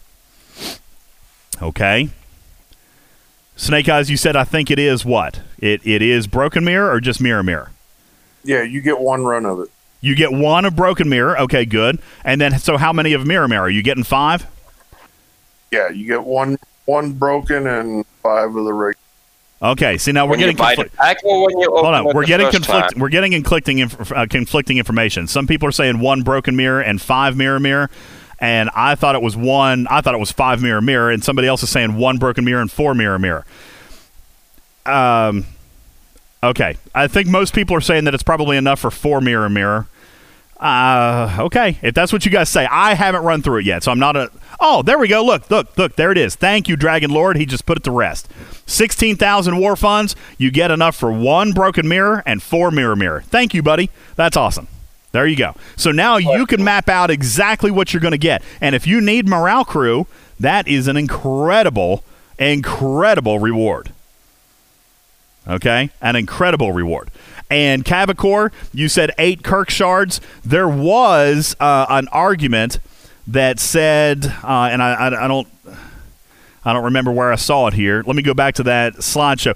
Okay? 1.60 2.10
Snake 3.56 3.88
Eyes, 3.88 4.10
you 4.10 4.16
said 4.16 4.36
I 4.36 4.44
think 4.44 4.70
it 4.70 4.78
is 4.78 5.04
what? 5.04 5.40
It 5.58 5.80
it 5.86 6.02
is 6.02 6.26
Broken 6.26 6.64
Mirror 6.64 6.90
or 6.90 7.00
just 7.00 7.20
Mirror 7.20 7.44
Mirror? 7.44 7.70
Yeah, 8.44 8.62
you 8.62 8.80
get 8.80 8.98
one 8.98 9.24
run 9.24 9.46
of 9.46 9.60
it. 9.60 9.68
You 10.00 10.16
get 10.16 10.32
one 10.32 10.64
of 10.64 10.74
broken 10.74 11.08
mirror. 11.08 11.38
Okay, 11.38 11.64
good. 11.64 12.00
And 12.24 12.40
then, 12.40 12.58
so 12.58 12.76
how 12.76 12.92
many 12.92 13.12
of 13.12 13.24
mirror 13.24 13.46
mirror? 13.46 13.62
Are 13.62 13.70
you 13.70 13.82
getting 13.82 14.02
five? 14.02 14.46
Yeah, 15.70 15.90
you 15.90 16.06
get 16.06 16.24
one 16.24 16.58
one 16.84 17.12
broken 17.12 17.68
and 17.68 18.04
five 18.22 18.54
of 18.56 18.64
the 18.64 18.72
regular. 18.72 19.01
Okay. 19.62 19.96
See 19.98 20.10
now 20.12 20.24
we're 20.24 20.30
when 20.30 20.38
getting 20.40 20.56
you 20.56 20.58
buy 20.58 20.72
the 20.74 20.82
conflict- 20.84 20.96
pack 20.96 21.18
or 21.24 21.46
when 21.46 21.58
you 21.58 21.66
open 21.70 21.84
Hold 21.84 21.94
on, 22.08 22.14
we're 22.14 22.24
getting 22.26 22.46
first 22.46 22.64
conflict. 22.66 22.92
time? 22.94 23.00
We're 23.00 23.08
getting 23.10 23.32
conflicting 23.32 23.78
inf- 23.78 24.10
uh, 24.12 24.26
conflicting 24.28 24.78
information. 24.78 25.26
Some 25.28 25.46
people 25.46 25.68
are 25.68 25.72
saying 25.72 26.00
one 26.00 26.22
broken 26.22 26.56
mirror 26.56 26.80
and 26.80 27.00
five 27.00 27.36
mirror 27.36 27.60
mirror, 27.60 27.88
and 28.40 28.70
I 28.74 28.96
thought 28.96 29.14
it 29.14 29.22
was 29.22 29.36
one. 29.36 29.86
I 29.88 30.00
thought 30.00 30.14
it 30.14 30.18
was 30.20 30.32
five 30.32 30.60
mirror 30.60 30.80
mirror, 30.80 31.10
and 31.12 31.22
somebody 31.22 31.46
else 31.46 31.62
is 31.62 31.70
saying 31.70 31.96
one 31.96 32.18
broken 32.18 32.44
mirror 32.44 32.60
and 32.60 32.70
four 32.72 32.92
mirror 32.94 33.20
mirror. 33.20 33.44
Um, 34.84 35.46
okay, 36.42 36.76
I 36.94 37.06
think 37.06 37.28
most 37.28 37.54
people 37.54 37.76
are 37.76 37.80
saying 37.80 38.02
that 38.04 38.14
it's 38.14 38.24
probably 38.24 38.56
enough 38.56 38.80
for 38.80 38.90
four 38.90 39.20
mirror 39.20 39.48
mirror. 39.48 39.86
Uh, 40.62 41.36
okay, 41.40 41.76
if 41.82 41.92
that's 41.92 42.12
what 42.12 42.24
you 42.24 42.30
guys 42.30 42.48
say, 42.48 42.66
I 42.70 42.94
haven't 42.94 43.24
run 43.24 43.42
through 43.42 43.58
it 43.58 43.66
yet, 43.66 43.82
so 43.82 43.90
I'm 43.90 43.98
not 43.98 44.14
a. 44.14 44.30
Oh, 44.60 44.82
there 44.82 44.96
we 44.96 45.08
go. 45.08 45.24
Look, 45.24 45.50
look, 45.50 45.76
look. 45.76 45.96
There 45.96 46.12
it 46.12 46.18
is. 46.18 46.36
Thank 46.36 46.68
you, 46.68 46.76
Dragon 46.76 47.10
Lord. 47.10 47.36
He 47.36 47.46
just 47.46 47.66
put 47.66 47.78
it 47.78 47.82
to 47.82 47.90
rest. 47.90 48.30
Sixteen 48.64 49.16
thousand 49.16 49.58
war 49.58 49.74
funds. 49.74 50.14
You 50.38 50.52
get 50.52 50.70
enough 50.70 50.94
for 50.94 51.10
one 51.10 51.50
broken 51.50 51.88
mirror 51.88 52.22
and 52.26 52.40
four 52.40 52.70
mirror 52.70 52.94
mirror. 52.94 53.22
Thank 53.22 53.54
you, 53.54 53.62
buddy. 53.62 53.90
That's 54.14 54.36
awesome. 54.36 54.68
There 55.10 55.26
you 55.26 55.36
go. 55.36 55.56
So 55.76 55.90
now 55.90 56.16
you 56.16 56.46
can 56.46 56.62
map 56.62 56.88
out 56.88 57.10
exactly 57.10 57.70
what 57.70 57.92
you're 57.92 58.00
going 58.00 58.12
to 58.12 58.18
get. 58.18 58.42
And 58.60 58.74
if 58.74 58.86
you 58.86 59.00
need 59.00 59.28
morale 59.28 59.64
crew, 59.64 60.06
that 60.40 60.66
is 60.66 60.88
an 60.88 60.96
incredible, 60.96 62.02
incredible 62.38 63.38
reward. 63.38 63.92
Okay? 65.46 65.90
An 66.00 66.16
incredible 66.16 66.72
reward. 66.72 67.10
And 67.52 67.84
Cavacor, 67.84 68.50
you 68.72 68.88
said 68.88 69.10
eight 69.18 69.44
Kirk 69.44 69.68
shards. 69.68 70.22
There 70.42 70.70
was 70.70 71.54
uh, 71.60 71.84
an 71.90 72.08
argument 72.08 72.78
that 73.26 73.60
said, 73.60 74.24
uh, 74.42 74.70
and 74.72 74.82
I, 74.82 74.94
I, 74.94 75.24
I 75.26 75.28
don't, 75.28 75.46
I 76.64 76.72
don't 76.72 76.84
remember 76.84 77.12
where 77.12 77.30
I 77.30 77.36
saw 77.36 77.66
it 77.66 77.74
here. 77.74 78.02
Let 78.06 78.16
me 78.16 78.22
go 78.22 78.32
back 78.32 78.54
to 78.54 78.62
that 78.62 78.94
slideshow. 78.94 79.54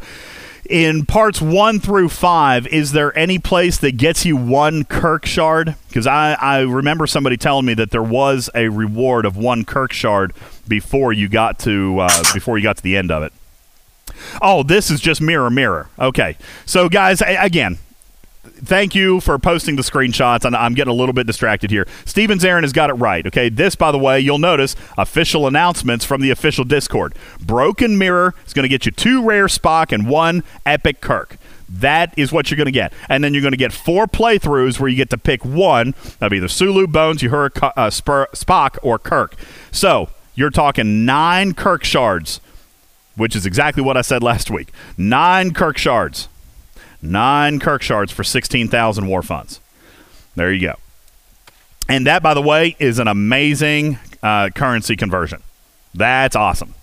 In 0.68 1.06
parts 1.06 1.40
one 1.40 1.81
through 1.81 2.10
five, 2.10 2.66
is 2.66 2.93
there 2.93 3.16
any 3.18 3.39
place 3.39 3.78
that 3.78 3.97
gets 3.97 4.27
you 4.27 4.36
one 4.36 4.85
Kirk 4.85 5.24
shard? 5.24 5.74
Because 5.89 6.06
I, 6.06 6.35
I 6.35 6.60
remember 6.60 7.06
somebody 7.06 7.39
telling 7.39 7.64
me 7.64 7.73
that 7.74 7.93
there 7.93 8.02
was 8.02 8.51
a 8.55 8.68
reward 8.68 9.24
of 9.24 9.39
one 9.39 9.64
Kirk 9.64 9.94
shard 9.94 10.35
before 10.68 11.14
you 11.14 11.28
got 11.28 11.59
to 11.60 12.01
uh, 12.01 12.35
before 12.35 12.59
you 12.59 12.62
got 12.62 12.77
to 12.77 12.82
the 12.82 12.94
end 12.98 13.10
of 13.10 13.23
it. 13.23 13.32
Oh, 14.43 14.62
this 14.62 14.90
is 14.90 15.01
just 15.01 15.23
mirror 15.23 15.48
mirror. 15.48 15.89
Okay, 15.98 16.36
so 16.66 16.90
guys, 16.90 17.23
again, 17.24 17.78
thank 18.47 18.94
you 18.94 19.20
for 19.20 19.39
posting 19.39 19.77
the 19.77 19.82
screenshots. 19.82 20.44
And 20.44 20.56
I'm 20.56 20.74
getting 20.74 20.93
a 20.93 20.97
little 20.97 21.12
bit 21.12 21.27
distracted 21.27 21.70
here. 21.70 21.86
Stevens 22.05 22.44
Aaron 22.44 22.64
has 22.64 22.73
got 22.73 22.90
it 22.90 22.94
right. 22.94 23.27
Okay, 23.27 23.48
this, 23.48 23.74
by 23.74 23.93
the 23.93 23.98
way, 23.98 24.20
you'll 24.20 24.39
notice 24.39 24.77
official 24.97 25.47
announcements 25.47 26.05
from 26.05 26.20
the 26.20 26.31
official 26.31 26.64
Discord. 26.64 27.14
Broken 27.40 27.98
Mirror 27.98 28.35
is 28.47 28.52
going 28.52 28.64
to 28.64 28.68
get 28.68 28.86
you 28.86 28.93
two 28.93 29.23
rare 29.23 29.47
Spock 29.47 29.93
and 29.93 30.09
one 30.09 30.44
epic 30.64 31.01
Kirk. 31.01 31.36
That 31.68 32.16
is 32.16 32.32
what 32.32 32.51
you're 32.51 32.56
going 32.56 32.66
to 32.66 32.73
get. 32.73 32.93
And 33.09 33.24
then 33.24 33.35
you're 33.35 33.43
going 33.43 33.52
to 33.52 33.59
get 33.59 33.73
four 33.73 34.06
playthroughs 34.06 34.78
where 34.78 34.89
you 34.89 34.97
get 34.97 35.10
to 35.10 35.18
pick 35.18 35.44
one 35.44 35.94
of 36.20 36.32
either 36.32 36.48
Sulu, 36.48 36.86
Bones, 36.86 37.23
Uhura, 37.23 37.73
uh, 37.77 37.90
Spur- 37.90 38.28
Spock, 38.32 38.78
or 38.82 38.98
Kirk. 38.98 39.35
So 39.73 40.10
you're 40.35 40.51
talking 40.51 41.05
nine 41.05 41.55
Kirk 41.55 41.82
shards, 41.82 42.40
which 43.16 43.35
is 43.35 43.47
exactly 43.47 43.82
what 43.82 43.97
I 43.97 44.02
said 44.02 44.23
last 44.23 44.51
week. 44.51 44.73
Nine 44.97 45.52
Kirk 45.52 45.77
shards. 45.77 46.28
Nine 47.02 47.60
Kirk 47.60 47.82
shards 47.82 48.12
for 48.12 48.24
16,000 48.24 49.06
war 49.06 49.23
funds. 49.23 49.60
There 50.35 50.52
you 50.52 50.68
go. 50.68 50.74
And 51.89 52.06
that, 52.06 52.23
by 52.23 52.35
the 52.35 52.43
way, 52.43 52.77
is 52.78 52.98
an 52.98 53.09
amazing 53.09 53.98
uh, 54.23 54.51
currency 54.51 54.97
conversion. 54.97 55.43
That's 55.94 56.36
awesome. 56.36 56.74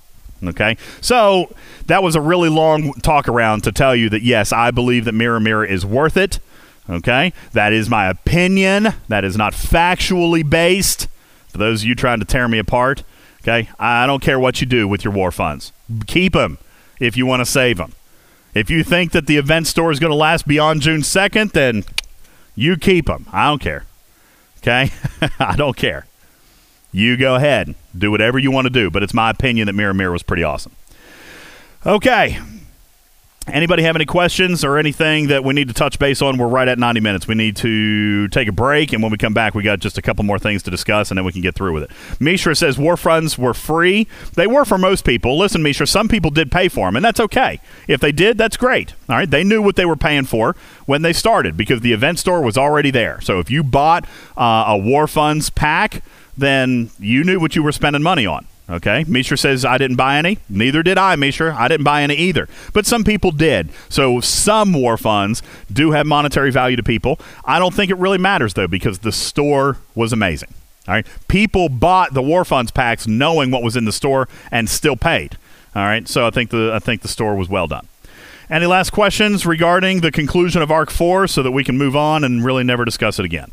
Okay. 0.44 0.78
So 1.02 1.54
that 1.88 2.04
was 2.04 2.16
a 2.16 2.22
really 2.22 2.50
long 2.50 2.94
talk 2.94 3.28
around 3.28 3.64
to 3.64 3.72
tell 3.72 3.96
you 3.96 4.10
that, 4.10 4.22
yes, 4.24 4.52
I 4.52 4.72
believe 4.72 5.06
that 5.06 5.14
Mirror 5.14 5.40
Mirror 5.42 5.66
is 5.66 5.86
worth 5.86 6.18
it. 6.18 6.40
Okay. 6.90 7.34
That 7.54 7.74
is 7.74 7.90
my 7.90 8.08
opinion. 8.10 8.90
That 9.08 9.24
is 9.24 9.38
not 9.38 9.54
factually 9.54 10.48
based. 10.48 11.08
For 11.50 11.58
those 11.58 11.84
of 11.84 11.88
you 11.88 11.96
trying 11.96 12.20
to 12.20 12.26
tear 12.26 12.48
me 12.48 12.58
apart, 12.58 13.04
okay, 13.42 13.70
I 13.78 14.08
don't 14.08 14.22
care 14.22 14.40
what 14.40 14.60
you 14.60 14.68
do 14.68 14.88
with 14.88 15.04
your 15.04 15.14
war 15.14 15.32
funds. 15.32 15.72
Keep 16.08 16.34
them 16.34 16.58
if 17.00 17.16
you 17.16 17.26
want 17.26 17.42
to 17.42 17.46
save 17.46 17.78
them. 17.78 17.94
If 18.54 18.70
you 18.70 18.84
think 18.84 19.12
that 19.12 19.28
the 19.28 19.38
event 19.38 19.68
store 19.68 19.92
is 19.92 20.00
going 20.00 20.12
to 20.12 20.16
last 20.16 20.48
beyond 20.48 20.82
June 20.82 21.02
2nd, 21.02 21.54
then 21.54 21.84
you 22.56 22.78
keep 22.78 23.08
them. 23.08 23.26
I 23.32 23.48
don't 23.48 23.62
care. 23.62 23.86
Okay? 24.60 24.92
I 25.40 25.56
don't 25.56 25.76
care. 25.76 26.06
You 26.92 27.18
go 27.18 27.36
ahead. 27.36 27.74
Do 27.98 28.12
whatever 28.12 28.38
you 28.38 28.52
want 28.52 28.66
to 28.66 28.70
do, 28.70 28.92
but 28.92 29.02
it's 29.02 29.14
my 29.14 29.32
opinion 29.32 29.66
that 29.68 29.74
Mirror 29.74 29.96
Mirror 29.96 30.12
was 30.12 30.24
pretty 30.24 30.44
awesome. 30.44 30.74
Okay. 31.86 32.40
Anybody 33.48 33.84
have 33.84 33.98
any 33.98 34.06
questions 34.06 34.64
or 34.64 34.78
anything 34.78 35.28
that 35.28 35.44
we 35.44 35.54
need 35.54 35.68
to 35.68 35.74
touch 35.74 36.00
base 36.00 36.22
on? 36.22 36.38
We're 36.38 36.48
right 36.48 36.68
at 36.68 36.80
90 36.80 37.02
minutes. 37.02 37.28
We 37.28 37.36
need 37.36 37.58
to 37.58 38.30
take 38.30 38.48
a 38.48 38.54
break, 38.54 38.94
and 38.94 39.04
when 39.04 39.12
we 39.12 39.18
come 39.18 39.34
back, 39.34 39.54
we 39.54 39.64
got 39.64 39.80
just 39.80 39.98
a 39.98 40.02
couple 40.02 40.24
more 40.24 40.40
things 40.40 40.64
to 40.64 40.72
discuss, 40.72 41.12
and 41.12 41.18
then 41.18 41.26
we 41.26 41.34
can 41.34 41.42
get 41.42 41.54
through 41.54 41.74
with 41.74 41.84
it. 41.84 41.92
Mishra 42.22 42.56
says 42.56 42.78
war 42.78 42.96
funds 42.96 43.38
were 43.38 43.54
free. 43.54 44.08
They 44.36 44.48
were 44.48 44.64
for 44.64 44.78
most 44.78 45.04
people. 45.04 45.38
Listen, 45.38 45.62
Mishra, 45.62 45.86
some 45.86 46.08
people 46.08 46.32
did 46.32 46.54
pay 46.54 46.70
for 46.70 46.88
them, 46.88 46.96
and 46.96 47.04
that's 47.04 47.20
okay. 47.20 47.60
If 47.86 48.00
they 48.00 48.14
did, 48.14 48.38
that's 48.38 48.56
great. 48.56 48.94
All 49.10 49.18
right, 49.18 49.30
they 49.30 49.44
knew 49.44 49.62
what 49.62 49.76
they 49.76 49.86
were 49.86 49.98
paying 49.98 50.24
for 50.24 50.56
when 50.86 51.02
they 51.02 51.12
started 51.12 51.58
because 51.58 51.82
the 51.82 51.92
event 51.92 52.20
store 52.20 52.42
was 52.42 52.58
already 52.58 52.92
there. 52.92 53.20
So 53.20 53.40
if 53.40 53.52
you 53.52 53.62
bought 53.62 54.06
uh, 54.38 54.64
a 54.68 54.78
war 54.78 55.06
funds 55.06 55.50
pack, 55.50 56.02
then 56.38 56.92
you 56.98 57.26
knew 57.26 57.42
what 57.42 57.58
you 57.58 57.64
were 57.64 57.74
spending 57.74 58.04
money 58.04 58.26
on. 58.26 58.48
Okay, 58.70 59.04
Mishra 59.08 59.38
says 59.38 59.66
I 59.66 59.78
didn't 59.78 59.98
buy 59.98 60.18
any. 60.18 60.38
Neither 60.50 60.84
did 60.84 60.98
I, 60.98 61.18
Mishra. 61.18 61.54
I 61.54 61.68
didn't 61.68 61.84
buy 61.84 62.02
any 62.02 62.16
either. 62.16 62.48
But 62.72 62.86
some 62.86 63.04
people 63.04 63.32
did. 63.32 63.70
So 63.90 64.22
some 64.22 64.72
war 64.74 64.98
funds 64.98 65.44
do 65.72 65.92
have 65.92 66.06
monetary 66.06 66.50
value 66.50 66.78
to 66.78 66.84
people. 66.84 67.20
I 67.44 67.60
don't 67.60 67.74
think 67.74 67.92
it 67.92 67.98
really 67.98 68.18
matters 68.18 68.54
though 68.54 68.68
because 68.68 69.00
the 69.00 69.12
store 69.12 69.78
was 69.96 70.14
amazing. 70.14 70.54
All 70.88 70.94
right, 70.94 71.06
people 71.28 71.70
bought 71.70 72.14
the 72.14 72.22
war 72.22 72.46
funds 72.46 72.72
packs 72.72 73.06
knowing 73.08 73.52
what 73.52 73.64
was 73.64 73.76
in 73.76 73.86
the 73.86 73.92
store 73.92 74.28
and 74.52 74.70
still 74.70 74.96
paid. 74.96 75.38
All 75.76 75.84
right, 75.84 76.08
so 76.08 76.26
I 76.26 76.30
think 76.30 76.50
the 76.50 76.72
I 76.74 76.80
think 76.80 77.02
the 77.02 77.08
store 77.08 77.36
was 77.36 77.50
well 77.50 77.68
done. 77.68 77.88
Any 78.50 78.66
last 78.66 78.92
questions 78.92 79.46
regarding 79.46 80.02
the 80.02 80.12
conclusion 80.12 80.62
of 80.62 80.72
Arc 80.72 80.92
Four, 80.92 81.28
so 81.28 81.42
that 81.44 81.52
we 81.52 81.64
can 81.64 81.78
move 81.78 81.96
on 81.96 82.24
and 82.24 82.44
really 82.46 82.64
never 82.64 82.86
discuss 82.86 83.20
it 83.20 83.26
again? 83.26 83.52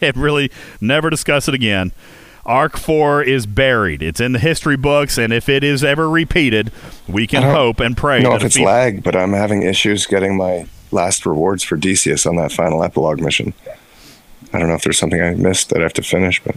and 0.00 0.16
really 0.16 0.50
never 0.80 1.10
discuss 1.10 1.48
it 1.48 1.54
again. 1.54 1.92
Arc 2.46 2.76
4 2.76 3.22
is 3.24 3.44
buried. 3.46 4.02
It's 4.02 4.20
in 4.20 4.32
the 4.32 4.38
history 4.38 4.76
books, 4.76 5.18
and 5.18 5.32
if 5.32 5.48
it 5.48 5.62
is 5.64 5.82
ever 5.84 6.08
repeated, 6.08 6.70
we 7.08 7.26
can 7.26 7.42
I 7.42 7.46
don't 7.46 7.54
hope 7.56 7.80
and 7.80 7.96
pray. 7.96 8.20
know 8.22 8.30
that 8.30 8.36
if 8.42 8.44
it's 8.46 8.56
fe- 8.56 8.64
lag, 8.64 9.02
but 9.02 9.14
I'm 9.16 9.32
having 9.32 9.62
issues 9.62 10.06
getting 10.06 10.36
my 10.36 10.66
last 10.92 11.26
rewards 11.26 11.62
for 11.64 11.76
Decius 11.76 12.24
on 12.24 12.36
that 12.36 12.52
final 12.52 12.82
epilogue 12.84 13.20
mission. 13.20 13.52
I 14.52 14.58
don't 14.60 14.68
know 14.68 14.74
if 14.74 14.82
there's 14.82 14.98
something 14.98 15.20
I 15.20 15.34
missed 15.34 15.70
that 15.70 15.80
I 15.80 15.82
have 15.82 15.92
to 15.94 16.02
finish, 16.02 16.42
but 16.42 16.54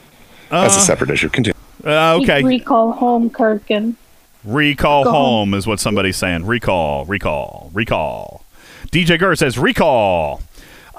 that's 0.50 0.76
a 0.76 0.80
Uh, 0.80 0.82
separate 0.82 1.10
issue. 1.10 1.30
Continue. 1.30 1.56
Uh, 1.84 2.20
okay. 2.22 2.44
Recall 2.44 2.92
home, 2.94 3.30
Kirk, 3.30 3.70
and 3.72 3.96
Recall 4.46 5.04
Go 5.04 5.12
home 5.12 5.54
is 5.54 5.68
what 5.68 5.80
somebody's 5.82 6.16
saying. 6.18 6.46
Recall, 6.46 7.04
recall, 7.06 7.72
recall. 7.74 8.46
DJ 8.92 9.18
Gurr 9.20 9.36
says 9.36 9.58
recall. 9.58 10.42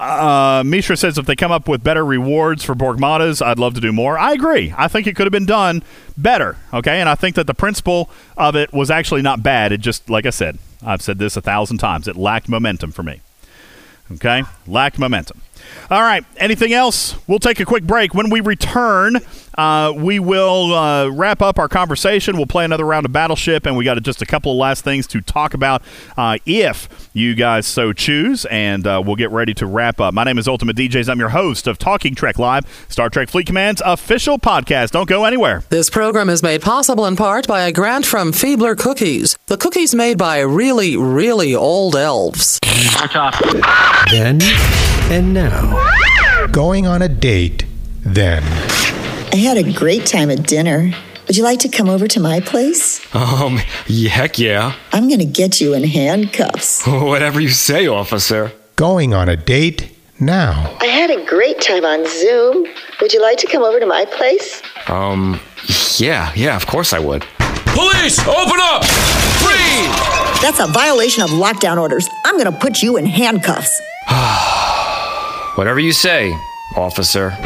Uh, 0.01 0.63
Mishra 0.65 0.97
says 0.97 1.19
if 1.19 1.27
they 1.27 1.35
come 1.35 1.51
up 1.51 1.67
with 1.67 1.83
better 1.83 2.03
rewards 2.03 2.63
for 2.63 2.73
Borgmatas, 2.73 3.39
I'd 3.45 3.59
love 3.59 3.75
to 3.75 3.81
do 3.81 3.91
more. 3.93 4.17
I 4.17 4.31
agree. 4.31 4.73
I 4.75 4.87
think 4.87 5.05
it 5.05 5.15
could 5.15 5.27
have 5.27 5.31
been 5.31 5.45
done 5.45 5.83
better. 6.17 6.57
Okay, 6.73 6.99
and 6.99 7.07
I 7.07 7.13
think 7.13 7.35
that 7.35 7.45
the 7.45 7.53
principle 7.53 8.09
of 8.35 8.55
it 8.55 8.73
was 8.73 8.89
actually 8.89 9.21
not 9.21 9.43
bad. 9.43 9.71
It 9.71 9.79
just, 9.79 10.09
like 10.09 10.25
I 10.25 10.31
said, 10.31 10.57
I've 10.83 11.03
said 11.03 11.19
this 11.19 11.37
a 11.37 11.41
thousand 11.41 11.77
times. 11.77 12.07
It 12.07 12.15
lacked 12.15 12.49
momentum 12.49 12.91
for 12.91 13.03
me. 13.03 13.21
Okay, 14.13 14.43
lacked 14.65 14.97
momentum. 14.97 15.41
All 15.89 16.01
right. 16.01 16.23
Anything 16.37 16.73
else? 16.73 17.15
We'll 17.27 17.39
take 17.39 17.59
a 17.59 17.65
quick 17.65 17.83
break. 17.83 18.13
When 18.13 18.29
we 18.29 18.41
return, 18.41 19.17
uh, 19.57 19.93
we 19.95 20.19
will 20.19 20.73
uh, 20.73 21.09
wrap 21.09 21.41
up 21.41 21.59
our 21.59 21.67
conversation. 21.67 22.37
We'll 22.37 22.45
play 22.45 22.65
another 22.65 22.85
round 22.85 23.05
of 23.05 23.11
Battleship, 23.11 23.65
and 23.65 23.75
we 23.75 23.83
got 23.83 24.01
just 24.01 24.21
a 24.21 24.25
couple 24.25 24.51
of 24.51 24.57
last 24.57 24.83
things 24.83 25.07
to 25.07 25.21
talk 25.21 25.53
about 25.53 25.81
uh, 26.17 26.37
if 26.45 27.09
you 27.13 27.35
guys 27.35 27.67
so 27.67 27.93
choose, 27.93 28.45
and 28.45 28.87
uh, 28.87 29.01
we'll 29.05 29.15
get 29.15 29.31
ready 29.31 29.53
to 29.55 29.65
wrap 29.65 29.99
up. 29.99 30.13
My 30.13 30.23
name 30.23 30.37
is 30.37 30.47
Ultimate 30.47 30.75
DJs. 30.77 31.09
I'm 31.09 31.19
your 31.19 31.29
host 31.29 31.67
of 31.67 31.77
Talking 31.77 32.15
Trek 32.15 32.39
Live, 32.39 32.85
Star 32.89 33.09
Trek 33.09 33.29
Fleet 33.29 33.45
Command's 33.47 33.81
official 33.85 34.39
podcast. 34.39 34.91
Don't 34.91 35.09
go 35.09 35.25
anywhere. 35.25 35.63
This 35.69 35.89
program 35.89 36.29
is 36.29 36.41
made 36.41 36.61
possible 36.61 37.05
in 37.05 37.15
part 37.15 37.47
by 37.47 37.61
a 37.61 37.71
grant 37.71 38.05
from 38.05 38.31
Feebler 38.31 38.77
Cookies. 38.77 39.37
The 39.47 39.57
cookies 39.57 39.93
made 39.93 40.17
by 40.17 40.39
really, 40.39 40.95
really 40.95 41.53
old 41.53 41.95
elves. 41.95 42.59
Then 44.11 44.39
and 45.11 45.33
now. 45.33 46.47
Going 46.53 46.87
on 46.87 47.01
a 47.01 47.09
date, 47.09 47.65
then. 47.99 48.41
I 49.33 49.35
had 49.35 49.57
a 49.57 49.73
great 49.73 50.05
time 50.05 50.31
at 50.31 50.47
dinner. 50.47 50.93
Would 51.27 51.35
you 51.35 51.43
like 51.43 51.59
to 51.59 51.69
come 51.69 51.89
over 51.89 52.07
to 52.07 52.19
my 52.21 52.39
place? 52.39 53.01
Um, 53.13 53.57
heck 53.57 54.39
yeah. 54.39 54.73
I'm 54.93 55.09
going 55.09 55.19
to 55.19 55.25
get 55.25 55.59
you 55.59 55.73
in 55.73 55.83
handcuffs. 55.83 56.87
Whatever 56.87 57.41
you 57.41 57.49
say, 57.49 57.87
officer. 57.87 58.53
Going 58.77 59.13
on 59.13 59.27
a 59.27 59.35
date, 59.35 59.91
now? 60.17 60.77
I 60.79 60.85
had 60.85 61.09
a 61.09 61.25
great 61.25 61.59
time 61.59 61.83
on 61.83 62.07
Zoom. 62.07 62.65
Would 63.01 63.11
you 63.11 63.21
like 63.21 63.37
to 63.39 63.47
come 63.47 63.63
over 63.63 63.81
to 63.81 63.85
my 63.85 64.05
place? 64.05 64.61
Um, 64.87 65.41
yeah, 65.97 66.31
yeah, 66.35 66.55
of 66.55 66.65
course 66.67 66.93
I 66.93 66.99
would. 66.99 67.25
Police, 67.65 68.17
open 68.19 68.59
up! 68.61 68.85
Freeze! 68.85 70.41
That's 70.41 70.61
a 70.61 70.67
violation 70.67 71.21
of 71.21 71.31
lockdown 71.31 71.77
orders. 71.77 72.07
I'm 72.25 72.37
going 72.37 72.51
to 72.51 72.57
put 72.59 72.81
you 72.81 72.95
in 72.95 73.05
handcuffs. 73.05 73.81
Whatever 75.55 75.81
you 75.81 75.91
say, 75.91 76.33
officer. 76.77 77.37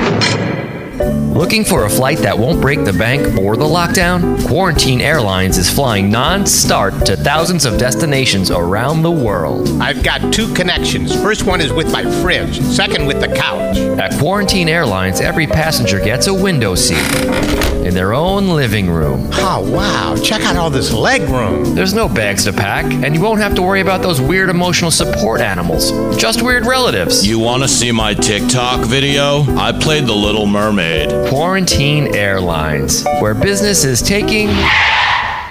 Looking 1.34 1.66
for 1.66 1.86
a 1.86 1.90
flight 1.90 2.20
that 2.20 2.38
won't 2.38 2.62
break 2.62 2.86
the 2.86 2.94
bank 2.94 3.40
or 3.40 3.58
the 3.58 3.66
lockdown? 3.66 4.48
Quarantine 4.48 5.02
Airlines 5.02 5.58
is 5.58 5.70
flying 5.70 6.12
non-start 6.12 7.06
to 7.08 7.18
thousands 7.18 7.66
of 7.66 7.80
destinations 7.80 8.52
around 8.52 9.02
the 9.02 9.12
world. 9.12 9.68
I've 9.82 10.04
got 10.04 10.32
two 10.32 10.54
connections. 10.54 11.16
First 11.16 11.46
one 11.46 11.60
is 11.60 11.74
with 11.74 11.92
my 11.92 12.04
fridge, 12.22 12.62
second 12.62 13.08
with 13.08 13.20
the 13.20 13.28
couch. 13.28 13.78
At 14.00 14.18
Quarantine 14.20 14.70
Airlines, 14.70 15.20
every 15.20 15.48
passenger 15.48 16.00
gets 16.00 16.28
a 16.28 16.34
window 16.34 16.76
seat 16.76 17.75
in 17.86 17.94
their 17.94 18.14
own 18.14 18.48
living 18.50 18.90
room. 18.90 19.30
Oh, 19.34 19.70
wow. 19.72 20.16
Check 20.24 20.42
out 20.42 20.56
all 20.56 20.70
this 20.72 20.92
leg 20.92 21.22
room. 21.30 21.76
There's 21.76 21.94
no 21.94 22.10
bags 22.10 22.46
to 22.46 22.54
pack, 22.54 22.86
and 22.86 23.14
you 23.14 23.22
won't 23.22 23.40
have 23.40 23.54
to 23.56 23.62
worry 23.62 23.82
about 23.82 24.02
those 24.02 24.20
weird 24.20 24.50
emotional 24.50 24.90
support 24.90 25.40
animals. 25.40 25.92
Just 26.18 26.42
weird 26.42 26.66
relatives. 26.66 27.26
You 27.26 27.38
want 27.38 27.62
to 27.62 27.70
see 27.70 27.92
my 27.92 28.16
TikTok 28.16 28.86
video? 28.88 29.44
I 29.56 29.72
played 29.72 30.06
The 30.06 30.16
Little 30.16 30.48
Mermaid. 30.48 31.30
Quarantine 31.30 32.16
Airlines, 32.16 33.06
where 33.20 33.36
business 33.36 33.84
is 33.86 34.02
taking 34.02 34.50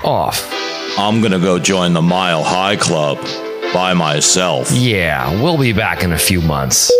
off. 0.02 0.50
I'm 0.98 1.20
gonna 1.20 1.38
go 1.38 1.58
join 1.58 1.92
the 1.92 2.02
Mile 2.02 2.42
High 2.42 2.76
Club 2.76 3.18
by 3.72 3.94
myself. 3.94 4.70
Yeah, 4.72 5.40
we'll 5.42 5.58
be 5.58 5.72
back 5.72 6.02
in 6.02 6.12
a 6.12 6.18
few 6.18 6.40
months. 6.40 6.92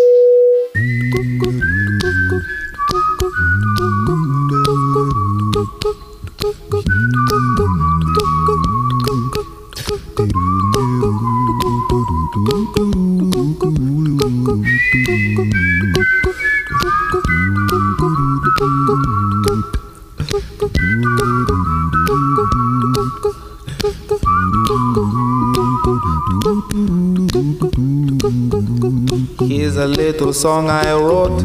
Song 30.34 30.68
I 30.68 30.92
wrote. 30.92 31.42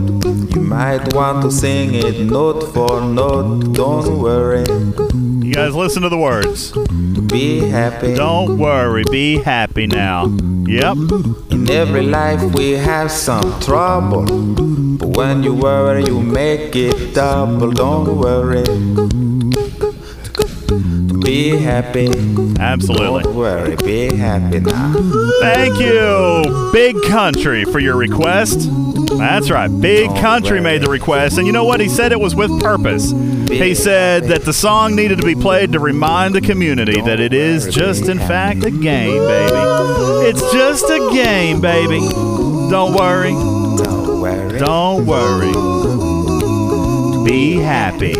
You 0.55 0.61
might 0.61 1.13
want 1.13 1.43
to 1.43 1.51
sing 1.51 1.93
it 1.93 2.19
note 2.19 2.73
for 2.73 2.99
note. 3.01 3.73
Don't 3.73 4.19
worry. 4.19 4.65
You 5.45 5.53
guys 5.53 5.75
listen 5.75 6.01
to 6.01 6.09
the 6.09 6.17
words. 6.17 6.71
Be 7.27 7.59
happy. 7.69 8.15
Don't 8.15 8.57
worry, 8.57 9.03
be 9.11 9.37
happy 9.37 9.85
now. 9.85 10.25
Yep. 10.65 10.97
In 11.51 11.69
every 11.69 12.01
life 12.01 12.41
we 12.55 12.71
have 12.71 13.11
some 13.11 13.59
trouble. 13.61 14.25
But 14.97 15.09
when 15.15 15.43
you 15.43 15.53
worry, 15.53 16.05
you 16.05 16.19
make 16.19 16.75
it 16.75 17.13
double. 17.13 17.71
Don't 17.71 18.17
worry. 18.17 18.63
Be 21.23 21.57
happy. 21.57 22.09
Absolutely. 22.69 23.23
Don't 23.23 23.35
worry, 23.35 23.75
be 23.77 24.15
happy 24.15 24.59
now. 24.59 24.93
Thank 25.41 25.79
you, 25.79 26.69
Big 26.71 26.95
Country, 27.07 27.65
for 27.65 27.79
your 27.79 27.95
request. 27.95 28.69
That's 29.17 29.49
right. 29.49 29.67
Big 29.67 30.07
Country 30.17 30.61
made 30.61 30.81
the 30.83 30.89
request. 30.89 31.39
And 31.39 31.47
you 31.47 31.53
know 31.53 31.65
what? 31.65 31.79
He 31.79 31.89
said 31.89 32.11
it 32.11 32.19
was 32.19 32.35
with 32.35 32.51
purpose. 32.61 33.11
He 33.11 33.73
said 33.73 34.25
that 34.25 34.43
the 34.45 34.53
song 34.53 34.95
needed 34.95 35.17
to 35.19 35.25
be 35.25 35.33
played 35.33 35.71
to 35.71 35.79
remind 35.79 36.35
the 36.35 36.41
community 36.41 37.01
that 37.01 37.19
it 37.19 37.33
is 37.33 37.73
just, 37.73 38.07
in 38.07 38.19
fact, 38.19 38.63
a 38.63 38.69
game, 38.69 39.23
baby. 39.23 40.27
It's 40.27 40.41
just 40.53 40.85
a 40.85 41.09
game, 41.11 41.59
baby. 41.59 41.99
Don't 42.69 42.93
worry. 42.93 43.31
Don't 43.31 44.21
worry. 44.21 44.59
Don't 44.59 45.05
worry. 45.07 45.51
Be 47.25 47.55
happy. 47.55 48.13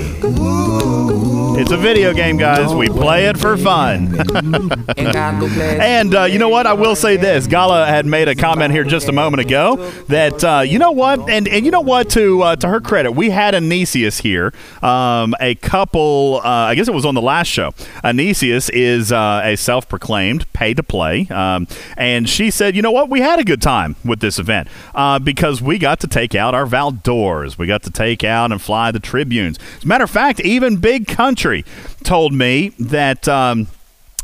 It's 1.60 1.72
a 1.72 1.78
video 1.78 2.14
game, 2.14 2.38
guys. 2.38 2.74
We 2.74 2.88
play 2.88 3.26
it 3.26 3.38
for 3.38 3.58
fun. 3.58 4.16
and 4.98 6.16
uh, 6.16 6.24
you 6.24 6.40
know 6.40 6.48
what? 6.48 6.66
I 6.66 6.72
will 6.72 6.96
say 6.96 7.18
this. 7.18 7.48
Gala 7.48 7.86
had 7.86 8.06
made 8.06 8.30
a 8.30 8.36
comment 8.36 8.72
here 8.72 8.86
just 8.86 9.10
a 9.10 9.12
moment 9.12 9.42
ago 9.42 9.76
that 10.08 10.42
uh, 10.42 10.62
you 10.62 10.80
know 10.80 10.92
what, 10.92 11.30
and 11.30 11.48
and 11.50 11.66
you 11.66 11.72
know 11.72 11.82
what? 11.82 12.10
To 12.12 12.42
uh, 12.44 12.56
to 12.58 12.68
her 12.70 12.80
credit, 12.80 13.12
we 13.12 13.30
had 13.32 13.56
Anisius 13.56 14.22
here. 14.22 14.54
Um, 14.82 15.36
a 15.42 15.56
couple. 15.56 16.40
Uh, 16.44 16.48
I 16.48 16.76
guess 16.76 16.88
it 16.88 16.94
was 16.94 17.06
on 17.06 17.14
the 17.14 17.22
last 17.22 17.48
show. 17.48 17.72
Anisius 18.06 18.70
is 18.72 19.12
uh, 19.12 19.42
a 19.44 19.58
self-proclaimed 19.58 20.52
pay 20.54 20.74
to 20.74 20.84
play, 20.84 21.28
um, 21.30 21.68
and 21.98 22.30
she 22.30 22.52
said, 22.52 22.76
you 22.76 22.82
know 22.82 22.92
what? 22.92 23.10
We 23.10 23.20
had 23.20 23.38
a 23.38 23.44
good 23.44 23.62
time 23.62 23.98
with 24.06 24.22
this 24.22 24.40
event 24.40 24.70
uh, 24.96 25.20
because 25.20 25.62
we 25.62 25.78
got 25.78 26.00
to 26.02 26.08
take 26.08 26.36
out 26.36 26.54
our 26.54 26.66
Valdores. 26.66 27.58
We 27.58 27.68
got 27.68 27.84
to 27.84 27.92
take 27.92 28.24
out 28.24 28.52
and 28.52 28.62
fly 28.62 28.92
the 28.92 29.00
Tribunes. 29.00 29.60
As 29.78 29.84
a 29.84 29.88
matter 29.88 30.06
of 30.06 30.10
fact, 30.10 30.19
even 30.44 30.78
Big 30.78 31.08
Country 31.08 31.66
told 32.04 32.34
me 32.34 32.70
that. 32.80 33.28
Um, 33.28 33.68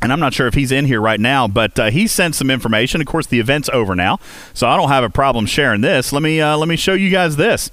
and 0.01 0.11
I'm 0.11 0.19
not 0.19 0.33
sure 0.33 0.45
if 0.45 0.53
he's 0.53 0.71
in 0.71 0.85
here 0.85 1.01
right 1.01 1.19
now, 1.19 1.47
but 1.47 1.79
uh, 1.79 1.89
he 1.89 2.05
sent 2.05 2.35
some 2.35 2.51
information. 2.51 3.01
Of 3.01 3.07
course, 3.07 3.25
the 3.25 3.39
event's 3.39 3.69
over 3.69 3.95
now, 3.95 4.19
so 4.53 4.67
I 4.67 4.77
don't 4.77 4.89
have 4.89 5.03
a 5.03 5.09
problem 5.09 5.47
sharing 5.47 5.81
this. 5.81 6.13
Let 6.13 6.21
me 6.21 6.39
uh, 6.39 6.57
let 6.57 6.67
me 6.67 6.75
show 6.75 6.93
you 6.93 7.09
guys 7.09 7.37
this 7.37 7.71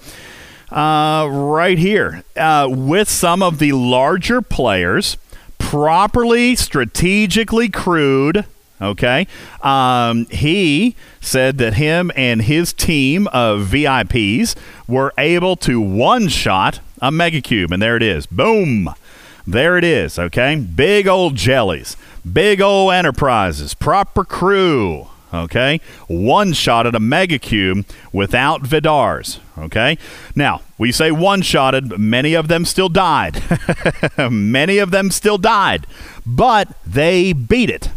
uh, 0.72 1.28
right 1.30 1.78
here 1.78 2.22
uh, 2.36 2.68
with 2.70 3.08
some 3.08 3.42
of 3.42 3.58
the 3.58 3.72
larger 3.72 4.40
players, 4.40 5.16
properly 5.58 6.56
strategically 6.56 7.68
crewed. 7.68 8.46
Okay, 8.80 9.28
um, 9.60 10.26
he 10.26 10.96
said 11.20 11.58
that 11.58 11.74
him 11.74 12.10
and 12.16 12.42
his 12.42 12.72
team 12.72 13.28
of 13.28 13.68
VIPs 13.68 14.56
were 14.88 15.12
able 15.18 15.54
to 15.56 15.80
one 15.80 16.28
shot 16.28 16.80
a 17.02 17.10
megacube, 17.10 17.72
and 17.72 17.82
there 17.82 17.96
it 17.96 18.02
is. 18.02 18.26
Boom. 18.26 18.94
There 19.46 19.76
it 19.76 19.82
is, 19.82 20.18
okay? 20.18 20.54
Big 20.54 21.08
old 21.08 21.34
jellies, 21.34 21.96
big 22.30 22.60
old 22.60 22.92
enterprises, 22.92 23.74
proper 23.74 24.24
crew, 24.24 25.08
okay? 25.34 25.80
One 26.06 26.52
shot 26.52 26.86
at 26.86 26.94
a 26.94 27.00
megacube 27.00 27.84
without 28.12 28.62
Vidars, 28.62 29.40
okay? 29.58 29.98
Now, 30.36 30.62
we 30.78 30.92
say 30.92 31.10
one 31.10 31.42
shotted, 31.42 31.88
but 31.88 31.98
many 31.98 32.34
of 32.34 32.46
them 32.46 32.64
still 32.64 32.88
died. 32.88 33.42
many 34.30 34.78
of 34.78 34.92
them 34.92 35.10
still 35.10 35.38
died, 35.38 35.88
but 36.24 36.68
they 36.86 37.32
beat 37.32 37.68
it, 37.68 37.90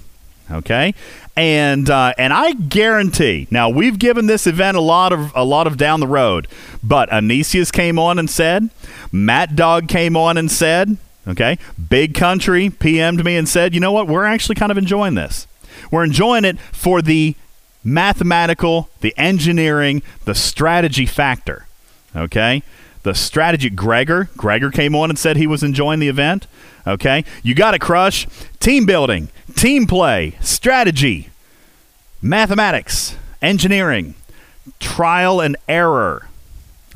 okay? 0.50 0.96
And 1.38 1.90
uh, 1.90 2.14
and 2.18 2.32
I 2.32 2.54
guarantee. 2.54 3.48
Now 3.52 3.70
we've 3.70 4.00
given 4.00 4.28
this 4.28 4.48
event 4.48 4.78
a 4.78 4.82
lot 4.82 5.12
of 5.12 5.34
a 5.36 5.44
lot 5.44 5.68
of 5.68 5.76
down 5.76 6.00
the 6.00 6.08
road, 6.08 6.48
but 6.82 7.10
Anisius 7.10 7.74
came 7.74 8.00
on 8.00 8.18
and 8.18 8.30
said, 8.30 8.70
Matt 9.12 9.56
Dog 9.56 9.90
came 9.90 10.16
on 10.16 10.38
and 10.38 10.50
said, 10.50 10.98
Okay. 11.28 11.58
Big 11.90 12.14
Country 12.14 12.70
PM'd 12.70 13.24
me 13.24 13.36
and 13.36 13.50
said, 13.50 13.74
you 13.74 13.80
know 13.80 13.92
what? 13.92 14.08
We're 14.08 14.26
actually 14.26 14.56
kind 14.56 14.72
of 14.72 14.78
enjoying 14.78 15.16
this. 15.16 15.48
We're 15.92 16.04
enjoying 16.04 16.46
it 16.46 16.60
for 16.72 17.02
the 17.02 17.36
mathematical, 17.84 18.90
the 19.02 19.14
engineering, 19.18 20.04
the 20.26 20.36
strategy 20.36 21.06
factor. 21.06 21.68
Okay. 22.16 22.64
The 23.04 23.14
strategy. 23.14 23.70
Gregor, 23.70 24.30
Gregor 24.38 24.72
came 24.72 24.96
on 24.96 25.10
and 25.10 25.18
said 25.20 25.38
he 25.38 25.48
was 25.48 25.64
enjoying 25.64 26.00
the 26.00 26.08
event. 26.08 26.48
Okay. 26.88 27.26
You 27.44 27.56
got 27.56 27.74
it, 27.74 27.80
Crush. 27.80 28.28
Team 28.60 28.86
building, 28.86 29.30
team 29.56 29.88
play, 29.88 30.38
strategy, 30.42 31.30
mathematics, 32.22 33.16
engineering, 33.42 34.16
trial 34.80 35.42
and 35.42 35.58
error. 35.68 36.28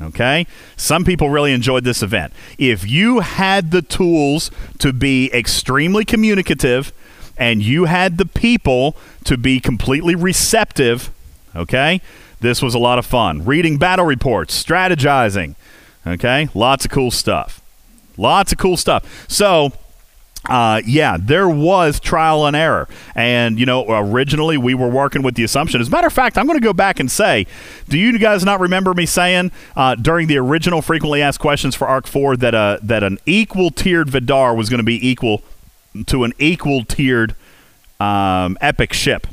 Okay? 0.00 0.46
Some 0.76 1.04
people 1.04 1.28
really 1.30 1.52
enjoyed 1.52 1.84
this 1.84 2.02
event. 2.02 2.32
If 2.58 2.88
you 2.88 3.20
had 3.20 3.70
the 3.70 3.82
tools 3.82 4.50
to 4.78 4.92
be 4.92 5.30
extremely 5.32 6.04
communicative 6.04 6.92
and 7.36 7.62
you 7.62 7.84
had 7.84 8.18
the 8.18 8.26
people 8.26 8.96
to 9.24 9.36
be 9.36 9.60
completely 9.60 10.14
receptive, 10.14 11.10
okay? 11.56 12.00
This 12.40 12.62
was 12.62 12.74
a 12.74 12.78
lot 12.78 12.98
of 12.98 13.06
fun. 13.06 13.44
Reading 13.44 13.78
battle 13.78 14.04
reports, 14.04 14.62
strategizing, 14.62 15.54
okay? 16.06 16.48
Lots 16.54 16.84
of 16.84 16.90
cool 16.90 17.10
stuff. 17.10 17.62
Lots 18.20 18.52
of 18.52 18.58
cool 18.58 18.76
stuff. 18.76 19.26
So, 19.28 19.72
uh, 20.48 20.82
yeah, 20.84 21.16
there 21.18 21.48
was 21.48 21.98
trial 21.98 22.44
and 22.46 22.54
error. 22.54 22.86
And, 23.14 23.58
you 23.58 23.64
know, 23.64 23.86
originally 23.88 24.58
we 24.58 24.74
were 24.74 24.88
working 24.88 25.22
with 25.22 25.36
the 25.36 25.44
assumption. 25.44 25.80
As 25.80 25.88
a 25.88 25.90
matter 25.90 26.06
of 26.06 26.12
fact, 26.12 26.36
I'm 26.36 26.46
going 26.46 26.58
to 26.58 26.64
go 26.64 26.74
back 26.74 27.00
and 27.00 27.10
say, 27.10 27.46
do 27.88 27.98
you 27.98 28.18
guys 28.18 28.44
not 28.44 28.60
remember 28.60 28.92
me 28.92 29.06
saying 29.06 29.52
uh, 29.74 29.94
during 29.94 30.28
the 30.28 30.36
original 30.36 30.82
frequently 30.82 31.22
asked 31.22 31.40
questions 31.40 31.74
for 31.74 31.88
ARC 31.88 32.06
4 32.06 32.36
that, 32.36 32.54
uh, 32.54 32.78
that 32.82 33.02
an 33.02 33.18
equal 33.24 33.70
tiered 33.70 34.10
Vidar 34.10 34.54
was 34.54 34.68
going 34.68 34.78
to 34.78 34.84
be 34.84 35.08
equal 35.08 35.42
to 36.06 36.24
an 36.24 36.34
equal 36.38 36.84
tiered 36.84 37.34
um, 37.98 38.58
epic 38.60 38.92
ship? 38.92 39.26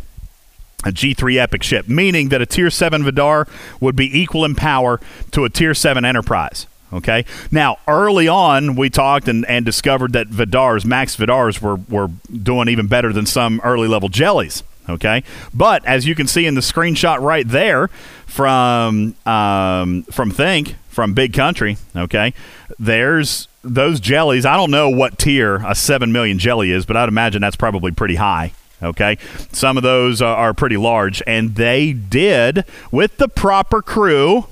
a 0.85 0.91
G3 0.91 1.37
Epic 1.37 1.63
ship, 1.63 1.89
meaning 1.89 2.29
that 2.29 2.39
a 2.39 2.45
Tier 2.45 2.69
7 2.69 3.03
Vidar 3.03 3.47
would 3.81 3.95
be 3.95 4.15
equal 4.17 4.45
in 4.45 4.53
power 4.53 5.01
to 5.31 5.43
a 5.43 5.49
Tier 5.49 5.73
7 5.73 6.05
Enterprise. 6.05 6.67
Okay. 6.93 7.25
Now, 7.51 7.77
early 7.87 8.27
on, 8.27 8.75
we 8.75 8.89
talked 8.89 9.27
and, 9.27 9.45
and 9.45 9.65
discovered 9.65 10.13
that 10.13 10.27
Vidars, 10.27 10.85
Max 10.85 11.15
Vidars, 11.15 11.61
were, 11.61 11.75
were 11.75 12.09
doing 12.31 12.69
even 12.69 12.87
better 12.87 13.11
than 13.11 13.25
some 13.25 13.59
early 13.63 13.87
level 13.87 14.09
jellies. 14.09 14.63
Okay. 14.89 15.23
But 15.53 15.85
as 15.85 16.07
you 16.07 16.15
can 16.15 16.27
see 16.27 16.45
in 16.45 16.55
the 16.55 16.61
screenshot 16.61 17.19
right 17.19 17.47
there 17.47 17.89
from 18.25 19.15
um, 19.25 20.03
from 20.03 20.31
Think, 20.31 20.75
from 20.87 21.13
Big 21.13 21.33
Country, 21.33 21.77
okay, 21.95 22.33
there's 22.79 23.49
those 23.63 23.99
jellies. 23.99 24.45
I 24.45 24.55
don't 24.55 24.71
know 24.71 24.89
what 24.89 25.19
tier 25.19 25.57
a 25.67 25.75
7 25.75 26.11
million 26.13 26.39
jelly 26.39 26.71
is, 26.71 26.85
but 26.85 26.95
I'd 26.95 27.09
imagine 27.09 27.41
that's 27.41 27.57
probably 27.57 27.91
pretty 27.91 28.15
high. 28.15 28.53
Okay. 28.81 29.17
Some 29.51 29.75
of 29.75 29.83
those 29.83 30.21
are, 30.21 30.35
are 30.35 30.53
pretty 30.53 30.77
large, 30.77 31.21
and 31.27 31.55
they 31.55 31.91
did, 31.91 32.63
with 32.91 33.17
the 33.17 33.27
proper 33.27 33.81
crew, 33.81 34.45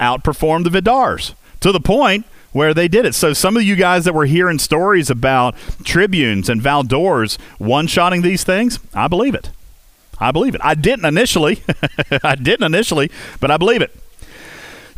outperform 0.00 0.64
the 0.64 0.70
Vidars 0.70 1.34
to 1.60 1.72
the 1.72 1.80
point 1.80 2.26
where 2.52 2.72
they 2.72 2.88
did 2.88 3.04
it. 3.04 3.14
So 3.14 3.32
some 3.32 3.56
of 3.56 3.62
you 3.62 3.76
guys 3.76 4.04
that 4.04 4.14
were 4.14 4.26
hearing 4.26 4.58
stories 4.58 5.10
about 5.10 5.54
tribunes 5.84 6.48
and 6.48 6.60
Valdores 6.60 7.38
one-shotting 7.58 8.22
these 8.22 8.42
things, 8.42 8.78
I 8.94 9.08
believe 9.08 9.34
it. 9.34 9.50
I 10.18 10.32
believe 10.32 10.54
it. 10.54 10.60
I 10.64 10.74
didn't 10.74 11.04
initially. 11.04 11.62
I 12.24 12.34
didn't 12.34 12.64
initially, 12.64 13.10
but 13.40 13.50
I 13.50 13.56
believe 13.56 13.82
it. 13.82 13.94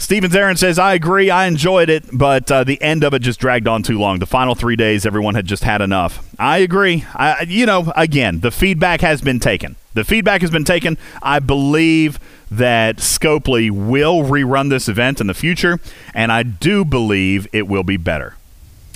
Stevens 0.01 0.35
Aaron 0.35 0.57
says, 0.57 0.78
I 0.78 0.95
agree. 0.95 1.28
I 1.28 1.45
enjoyed 1.47 1.91
it, 1.91 2.05
but 2.11 2.51
uh, 2.51 2.65
the 2.65 2.81
end 2.81 3.05
of 3.05 3.12
it 3.12 3.19
just 3.20 3.39
dragged 3.39 3.69
on 3.69 3.82
too 3.82 3.99
long. 3.99 4.19
The 4.19 4.24
final 4.24 4.55
three 4.55 4.74
days, 4.74 5.05
everyone 5.05 5.35
had 5.35 5.45
just 5.45 5.62
had 5.62 5.82
enough. 5.82 6.27
I 6.39 6.59
agree. 6.59 7.05
I, 7.15 7.43
you 7.47 7.66
know, 7.66 7.93
again, 7.95 8.41
the 8.41 8.51
feedback 8.51 9.03
has 9.03 9.20
been 9.20 9.41
taken. 9.41 9.77
The 9.93 10.05
feedback 10.05 10.41
has 10.41 10.51
been 10.51 10.65
taken. 10.65 10.97
I 11.23 11.39
believe 11.39 12.19
that 12.51 12.97
Scopely 12.97 13.70
will 13.70 14.22
rerun 14.22 14.70
this 14.70 14.89
event 14.89 15.20
in 15.20 15.27
the 15.27 15.35
future, 15.35 15.78
and 16.14 16.32
I 16.32 16.43
do 16.43 16.85
believe 16.85 17.47
it 17.52 17.68
will 17.68 17.85
be 17.85 17.97
better. 17.97 18.35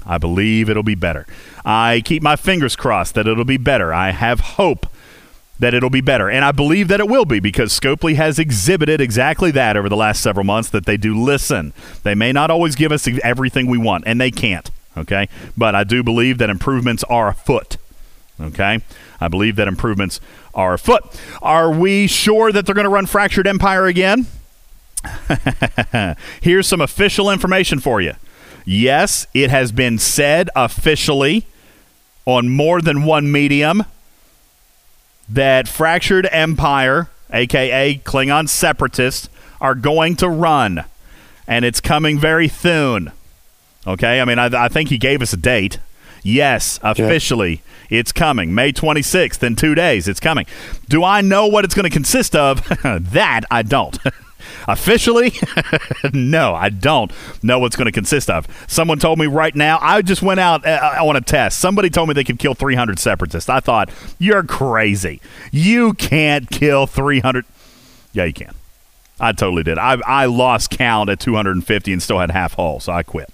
I 0.06 0.18
believe 0.18 0.68
it'll 0.68 0.82
be 0.82 0.94
better. 0.94 1.26
I 1.64 2.02
keep 2.04 2.22
my 2.22 2.36
fingers 2.36 2.76
crossed 2.76 3.14
that 3.14 3.26
it'll 3.26 3.44
be 3.44 3.56
better. 3.56 3.94
I 3.94 4.10
have 4.10 4.40
hope 4.40 4.86
that 5.58 5.72
it'll 5.72 5.90
be 5.90 6.00
better. 6.00 6.28
And 6.28 6.44
I 6.44 6.52
believe 6.52 6.88
that 6.88 7.00
it 7.00 7.08
will 7.08 7.24
be 7.24 7.40
because 7.40 7.78
Scopely 7.78 8.16
has 8.16 8.38
exhibited 8.38 9.00
exactly 9.00 9.50
that 9.52 9.76
over 9.76 9.88
the 9.88 9.96
last 9.96 10.20
several 10.20 10.44
months 10.44 10.68
that 10.70 10.84
they 10.84 10.96
do 10.96 11.18
listen. 11.18 11.72
They 12.02 12.14
may 12.14 12.32
not 12.32 12.50
always 12.50 12.74
give 12.74 12.92
us 12.92 13.08
everything 13.22 13.66
we 13.66 13.78
want, 13.78 14.04
and 14.06 14.20
they 14.20 14.30
can't, 14.30 14.70
okay? 14.96 15.28
But 15.56 15.74
I 15.74 15.84
do 15.84 16.02
believe 16.02 16.38
that 16.38 16.50
improvements 16.50 17.04
are 17.04 17.28
afoot, 17.28 17.76
okay? 18.40 18.80
I 19.20 19.28
believe 19.28 19.56
that 19.56 19.68
improvements 19.68 20.20
are 20.54 20.74
afoot. 20.74 21.02
Are 21.42 21.70
we 21.70 22.06
sure 22.06 22.52
that 22.52 22.66
they're 22.66 22.74
going 22.74 22.84
to 22.84 22.90
run 22.90 23.06
Fractured 23.06 23.46
Empire 23.46 23.86
again? 23.86 24.26
Here's 26.40 26.66
some 26.66 26.80
official 26.80 27.30
information 27.30 27.78
for 27.80 28.00
you. 28.00 28.14
Yes, 28.64 29.26
it 29.34 29.50
has 29.50 29.72
been 29.72 29.98
said 29.98 30.48
officially 30.56 31.46
on 32.24 32.48
more 32.48 32.80
than 32.80 33.04
one 33.04 33.30
medium 33.30 33.84
that 35.28 35.68
Fractured 35.68 36.28
Empire, 36.30 37.10
aka 37.30 37.96
Klingon 38.04 38.48
Separatists, 38.48 39.28
are 39.60 39.74
going 39.74 40.16
to 40.16 40.28
run. 40.28 40.84
And 41.46 41.64
it's 41.64 41.80
coming 41.80 42.18
very 42.18 42.48
soon. 42.48 43.12
Okay? 43.86 44.20
I 44.20 44.24
mean, 44.24 44.38
I, 44.38 44.64
I 44.64 44.68
think 44.68 44.88
he 44.88 44.98
gave 44.98 45.20
us 45.20 45.32
a 45.32 45.36
date. 45.36 45.78
Yes, 46.24 46.80
officially, 46.82 47.62
yeah. 47.90 47.98
it's 48.00 48.10
coming. 48.10 48.54
May 48.54 48.72
26th, 48.72 49.42
in 49.42 49.56
two 49.56 49.74
days, 49.74 50.08
it's 50.08 50.20
coming. 50.20 50.46
Do 50.88 51.04
I 51.04 51.20
know 51.20 51.46
what 51.46 51.64
it's 51.66 51.74
going 51.74 51.84
to 51.84 51.90
consist 51.90 52.34
of? 52.34 52.66
that 53.12 53.42
I 53.50 53.62
don't. 53.62 53.96
Officially, 54.66 55.32
no, 56.14 56.54
I 56.54 56.70
don't 56.70 57.12
know 57.42 57.58
what's 57.58 57.76
going 57.76 57.86
to 57.86 57.92
consist 57.92 58.30
of. 58.30 58.46
Someone 58.66 58.98
told 58.98 59.18
me 59.18 59.26
right 59.26 59.54
now, 59.54 59.78
I 59.82 60.00
just 60.00 60.22
went 60.22 60.40
out 60.40 60.66
uh, 60.66 60.96
on 61.02 61.16
a 61.16 61.20
test. 61.20 61.58
Somebody 61.58 61.90
told 61.90 62.08
me 62.08 62.14
they 62.14 62.24
could 62.24 62.38
kill 62.38 62.54
300 62.54 62.98
separatists. 62.98 63.50
I 63.50 63.60
thought, 63.60 63.90
you're 64.18 64.42
crazy. 64.42 65.20
You 65.52 65.92
can't 65.92 66.48
kill 66.48 66.86
300. 66.86 67.44
Yeah, 68.12 68.24
you 68.24 68.32
can. 68.32 68.54
I 69.20 69.32
totally 69.32 69.62
did. 69.62 69.78
I, 69.78 69.98
I 70.06 70.26
lost 70.26 70.70
count 70.70 71.10
at 71.10 71.20
250 71.20 71.92
and 71.92 72.02
still 72.02 72.18
had 72.18 72.30
half 72.30 72.54
hull, 72.54 72.80
so 72.80 72.92
I 72.92 73.02
quit. 73.02 73.30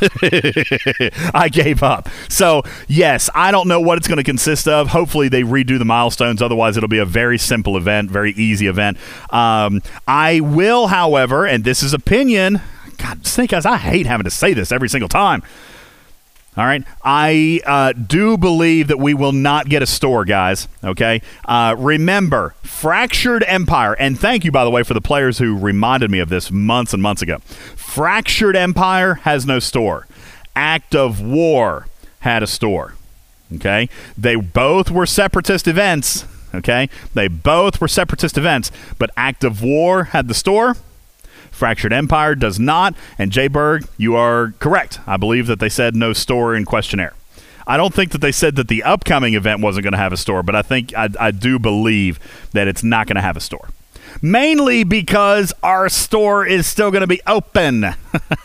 I 1.34 1.48
gave 1.50 1.82
up. 1.82 2.08
So, 2.28 2.62
yes, 2.88 3.30
I 3.34 3.50
don't 3.50 3.68
know 3.68 3.80
what 3.80 3.98
it's 3.98 4.08
going 4.08 4.18
to 4.18 4.24
consist 4.24 4.68
of. 4.68 4.88
Hopefully, 4.88 5.28
they 5.28 5.42
redo 5.42 5.78
the 5.78 5.84
milestones. 5.84 6.42
Otherwise, 6.42 6.76
it'll 6.76 6.88
be 6.88 6.98
a 6.98 7.04
very 7.04 7.38
simple 7.38 7.76
event, 7.76 8.10
very 8.10 8.32
easy 8.32 8.66
event. 8.66 8.98
Um, 9.30 9.82
I 10.06 10.40
will, 10.40 10.88
however, 10.88 11.46
and 11.46 11.64
this 11.64 11.82
is 11.82 11.92
opinion. 11.94 12.60
God, 12.98 13.26
Snake 13.26 13.52
Eyes, 13.52 13.66
I 13.66 13.76
hate 13.76 14.06
having 14.06 14.24
to 14.24 14.30
say 14.30 14.54
this 14.54 14.72
every 14.72 14.88
single 14.88 15.08
time. 15.08 15.42
All 16.56 16.64
right. 16.64 16.84
I 17.02 17.60
uh, 17.66 17.92
do 17.92 18.38
believe 18.38 18.86
that 18.88 18.98
we 18.98 19.12
will 19.12 19.32
not 19.32 19.68
get 19.68 19.82
a 19.82 19.86
store, 19.86 20.24
guys. 20.24 20.68
Okay. 20.84 21.20
Uh, 21.44 21.74
remember, 21.76 22.54
Fractured 22.62 23.42
Empire, 23.48 23.94
and 23.94 24.18
thank 24.18 24.44
you, 24.44 24.52
by 24.52 24.64
the 24.64 24.70
way, 24.70 24.84
for 24.84 24.94
the 24.94 25.00
players 25.00 25.38
who 25.38 25.58
reminded 25.58 26.10
me 26.10 26.20
of 26.20 26.28
this 26.28 26.52
months 26.52 26.92
and 26.92 27.02
months 27.02 27.22
ago. 27.22 27.38
Fractured 27.74 28.54
Empire 28.54 29.14
has 29.14 29.44
no 29.46 29.58
store. 29.58 30.06
Act 30.54 30.94
of 30.94 31.20
War 31.20 31.88
had 32.20 32.42
a 32.42 32.46
store. 32.46 32.94
Okay. 33.56 33.88
They 34.16 34.36
both 34.36 34.90
were 34.90 35.06
separatist 35.06 35.66
events. 35.66 36.24
Okay. 36.54 36.88
They 37.14 37.26
both 37.26 37.80
were 37.80 37.88
separatist 37.88 38.38
events, 38.38 38.70
but 38.98 39.10
Act 39.16 39.42
of 39.42 39.60
War 39.60 40.04
had 40.04 40.28
the 40.28 40.34
store. 40.34 40.76
Fractured 41.54 41.92
Empire 41.92 42.34
does 42.34 42.58
not. 42.58 42.94
And 43.18 43.30
Jay 43.30 43.48
Berg, 43.48 43.86
you 43.96 44.16
are 44.16 44.54
correct. 44.58 45.00
I 45.06 45.16
believe 45.16 45.46
that 45.46 45.60
they 45.60 45.68
said 45.68 45.94
no 45.94 46.12
store 46.12 46.54
in 46.54 46.64
questionnaire. 46.64 47.14
I 47.66 47.76
don't 47.76 47.94
think 47.94 48.12
that 48.12 48.20
they 48.20 48.32
said 48.32 48.56
that 48.56 48.68
the 48.68 48.82
upcoming 48.82 49.34
event 49.34 49.60
wasn't 49.60 49.84
going 49.84 49.92
to 49.92 49.98
have 49.98 50.12
a 50.12 50.18
store, 50.18 50.42
but 50.42 50.54
I 50.54 50.62
think 50.62 50.94
I, 50.94 51.08
I 51.18 51.30
do 51.30 51.58
believe 51.58 52.18
that 52.52 52.68
it's 52.68 52.84
not 52.84 53.06
going 53.06 53.16
to 53.16 53.22
have 53.22 53.36
a 53.36 53.40
store. 53.40 53.68
Mainly 54.20 54.84
because 54.84 55.52
our 55.62 55.88
store 55.88 56.46
is 56.46 56.66
still 56.66 56.90
going 56.90 57.00
to 57.00 57.06
be 57.06 57.20
open. 57.26 57.86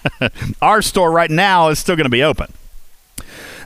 our 0.61 0.81
store 0.81 1.11
right 1.11 1.29
now 1.29 1.69
is 1.69 1.79
still 1.79 1.95
going 1.95 2.05
to 2.05 2.09
be 2.09 2.23
open. 2.23 2.51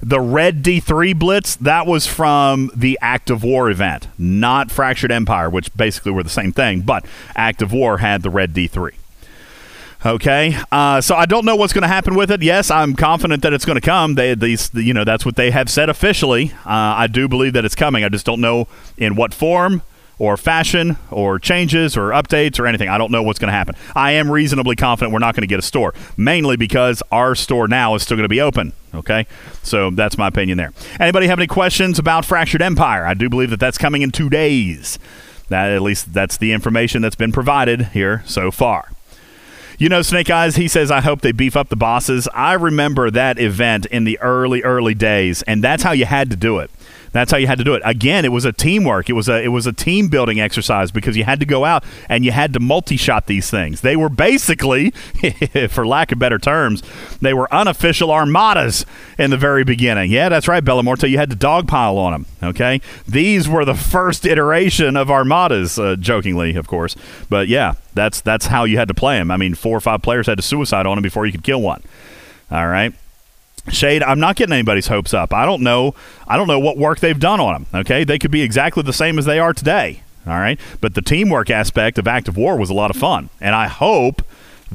The 0.02 0.20
Red 0.20 0.64
D3 0.64 1.18
Blitz, 1.18 1.56
that 1.56 1.88
was 1.88 2.06
from 2.06 2.72
the 2.76 3.00
Act 3.02 3.30
of 3.30 3.42
War 3.42 3.70
event, 3.70 4.10
not 4.18 4.70
Fractured 4.70 5.14
Empire, 5.14 5.50
which 5.50 5.74
basically 5.78 6.12
were 6.12 6.24
the 6.24 6.30
same 6.30 6.52
thing, 6.52 6.82
but 6.82 7.06
Act 7.38 7.62
of 7.62 7.72
War 7.72 8.00
had 8.00 8.22
the 8.22 8.30
Red 8.30 8.54
D3. 8.54 8.92
Okay, 10.06 10.58
uh, 10.70 11.00
so 11.00 11.16
I 11.16 11.26
don't 11.26 11.46
know 11.46 11.56
what's 11.56 11.72
going 11.72 11.84
to 11.84 11.88
happen 11.88 12.16
with 12.16 12.30
it. 12.30 12.42
Yes, 12.42 12.70
I'm 12.70 12.94
confident 12.94 13.42
that 13.44 13.54
it's 13.54 13.64
going 13.64 13.80
to 13.80 13.86
come. 13.86 14.16
They, 14.16 14.36
these, 14.36 14.70
you 14.74 14.94
know, 14.94 15.06
that's 15.06 15.26
what 15.26 15.38
they 15.38 15.50
have 15.52 15.70
said 15.70 15.88
officially. 15.88 16.52
Uh, 16.66 17.00
I 17.00 17.08
do 17.08 17.30
believe 17.30 17.54
that 17.54 17.64
it's 17.64 17.76
coming. 17.76 18.04
I 18.04 18.10
just 18.10 18.26
don't 18.26 18.42
know 18.42 18.68
in 18.98 19.16
what 19.16 19.34
form 19.34 19.82
or 20.20 20.36
fashion 20.36 20.98
or 21.10 21.40
changes 21.40 21.96
or 21.96 22.10
updates 22.10 22.60
or 22.60 22.68
anything. 22.68 22.90
I 22.90 22.98
don't 22.98 23.12
know 23.12 23.24
what's 23.24 23.40
going 23.40 23.48
to 23.48 23.54
happen. 23.54 23.76
I 23.96 24.12
am 24.12 24.30
reasonably 24.30 24.76
confident 24.76 25.14
we're 25.14 25.20
not 25.20 25.36
going 25.36 25.42
to 25.42 25.48
get 25.48 25.60
a 25.60 25.64
store, 25.64 25.94
mainly 26.18 26.58
because 26.58 27.02
our 27.10 27.34
store 27.34 27.70
now 27.70 27.96
is 27.96 28.04
still 28.04 28.18
going 28.18 28.26
to 28.26 28.30
be 28.30 28.42
open. 28.42 28.74
Okay, 28.94 29.26
so 29.64 29.90
that's 29.90 30.18
my 30.18 30.28
opinion 30.28 30.58
there. 30.58 30.74
Anybody 31.00 31.28
have 31.28 31.40
any 31.40 31.48
questions 31.48 31.98
about 31.98 32.26
Fractured 32.26 32.62
Empire? 32.62 33.06
I 33.06 33.14
do 33.14 33.30
believe 33.30 33.52
that 33.52 33.60
that's 33.62 33.78
coming 33.78 34.02
in 34.02 34.12
two 34.12 34.30
days. 34.30 35.00
That 35.48 35.72
at 35.72 35.82
least 35.82 36.14
that's 36.14 36.36
the 36.36 36.52
information 36.52 37.02
that's 37.02 37.16
been 37.16 37.32
provided 37.32 37.88
here 37.88 38.22
so 38.26 38.52
far. 38.52 38.93
You 39.78 39.90
know, 39.90 40.02
Snake 40.02 40.30
Eyes, 40.30 40.56
he 40.56 40.68
says, 40.68 40.92
I 40.92 41.02
hope 41.02 41.22
they 41.22 41.32
beef 41.32 41.56
up 41.58 41.70
the 41.70 41.76
bosses. 41.76 42.28
I 42.34 42.54
remember 42.54 43.10
that 43.12 43.40
event 43.40 43.86
in 43.88 44.04
the 44.04 44.20
early, 44.20 44.62
early 44.62 44.94
days, 44.94 45.42
and 45.44 45.64
that's 45.64 45.84
how 45.84 45.92
you 45.92 46.06
had 46.06 46.30
to 46.30 46.36
do 46.36 46.60
it. 46.60 46.70
That's 47.14 47.32
how 47.32 47.38
you 47.38 47.48
had 47.48 47.60
to 47.60 47.64
do 47.64 47.76
it. 47.76 47.82
Again, 47.86 48.26
it 48.26 48.32
was 48.32 48.44
a 48.44 48.52
teamwork. 48.52 49.10
It 49.10 49.14
was 49.14 49.30
a 49.30 49.42
it 49.42 49.50
was 49.50 49.66
a 49.66 49.72
team 49.72 50.10
building 50.10 50.42
exercise 50.42 50.92
because 50.92 51.16
you 51.16 51.24
had 51.24 51.40
to 51.40 51.46
go 51.46 51.64
out 51.64 51.86
and 52.10 52.26
you 52.26 52.32
had 52.32 52.54
to 52.54 52.60
multi 52.60 52.98
shot 52.98 53.28
these 53.28 53.50
things. 53.50 53.82
They 53.82 53.96
were 53.96 54.10
basically, 54.10 54.90
for 55.70 55.88
lack 55.88 56.12
of 56.12 56.20
better 56.20 56.40
terms, 56.40 56.82
they 57.22 57.34
were 57.34 57.52
unofficial 57.54 58.12
armadas 58.12 58.86
in 59.18 59.30
the 59.30 59.38
very 59.38 59.64
beginning. 59.64 60.12
Yeah, 60.12 60.28
that's 60.28 60.48
right, 60.48 60.66
Bellamorte. 60.66 61.10
You 61.10 61.20
had 61.20 61.30
to 61.30 61.36
dogpile 61.36 61.98
on 61.98 62.12
them. 62.12 62.26
Okay, 62.42 62.82
these 63.08 63.48
were 63.48 63.64
the 63.64 63.76
first 63.76 64.26
iteration 64.26 64.98
of 64.98 65.12
armadas, 65.12 65.78
uh, 65.78 65.96
jokingly, 65.96 66.56
of 66.56 66.68
course. 66.68 66.96
But 67.30 67.48
yeah, 67.48 67.76
that's 67.94 68.22
that's 68.22 68.48
how 68.48 68.64
you 68.64 68.78
had 68.78 68.88
to 68.88 68.96
play 68.96 69.20
them. 69.20 69.30
I 69.30 69.38
mean, 69.38 69.54
four 69.54 69.78
or 69.78 69.82
five 69.82 70.02
players 70.02 70.26
had 70.26 70.38
to 70.40 70.44
suicide 70.44 70.88
on 70.88 70.98
them 70.98 71.04
before 71.04 71.28
you 71.28 71.32
could 71.32 71.44
kill 71.44 71.62
one. 71.62 71.84
All 72.50 72.68
right. 72.68 72.94
Shade, 73.70 74.04
I'm 74.04 74.20
not 74.20 74.36
getting 74.36 74.54
anybody's 74.54 74.88
hopes 74.88 75.14
up. 75.14 75.34
I 75.34 75.46
don't 75.46 75.62
know. 75.62 75.96
I 76.28 76.36
don't 76.38 76.48
know 76.48 76.60
what 76.60 76.78
work 76.78 77.00
they've 77.00 77.20
done 77.20 77.40
on 77.40 77.54
them. 77.54 77.82
Okay, 77.82 78.04
they 78.04 78.20
could 78.20 78.32
be 78.32 78.42
exactly 78.42 78.84
the 78.84 78.94
same 78.94 79.18
as 79.18 79.26
they 79.26 79.40
are 79.40 79.54
today. 79.54 80.04
All 80.26 80.34
right, 80.34 80.60
but 80.80 80.96
the 80.96 81.02
teamwork 81.02 81.50
aspect 81.50 81.98
of 81.98 82.08
Act 82.08 82.28
of 82.28 82.38
War 82.38 82.58
was 82.58 82.70
a 82.70 82.74
lot 82.74 82.90
of 82.90 82.96
fun, 82.96 83.30
and 83.42 83.54
I 83.56 83.68
hope 83.68 84.22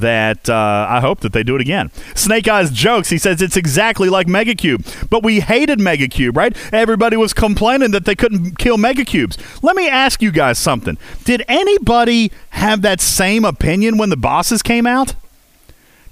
that 0.00 0.48
uh, 0.48 0.86
I 0.88 1.00
hope 1.00 1.20
that 1.20 1.32
they 1.32 1.42
do 1.42 1.54
it 1.54 1.60
again. 1.60 1.90
Snake 2.14 2.48
Eyes 2.48 2.70
jokes. 2.70 3.08
He 3.10 3.18
says 3.18 3.42
it's 3.42 3.56
exactly 3.56 4.08
like 4.08 4.26
Megacube, 4.26 5.08
but 5.10 5.22
we 5.22 5.40
hated 5.40 5.78
Megacube, 5.78 6.36
right? 6.36 6.56
Everybody 6.72 7.16
was 7.16 7.32
complaining 7.32 7.90
that 7.92 8.04
they 8.04 8.14
couldn't 8.14 8.58
kill 8.58 8.76
Megacubes. 8.76 9.62
Let 9.62 9.76
me 9.76 9.88
ask 9.88 10.22
you 10.22 10.30
guys 10.30 10.58
something. 10.58 10.98
Did 11.24 11.44
anybody 11.48 12.30
have 12.50 12.82
that 12.82 13.00
same 13.00 13.44
opinion 13.44 13.98
when 13.98 14.10
the 14.10 14.16
bosses 14.16 14.62
came 14.62 14.86
out? 14.86 15.14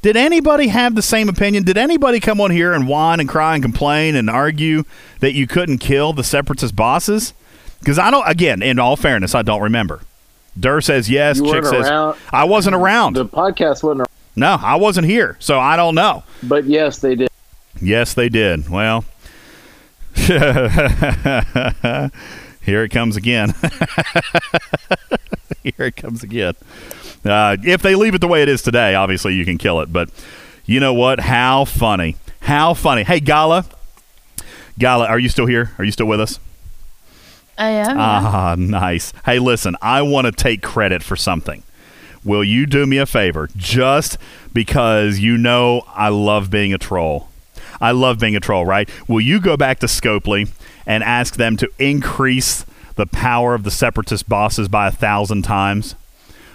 Did 0.02 0.16
anybody 0.16 0.68
have 0.68 0.94
the 0.94 1.02
same 1.02 1.28
opinion? 1.28 1.64
Did 1.64 1.76
anybody 1.76 2.20
come 2.20 2.40
on 2.40 2.50
here 2.50 2.72
and 2.72 2.86
whine 2.86 3.18
and 3.20 3.28
cry 3.28 3.54
and 3.54 3.62
complain 3.62 4.14
and 4.14 4.30
argue 4.30 4.84
that 5.20 5.32
you 5.32 5.46
couldn't 5.46 5.78
kill 5.78 6.12
the 6.12 6.22
separatist 6.24 6.76
bosses? 6.76 7.32
Because 7.80 7.98
I 7.98 8.10
don't. 8.10 8.28
Again, 8.28 8.62
in 8.62 8.78
all 8.78 8.96
fairness, 8.96 9.34
I 9.34 9.42
don't 9.42 9.62
remember. 9.62 10.00
Durr 10.58 10.80
says 10.80 11.10
yes. 11.10 11.38
You 11.38 11.52
Chick 11.52 11.64
says 11.64 11.86
around. 11.86 12.16
I 12.32 12.44
wasn't 12.44 12.76
around. 12.76 13.14
The 13.16 13.26
podcast 13.26 13.82
wasn't 13.82 14.00
around. 14.00 14.08
No, 14.36 14.58
I 14.60 14.76
wasn't 14.76 15.06
here, 15.06 15.36
so 15.40 15.58
I 15.58 15.76
don't 15.76 15.94
know. 15.94 16.22
But 16.42 16.64
yes, 16.64 16.98
they 16.98 17.14
did. 17.14 17.30
Yes, 17.80 18.14
they 18.14 18.28
did. 18.28 18.68
Well, 18.68 19.04
here 22.66 22.82
it 22.82 22.90
comes 22.90 23.16
again. 23.16 23.54
here 25.62 25.86
it 25.86 25.96
comes 25.96 26.22
again. 26.22 26.54
Uh, 27.24 27.56
if 27.64 27.80
they 27.80 27.94
leave 27.94 28.14
it 28.14 28.20
the 28.20 28.28
way 28.28 28.42
it 28.42 28.48
is 28.48 28.60
today, 28.60 28.94
obviously 28.94 29.34
you 29.34 29.44
can 29.44 29.56
kill 29.56 29.80
it. 29.80 29.92
But 29.92 30.10
you 30.66 30.80
know 30.80 30.92
what? 30.92 31.20
How 31.20 31.64
funny! 31.64 32.16
How 32.40 32.74
funny! 32.74 33.04
Hey, 33.04 33.20
Gala, 33.20 33.64
Gala, 34.78 35.06
are 35.06 35.18
you 35.18 35.28
still 35.28 35.46
here? 35.46 35.72
Are 35.78 35.84
you 35.84 35.92
still 35.92 36.06
with 36.06 36.20
us? 36.20 36.40
I 37.56 37.68
am. 37.70 37.96
Ah, 37.98 38.54
nice. 38.58 39.12
Hey, 39.24 39.38
listen, 39.38 39.76
I 39.80 40.02
want 40.02 40.26
to 40.26 40.32
take 40.32 40.60
credit 40.60 41.02
for 41.02 41.16
something. 41.16 41.62
Will 42.24 42.44
you 42.44 42.66
do 42.66 42.84
me 42.84 42.98
a 42.98 43.06
favor? 43.06 43.48
Just 43.56 44.18
because 44.52 45.20
you 45.20 45.38
know 45.38 45.82
I 45.86 46.08
love 46.08 46.50
being 46.50 46.74
a 46.74 46.78
troll. 46.78 47.28
I 47.80 47.92
love 47.92 48.18
being 48.18 48.34
a 48.34 48.40
troll, 48.40 48.66
right? 48.66 48.90
Will 49.08 49.20
you 49.20 49.40
go 49.40 49.56
back 49.56 49.78
to 49.80 49.86
Scopely 49.86 50.48
and 50.86 51.02
ask 51.02 51.36
them 51.36 51.56
to 51.58 51.70
increase 51.78 52.64
the 52.94 53.06
power 53.06 53.54
of 53.54 53.64
the 53.64 53.70
separatist 53.70 54.28
bosses 54.28 54.68
by 54.68 54.88
a 54.88 54.92
thousand 54.92 55.42
times? 55.42 55.94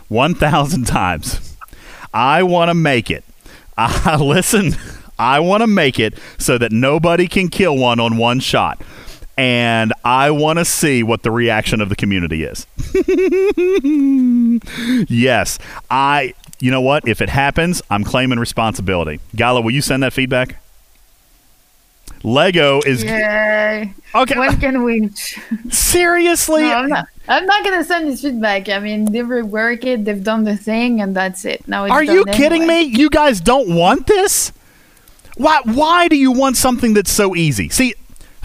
One 0.07 0.35
thousand 0.35 0.85
times. 0.87 1.55
I 2.13 2.43
want 2.43 2.69
to 2.69 2.73
make 2.73 3.09
it. 3.09 3.23
I 3.77 4.17
listen. 4.17 4.75
I 5.17 5.39
want 5.39 5.61
to 5.61 5.67
make 5.67 5.99
it 5.99 6.17
so 6.37 6.57
that 6.57 6.71
nobody 6.71 7.27
can 7.27 7.49
kill 7.49 7.77
one 7.77 7.99
on 7.99 8.17
one 8.17 8.39
shot 8.39 8.81
and 9.37 9.93
I 10.03 10.31
want 10.31 10.59
to 10.59 10.65
see 10.65 11.03
what 11.03 11.23
the 11.23 11.31
reaction 11.31 11.81
of 11.81 11.89
the 11.89 11.95
community 11.95 12.43
is. 12.43 12.67
yes, 15.09 15.59
I. 15.89 16.33
You 16.59 16.69
know 16.69 16.81
what? 16.81 17.07
If 17.07 17.21
it 17.21 17.29
happens, 17.29 17.81
I'm 17.89 18.03
claiming 18.03 18.37
responsibility. 18.37 19.19
Gala, 19.35 19.61
will 19.61 19.71
you 19.71 19.81
send 19.81 20.03
that 20.03 20.13
feedback? 20.13 20.57
Lego 22.23 22.81
is 22.85 23.03
Yay. 23.03 23.93
Okay. 24.13 24.37
When 24.37 24.59
can 24.59 24.83
we? 24.83 25.09
seriously. 25.69 26.61
No, 26.63 26.73
I'm 26.75 26.89
not. 26.89 27.07
I'm 27.27 27.45
not 27.45 27.63
gonna 27.63 27.83
send 27.83 28.07
this 28.09 28.21
feedback. 28.21 28.69
I 28.69 28.79
mean, 28.79 29.05
they've 29.11 29.25
reworked 29.25 29.85
it, 29.85 30.05
they've 30.05 30.23
done 30.23 30.43
the 30.43 30.57
thing, 30.57 31.01
and 31.01 31.15
that's 31.15 31.45
it. 31.45 31.67
Now 31.67 31.85
it's 31.85 31.91
Are 31.91 32.03
you 32.03 32.25
kidding 32.25 32.63
anyway. 32.63 32.85
me? 32.85 32.97
You 32.99 33.09
guys 33.09 33.41
don't 33.41 33.75
want 33.75 34.07
this? 34.07 34.51
Why? 35.37 35.61
Why 35.63 36.07
do 36.07 36.15
you 36.15 36.31
want 36.31 36.57
something 36.57 36.93
that's 36.93 37.11
so 37.11 37.35
easy? 37.35 37.69
See, 37.69 37.95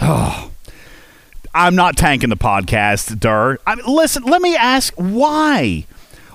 oh, 0.01 0.51
I'm 1.53 1.75
not 1.75 1.97
tanking 1.97 2.29
the 2.29 2.37
podcast, 2.37 3.19
Dur. 3.19 3.59
I 3.65 3.75
mean, 3.75 3.85
listen, 3.87 4.23
let 4.23 4.41
me 4.41 4.55
ask 4.55 4.93
why. 4.95 5.85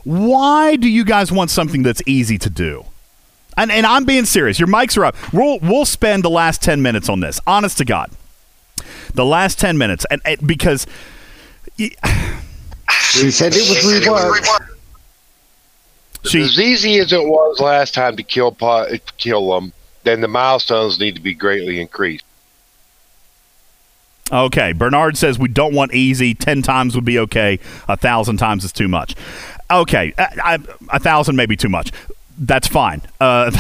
Why 0.05 0.77
do 0.77 0.89
you 0.89 1.05
guys 1.05 1.31
want 1.31 1.51
something 1.51 1.83
that's 1.83 2.03
easy 2.07 2.37
to 2.39 2.51
do? 2.51 2.85
And, 3.57 3.71
and 3.71 3.85
I'm 3.87 4.05
being 4.05 4.25
serious. 4.25 4.59
Your 4.59 4.69
mics 4.69 4.97
are 4.97 5.05
up. 5.05 5.17
We'll 5.33 5.59
we'll 5.61 5.85
spend 5.85 6.25
the 6.25 6.31
last 6.31 6.63
ten 6.63 6.81
minutes 6.83 7.09
on 7.09 7.21
this. 7.21 7.41
Honest 7.47 7.79
to 7.79 7.85
God, 7.85 8.11
the 9.15 9.25
last 9.25 9.59
ten 9.59 9.77
minutes, 9.77 10.07
and, 10.11 10.23
and 10.25 10.47
because 10.47 10.87
We 11.79 11.91
said 13.31 13.53
it 13.55 13.69
was 13.69 13.85
reworked. 13.85 14.69
as 16.25 16.59
easy 16.59 16.99
as 16.99 17.13
it 17.13 17.25
was 17.27 17.61
last 17.61 17.95
time 17.95 18.17
to 18.17 18.23
kill 18.23 18.53
po- 18.53 18.89
kill 19.19 19.51
them, 19.51 19.73
then 20.05 20.21
the 20.21 20.29
milestones 20.29 20.99
need 20.99 21.15
to 21.17 21.21
be 21.21 21.35
greatly 21.35 21.81
increased. 21.81 22.25
Okay, 24.31 24.73
Bernard 24.73 25.19
says 25.19 25.39
we 25.39 25.49
don't 25.49 25.75
want 25.75 25.93
easy. 25.93 26.33
Ten 26.35 26.63
times 26.63 26.95
would 26.95 27.05
be 27.05 27.19
okay. 27.19 27.59
A 27.87 27.97
thousand 27.99 28.39
times 28.39 28.65
is 28.65 28.73
too 28.73 28.89
much. 28.89 29.15
Okay, 29.71 30.15
I, 30.17 30.29
I, 30.55 30.59
a 30.91 30.99
thousand 30.99 31.37
may 31.37 31.45
be 31.47 31.57
too 31.57 31.69
much. 31.69 31.93
That's 32.39 32.67
fine. 32.67 33.03
Uh, 33.21 33.51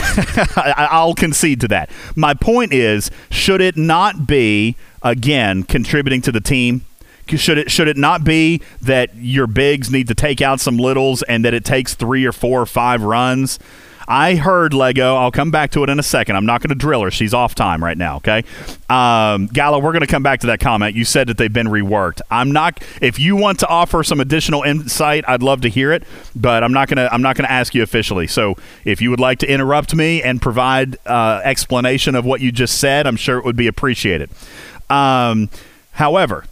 I'll 0.56 1.14
concede 1.14 1.60
to 1.62 1.68
that. 1.68 1.90
My 2.16 2.34
point 2.34 2.72
is, 2.72 3.10
should 3.30 3.60
it 3.60 3.76
not 3.76 4.26
be 4.26 4.76
again 5.02 5.62
contributing 5.64 6.22
to 6.22 6.32
the 6.32 6.40
team? 6.40 6.84
Should 7.28 7.58
it 7.58 7.70
should 7.70 7.88
it 7.88 7.96
not 7.96 8.24
be 8.24 8.60
that 8.80 9.14
your 9.14 9.46
bigs 9.46 9.90
need 9.90 10.08
to 10.08 10.14
take 10.14 10.40
out 10.40 10.60
some 10.60 10.76
littles 10.76 11.22
and 11.22 11.44
that 11.44 11.54
it 11.54 11.64
takes 11.64 11.94
three 11.94 12.24
or 12.24 12.32
four 12.32 12.60
or 12.60 12.66
five 12.66 13.02
runs? 13.02 13.58
I 14.08 14.34
heard 14.36 14.74
Lego. 14.74 15.16
I'll 15.16 15.32
come 15.32 15.50
back 15.50 15.70
to 15.72 15.82
it 15.82 15.90
in 15.90 15.98
a 15.98 16.02
second. 16.02 16.36
I'm 16.36 16.46
not 16.46 16.60
going 16.60 16.70
to 16.70 16.74
drill 16.74 17.02
her. 17.02 17.10
She's 17.10 17.34
off 17.34 17.54
time 17.54 17.82
right 17.82 17.96
now. 17.96 18.16
Okay, 18.16 18.44
um, 18.88 19.46
Gala, 19.46 19.78
we're 19.78 19.92
going 19.92 20.00
to 20.00 20.06
come 20.06 20.22
back 20.22 20.40
to 20.40 20.48
that 20.48 20.60
comment. 20.60 20.94
You 20.96 21.04
said 21.04 21.28
that 21.28 21.36
they've 21.36 21.52
been 21.52 21.68
reworked. 21.68 22.20
I'm 22.30 22.52
not. 22.52 22.82
If 23.00 23.18
you 23.18 23.36
want 23.36 23.60
to 23.60 23.68
offer 23.68 24.02
some 24.02 24.20
additional 24.20 24.62
insight, 24.62 25.24
I'd 25.28 25.42
love 25.42 25.62
to 25.62 25.68
hear 25.68 25.92
it. 25.92 26.04
But 26.34 26.64
I'm 26.64 26.72
not 26.72 26.88
going 26.88 26.98
to. 26.98 27.12
I'm 27.12 27.22
not 27.22 27.36
going 27.36 27.46
to 27.46 27.52
ask 27.52 27.74
you 27.74 27.82
officially. 27.82 28.26
So 28.26 28.56
if 28.84 29.00
you 29.00 29.10
would 29.10 29.20
like 29.20 29.38
to 29.40 29.50
interrupt 29.50 29.94
me 29.94 30.22
and 30.22 30.40
provide 30.40 30.98
uh, 31.06 31.40
explanation 31.44 32.14
of 32.14 32.24
what 32.24 32.40
you 32.40 32.52
just 32.52 32.78
said, 32.78 33.06
I'm 33.06 33.16
sure 33.16 33.38
it 33.38 33.44
would 33.44 33.56
be 33.56 33.66
appreciated. 33.66 34.30
Um, 34.90 35.48
however, 35.92 36.44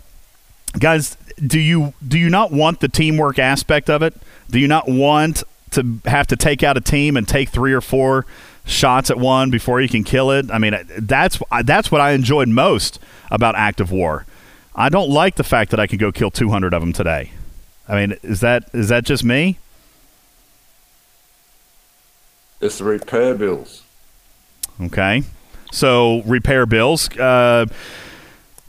guys, 0.78 1.16
do 1.44 1.58
you 1.58 1.94
do 2.06 2.18
you 2.18 2.28
not 2.28 2.52
want 2.52 2.80
the 2.80 2.88
teamwork 2.88 3.38
aspect 3.38 3.90
of 3.90 4.02
it? 4.02 4.14
Do 4.50 4.58
you 4.58 4.68
not 4.68 4.88
want 4.88 5.42
to 5.72 6.00
have 6.04 6.26
to 6.28 6.36
take 6.36 6.62
out 6.62 6.76
a 6.76 6.80
team 6.80 7.16
and 7.16 7.26
take 7.26 7.48
three 7.48 7.72
or 7.72 7.80
four 7.80 8.26
shots 8.64 9.10
at 9.10 9.18
one 9.18 9.50
before 9.50 9.80
you 9.80 9.88
can 9.88 10.04
kill 10.04 10.30
it? 10.30 10.50
I 10.50 10.58
mean, 10.58 10.78
that's 10.98 11.38
that's 11.64 11.90
what 11.90 12.00
I 12.00 12.12
enjoyed 12.12 12.48
most 12.48 12.98
about 13.30 13.56
Act 13.56 13.80
of 13.80 13.90
War. 13.90 14.26
I 14.74 14.88
don't 14.88 15.10
like 15.10 15.36
the 15.36 15.44
fact 15.44 15.70
that 15.72 15.80
I 15.80 15.86
could 15.86 15.98
go 15.98 16.12
kill 16.12 16.30
200 16.30 16.72
of 16.72 16.80
them 16.80 16.92
today. 16.92 17.32
I 17.88 17.94
mean, 17.94 18.18
is 18.22 18.40
that 18.40 18.70
is 18.72 18.88
that 18.88 19.04
just 19.04 19.24
me? 19.24 19.58
It's 22.60 22.78
the 22.78 22.84
repair 22.84 23.34
bills. 23.34 23.82
Okay, 24.80 25.22
so 25.72 26.22
repair 26.22 26.66
bills. 26.66 27.08
Uh, 27.16 27.66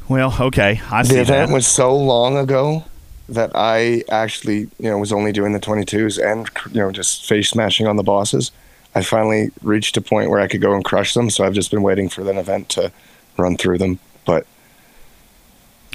well, 0.09 0.35
okay, 0.39 0.81
I 0.91 1.03
see 1.03 1.15
the 1.15 1.21
event 1.21 1.49
that. 1.49 1.53
was 1.53 1.67
so 1.67 1.95
long 1.95 2.37
ago 2.37 2.83
that 3.31 3.51
I 3.55 4.03
actually, 4.09 4.69
you 4.77 4.89
know, 4.89 4.97
was 4.97 5.13
only 5.13 5.31
doing 5.31 5.53
the 5.53 5.59
22s 5.59 6.21
and 6.23 6.49
you 6.73 6.81
know 6.81 6.91
just 6.91 7.25
face 7.25 7.49
smashing 7.49 7.87
on 7.87 7.95
the 7.95 8.03
bosses. 8.03 8.51
I 8.93 9.01
finally 9.03 9.51
reached 9.63 9.95
a 9.95 10.01
point 10.01 10.29
where 10.29 10.41
I 10.41 10.47
could 10.47 10.61
go 10.61 10.73
and 10.73 10.83
crush 10.83 11.13
them, 11.13 11.29
so 11.29 11.45
I've 11.45 11.53
just 11.53 11.71
been 11.71 11.81
waiting 11.81 12.09
for 12.09 12.23
that 12.25 12.35
event 12.35 12.67
to 12.69 12.91
run 13.37 13.55
through 13.55 13.77
them. 13.77 13.99
But 14.25 14.45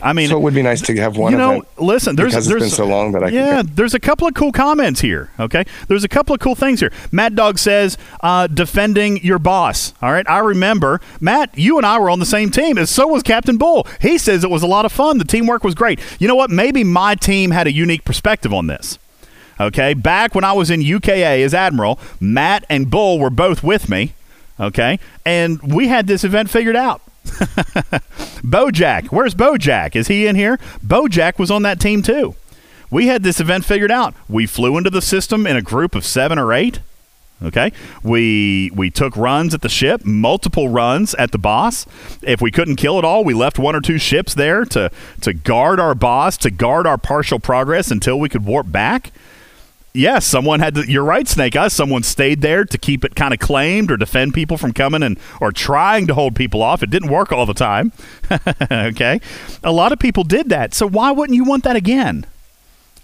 I 0.02 0.12
mean, 0.12 0.28
so 0.28 0.36
it 0.36 0.40
would 0.40 0.55
be 0.55 0.62
nice 0.62 0.82
to 0.82 0.97
have 0.97 1.16
one 1.16 1.32
you 1.32 1.39
know, 1.39 1.64
listen, 1.78 2.16
there's 2.16 2.32
there's 2.32 2.48
been 2.48 2.68
so 2.68 2.86
long 2.86 3.12
that 3.12 3.24
I 3.24 3.28
yeah, 3.28 3.62
there's 3.64 3.94
a 3.94 4.01
couple 4.01 4.28
of 4.28 4.35
cool 4.35 4.52
comments 4.52 5.01
here. 5.01 5.31
Okay, 5.40 5.64
there's 5.89 6.05
a 6.05 6.09
couple 6.09 6.35
of 6.35 6.40
cool 6.40 6.55
things 6.55 6.81
here. 6.81 6.93
Mad 7.10 7.35
Dog 7.35 7.59
says 7.59 7.97
uh, 8.20 8.47
defending 8.47 9.16
your 9.24 9.39
boss. 9.39 9.94
All 10.02 10.12
right, 10.12 10.28
I 10.28 10.40
remember 10.40 11.01
Matt. 11.18 11.56
You 11.56 11.78
and 11.78 11.86
I 11.86 11.98
were 11.98 12.10
on 12.10 12.18
the 12.18 12.27
same 12.27 12.51
team, 12.51 12.77
and 12.77 12.86
so 12.86 13.06
was 13.06 13.23
Captain 13.23 13.56
Bull. 13.56 13.86
He 14.01 14.18
says 14.18 14.44
it 14.44 14.51
was 14.51 14.62
a 14.62 14.66
lot 14.66 14.85
of 14.85 14.93
fun. 14.93 15.16
The 15.16 15.24
teamwork 15.24 15.64
was 15.64 15.74
great. 15.74 15.98
You 16.18 16.28
know 16.28 16.36
what? 16.36 16.51
Maybe 16.51 16.85
my 16.85 17.14
team 17.14 17.51
had 17.51 17.66
a 17.66 17.73
unique 17.73 18.05
perspective 18.05 18.52
on 18.52 18.66
this. 18.66 18.98
Okay, 19.59 19.94
back 19.94 20.35
when 20.35 20.44
I 20.44 20.52
was 20.52 20.70
in 20.70 20.82
UKA 20.82 21.43
as 21.43 21.55
admiral, 21.55 21.98
Matt 22.20 22.66
and 22.68 22.90
Bull 22.90 23.18
were 23.18 23.31
both 23.31 23.62
with 23.62 23.89
me. 23.89 24.12
Okay, 24.60 24.98
and 25.24 25.60
we 25.62 25.89
had 25.89 26.06
this 26.06 26.23
event 26.23 26.51
figured 26.51 26.77
out. 26.77 27.01
Bojack, 28.43 29.07
where's 29.07 29.35
Bojack? 29.35 29.97
Is 29.97 30.09
he 30.09 30.27
in 30.27 30.36
here? 30.36 30.59
Bojack 30.85 31.39
was 31.39 31.51
on 31.51 31.62
that 31.62 31.81
team 31.81 32.03
too. 32.03 32.35
We 32.90 33.09
had 33.09 33.23
this 33.23 33.40
event 33.40 33.65
figured 33.65 33.90
out. 33.90 34.15
We 34.28 34.47
flew 34.47 34.78
into 34.78 34.90
the 34.90 35.03
system 35.03 35.47
in 35.47 35.57
a 35.57 35.62
group 35.62 35.94
of 35.94 36.05
seven 36.05 36.39
or 36.39 36.53
eight. 36.53 36.81
Okay, 37.43 37.70
we 38.03 38.70
we 38.74 38.89
took 38.89 39.15
runs 39.15 39.53
at 39.53 39.61
the 39.61 39.69
ship, 39.69 40.07
multiple 40.07 40.70
runs 40.70 41.15
at 41.16 41.32
the 41.32 41.39
boss. 41.39 41.85
If 42.23 42.40
we 42.40 42.51
couldn't 42.51 42.77
kill 42.77 42.98
it 42.98 43.05
all, 43.05 43.24
we 43.24 43.35
left 43.35 43.59
one 43.59 43.77
or 43.77 43.82
two 43.82 43.98
ships 43.98 44.32
there 44.32 44.65
to 44.66 44.90
to 45.20 45.35
guard 45.35 45.78
our 45.78 45.94
boss, 45.94 46.39
to 46.39 46.51
guard 46.51 46.86
our 46.86 46.97
partial 46.97 47.39
progress 47.39 47.90
until 47.90 48.19
we 48.19 48.31
could 48.31 48.47
warp 48.47 48.73
back. 48.73 49.12
Yes, 49.97 50.27
someone 50.27 50.60
had 50.60 50.74
to. 50.74 50.90
You're 50.90 51.05
right, 51.05 51.27
Snake 51.27 51.56
Eyes. 51.56 51.73
Someone 51.73 52.02
stayed 52.02 52.43
there 52.43 52.64
to 52.64 52.78
keep 52.78 53.05
it 53.05 53.14
kind 53.14 53.32
of 53.32 53.40
claimed 53.40 53.90
or 53.90 53.97
defend 53.97 54.35
people 54.35 54.59
from 54.59 54.73
coming 54.73 55.02
and 55.02 55.18
or 55.40 55.52
trying 55.52 56.06
to 56.06 56.14
hold 56.14 56.36
people 56.36 56.62
off. 56.62 56.82
It 56.82 56.90
didn't 56.90 57.10
work 57.10 57.32
all 57.32 57.47
the 57.47 57.55
time. 57.55 57.93
okay, 58.70 59.20
a 59.64 59.73
lot 59.73 59.93
of 59.93 59.98
people 59.98 60.23
did 60.24 60.51
that. 60.51 60.74
So 60.74 60.86
why 60.86 61.10
wouldn't 61.12 61.35
you 61.35 61.44
want 61.44 61.64
that 61.64 61.77
again? 61.77 62.27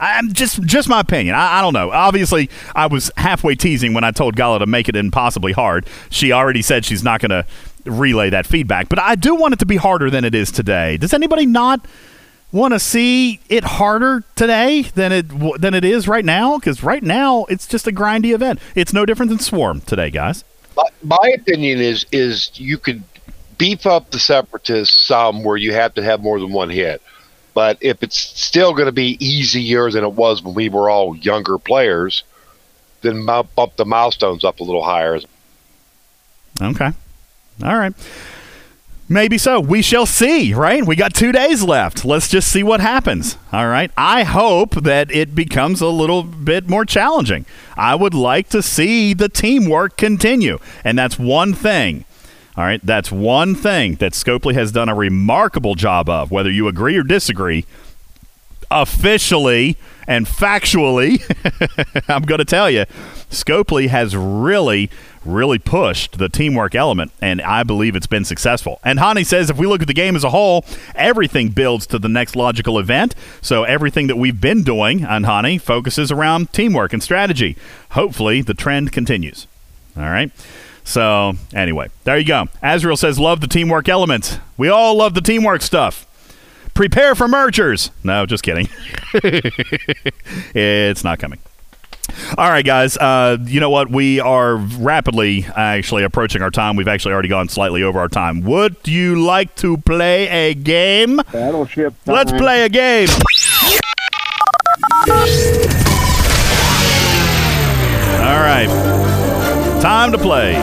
I'm 0.01 0.33
just 0.33 0.61
just 0.63 0.89
my 0.89 1.01
opinion. 1.01 1.35
I, 1.35 1.59
I 1.59 1.63
don't 1.63 1.73
know. 1.73 1.91
Obviously, 1.91 2.51
I 2.75 2.87
was 2.87 3.11
halfway 3.17 3.55
teasing 3.55 3.95
when 3.95 4.05
I 4.05 4.11
told 4.11 4.37
Gala 4.37 4.59
to 4.59 4.67
make 4.67 4.89
it 4.89 4.97
impossibly 4.97 5.53
hard. 5.53 5.87
She 6.11 6.33
already 6.33 6.61
said 6.61 6.85
she's 6.85 7.05
not 7.05 7.21
going 7.21 7.31
to 7.31 7.47
relay 7.85 8.31
that 8.31 8.47
feedback, 8.47 8.89
but 8.89 8.99
I 8.99 9.15
do 9.15 9.35
want 9.35 9.55
it 9.55 9.61
to 9.61 9.67
be 9.67 9.77
harder 9.77 10.11
than 10.11 10.25
it 10.25 10.35
is 10.35 10.51
today. 10.51 10.97
Does 10.97 11.15
anybody 11.15 11.47
not 11.47 11.87
want 12.53 12.75
to 12.75 12.79
see 12.79 13.41
it 13.49 13.65
harder 13.65 14.23
today 14.37 14.83
than 14.83 15.11
it 15.11 15.27
than 15.61 15.75
it 15.75 15.85
is 15.85 16.07
right 16.07 16.25
now? 16.25 16.59
Because 16.59 16.83
right 16.83 17.03
now 17.03 17.45
it's 17.47 17.67
just 17.67 17.87
a 17.87 17.93
grindy 17.93 18.35
event. 18.35 18.61
It's 18.75 18.93
no 18.93 19.05
different 19.05 19.31
than 19.31 19.39
Swarm 19.39 19.81
today, 19.81 20.11
guys. 20.11 20.45
My, 20.77 20.85
my 21.03 21.33
opinion 21.35 21.81
is 21.81 22.07
is 22.13 22.51
you 22.55 22.79
could 22.79 23.03
beef 23.59 23.87
up 23.87 24.11
the 24.11 24.19
separatists 24.19 24.97
some 24.97 25.45
where 25.45 25.57
you 25.57 25.73
have 25.73 25.95
to 25.95 26.03
have 26.03 26.21
more 26.21 26.39
than 26.39 26.53
one 26.53 26.71
hit. 26.71 27.03
But 27.55 27.79
if 27.81 28.03
it's 28.03 28.19
still 28.19 28.73
going 28.73 28.87
to 28.87 28.93
be 28.93 29.17
easier 29.25 29.91
than 29.91 30.05
it 30.05 30.13
was 30.13 30.43
when 30.43 30.55
we 30.55 30.69
were 30.69 30.89
all 30.89 31.15
younger 31.15 31.59
players, 31.59 32.25
then 33.03 33.27
bump 33.27 33.77
the 33.77 33.85
milestones 33.85 34.43
up 34.43 34.61
a 34.61 34.65
little 34.65 34.83
higher. 34.83 35.21
Okay. 36.61 36.91
All 37.63 37.77
right. 37.77 37.93
Maybe 39.13 39.37
so. 39.37 39.61
We 39.61 39.83
shall 39.83 40.07
see, 40.07 40.55
right? 40.55 40.87
We 40.87 40.97
got 40.97 41.13
two 41.13 41.33
days 41.33 41.63
left. 41.63 42.03
Let's 42.03 42.29
just 42.31 42.51
see 42.51 42.63
what 42.63 42.81
happens. 42.81 43.37
All 43.53 43.69
right. 43.69 43.91
I 43.95 44.23
hope 44.23 44.75
that 44.77 45.11
it 45.15 45.35
becomes 45.35 45.83
a 45.83 45.89
little 45.89 46.23
bit 46.23 46.67
more 46.67 46.87
challenging. 46.87 47.45
I 47.77 47.95
would 47.95 48.15
like 48.15 48.49
to 48.49 48.63
see 48.63 49.13
the 49.13 49.29
teamwork 49.29 49.99
continue. 49.99 50.59
And 50.83 50.99
that's 50.99 51.19
one 51.19 51.53
thing. 51.53 52.07
All 52.57 52.65
right. 52.65 52.81
That's 52.83 53.13
one 53.13 53.55
thing 53.55 53.97
that 53.97 54.13
Scopely 54.13 54.55
has 54.55 54.73
done 54.73 54.89
a 54.89 54.95
remarkable 54.95 55.75
job 55.75 56.09
of, 56.09 56.31
whether 56.31 56.51
you 56.51 56.67
agree 56.67 56.97
or 56.97 57.03
disagree. 57.03 57.67
Officially 58.73 59.77
and 60.09 60.27
factually, 60.27 61.23
I'm 62.09 62.23
going 62.23 62.39
to 62.39 62.45
tell 62.45 62.71
you, 62.71 62.87
Scopely 63.31 63.89
has 63.89 64.17
really 64.17 64.91
really 65.25 65.59
pushed 65.59 66.19
the 66.19 66.29
teamwork 66.29 66.75
element, 66.75 67.13
and 67.21 67.41
I 67.43 67.63
believe 67.63 67.97
it's 67.97 68.07
been 68.07 68.25
successful. 68.25 68.81
And 68.85 68.99
Hani 68.99 69.25
says 69.25 69.51
if 69.51 69.57
we 69.57 69.67
look 69.67 69.83
at 69.83 69.87
the 69.87 69.95
game 69.95 70.17
as 70.17 70.25
a 70.25 70.31
whole, 70.31 70.65
everything 70.95 71.51
builds 71.51 71.87
to 71.89 71.99
the 71.99 72.09
next 72.09 72.37
logical 72.37 72.79
event. 72.79 73.15
So 73.41 73.65
everything 73.65 74.07
that 74.09 74.17
we've 74.17 74.41
been 74.41 74.63
doing 74.63 75.05
on 75.05 75.25
Hani 75.25 75.61
focuses 75.61 76.11
around 76.11 76.53
teamwork 76.53 76.93
and 76.93 77.03
strategy. 77.03 77.57
Hopefully, 77.91 78.43
the 78.43 78.55
trend 78.55 78.93
continues. 78.93 79.47
All 79.97 80.05
right. 80.05 80.31
So, 80.85 81.35
anyway, 81.55 81.91
there 82.05 82.19
you 82.19 82.25
go. 82.25 82.47
Azrael 82.61 82.97
says, 82.97 83.19
Love 83.19 83.41
the 83.41 83.47
teamwork 83.47 83.89
element. 83.89 84.41
We 84.57 84.69
all 84.69 84.97
love 84.97 85.15
the 85.15 85.21
teamwork 85.21 85.63
stuff. 85.63 86.07
Prepare 86.75 87.15
for 87.15 87.29
mergers. 87.29 87.91
No, 88.03 88.25
just 88.27 88.43
kidding. 88.43 88.69
it's 89.15 91.05
not 91.05 91.19
coming. 91.19 91.39
All 92.37 92.49
right, 92.51 92.65
guys. 92.65 92.97
Uh, 92.97 93.37
you 93.45 93.61
know 93.61 93.71
what? 93.71 93.91
We 93.91 94.21
are 94.21 94.57
rapidly 94.57 95.47
actually 95.55 96.03
approaching 96.03 96.43
our 96.43 96.51
time. 96.51 96.77
We've 96.77 96.89
actually 96.89 97.13
already 97.13 97.29
gone 97.29 97.49
slightly 97.49 97.83
over 97.83 97.99
our 97.99 98.09
time. 98.09 98.41
Would 98.43 98.77
you 98.87 99.23
like 99.23 99.55
to 99.57 99.77
play 99.79 100.29
a 100.29 100.55
game? 100.55 101.21
Battleship. 101.31 101.95
Let's 102.07 102.33
play 102.33 102.65
a 102.65 102.69
game. 102.69 103.09
All 108.19 108.41
right. 108.41 108.69
Time 109.83 110.13
to 110.13 110.19
play. 110.19 110.57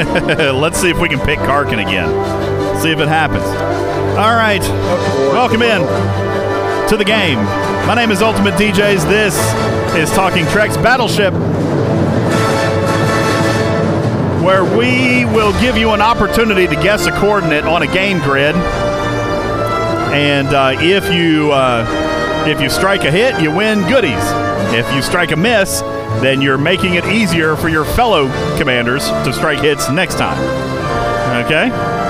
Let's 0.52 0.80
see 0.80 0.88
if 0.88 0.98
we 0.98 1.08
can 1.08 1.20
pick 1.20 1.38
Karkin 1.40 1.84
again. 1.86 2.39
See 2.80 2.90
if 2.92 2.98
it 2.98 3.08
happens. 3.08 3.44
All 3.44 4.34
right. 4.34 4.62
Welcome 5.32 5.60
in 5.60 5.82
to 6.88 6.96
the 6.96 7.04
game. 7.04 7.36
My 7.86 7.94
name 7.94 8.10
is 8.10 8.22
Ultimate 8.22 8.54
DJs. 8.54 9.06
This 9.06 9.36
is 9.94 10.10
Talking 10.12 10.46
Trek's 10.46 10.78
Battleship, 10.78 11.34
where 14.42 14.64
we 14.64 15.26
will 15.26 15.52
give 15.60 15.76
you 15.76 15.90
an 15.90 16.00
opportunity 16.00 16.66
to 16.66 16.74
guess 16.76 17.04
a 17.04 17.12
coordinate 17.12 17.64
on 17.64 17.82
a 17.82 17.86
game 17.86 18.18
grid. 18.20 18.54
And 20.14 20.48
uh, 20.48 20.74
if 20.80 21.12
you 21.12 21.52
uh, 21.52 21.84
if 22.48 22.62
you 22.62 22.70
strike 22.70 23.04
a 23.04 23.10
hit, 23.10 23.42
you 23.42 23.54
win 23.54 23.86
goodies. 23.90 24.24
If 24.72 24.90
you 24.94 25.02
strike 25.02 25.32
a 25.32 25.36
miss, 25.36 25.82
then 26.22 26.40
you're 26.40 26.56
making 26.56 26.94
it 26.94 27.04
easier 27.04 27.56
for 27.56 27.68
your 27.68 27.84
fellow 27.84 28.28
commanders 28.56 29.06
to 29.06 29.34
strike 29.34 29.60
hits 29.60 29.90
next 29.90 30.14
time. 30.14 30.38
Okay? 31.44 32.00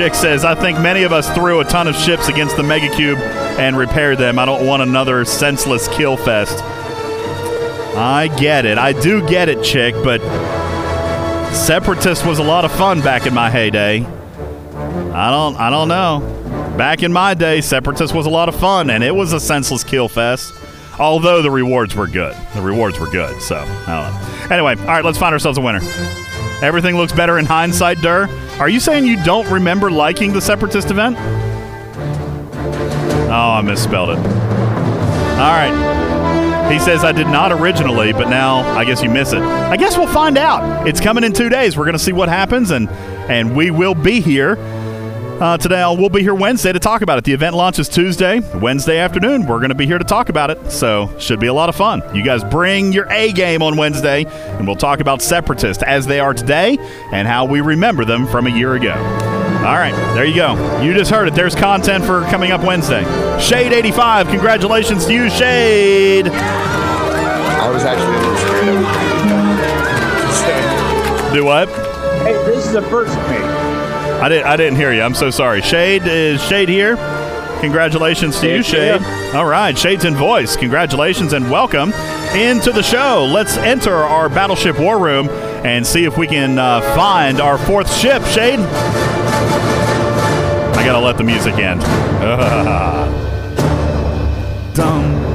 Chick 0.00 0.14
says, 0.14 0.46
I 0.46 0.54
think 0.54 0.80
many 0.80 1.02
of 1.02 1.12
us 1.12 1.28
threw 1.34 1.60
a 1.60 1.64
ton 1.64 1.86
of 1.86 1.94
ships 1.94 2.28
against 2.28 2.56
the 2.56 2.62
Megacube 2.62 3.18
and 3.58 3.76
repaired 3.76 4.16
them. 4.16 4.38
I 4.38 4.46
don't 4.46 4.66
want 4.66 4.82
another 4.82 5.26
senseless 5.26 5.88
kill 5.88 6.16
fest. 6.16 6.64
I 7.98 8.34
get 8.38 8.64
it. 8.64 8.78
I 8.78 8.94
do 8.94 9.20
get 9.28 9.50
it, 9.50 9.62
Chick, 9.62 9.94
but 10.02 10.22
Separatist 11.52 12.24
was 12.24 12.38
a 12.38 12.42
lot 12.42 12.64
of 12.64 12.72
fun 12.72 13.02
back 13.02 13.26
in 13.26 13.34
my 13.34 13.50
heyday. 13.50 14.02
I 15.12 15.30
don't 15.30 15.56
I 15.56 15.68
don't 15.68 15.88
know. 15.88 16.20
Back 16.78 17.02
in 17.02 17.12
my 17.12 17.34
day, 17.34 17.60
Separatist 17.60 18.14
was 18.14 18.24
a 18.24 18.30
lot 18.30 18.48
of 18.48 18.58
fun 18.58 18.88
and 18.88 19.04
it 19.04 19.14
was 19.14 19.34
a 19.34 19.38
senseless 19.38 19.84
kill 19.84 20.08
fest. 20.08 20.54
Although 20.98 21.42
the 21.42 21.50
rewards 21.50 21.94
were 21.94 22.06
good. 22.06 22.34
The 22.54 22.62
rewards 22.62 22.98
were 22.98 23.10
good, 23.10 23.42
so 23.42 23.56
I 23.56 23.66
don't 23.66 24.48
know. 24.48 24.54
Anyway, 24.56 24.76
all 24.80 24.94
right, 24.94 25.04
let's 25.04 25.18
find 25.18 25.34
ourselves 25.34 25.58
a 25.58 25.60
winner. 25.60 25.80
Everything 26.62 26.96
looks 26.96 27.12
better 27.12 27.38
in 27.38 27.46
hindsight, 27.46 28.00
Durr. 28.02 28.28
Are 28.58 28.68
you 28.68 28.80
saying 28.80 29.06
you 29.06 29.22
don't 29.24 29.50
remember 29.50 29.90
liking 29.90 30.32
the 30.32 30.40
Separatist 30.40 30.90
event? 30.90 31.16
Oh, 33.30 33.52
I 33.56 33.62
misspelled 33.62 34.10
it. 34.10 34.18
All 34.18 35.52
right. 35.52 36.70
He 36.70 36.78
says, 36.78 37.02
I 37.02 37.12
did 37.12 37.26
not 37.26 37.50
originally, 37.50 38.12
but 38.12 38.28
now 38.28 38.58
I 38.76 38.84
guess 38.84 39.02
you 39.02 39.10
miss 39.10 39.32
it. 39.32 39.40
I 39.40 39.76
guess 39.76 39.96
we'll 39.96 40.06
find 40.06 40.36
out. 40.36 40.86
It's 40.86 41.00
coming 41.00 41.24
in 41.24 41.32
two 41.32 41.48
days. 41.48 41.76
We're 41.76 41.84
going 41.84 41.94
to 41.94 41.98
see 41.98 42.12
what 42.12 42.28
happens, 42.28 42.70
and, 42.70 42.88
and 42.88 43.56
we 43.56 43.70
will 43.70 43.94
be 43.94 44.20
here. 44.20 44.56
Uh, 45.40 45.56
today, 45.56 45.80
I'll, 45.80 45.96
we'll 45.96 46.10
be 46.10 46.20
here 46.20 46.34
Wednesday 46.34 46.70
to 46.70 46.78
talk 46.78 47.00
about 47.00 47.16
it. 47.16 47.24
The 47.24 47.32
event 47.32 47.56
launches 47.56 47.88
Tuesday. 47.88 48.40
Wednesday 48.58 48.98
afternoon, 48.98 49.46
we're 49.46 49.56
going 49.56 49.70
to 49.70 49.74
be 49.74 49.86
here 49.86 49.96
to 49.96 50.04
talk 50.04 50.28
about 50.28 50.50
it. 50.50 50.70
So, 50.70 51.10
should 51.18 51.40
be 51.40 51.46
a 51.46 51.54
lot 51.54 51.70
of 51.70 51.76
fun. 51.76 52.02
You 52.14 52.22
guys 52.22 52.44
bring 52.44 52.92
your 52.92 53.10
A 53.10 53.32
game 53.32 53.62
on 53.62 53.78
Wednesday, 53.78 54.26
and 54.26 54.66
we'll 54.66 54.76
talk 54.76 55.00
about 55.00 55.22
separatists 55.22 55.82
as 55.82 56.06
they 56.06 56.20
are 56.20 56.34
today 56.34 56.76
and 57.10 57.26
how 57.26 57.46
we 57.46 57.62
remember 57.62 58.04
them 58.04 58.26
from 58.26 58.48
a 58.48 58.50
year 58.50 58.74
ago. 58.74 58.92
All 58.92 59.76
right, 59.76 59.94
there 60.14 60.26
you 60.26 60.34
go. 60.34 60.82
You 60.82 60.92
just 60.92 61.10
heard 61.10 61.26
it. 61.26 61.34
There's 61.34 61.54
content 61.54 62.04
for 62.04 62.20
coming 62.24 62.50
up 62.50 62.62
Wednesday. 62.62 63.02
Shade85, 63.38 64.28
congratulations 64.28 65.06
to 65.06 65.14
you, 65.14 65.30
Shade. 65.30 66.28
I 66.28 67.70
was 67.70 67.82
actually 67.84 68.14
a 68.14 68.20
little 68.20 68.36
scared. 70.34 71.32
Do 71.32 71.44
what? 71.46 71.68
Hey, 72.26 72.34
this 72.44 72.66
is 72.66 72.72
the 72.74 72.82
first 72.82 73.16
mate. 73.30 73.49
I 74.20 74.28
didn't. 74.28 74.46
I 74.46 74.56
didn't 74.56 74.76
hear 74.76 74.92
you. 74.92 75.00
I'm 75.02 75.14
so 75.14 75.30
sorry. 75.30 75.62
Shade 75.62 76.02
is 76.04 76.42
Shade 76.42 76.68
here. 76.68 76.96
Congratulations 77.60 78.38
to 78.40 78.46
you, 78.46 78.62
Thank 78.62 79.00
you. 79.00 79.04
Shade. 79.04 79.34
All 79.34 79.46
right, 79.46 79.76
Shades 79.76 80.04
in 80.04 80.14
voice. 80.14 80.56
Congratulations 80.56 81.32
and 81.32 81.50
welcome 81.50 81.92
into 82.34 82.70
the 82.70 82.82
show. 82.82 83.28
Let's 83.30 83.56
enter 83.58 83.94
our 83.94 84.28
battleship 84.28 84.78
war 84.78 84.98
room 84.98 85.28
and 85.64 85.86
see 85.86 86.04
if 86.04 86.16
we 86.16 86.26
can 86.26 86.58
uh, 86.58 86.80
find 86.94 87.40
our 87.40 87.58
fourth 87.58 87.94
ship. 87.94 88.22
Shade. 88.24 88.60
I 90.70 90.82
gotta 90.84 91.00
let 91.04 91.16
the 91.18 91.24
music 91.24 91.54
end. 91.54 91.80
dum, 94.74 94.74
dum, 94.74 95.29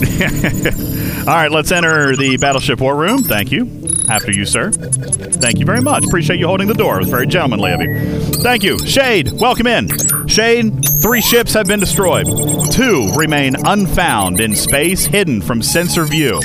All 1.20 1.34
right, 1.34 1.50
let's 1.50 1.70
enter 1.70 2.16
the 2.16 2.38
Battleship 2.40 2.80
War 2.80 2.96
Room. 2.96 3.22
Thank 3.22 3.52
you. 3.52 3.68
After 4.08 4.32
you, 4.32 4.46
sir. 4.46 4.70
Thank 4.72 5.58
you 5.58 5.66
very 5.66 5.82
much. 5.82 6.04
Appreciate 6.06 6.40
you 6.40 6.46
holding 6.46 6.68
the 6.68 6.74
door. 6.74 6.96
It 6.96 7.00
was 7.00 7.10
very 7.10 7.26
gentlemanly 7.26 7.72
of 7.72 7.82
you. 7.82 8.20
Thank 8.42 8.62
you. 8.62 8.78
Shade, 8.86 9.30
welcome 9.34 9.66
in. 9.66 9.88
Shade, 10.26 10.84
three 11.02 11.20
ships 11.20 11.52
have 11.52 11.66
been 11.66 11.80
destroyed. 11.80 12.26
Two 12.72 13.10
remain 13.14 13.54
unfound 13.66 14.40
in 14.40 14.56
space, 14.56 15.04
hidden 15.04 15.42
from 15.42 15.60
sensor 15.60 16.06
view. 16.06 16.40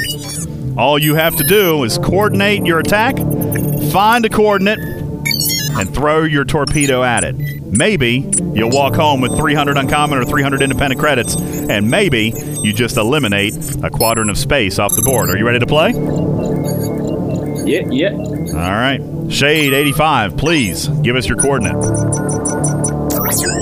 All 0.77 0.99
you 0.99 1.15
have 1.15 1.37
to 1.37 1.43
do 1.45 1.85
is 1.85 1.97
coordinate 1.97 2.65
your 2.65 2.79
attack, 2.79 3.15
find 3.91 4.25
a 4.25 4.29
coordinate, 4.29 4.79
and 4.79 5.93
throw 5.93 6.23
your 6.23 6.43
torpedo 6.43 7.03
at 7.03 7.23
it. 7.23 7.35
Maybe 7.77 8.29
you'll 8.53 8.69
walk 8.69 8.95
home 8.95 9.19
with 9.21 9.35
300 9.35 9.77
uncommon 9.77 10.17
or 10.19 10.25
300 10.25 10.61
independent 10.61 10.99
credits, 10.99 11.35
and 11.35 11.89
maybe 11.89 12.33
you 12.61 12.71
just 12.73 12.95
eliminate 12.97 13.53
a 13.83 13.89
quadrant 13.89 14.29
of 14.29 14.37
space 14.37 14.79
off 14.79 14.95
the 14.95 15.01
board. 15.01 15.29
Are 15.29 15.37
you 15.37 15.45
ready 15.45 15.59
to 15.59 15.65
play? 15.65 15.91
Yeah, 17.65 17.81
yeah. 17.89 18.11
All 18.11 18.71
right. 18.71 19.01
Shade 19.29 19.73
85, 19.73 20.37
please 20.37 20.87
give 20.87 21.15
us 21.15 21.27
your 21.27 21.37
coordinate. 21.37 21.75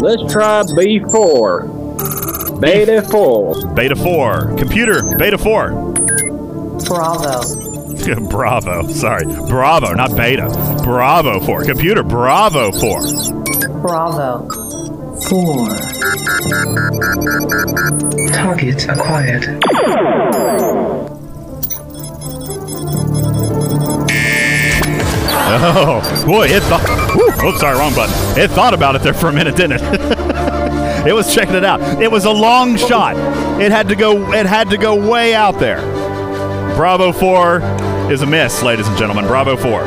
Let's 0.02 0.32
try 0.32 0.62
B4. 0.64 2.60
Beta 2.60 3.02
4. 3.02 3.74
Beta 3.74 3.96
4. 3.96 4.56
Computer, 4.58 5.02
Beta 5.18 5.38
4. 5.38 5.70
Bravo. 6.86 7.64
Bravo. 8.30 8.88
Sorry. 8.88 9.24
Bravo, 9.26 9.94
not 9.94 10.16
beta. 10.18 10.50
Bravo 10.84 11.40
4. 11.40 11.64
Computer, 11.64 12.04
Bravo 12.04 12.72
4. 12.74 13.43
Bravo. 13.84 14.48
Four. 15.28 15.68
Target 18.32 18.88
acquired. 18.88 19.60
Oh, 25.66 26.24
boy, 26.26 26.48
it 26.48 26.64
thought. 26.64 26.82
Oh, 27.44 27.58
sorry, 27.60 27.78
wrong 27.78 27.94
button. 27.94 28.16
It 28.42 28.52
thought 28.52 28.74
about 28.74 28.96
it 28.96 29.02
there 29.02 29.14
for 29.14 29.28
a 29.28 29.34
minute, 29.34 29.58
didn't 29.58 29.82
it? 29.82 29.82
it 31.08 31.14
was 31.14 31.36
checking 31.36 31.56
it 31.56 31.66
out. 31.66 31.82
It 32.02 32.10
was 32.10 32.24
a 32.24 32.32
long 32.32 32.78
shot. 32.78 33.18
It 33.62 33.74
had 33.74 33.90
to 33.90 33.96
go. 33.98 34.32
It 34.32 34.46
had 34.46 34.70
to 34.70 34.78
go 34.78 34.96
way 34.96 35.36
out 35.36 35.60
there. 35.60 35.82
Bravo 36.78 37.12
four 37.12 37.60
is 38.10 38.22
a 38.22 38.26
miss, 38.26 38.64
ladies 38.64 38.88
and 38.88 38.98
gentlemen. 38.98 39.26
Bravo 39.26 39.58
four. 39.58 39.84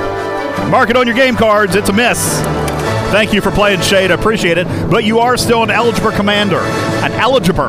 Mark 0.68 0.90
it 0.90 0.98
on 0.98 1.06
your 1.06 1.16
game 1.16 1.34
cards. 1.34 1.74
It's 1.74 1.88
a 1.88 1.94
miss. 1.94 2.42
Thank 3.10 3.32
you 3.32 3.40
for 3.40 3.50
playing 3.50 3.80
Shade. 3.80 4.10
I 4.10 4.14
appreciate 4.14 4.58
it. 4.58 4.66
But 4.90 5.04
you 5.04 5.20
are 5.20 5.36
still 5.36 5.62
an 5.62 5.70
eligible 5.70 6.10
commander. 6.10 6.58
An 6.58 7.12
eligible. 7.12 7.64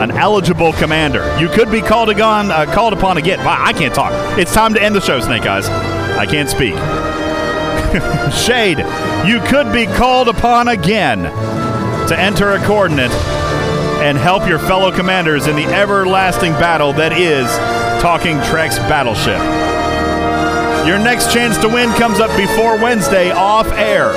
An 0.00 0.10
eligible 0.10 0.72
commander. 0.74 1.24
You 1.40 1.48
could 1.48 1.70
be 1.70 1.80
called, 1.80 2.10
again, 2.10 2.50
uh, 2.50 2.66
called 2.72 2.92
upon 2.92 3.16
again. 3.16 3.38
Wow, 3.44 3.62
I 3.64 3.72
can't 3.72 3.94
talk. 3.94 4.12
It's 4.38 4.52
time 4.52 4.74
to 4.74 4.82
end 4.82 4.94
the 4.94 5.00
show, 5.00 5.20
Snake 5.20 5.46
Eyes. 5.46 5.68
I 5.68 6.26
can't 6.26 6.50
speak. 6.50 6.74
Shade, 8.34 8.78
you 9.26 9.40
could 9.48 9.72
be 9.72 9.86
called 9.86 10.28
upon 10.28 10.68
again 10.68 11.22
to 12.08 12.18
enter 12.18 12.52
a 12.52 12.58
coordinate 12.66 13.12
and 14.02 14.18
help 14.18 14.46
your 14.46 14.58
fellow 14.58 14.92
commanders 14.92 15.46
in 15.46 15.56
the 15.56 15.64
everlasting 15.64 16.52
battle 16.52 16.92
that 16.92 17.12
is 17.12 17.46
Talking 18.02 18.36
Trek's 18.42 18.78
battleship. 18.80 19.40
Your 20.86 20.98
next 20.98 21.32
chance 21.32 21.56
to 21.58 21.68
win 21.68 21.90
comes 21.94 22.20
up 22.20 22.36
before 22.36 22.76
Wednesday 22.76 23.30
off 23.30 23.66
air. 23.72 24.12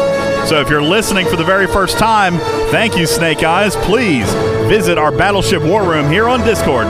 So 0.47 0.61
if 0.61 0.69
you're 0.69 0.81
listening 0.81 1.27
for 1.27 1.35
the 1.35 1.43
very 1.43 1.67
first 1.67 1.97
time, 1.97 2.37
thank 2.71 2.97
you, 2.97 3.05
Snake 3.05 3.43
Eyes. 3.43 3.75
Please 3.75 4.31
visit 4.69 4.97
our 4.97 5.11
Battleship 5.11 5.61
War 5.61 5.83
Room 5.83 6.09
here 6.09 6.29
on 6.29 6.39
Discord. 6.39 6.87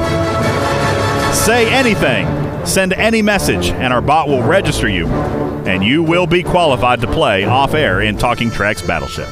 Say 1.35 1.67
anything, 1.73 2.27
send 2.67 2.93
any 2.93 3.23
message, 3.23 3.69
and 3.69 3.91
our 3.91 3.99
bot 3.99 4.27
will 4.27 4.43
register 4.43 4.87
you, 4.87 5.07
and 5.07 5.83
you 5.83 6.03
will 6.03 6.27
be 6.27 6.43
qualified 6.43 7.01
to 7.01 7.07
play 7.07 7.45
off 7.45 7.73
air 7.73 8.01
in 8.01 8.15
Talking 8.15 8.51
Trek's 8.51 8.83
Battleship. 8.83 9.27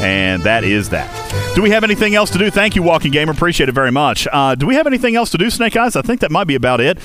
And 0.00 0.42
that 0.44 0.64
is 0.64 0.88
that. 0.88 1.54
Do 1.54 1.60
we 1.60 1.68
have 1.68 1.84
anything 1.84 2.14
else 2.14 2.30
to 2.30 2.38
do? 2.38 2.50
Thank 2.50 2.76
you, 2.76 2.82
Walking 2.82 3.10
Gamer. 3.10 3.32
Appreciate 3.32 3.68
it 3.68 3.72
very 3.72 3.92
much. 3.92 4.26
Uh, 4.32 4.54
do 4.54 4.66
we 4.66 4.74
have 4.76 4.86
anything 4.86 5.16
else 5.16 5.30
to 5.32 5.38
do, 5.38 5.50
Snake 5.50 5.76
Eyes? 5.76 5.96
I 5.96 6.02
think 6.02 6.20
that 6.20 6.30
might 6.30 6.46
be 6.46 6.54
about 6.54 6.80
it. 6.80 6.96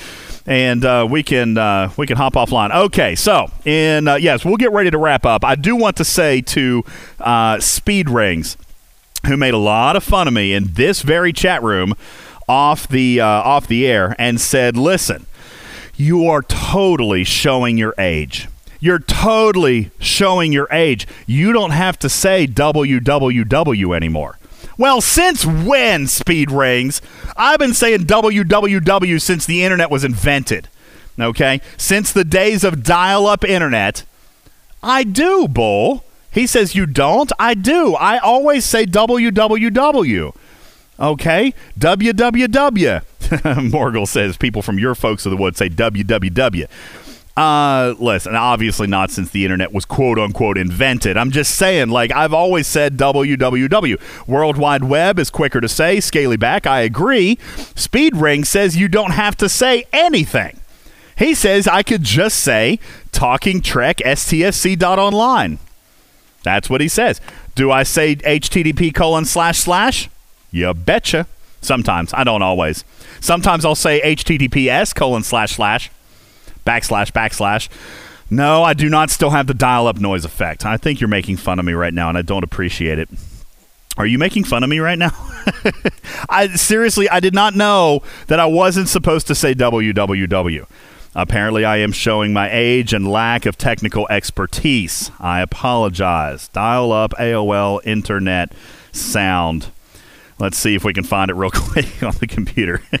And 0.46 0.84
uh, 0.84 1.06
we 1.10 1.22
can 1.24 1.58
uh, 1.58 1.90
we 1.96 2.06
can 2.06 2.16
hop 2.16 2.34
offline. 2.34 2.74
Okay, 2.74 3.16
so 3.16 3.50
in 3.64 4.06
uh, 4.06 4.14
yes, 4.14 4.44
we'll 4.44 4.56
get 4.56 4.70
ready 4.70 4.90
to 4.90 4.98
wrap 4.98 5.26
up. 5.26 5.44
I 5.44 5.56
do 5.56 5.74
want 5.74 5.96
to 5.96 6.04
say 6.04 6.40
to 6.42 6.84
uh, 7.18 7.58
Speed 7.58 8.08
Rings, 8.08 8.56
who 9.26 9.36
made 9.36 9.54
a 9.54 9.58
lot 9.58 9.96
of 9.96 10.04
fun 10.04 10.28
of 10.28 10.34
me 10.34 10.54
in 10.54 10.72
this 10.74 11.02
very 11.02 11.32
chat 11.32 11.62
room 11.62 11.94
off 12.48 12.86
the 12.86 13.20
uh, 13.20 13.26
off 13.26 13.66
the 13.66 13.86
air, 13.86 14.14
and 14.18 14.40
said, 14.40 14.76
"Listen, 14.76 15.26
you 15.96 16.26
are 16.28 16.42
totally 16.42 17.24
showing 17.24 17.76
your 17.76 17.94
age." 17.98 18.48
You're 18.78 18.98
totally 18.98 19.90
showing 19.98 20.52
your 20.52 20.68
age. 20.70 21.08
You 21.26 21.52
don't 21.52 21.70
have 21.70 21.98
to 22.00 22.08
say 22.08 22.46
WWW 22.46 23.96
anymore. 23.96 24.38
Well, 24.78 25.00
since 25.00 25.46
when, 25.46 26.06
Speed 26.06 26.50
Rings? 26.50 27.00
I've 27.36 27.58
been 27.58 27.74
saying 27.74 28.00
WWW 28.00 29.20
since 29.20 29.46
the 29.46 29.64
internet 29.64 29.90
was 29.90 30.04
invented. 30.04 30.68
Okay? 31.18 31.60
Since 31.76 32.12
the 32.12 32.24
days 32.24 32.62
of 32.62 32.82
dial 32.82 33.26
up 33.26 33.44
internet. 33.44 34.04
I 34.82 35.02
do, 35.04 35.48
Bull. 35.48 36.04
He 36.30 36.46
says 36.46 36.74
you 36.74 36.84
don't. 36.84 37.32
I 37.38 37.54
do. 37.54 37.94
I 37.94 38.18
always 38.18 38.64
say 38.66 38.84
WWW. 38.84 40.36
Okay? 41.00 41.54
WWW. 41.78 43.02
Morgul 43.70 44.06
says 44.06 44.36
people 44.36 44.62
from 44.62 44.78
your 44.78 44.94
folks 44.94 45.24
of 45.24 45.30
the 45.30 45.36
wood 45.36 45.56
say 45.56 45.70
WWW. 45.70 46.68
Uh, 47.36 47.94
listen, 47.98 48.34
obviously 48.34 48.86
not 48.86 49.10
since 49.10 49.30
the 49.30 49.44
internet 49.44 49.70
was 49.70 49.84
quote 49.84 50.18
unquote 50.18 50.56
invented. 50.56 51.18
I'm 51.18 51.30
just 51.30 51.54
saying, 51.54 51.90
like, 51.90 52.10
I've 52.12 52.32
always 52.32 52.66
said 52.66 52.96
www. 52.96 54.26
World 54.26 54.56
Wide 54.56 54.84
Web 54.84 55.18
is 55.18 55.28
quicker 55.28 55.60
to 55.60 55.68
say. 55.68 56.00
Scaly 56.00 56.38
back, 56.38 56.66
I 56.66 56.80
agree. 56.80 57.38
Speed 57.74 58.16
Ring 58.16 58.44
says 58.44 58.78
you 58.78 58.88
don't 58.88 59.10
have 59.10 59.36
to 59.36 59.50
say 59.50 59.84
anything. 59.92 60.60
He 61.18 61.34
says 61.34 61.66
I 61.66 61.82
could 61.82 62.02
just 62.02 62.40
say 62.40 62.78
Talking 63.12 63.60
Trek 63.60 63.98
STFC.online. 63.98 65.58
That's 66.42 66.70
what 66.70 66.80
he 66.80 66.88
says. 66.88 67.20
Do 67.54 67.70
I 67.70 67.82
say 67.82 68.16
HTTP 68.16 68.94
colon 68.94 69.24
slash 69.24 69.58
slash? 69.58 70.08
You 70.50 70.72
betcha. 70.72 71.26
Sometimes. 71.60 72.14
I 72.14 72.24
don't 72.24 72.42
always. 72.42 72.84
Sometimes 73.20 73.64
I'll 73.64 73.74
say 73.74 74.00
HTTPS 74.02 74.94
colon 74.94 75.22
slash 75.22 75.56
slash 75.56 75.90
backslash 76.66 77.12
backslash. 77.12 77.68
No, 78.28 78.64
I 78.64 78.74
do 78.74 78.88
not 78.88 79.10
still 79.10 79.30
have 79.30 79.46
the 79.46 79.54
dial 79.54 79.86
up 79.86 79.98
noise 79.98 80.24
effect. 80.24 80.66
I 80.66 80.76
think 80.76 81.00
you're 81.00 81.08
making 81.08 81.36
fun 81.36 81.58
of 81.58 81.64
me 81.64 81.72
right 81.72 81.94
now, 81.94 82.08
and 82.08 82.18
I 82.18 82.22
don't 82.22 82.44
appreciate 82.44 82.98
it. 82.98 83.08
Are 83.96 84.06
you 84.06 84.18
making 84.18 84.44
fun 84.44 84.62
of 84.62 84.68
me 84.68 84.78
right 84.78 84.98
now? 84.98 85.12
I 86.28 86.48
seriously, 86.54 87.08
I 87.08 87.20
did 87.20 87.34
not 87.34 87.54
know 87.54 88.02
that 88.26 88.40
I 88.40 88.46
wasn't 88.46 88.88
supposed 88.88 89.26
to 89.28 89.34
say 89.34 89.54
www. 89.54 90.66
Apparently, 91.14 91.64
I 91.64 91.78
am 91.78 91.92
showing 91.92 92.34
my 92.34 92.50
age 92.52 92.92
and 92.92 93.10
lack 93.10 93.46
of 93.46 93.56
technical 93.56 94.06
expertise. 94.10 95.10
I 95.18 95.40
apologize. 95.40 96.48
Dial 96.48 96.92
up 96.92 97.12
AOL 97.12 97.80
internet 97.86 98.52
sound. 98.92 99.68
Let's 100.38 100.58
see 100.58 100.74
if 100.74 100.84
we 100.84 100.92
can 100.92 101.04
find 101.04 101.30
it 101.30 101.34
real 101.34 101.50
quick 101.54 102.02
on 102.02 102.12
the 102.20 102.26
computer. 102.26 102.82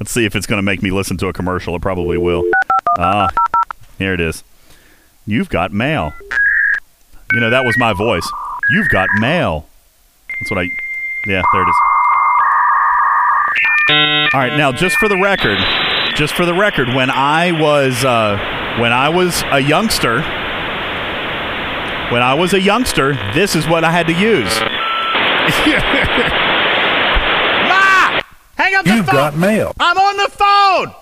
Let's 0.00 0.10
see 0.10 0.24
if 0.24 0.36
it's 0.36 0.46
going 0.46 0.58
to 0.58 0.62
make 0.62 0.82
me 0.82 0.90
listen 0.90 1.16
to 1.18 1.28
a 1.28 1.32
commercial. 1.32 1.74
It 1.74 1.82
probably 1.82 2.18
will. 2.18 2.44
Ah, 2.98 3.28
here 3.98 4.14
it 4.14 4.20
is. 4.20 4.44
You've 5.26 5.48
got 5.48 5.72
mail. 5.72 6.12
You 7.32 7.40
know, 7.40 7.50
that 7.50 7.64
was 7.64 7.76
my 7.78 7.92
voice. 7.92 8.28
You've 8.70 8.88
got 8.88 9.08
mail. 9.18 9.66
That's 10.28 10.50
what 10.50 10.58
I. 10.60 10.68
Yeah, 11.26 11.42
there 11.52 11.62
it 11.62 11.68
is. 11.68 11.76
All 14.34 14.40
right, 14.40 14.56
now 14.56 14.72
just 14.72 14.96
for 14.96 15.08
the 15.08 15.16
record, 15.16 15.58
just 16.16 16.34
for 16.34 16.44
the 16.46 16.54
record, 16.54 16.88
when 16.88 17.10
I 17.10 17.52
was 17.52 18.04
uh, 18.04 18.36
when 18.80 18.92
I 18.92 19.08
was 19.08 19.42
a 19.50 19.60
youngster, 19.60 20.20
when 22.12 22.22
I 22.22 22.34
was 22.34 22.52
a 22.52 22.60
youngster, 22.60 23.14
this 23.32 23.54
is 23.56 23.66
what 23.68 23.84
I 23.84 23.90
had 23.90 24.06
to 24.08 24.12
use. 24.12 24.52
Ma! 27.68 28.20
Hang 28.56 28.74
up 28.76 28.84
the 28.84 28.94
You've 28.96 29.06
phone. 29.06 29.14
got 29.14 29.36
mail. 29.36 29.72
I'm 29.80 29.96
on 29.98 30.16
the 30.16 30.30
phone. 30.30 30.94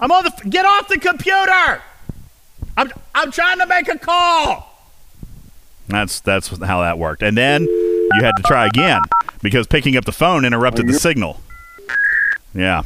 I'm 0.00 0.10
on 0.12 0.24
the. 0.24 0.32
F- 0.32 0.48
Get 0.50 0.64
off 0.66 0.88
the 0.88 0.98
computer. 0.98 1.82
I'm 2.76 2.90
I'm 3.14 3.30
trying 3.32 3.58
to 3.58 3.66
make 3.66 3.88
a 3.88 3.98
call. 3.98 4.66
That's 5.88 6.20
that's 6.20 6.48
how 6.64 6.80
that 6.82 6.98
worked. 6.98 7.22
And 7.22 7.36
then 7.36 7.62
you 7.64 8.20
had 8.22 8.32
to 8.36 8.42
try 8.44 8.66
again 8.66 9.00
because 9.42 9.66
picking 9.66 9.96
up 9.96 10.04
the 10.04 10.12
phone 10.12 10.44
interrupted 10.44 10.86
the 10.86 10.94
signal. 10.94 11.40
Yeah. 12.54 12.82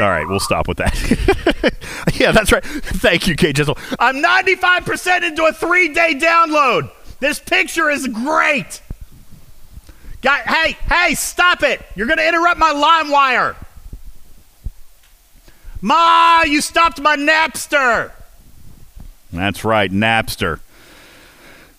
All 0.00 0.08
right, 0.08 0.26
we'll 0.26 0.40
stop 0.40 0.68
with 0.68 0.78
that. 0.78 1.74
yeah, 2.18 2.32
that's 2.32 2.50
right. 2.50 2.64
Thank 2.64 3.26
you, 3.26 3.36
Kate 3.36 3.54
Jizzle. 3.54 3.76
I'm 3.98 4.22
95% 4.22 5.22
into 5.22 5.44
a 5.44 5.52
three 5.52 5.92
day 5.92 6.14
download. 6.14 6.90
This 7.20 7.38
picture 7.38 7.90
is 7.90 8.08
great. 8.08 8.80
Guy, 10.22 10.38
hey, 10.38 10.76
hey, 10.88 11.14
stop 11.14 11.64
it. 11.64 11.84
You're 11.96 12.06
to 12.06 12.26
interrupt 12.26 12.58
my 12.58 12.70
line 12.70 13.10
wire. 13.10 13.56
Ma, 15.80 16.44
you 16.46 16.60
stopped 16.60 17.00
my 17.00 17.16
Napster. 17.16 18.12
That's 19.32 19.64
right, 19.64 19.90
Napster. 19.90 20.60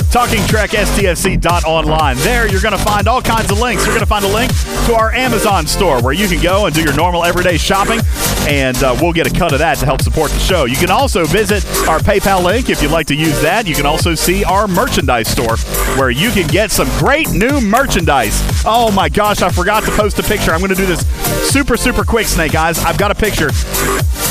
talkingtrekstfc.online. 0.10 2.18
There, 2.18 2.48
you're 2.48 2.62
going 2.62 2.76
to 2.76 2.84
find 2.84 3.08
all 3.08 3.22
kinds 3.22 3.52
of 3.52 3.60
links. 3.60 3.86
You're 3.86 3.94
going 3.94 4.00
to 4.00 4.08
find 4.08 4.26
a 4.26 4.34
link 4.34 4.52
to 4.88 4.96
our 4.96 5.12
Amazon 5.12 5.68
store 5.68 6.02
where 6.02 6.14
you 6.14 6.28
can 6.28 6.42
go 6.42 6.66
and 6.66 6.74
do 6.74 6.82
your 6.82 6.96
normal 6.96 7.24
everyday 7.24 7.58
shopping, 7.58 8.00
and 8.48 8.76
uh, 8.82 8.98
we'll 9.00 9.14
get 9.14 9.28
a 9.28 9.30
cut 9.30 9.54
of 9.54 9.60
that 9.60 9.78
to 9.78 9.86
help 9.86 10.02
support 10.02 10.32
the 10.32 10.40
show. 10.40 10.66
You 10.66 10.76
can 10.76 10.90
also 10.90 11.26
visit 11.26 11.64
our 11.88 12.00
PayPal 12.00 12.44
link 12.44 12.72
if 12.72 12.82
you'd 12.82 12.90
like 12.90 13.06
to 13.08 13.16
use 13.16 13.40
that. 13.44 13.68
You 13.68 13.76
can 13.76 13.86
also 13.86 14.16
see 14.16 14.44
our 14.44 14.68
merchandise 14.68 15.28
store 15.28 15.58
where 16.00 16.10
you 16.10 16.32
can 16.32 16.48
get 16.48 16.72
some 16.72 16.90
great 16.98 17.30
new 17.30 17.62
merchandise. 17.62 18.42
Oh 18.66 18.90
my 18.92 19.08
gosh, 19.08 19.44
I 19.44 19.52
forgot 19.52 19.84
to 19.84 19.92
post 19.92 20.18
a 20.18 20.24
picture. 20.24 20.52
I'm 20.52 20.62
going 20.62 20.72
to 20.72 20.76
do 20.76 20.88
this 20.88 21.06
super, 21.48 21.78
super 21.78 22.04
quick, 22.04 22.26
Snake 22.26 22.56
Eyes. 22.56 22.84
I've 22.84 22.98
got 22.98 23.12
a 23.12 23.16
picture. 23.16 23.52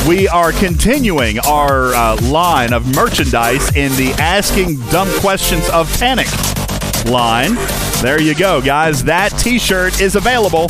We 0.08 0.26
are 0.26 0.50
continuing 0.52 1.38
our 1.40 1.94
uh, 1.94 2.16
line 2.22 2.72
of 2.72 2.86
merchandise 2.86 3.05
in 3.06 3.92
the 3.92 4.12
Asking 4.18 4.80
Dumb 4.90 5.08
Questions 5.20 5.68
of 5.70 5.88
Panic 5.98 6.26
line. 7.06 7.54
There 8.02 8.20
you 8.20 8.34
go, 8.34 8.60
guys. 8.60 9.04
That 9.04 9.28
t 9.38 9.60
shirt 9.60 10.00
is 10.00 10.16
available 10.16 10.66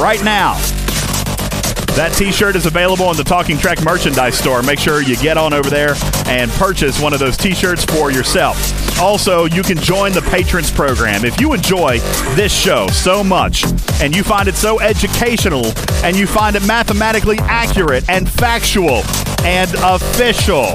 right 0.00 0.22
now. 0.24 0.54
That 1.94 2.14
t 2.16 2.32
shirt 2.32 2.56
is 2.56 2.64
available 2.64 3.10
in 3.10 3.16
the 3.18 3.24
Talking 3.24 3.58
Trek 3.58 3.84
merchandise 3.84 4.38
store. 4.38 4.62
Make 4.62 4.78
sure 4.78 5.02
you 5.02 5.16
get 5.16 5.36
on 5.36 5.52
over 5.52 5.68
there 5.68 5.94
and 6.26 6.50
purchase 6.52 6.98
one 6.98 7.12
of 7.12 7.18
those 7.18 7.36
t 7.36 7.54
shirts 7.54 7.84
for 7.84 8.10
yourself. 8.10 8.56
Also, 8.98 9.44
you 9.44 9.62
can 9.62 9.76
join 9.76 10.12
the 10.12 10.22
Patrons 10.22 10.70
program. 10.70 11.26
If 11.26 11.38
you 11.40 11.52
enjoy 11.52 11.98
this 12.36 12.52
show 12.52 12.86
so 12.88 13.22
much 13.22 13.64
and 14.00 14.16
you 14.16 14.22
find 14.22 14.48
it 14.48 14.54
so 14.54 14.80
educational 14.80 15.66
and 16.02 16.16
you 16.16 16.26
find 16.26 16.56
it 16.56 16.66
mathematically 16.66 17.38
accurate 17.40 18.08
and 18.08 18.26
factual 18.28 19.02
and 19.44 19.70
official, 19.84 20.74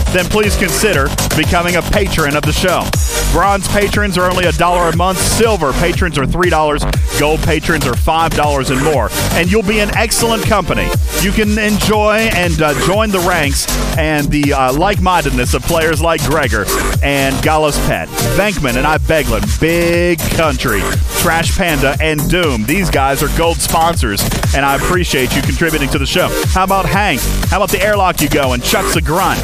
then 0.11 0.25
please 0.25 0.55
consider 0.55 1.07
becoming 1.35 1.75
a 1.77 1.81
patron 1.81 2.35
of 2.35 2.43
the 2.43 2.51
show. 2.51 2.83
Bronze 3.31 3.67
patrons 3.69 4.17
are 4.17 4.29
only 4.29 4.45
a 4.45 4.51
dollar 4.53 4.89
a 4.89 4.95
month. 4.95 5.17
Silver 5.17 5.71
patrons 5.73 6.17
are 6.17 6.25
$3. 6.25 7.19
Gold 7.19 7.39
patrons 7.41 7.87
are 7.87 7.93
$5 7.93 8.71
and 8.71 8.83
more. 8.83 9.09
And 9.39 9.49
you'll 9.49 9.63
be 9.63 9.79
in 9.79 9.95
excellent 9.95 10.43
company. 10.43 10.87
You 11.21 11.31
can 11.31 11.57
enjoy 11.57 12.29
and 12.35 12.61
uh, 12.61 12.73
join 12.85 13.09
the 13.09 13.19
ranks 13.19 13.67
and 13.97 14.27
the 14.27 14.53
uh, 14.53 14.73
like 14.73 15.01
mindedness 15.01 15.53
of 15.53 15.63
players 15.63 16.01
like 16.01 16.21
Gregor 16.25 16.65
and 17.03 17.41
Gallus 17.43 17.77
Pet, 17.87 18.07
Venkman 18.37 18.75
and 18.75 18.85
I 18.85 18.97
Beglin, 18.97 19.59
Big 19.59 20.19
Country, 20.19 20.81
Trash 21.19 21.57
Panda, 21.57 21.95
and 22.01 22.29
Doom. 22.29 22.63
These 22.65 22.89
guys 22.89 23.23
are 23.23 23.37
gold 23.37 23.57
sponsors, 23.57 24.21
and 24.55 24.65
I 24.65 24.75
appreciate 24.75 25.35
you 25.35 25.41
contributing 25.41 25.89
to 25.89 25.99
the 25.99 26.05
show. 26.05 26.29
How 26.47 26.63
about 26.63 26.85
Hank? 26.85 27.21
How 27.49 27.57
about 27.57 27.69
the 27.69 27.81
Airlock 27.81 28.21
You 28.21 28.29
Go 28.29 28.53
and 28.53 28.63
Chuck's 28.63 28.95
a 28.95 29.01
Grunt, 29.01 29.39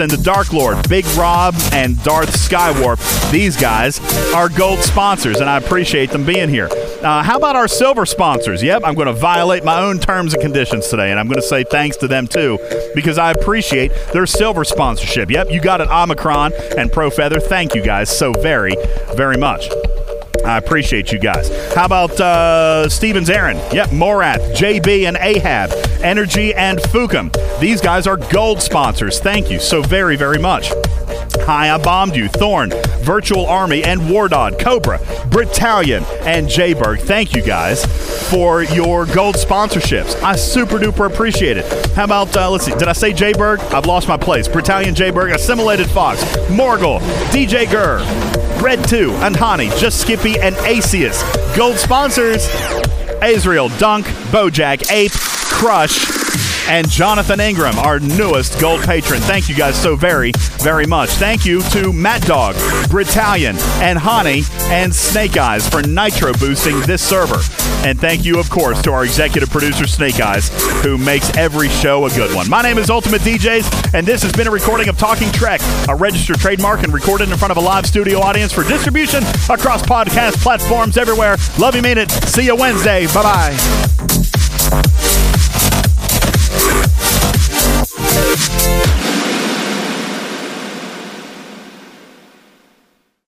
And 0.00 0.10
the 0.10 0.16
Dark 0.16 0.52
Lord, 0.52 0.88
Big 0.88 1.04
Rob 1.18 1.54
and 1.72 2.02
Darth 2.02 2.30
Skywarp? 2.30 3.30
These 3.30 3.56
guys 3.56 4.00
are 4.32 4.48
gold 4.48 4.78
sponsors, 4.80 5.38
and 5.38 5.48
I 5.48 5.58
appreciate 5.58 6.10
them 6.10 6.24
being 6.24 6.48
here. 6.48 6.68
Uh, 7.02 7.22
how 7.22 7.36
about 7.36 7.56
our 7.56 7.68
silver 7.68 8.06
sponsors? 8.06 8.62
Yep, 8.62 8.82
I'm 8.84 8.94
going 8.94 9.06
to 9.06 9.12
violate 9.12 9.64
my 9.64 9.80
own 9.80 9.98
terms 9.98 10.34
and 10.34 10.42
conditions 10.42 10.88
today, 10.88 11.10
and 11.10 11.20
I'm 11.20 11.26
going 11.26 11.40
to 11.40 11.46
say 11.46 11.64
thanks 11.64 11.96
to 11.98 12.08
them 12.08 12.26
too 12.26 12.58
because 12.94 13.18
I 13.18 13.32
appreciate 13.32 13.92
their 14.12 14.26
silver 14.26 14.64
sponsorship. 14.64 15.30
Yep, 15.30 15.50
you 15.50 15.60
got 15.60 15.80
it, 15.80 15.88
Omicron 15.88 16.52
and 16.78 16.90
Pro 16.90 17.10
Feather. 17.10 17.40
Thank 17.40 17.74
you 17.74 17.82
guys 17.82 18.08
so 18.16 18.32
very, 18.32 18.74
very 19.14 19.36
much. 19.36 19.68
I 20.44 20.58
appreciate 20.58 21.12
you 21.12 21.18
guys. 21.18 21.48
How 21.74 21.86
about 21.86 22.20
uh, 22.20 22.88
Stevens 22.88 23.30
Aaron? 23.30 23.56
Yep, 23.72 23.90
Morath, 23.90 24.54
JB, 24.54 25.06
and 25.08 25.16
Ahab, 25.18 25.70
Energy, 26.02 26.54
and 26.54 26.78
Fukum. 26.78 27.32
These 27.60 27.80
guys 27.80 28.06
are 28.06 28.16
gold 28.16 28.60
sponsors. 28.60 29.20
Thank 29.20 29.50
you 29.50 29.58
so 29.60 29.82
very, 29.82 30.16
very 30.16 30.38
much. 30.38 30.72
Hi, 31.44 31.74
I 31.74 31.78
bombed 31.78 32.14
you. 32.14 32.28
Thorn, 32.28 32.70
Virtual 33.00 33.46
Army, 33.46 33.82
and 33.82 34.00
Wardod, 34.02 34.60
Cobra, 34.60 34.98
Britallion, 35.28 36.04
and 36.24 36.46
Jayberg. 36.46 37.00
Thank 37.00 37.34
you 37.34 37.42
guys 37.42 37.84
for 38.30 38.62
your 38.62 39.06
gold 39.06 39.34
sponsorships. 39.36 40.20
I 40.22 40.36
super 40.36 40.78
duper 40.78 41.12
appreciate 41.12 41.56
it. 41.56 41.64
How 41.94 42.04
about, 42.04 42.36
uh, 42.36 42.50
let's 42.50 42.64
see, 42.66 42.72
did 42.72 42.86
I 42.88 42.92
say 42.92 43.12
Jayberg? 43.12 43.58
I've 43.72 43.86
lost 43.86 44.06
my 44.08 44.16
place. 44.16 44.46
Britallion 44.46 44.94
Jayberg, 44.94 45.34
Assimilated 45.34 45.88
Fox, 45.90 46.22
Morgul, 46.48 47.00
DJ 47.30 47.68
Gurr, 47.68 47.98
Red 48.62 48.86
2, 48.88 49.10
and 49.14 49.34
Hani, 49.34 49.76
Just 49.80 50.00
Skippy, 50.00 50.31
and 50.40 50.54
Acius. 50.56 51.22
Gold 51.56 51.76
sponsors 51.76 52.48
Israel 53.22 53.68
Dunk, 53.78 54.06
Bojack, 54.30 54.90
Ape, 54.90 55.12
Crush, 55.12 56.21
and 56.68 56.88
Jonathan 56.88 57.40
Ingram, 57.40 57.78
our 57.78 57.98
newest 57.98 58.60
gold 58.60 58.82
patron. 58.82 59.20
Thank 59.20 59.48
you 59.48 59.54
guys 59.54 59.80
so 59.80 59.96
very, 59.96 60.32
very 60.58 60.86
much. 60.86 61.10
Thank 61.10 61.44
you 61.44 61.60
to 61.70 61.92
Matt 61.92 62.22
Dog, 62.22 62.54
Britallion, 62.88 63.58
and 63.80 63.98
Hani, 63.98 64.48
and 64.70 64.94
Snake 64.94 65.36
Eyes 65.36 65.68
for 65.68 65.82
nitro 65.82 66.32
boosting 66.34 66.80
this 66.82 67.02
server. 67.02 67.40
And 67.86 68.00
thank 68.00 68.24
you, 68.24 68.38
of 68.38 68.48
course, 68.48 68.80
to 68.82 68.92
our 68.92 69.04
executive 69.04 69.50
producer, 69.50 69.86
Snake 69.86 70.20
Eyes, 70.20 70.50
who 70.82 70.98
makes 70.98 71.36
every 71.36 71.68
show 71.68 72.06
a 72.06 72.10
good 72.10 72.34
one. 72.34 72.48
My 72.48 72.62
name 72.62 72.78
is 72.78 72.90
Ultimate 72.90 73.22
DJs, 73.22 73.94
and 73.94 74.06
this 74.06 74.22
has 74.22 74.32
been 74.32 74.46
a 74.46 74.52
recording 74.52 74.88
of 74.88 74.96
Talking 74.96 75.30
Trek, 75.32 75.60
a 75.88 75.94
registered 75.94 76.38
trademark 76.38 76.84
and 76.84 76.92
recorded 76.92 77.30
in 77.30 77.36
front 77.36 77.50
of 77.50 77.56
a 77.56 77.60
live 77.60 77.86
studio 77.86 78.20
audience 78.20 78.52
for 78.52 78.62
distribution 78.62 79.24
across 79.50 79.82
podcast 79.82 80.40
platforms 80.42 80.96
everywhere. 80.96 81.36
Love 81.58 81.74
you, 81.74 81.82
mean 81.82 81.98
it. 81.98 82.10
See 82.10 82.44
you 82.44 82.54
Wednesday. 82.54 83.06
Bye 83.08 83.22
bye. 83.22 85.41